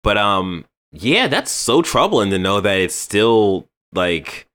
But 0.02 0.16
um, 0.16 0.64
yeah, 0.92 1.26
that's 1.28 1.50
so 1.50 1.82
troubling 1.82 2.30
to 2.30 2.38
know 2.38 2.60
that 2.60 2.78
it's 2.78 2.94
still 2.94 3.68
like 3.92 4.46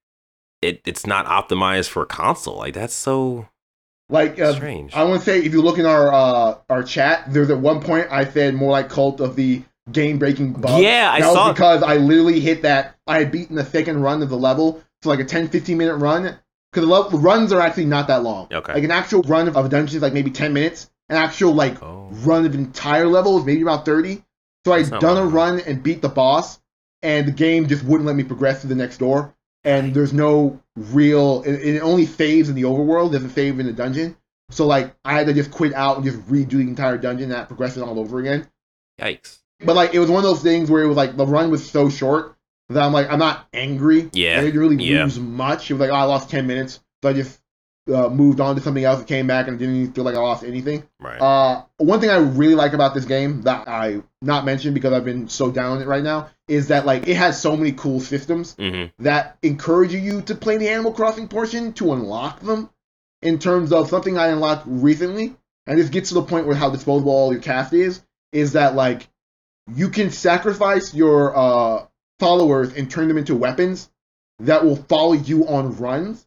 it 0.61 0.81
it's 0.85 1.05
not 1.05 1.25
optimized 1.25 1.89
for 1.89 2.03
a 2.03 2.07
console. 2.07 2.57
Like 2.57 2.73
that's 2.73 2.93
so 2.93 3.47
Like 4.09 4.39
uh, 4.39 4.53
strange. 4.53 4.93
I 4.93 5.03
want 5.03 5.19
to 5.19 5.25
say, 5.25 5.39
if 5.39 5.51
you 5.53 5.61
look 5.61 5.77
in 5.77 5.85
our 5.85 6.11
uh, 6.13 6.57
our 6.69 6.83
chat, 6.83 7.25
there's 7.31 7.49
at 7.49 7.59
one 7.59 7.81
point 7.81 8.07
I 8.09 8.25
said 8.25 8.55
more 8.55 8.71
like 8.71 8.89
Cult 8.89 9.19
of 9.19 9.35
the 9.35 9.63
game 9.91 10.17
breaking 10.17 10.53
bug. 10.53 10.81
Yeah, 10.81 11.11
I 11.11 11.19
that 11.21 11.33
saw- 11.33 11.51
because 11.51 11.83
I 11.83 11.97
literally 11.97 12.39
hit 12.39 12.61
that. 12.63 12.95
I 13.07 13.19
had 13.19 13.31
beaten 13.31 13.55
the 13.55 13.65
second 13.65 14.01
run 14.01 14.23
of 14.23 14.29
the 14.29 14.37
level, 14.37 14.81
for 15.01 15.09
like 15.09 15.19
a 15.19 15.25
10, 15.25 15.49
15 15.49 15.77
minute 15.77 15.95
run. 15.97 16.23
Because 16.71 16.87
the 16.87 16.93
level, 16.93 17.19
runs 17.19 17.53
are 17.53 17.61
actually 17.61 17.85
not 17.85 18.07
that 18.07 18.23
long. 18.23 18.47
Okay. 18.51 18.73
Like 18.73 18.83
an 18.83 18.91
actual 18.91 19.21
run 19.23 19.47
of, 19.47 19.55
of 19.55 19.65
a 19.65 19.69
dungeon 19.69 19.95
is 19.95 20.01
like 20.01 20.11
maybe 20.13 20.31
ten 20.31 20.51
minutes. 20.53 20.89
An 21.09 21.17
actual 21.17 21.53
like 21.53 21.81
Oh. 21.83 22.09
run 22.11 22.45
of 22.45 22.55
entire 22.55 23.07
level 23.07 23.37
is 23.37 23.45
maybe 23.45 23.61
about 23.61 23.85
thirty. 23.85 24.23
So 24.65 24.73
I'd 24.73 24.85
That's 24.85 25.01
done 25.01 25.17
a 25.17 25.25
run 25.25 25.59
and 25.59 25.83
beat 25.83 26.01
the 26.01 26.09
boss, 26.09 26.59
and 27.03 27.27
the 27.27 27.31
game 27.31 27.67
just 27.67 27.83
wouldn't 27.83 28.07
let 28.07 28.15
me 28.15 28.23
progress 28.23 28.61
to 28.61 28.67
the 28.67 28.75
next 28.75 28.97
door. 28.97 29.35
And 29.63 29.93
there's 29.93 30.13
no 30.13 30.61
real. 30.75 31.43
It, 31.43 31.53
it 31.53 31.79
only 31.81 32.05
saves 32.05 32.49
in 32.49 32.55
the 32.55 32.63
overworld. 32.63 33.11
Doesn't 33.11 33.29
save 33.31 33.59
in 33.59 33.65
the 33.65 33.73
dungeon. 33.73 34.15
So 34.51 34.65
like 34.67 34.95
I 35.03 35.13
had 35.13 35.27
to 35.27 35.33
just 35.33 35.51
quit 35.51 35.73
out 35.73 35.97
and 35.97 36.05
just 36.05 36.19
redo 36.27 36.51
the 36.51 36.59
entire 36.61 36.97
dungeon, 36.97 37.29
that 37.29 37.47
progress 37.47 37.77
it 37.77 37.81
all 37.81 37.99
over 37.99 38.19
again. 38.19 38.47
Yikes. 38.99 39.39
But 39.59 39.75
like 39.75 39.93
it 39.93 39.99
was 39.99 40.09
one 40.09 40.23
of 40.23 40.29
those 40.29 40.41
things 40.43 40.69
where 40.69 40.83
it 40.83 40.87
was 40.87 40.97
like 40.97 41.17
the 41.17 41.25
run 41.25 41.49
was 41.49 41.69
so 41.69 41.89
short 41.89 42.35
that 42.69 42.83
I'm 42.83 42.93
like 42.93 43.09
I'm 43.11 43.19
not 43.19 43.47
angry. 43.53 44.09
Yeah, 44.13 44.37
I 44.37 44.41
didn't 44.41 44.59
really 44.59 44.83
yeah. 44.83 45.03
lose 45.03 45.19
much. 45.19 45.69
It 45.69 45.75
was 45.75 45.81
like 45.81 45.89
oh, 45.91 45.95
I 45.95 46.03
lost 46.03 46.29
ten 46.29 46.47
minutes, 46.47 46.79
so 47.01 47.09
I 47.09 47.13
just 47.13 47.39
uh, 47.93 48.09
moved 48.09 48.39
on 48.39 48.55
to 48.55 48.61
something 48.61 48.83
else 48.83 48.99
and 48.99 49.07
came 49.07 49.27
back 49.27 49.47
and 49.47 49.59
didn't 49.59 49.93
feel 49.93 50.03
like 50.03 50.15
I 50.15 50.19
lost 50.19 50.43
anything. 50.43 50.83
Right. 50.99 51.19
Uh, 51.21 51.63
one 51.77 51.99
thing 51.99 52.09
I 52.09 52.17
really 52.17 52.55
like 52.55 52.73
about 52.73 52.93
this 52.93 53.05
game 53.05 53.43
that 53.43 53.67
I 53.67 54.01
not 54.21 54.45
mentioned 54.45 54.73
because 54.73 54.93
I've 54.93 55.05
been 55.05 55.27
so 55.27 55.51
down 55.51 55.73
on 55.73 55.81
it 55.81 55.87
right 55.87 56.03
now 56.03 56.29
is 56.47 56.69
that 56.69 56.85
like 56.85 57.07
it 57.07 57.15
has 57.15 57.39
so 57.39 57.55
many 57.55 57.71
cool 57.71 57.99
systems 57.99 58.55
mm-hmm. 58.55 59.03
that 59.03 59.37
encourage 59.43 59.93
you 59.93 60.21
to 60.23 60.35
play 60.35 60.57
the 60.57 60.69
Animal 60.69 60.93
Crossing 60.93 61.27
portion 61.27 61.73
to 61.73 61.93
unlock 61.93 62.39
them. 62.41 62.69
In 63.21 63.39
terms 63.39 63.71
of 63.71 63.89
something 63.89 64.19
I 64.19 64.27
unlocked 64.27 64.65
recently, 64.67 65.35
and 65.65 65.79
this 65.79 65.89
gets 65.89 66.09
to 66.09 66.15
the 66.15 66.21
point 66.21 66.45
where 66.45 66.55
how 66.55 66.69
disposable 66.69 67.11
all 67.11 67.31
your 67.31 67.41
cast 67.41 67.73
is, 67.73 68.03
is 68.31 68.53
that 68.53 68.75
like 68.75 69.07
you 69.73 69.89
can 69.89 70.11
sacrifice 70.11 70.93
your 70.93 71.35
uh, 71.35 71.85
followers 72.19 72.73
and 72.73 72.89
turn 72.89 73.07
them 73.07 73.17
into 73.17 73.35
weapons 73.35 73.89
that 74.39 74.63
will 74.63 74.75
follow 74.75 75.13
you 75.13 75.47
on 75.47 75.77
runs. 75.77 76.24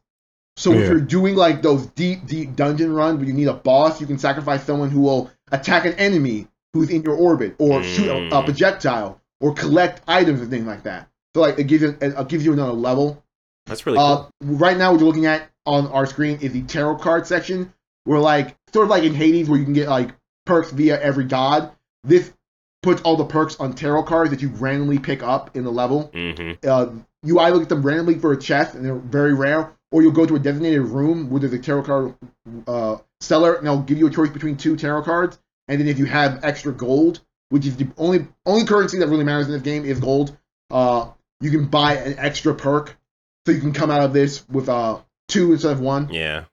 So 0.59 0.73
if 0.73 0.89
you're 0.89 0.99
doing 0.99 1.35
like 1.35 1.61
those 1.61 1.85
deep, 1.87 2.25
deep 2.27 2.55
dungeon 2.57 2.93
runs 2.93 3.17
where 3.17 3.25
you 3.27 3.33
need 3.33 3.47
a 3.47 3.53
boss, 3.53 4.01
you 4.01 4.07
can 4.07 4.19
sacrifice 4.19 4.61
someone 4.65 4.89
who 4.89 4.99
will 4.99 5.31
attack 5.53 5.85
an 5.85 5.93
enemy 5.93 6.47
who's 6.73 6.89
in 6.89 7.01
your 7.01 7.15
orbit, 7.15 7.55
or 7.59 7.81
shoot 7.81 8.07
a, 8.09 8.15
a 8.17 8.29
Mm. 8.29 8.45
projectile, 8.45 9.21
or 9.39 9.53
collect 9.53 10.01
items 10.07 10.41
and 10.41 10.49
things 10.51 10.67
like 10.67 10.83
that. 10.83 11.07
So 11.33 11.41
like 11.41 11.57
it 11.57 11.63
gives 11.63 11.81
you 11.83 11.97
it 12.01 12.27
gives 12.27 12.43
you 12.45 12.51
another 12.53 12.73
level. 12.73 13.23
That's 13.67 13.85
really 13.85 13.97
Uh, 13.99 14.17
cool. 14.17 14.29
right 14.41 14.77
now, 14.77 14.91
what 14.91 14.99
you're 14.99 15.07
looking 15.07 15.25
at 15.27 15.49
on 15.65 15.87
our 15.87 16.05
screen 16.05 16.37
is 16.41 16.51
the 16.51 16.63
tarot 16.63 16.97
card 16.97 17.25
section, 17.25 17.71
where 18.03 18.19
like 18.19 18.55
sort 18.73 18.83
of 18.83 18.89
like 18.89 19.03
in 19.03 19.13
Hades, 19.15 19.49
where 19.49 19.57
you 19.57 19.63
can 19.65 19.73
get 19.73 19.87
like 19.87 20.09
perks 20.45 20.71
via 20.71 20.99
every 21.01 21.23
god. 21.23 21.71
This 22.03 22.33
puts 22.83 23.01
all 23.03 23.15
the 23.15 23.25
perks 23.25 23.55
on 23.61 23.73
tarot 23.73 24.03
cards 24.03 24.31
that 24.31 24.41
you 24.41 24.49
randomly 24.49 24.99
pick 24.99 25.23
up 25.23 25.55
in 25.55 25.63
the 25.63 25.71
level. 25.71 26.11
Mm-hmm. 26.13 26.67
Uh, 26.69 26.87
you 27.23 27.39
either 27.39 27.59
get 27.59 27.69
them 27.69 27.81
randomly 27.81 28.15
for 28.19 28.33
a 28.33 28.37
chest, 28.37 28.75
and 28.75 28.85
they're 28.85 28.95
very 28.95 29.33
rare, 29.33 29.71
or 29.91 30.01
you'll 30.01 30.11
go 30.11 30.25
to 30.25 30.35
a 30.35 30.39
designated 30.39 30.81
room 30.81 31.29
where 31.29 31.39
there's 31.39 31.53
a 31.53 31.59
tarot 31.59 31.83
card 31.83 32.15
uh, 32.67 32.97
seller, 33.19 33.55
and 33.55 33.65
they'll 33.65 33.81
give 33.81 33.97
you 33.97 34.07
a 34.07 34.11
choice 34.11 34.29
between 34.29 34.57
two 34.57 34.75
tarot 34.75 35.03
cards. 35.03 35.39
And 35.67 35.79
then 35.79 35.87
if 35.87 35.99
you 35.99 36.05
have 36.05 36.43
extra 36.43 36.71
gold, 36.71 37.21
which 37.49 37.65
is 37.65 37.75
the 37.77 37.87
only 37.97 38.27
only 38.45 38.65
currency 38.65 38.99
that 38.99 39.07
really 39.07 39.23
matters 39.23 39.47
in 39.47 39.53
this 39.53 39.61
game 39.61 39.85
is 39.85 39.99
gold, 39.99 40.37
uh, 40.71 41.09
you 41.41 41.51
can 41.51 41.65
buy 41.67 41.95
an 41.95 42.17
extra 42.17 42.53
perk, 42.53 42.97
so 43.45 43.51
you 43.51 43.61
can 43.61 43.73
come 43.73 43.91
out 43.91 44.03
of 44.03 44.13
this 44.13 44.47
with 44.49 44.69
uh 44.69 44.99
two 45.27 45.53
instead 45.53 45.71
of 45.71 45.79
one. 45.79 46.09
Yeah. 46.11 46.45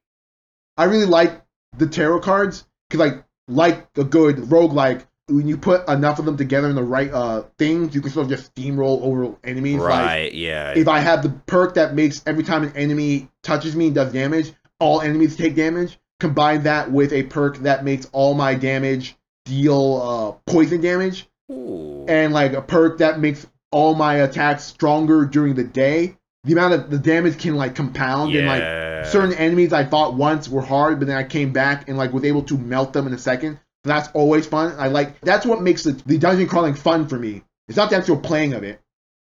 I 0.77 0.85
really 0.85 1.07
like 1.07 1.43
the 1.77 1.87
tarot 1.87 2.21
cards 2.21 2.67
because 2.89 3.01
like 3.01 3.25
like 3.49 3.89
a 3.97 4.05
good 4.05 4.37
roguelike, 4.37 5.07
when 5.29 5.49
you 5.49 5.57
put 5.57 5.89
enough 5.89 6.19
of 6.19 6.25
them 6.25 6.37
together 6.37 6.69
in 6.69 6.77
the 6.77 6.83
right 6.83 7.13
uh 7.13 7.43
things, 7.59 7.95
you 7.95 8.01
can 8.01 8.11
sort 8.11 8.25
of 8.25 8.31
just 8.31 8.55
steamroll 8.55 9.03
over 9.03 9.35
enemies. 9.45 9.81
Like, 9.81 10.07
Right. 10.07 10.35
yeah. 10.35 10.73
if 10.77 10.87
I 10.89 11.01
have 11.01 11.23
the 11.23 11.31
perk 11.31 11.75
that 11.75 11.95
makes 11.95 12.23
every 12.27 12.45
time 12.45 12.63
an 12.63 12.73
enemy 12.77 13.29
touches 13.43 13.75
me 13.75 13.87
and 13.87 13.95
does 13.95 14.13
damage, 14.13 14.53
all 14.79 15.01
enemies 15.01 15.37
take 15.37 15.57
damage. 15.57 15.99
Combine 16.21 16.63
that 16.63 16.91
with 16.91 17.13
a 17.13 17.25
perk 17.25 17.59
that 17.59 17.85
makes 17.85 18.07
all 18.13 18.35
my 18.35 18.55
damage 18.55 19.17
deal 19.45 20.01
uh, 20.47 20.51
poison 20.51 20.81
damage, 20.81 21.29
Ooh. 21.53 22.07
and 22.09 22.33
like 22.33 22.53
a 22.55 22.63
perk 22.63 22.99
that 22.99 23.21
makes 23.21 23.47
all 23.71 23.95
my 23.95 24.15
attacks 24.17 24.65
stronger 24.65 25.25
during 25.27 25.55
the 25.55 25.65
day. 25.65 26.17
The 26.45 26.53
amount 26.53 26.75
of 26.75 26.91
the 26.91 26.99
damage 26.99 27.39
can 27.39 27.57
like 27.57 27.75
compound, 27.75 28.35
and 28.35 28.47
like 28.47 29.07
certain 29.07 29.35
enemies 29.35 29.73
I 29.73 29.85
fought 29.85 30.15
once 30.15 30.49
were 30.49 30.63
hard, 30.63 30.99
but 31.01 31.09
then 31.09 31.17
I 31.17 31.25
came 31.25 31.53
back 31.53 31.89
and 31.89 31.99
like 31.99 32.13
was 32.13 32.25
able 32.25 32.43
to 32.45 32.57
melt 32.57 32.93
them 32.93 33.07
in 33.09 33.13
a 33.13 33.19
second. 33.19 33.59
That's 33.87 34.09
always 34.15 34.47
fun. 34.47 34.75
I 34.79 34.89
like 34.89 35.21
that's 35.21 35.47
what 35.47 35.63
makes 35.63 35.85
the, 35.85 35.93
the 35.93 36.19
dungeon 36.19 36.49
crawling 36.49 36.75
fun 36.75 37.09
for 37.09 37.19
me. 37.19 37.43
It's 37.69 37.77
not 37.77 37.91
the 37.91 37.97
actual 37.97 38.19
playing 38.19 38.53
of 38.55 38.63
it, 38.63 38.81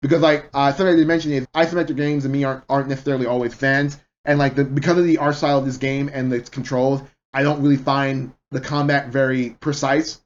because 0.02 0.20
like 0.20 0.50
uh, 0.52 0.72
something 0.72 0.94
I 0.94 0.96
did 0.96 1.06
mention 1.06 1.32
is 1.32 1.46
isometric 1.54 1.96
games 1.96 2.24
and 2.24 2.32
me 2.32 2.44
aren't 2.44 2.64
aren't 2.68 2.88
necessarily 2.88 3.26
always 3.26 3.54
fans, 3.54 3.98
and 4.24 4.38
like 4.38 4.54
the 4.56 4.64
because 4.64 4.98
of 4.98 5.04
the 5.04 5.18
art 5.18 5.36
style 5.36 5.58
of 5.58 5.64
this 5.64 5.76
game 5.76 6.10
and 6.12 6.32
its 6.32 6.50
controls, 6.50 7.00
I 7.32 7.42
don't 7.42 7.62
really 7.62 7.76
find 7.76 8.32
the 8.50 8.60
combat 8.60 9.08
very 9.08 9.50
precise, 9.60 10.20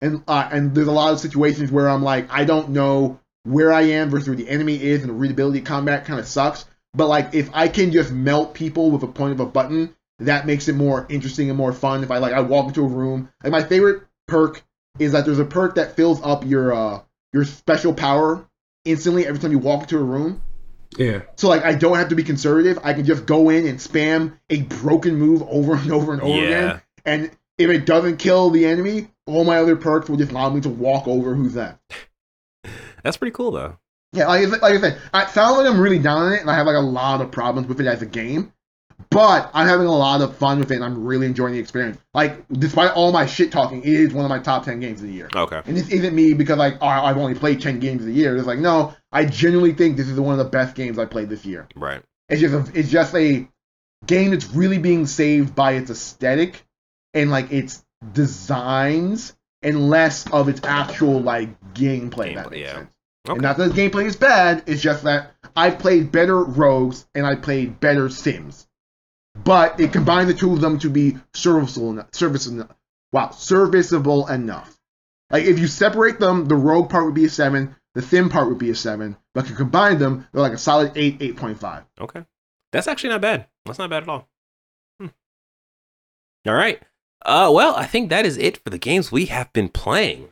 and 0.00 0.22
uh, 0.28 0.48
and 0.50 0.74
there's 0.74 0.88
a 0.88 0.92
lot 0.92 1.12
of 1.12 1.20
situations 1.20 1.70
where 1.70 1.88
I'm 1.88 2.02
like 2.02 2.26
I 2.30 2.44
don't 2.44 2.70
know 2.70 3.20
where 3.44 3.72
I 3.72 3.82
am 3.82 4.10
versus 4.10 4.28
where 4.28 4.36
the 4.36 4.48
enemy 4.48 4.82
is, 4.82 5.00
and 5.00 5.10
the 5.10 5.14
readability 5.14 5.60
combat 5.60 6.04
kind 6.04 6.20
of 6.20 6.26
sucks. 6.26 6.64
But 6.94 7.08
like 7.08 7.34
if 7.34 7.50
I 7.54 7.68
can 7.68 7.92
just 7.92 8.10
melt 8.10 8.54
people 8.54 8.90
with 8.90 9.02
a 9.02 9.06
point 9.06 9.32
of 9.32 9.40
a 9.40 9.46
button, 9.46 9.94
that 10.20 10.46
makes 10.46 10.68
it 10.68 10.74
more 10.74 11.06
interesting 11.08 11.48
and 11.48 11.56
more 11.56 11.72
fun. 11.72 12.02
If 12.02 12.10
I 12.10 12.18
like 12.18 12.32
I 12.32 12.40
walk 12.40 12.68
into 12.68 12.84
a 12.84 12.88
room, 12.88 13.28
like 13.42 13.52
my 13.52 13.62
favorite 13.62 14.02
perk 14.26 14.62
is 14.98 15.12
that 15.12 15.24
there's 15.24 15.38
a 15.38 15.44
perk 15.44 15.76
that 15.76 15.96
fills 15.96 16.20
up 16.22 16.44
your 16.44 16.72
uh 16.72 17.00
your 17.32 17.44
special 17.44 17.92
power 17.94 18.44
instantly 18.84 19.26
every 19.26 19.38
time 19.40 19.52
you 19.52 19.58
walk 19.58 19.82
into 19.82 19.98
a 19.98 20.02
room. 20.02 20.42
Yeah. 20.96 21.22
So 21.36 21.48
like 21.48 21.64
I 21.64 21.74
don't 21.74 21.96
have 21.98 22.08
to 22.08 22.16
be 22.16 22.24
conservative. 22.24 22.78
I 22.82 22.94
can 22.94 23.04
just 23.04 23.26
go 23.26 23.50
in 23.50 23.66
and 23.66 23.78
spam 23.78 24.38
a 24.50 24.62
broken 24.62 25.16
move 25.16 25.42
over 25.42 25.74
and 25.74 25.92
over 25.92 26.12
and 26.12 26.22
over 26.22 26.34
Yeah. 26.36 26.42
again. 26.46 26.82
And 27.04 27.30
if 27.58 27.70
it 27.70 27.86
doesn't 27.86 28.16
kill 28.18 28.50
the 28.50 28.66
enemy, 28.66 29.08
all 29.26 29.44
my 29.44 29.58
other 29.58 29.76
perks 29.76 30.08
will 30.08 30.16
just 30.16 30.30
allow 30.32 30.48
me 30.50 30.60
to 30.62 30.68
walk 30.68 31.06
over 31.06 31.34
who's 31.34 31.54
that. 31.54 31.78
That's 33.02 33.16
pretty 33.16 33.32
cool 33.32 33.52
though. 33.52 33.78
Yeah, 34.12 34.26
like, 34.26 34.62
like 34.62 34.74
I 34.74 34.80
said, 34.80 34.98
I 35.12 35.26
sound 35.26 35.58
like 35.58 35.66
I'm 35.66 35.78
really 35.78 35.98
down 35.98 36.22
on 36.28 36.32
it, 36.32 36.40
and 36.40 36.50
I 36.50 36.54
have 36.54 36.66
like 36.66 36.76
a 36.76 36.80
lot 36.80 37.20
of 37.20 37.30
problems 37.30 37.68
with 37.68 37.78
it 37.80 37.86
as 37.86 38.00
a 38.00 38.06
game. 38.06 38.52
But 39.10 39.50
I'm 39.54 39.66
having 39.66 39.86
a 39.86 39.96
lot 39.96 40.20
of 40.20 40.36
fun 40.36 40.58
with 40.58 40.70
it, 40.70 40.76
and 40.76 40.84
I'm 40.84 41.04
really 41.04 41.26
enjoying 41.26 41.54
the 41.54 41.58
experience. 41.58 41.98
Like, 42.14 42.46
despite 42.52 42.92
all 42.92 43.12
my 43.12 43.26
shit 43.26 43.50
talking, 43.52 43.82
it 43.82 43.88
is 43.88 44.12
one 44.12 44.24
of 44.24 44.28
my 44.28 44.38
top 44.38 44.64
ten 44.64 44.80
games 44.80 45.00
of 45.00 45.06
the 45.06 45.12
year. 45.12 45.30
Okay. 45.34 45.62
And 45.64 45.76
this 45.76 45.88
isn't 45.88 46.14
me 46.14 46.34
because 46.34 46.58
like 46.58 46.78
oh, 46.80 46.86
I've 46.86 47.16
only 47.16 47.34
played 47.34 47.60
ten 47.60 47.80
games 47.80 48.04
a 48.04 48.12
year. 48.12 48.36
It's 48.36 48.46
like 48.46 48.58
no, 48.58 48.94
I 49.12 49.24
genuinely 49.24 49.74
think 49.74 49.96
this 49.96 50.08
is 50.08 50.18
one 50.20 50.32
of 50.32 50.38
the 50.38 50.50
best 50.50 50.74
games 50.74 50.98
I 50.98 51.06
played 51.06 51.28
this 51.28 51.44
year. 51.44 51.68
Right. 51.74 52.02
It's 52.28 52.40
just 52.40 52.54
a, 52.54 52.78
it's 52.78 52.90
just 52.90 53.14
a 53.14 53.48
game 54.06 54.30
that's 54.30 54.46
really 54.46 54.78
being 54.78 55.06
saved 55.06 55.54
by 55.54 55.72
its 55.72 55.90
aesthetic 55.90 56.64
and 57.14 57.30
like 57.30 57.50
its 57.50 57.84
designs 58.12 59.34
and 59.62 59.88
less 59.90 60.30
of 60.30 60.48
its 60.48 60.60
actual 60.64 61.20
like 61.20 61.48
gameplay. 61.72 62.34
Gameplay, 62.34 62.60
yeah. 62.60 62.74
sense. 62.74 62.90
Okay. 63.28 63.34
And 63.34 63.42
not 63.42 63.56
that 63.58 63.74
the 63.74 63.88
gameplay 63.88 64.06
is 64.06 64.16
bad. 64.16 64.62
It's 64.66 64.80
just 64.80 65.04
that 65.04 65.32
I've 65.56 65.78
played 65.78 66.12
better 66.12 66.42
rogues 66.42 67.06
and 67.14 67.26
I 67.26 67.34
played 67.34 67.80
better 67.80 68.08
Sims, 68.08 68.67
but 69.44 69.78
it 69.80 69.92
combined 69.92 70.28
the 70.28 70.34
two 70.34 70.52
of 70.52 70.60
them 70.60 70.78
to 70.80 70.90
be 70.90 71.16
serviceable 71.34 71.90
enough. 71.90 72.08
Serviceable, 72.12 72.68
wow, 73.12 73.30
serviceable 73.30 74.26
enough. 74.28 74.78
Like 75.30 75.44
if 75.44 75.58
you 75.58 75.66
separate 75.66 76.18
them, 76.18 76.46
the 76.46 76.56
rogue 76.56 76.90
part 76.90 77.04
would 77.04 77.14
be 77.14 77.26
a 77.26 77.30
seven, 77.30 77.76
the 77.94 78.02
thin 78.02 78.28
part 78.28 78.48
would 78.48 78.58
be 78.58 78.70
a 78.70 78.74
seven, 78.74 79.16
but 79.34 79.44
if 79.44 79.50
you 79.50 79.56
combine 79.56 79.98
them, 79.98 80.26
they're 80.32 80.42
like 80.42 80.52
a 80.52 80.58
solid 80.58 80.92
eight, 80.96 81.18
eight 81.20 81.36
point 81.36 81.58
five. 81.58 81.84
Okay. 82.00 82.24
That's 82.72 82.86
actually 82.86 83.10
not 83.10 83.20
bad. 83.20 83.46
That's 83.64 83.78
not 83.78 83.90
bad 83.90 84.04
at 84.04 84.08
all. 84.08 84.28
Hmm. 85.00 85.08
All 86.46 86.54
right. 86.54 86.80
Uh, 87.24 87.50
well, 87.52 87.74
I 87.74 87.86
think 87.86 88.10
that 88.10 88.24
is 88.24 88.36
it 88.38 88.58
for 88.58 88.70
the 88.70 88.78
games 88.78 89.10
we 89.10 89.26
have 89.26 89.52
been 89.52 89.68
playing. 89.68 90.28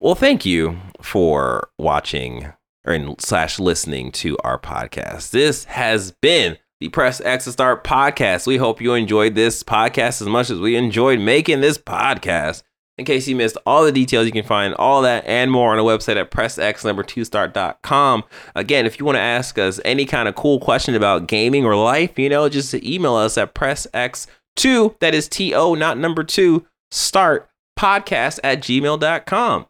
Well, 0.00 0.14
thank 0.14 0.44
you 0.44 0.78
for 1.00 1.70
watching 1.78 2.52
or 2.86 2.94
in, 2.94 3.18
slash 3.18 3.58
listening 3.58 4.12
to 4.12 4.36
our 4.44 4.58
podcast. 4.58 5.30
This 5.30 5.64
has 5.64 6.12
been 6.12 6.58
the 6.80 6.88
Press 6.88 7.20
X 7.20 7.44
to 7.44 7.52
Start 7.52 7.84
podcast. 7.84 8.46
We 8.46 8.56
hope 8.56 8.80
you 8.80 8.94
enjoyed 8.94 9.34
this 9.34 9.62
podcast 9.62 10.22
as 10.22 10.28
much 10.28 10.48
as 10.48 10.58
we 10.58 10.76
enjoyed 10.76 11.20
making 11.20 11.60
this 11.60 11.76
podcast. 11.76 12.62
In 12.96 13.04
case 13.04 13.28
you 13.28 13.36
missed 13.36 13.58
all 13.66 13.84
the 13.84 13.92
details, 13.92 14.24
you 14.26 14.32
can 14.32 14.44
find 14.44 14.74
all 14.74 15.02
that 15.02 15.24
and 15.26 15.50
more 15.50 15.72
on 15.72 15.76
the 15.76 15.84
website 15.84 16.16
at 16.16 16.30
pressx2start.com. 16.30 18.24
Again, 18.54 18.86
if 18.86 18.98
you 18.98 19.04
want 19.06 19.16
to 19.16 19.20
ask 19.20 19.58
us 19.58 19.80
any 19.84 20.06
kind 20.06 20.26
of 20.28 20.34
cool 20.34 20.58
question 20.58 20.94
about 20.94 21.26
gaming 21.26 21.64
or 21.64 21.76
life, 21.76 22.18
you 22.18 22.28
know, 22.28 22.48
just 22.48 22.74
email 22.74 23.14
us 23.14 23.38
at 23.38 23.54
pressx2, 23.54 24.98
that 25.00 25.14
is 25.14 25.28
T-O, 25.28 25.74
not 25.74 25.98
number 25.98 26.24
two, 26.24 26.66
start 26.90 27.48
podcast 27.78 28.40
at 28.42 28.60
gmail.com. 28.60 29.66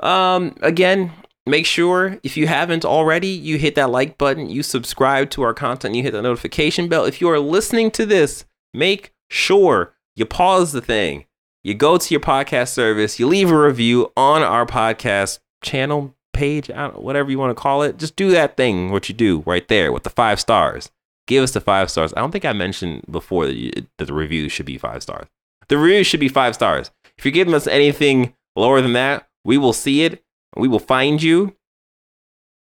Um, 0.00 0.54
again, 0.60 1.12
make 1.46 1.64
sure 1.66 2.18
if 2.22 2.36
you 2.36 2.46
haven't 2.46 2.84
already, 2.84 3.28
you 3.28 3.58
hit 3.58 3.76
that 3.76 3.90
like 3.90 4.18
button, 4.18 4.50
you 4.50 4.62
subscribe 4.62 5.30
to 5.30 5.42
our 5.42 5.54
content, 5.54 5.94
you 5.94 6.02
hit 6.02 6.12
the 6.12 6.22
notification 6.22 6.88
bell. 6.88 7.04
If 7.04 7.20
you 7.20 7.28
are 7.30 7.38
listening 7.38 7.90
to 7.92 8.04
this, 8.04 8.44
make 8.74 9.14
sure 9.30 9.94
you 10.16 10.26
pause 10.26 10.72
the 10.72 10.80
thing, 10.80 11.26
you 11.62 11.74
go 11.74 11.98
to 11.98 12.14
your 12.14 12.20
podcast 12.20 12.68
service, 12.68 13.18
you 13.18 13.26
leave 13.26 13.50
a 13.50 13.58
review 13.58 14.12
on 14.16 14.42
our 14.42 14.66
podcast 14.66 15.38
channel 15.62 16.14
page, 16.32 16.68
know, 16.68 16.90
whatever 16.96 17.30
you 17.30 17.38
want 17.38 17.56
to 17.56 17.60
call 17.60 17.82
it. 17.82 17.96
Just 17.96 18.16
do 18.16 18.30
that 18.30 18.56
thing, 18.56 18.90
what 18.90 19.08
you 19.08 19.14
do 19.14 19.42
right 19.46 19.66
there 19.68 19.92
with 19.92 20.02
the 20.02 20.10
five 20.10 20.38
stars. 20.40 20.90
Give 21.26 21.42
us 21.42 21.52
the 21.52 21.60
five 21.60 21.90
stars. 21.90 22.12
I 22.16 22.20
don't 22.20 22.30
think 22.30 22.44
I 22.44 22.52
mentioned 22.52 23.04
before 23.10 23.46
that, 23.46 23.56
you, 23.56 23.72
that 23.98 24.04
the 24.04 24.14
reviews 24.14 24.52
should 24.52 24.66
be 24.66 24.78
five 24.78 25.02
stars. 25.02 25.26
The 25.68 25.78
reviews 25.78 26.06
should 26.06 26.20
be 26.20 26.28
five 26.28 26.54
stars. 26.54 26.90
If 27.18 27.24
you're 27.24 27.32
giving 27.32 27.54
us 27.54 27.66
anything 27.66 28.34
lower 28.54 28.80
than 28.80 28.92
that, 28.92 29.28
we 29.44 29.58
will 29.58 29.72
see 29.72 30.04
it 30.04 30.22
We 30.54 30.68
will 30.68 30.78
find 30.78 31.22
you, 31.22 31.56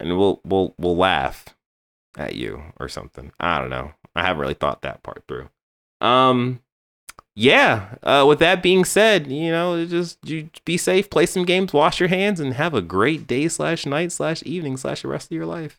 and 0.00 0.18
we'll 0.18 0.40
we'll 0.44 0.74
we'll 0.78 0.96
laugh 0.96 1.54
at 2.16 2.34
you 2.34 2.62
or 2.80 2.88
something. 2.88 3.32
I 3.38 3.58
don't 3.58 3.70
know. 3.70 3.92
I 4.16 4.22
haven't 4.22 4.40
really 4.40 4.54
thought 4.54 4.82
that 4.82 5.02
part 5.02 5.24
through. 5.28 5.48
Um, 6.00 6.60
yeah. 7.34 7.94
Uh, 8.02 8.24
with 8.26 8.40
that 8.40 8.62
being 8.62 8.84
said, 8.84 9.28
you 9.28 9.52
know, 9.52 9.84
just 9.86 10.18
you 10.28 10.50
be 10.64 10.76
safe, 10.76 11.08
play 11.08 11.24
some 11.24 11.44
games, 11.44 11.72
wash 11.72 12.00
your 12.00 12.08
hands, 12.08 12.40
and 12.40 12.54
have 12.54 12.74
a 12.74 12.82
great 12.82 13.26
day 13.26 13.46
slash 13.48 13.86
night 13.86 14.10
slash 14.10 14.42
evening 14.42 14.76
slash 14.76 15.02
the 15.02 15.08
rest 15.08 15.30
of 15.30 15.36
your 15.36 15.46
life. 15.46 15.78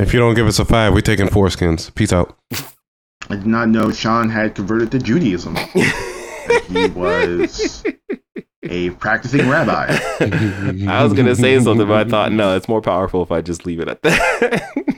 If 0.00 0.12
you 0.12 0.20
don't 0.20 0.34
give 0.34 0.46
us 0.46 0.58
a 0.58 0.64
five, 0.64 0.92
we're 0.92 1.00
taking 1.00 1.26
foreskins. 1.26 1.94
Peace 1.94 2.12
out. 2.12 2.38
I 3.30 3.36
did 3.36 3.46
not 3.46 3.68
know 3.68 3.90
Sean 3.90 4.30
had 4.30 4.54
converted 4.54 4.90
to 4.92 4.98
Judaism. 4.98 5.56
he 6.68 6.86
was 6.88 7.84
a 8.68 8.90
practicing 8.90 9.48
rabbi. 9.48 9.86
I 10.20 11.02
was 11.02 11.12
gonna 11.12 11.34
say 11.34 11.58
something, 11.60 11.86
but 11.86 12.06
I 12.06 12.08
thought 12.08 12.32
no, 12.32 12.56
it's 12.56 12.68
more 12.68 12.82
powerful 12.82 13.22
if 13.22 13.32
I 13.32 13.40
just 13.40 13.66
leave 13.66 13.80
it 13.80 13.88
at 13.88 14.02
that. 14.02 14.72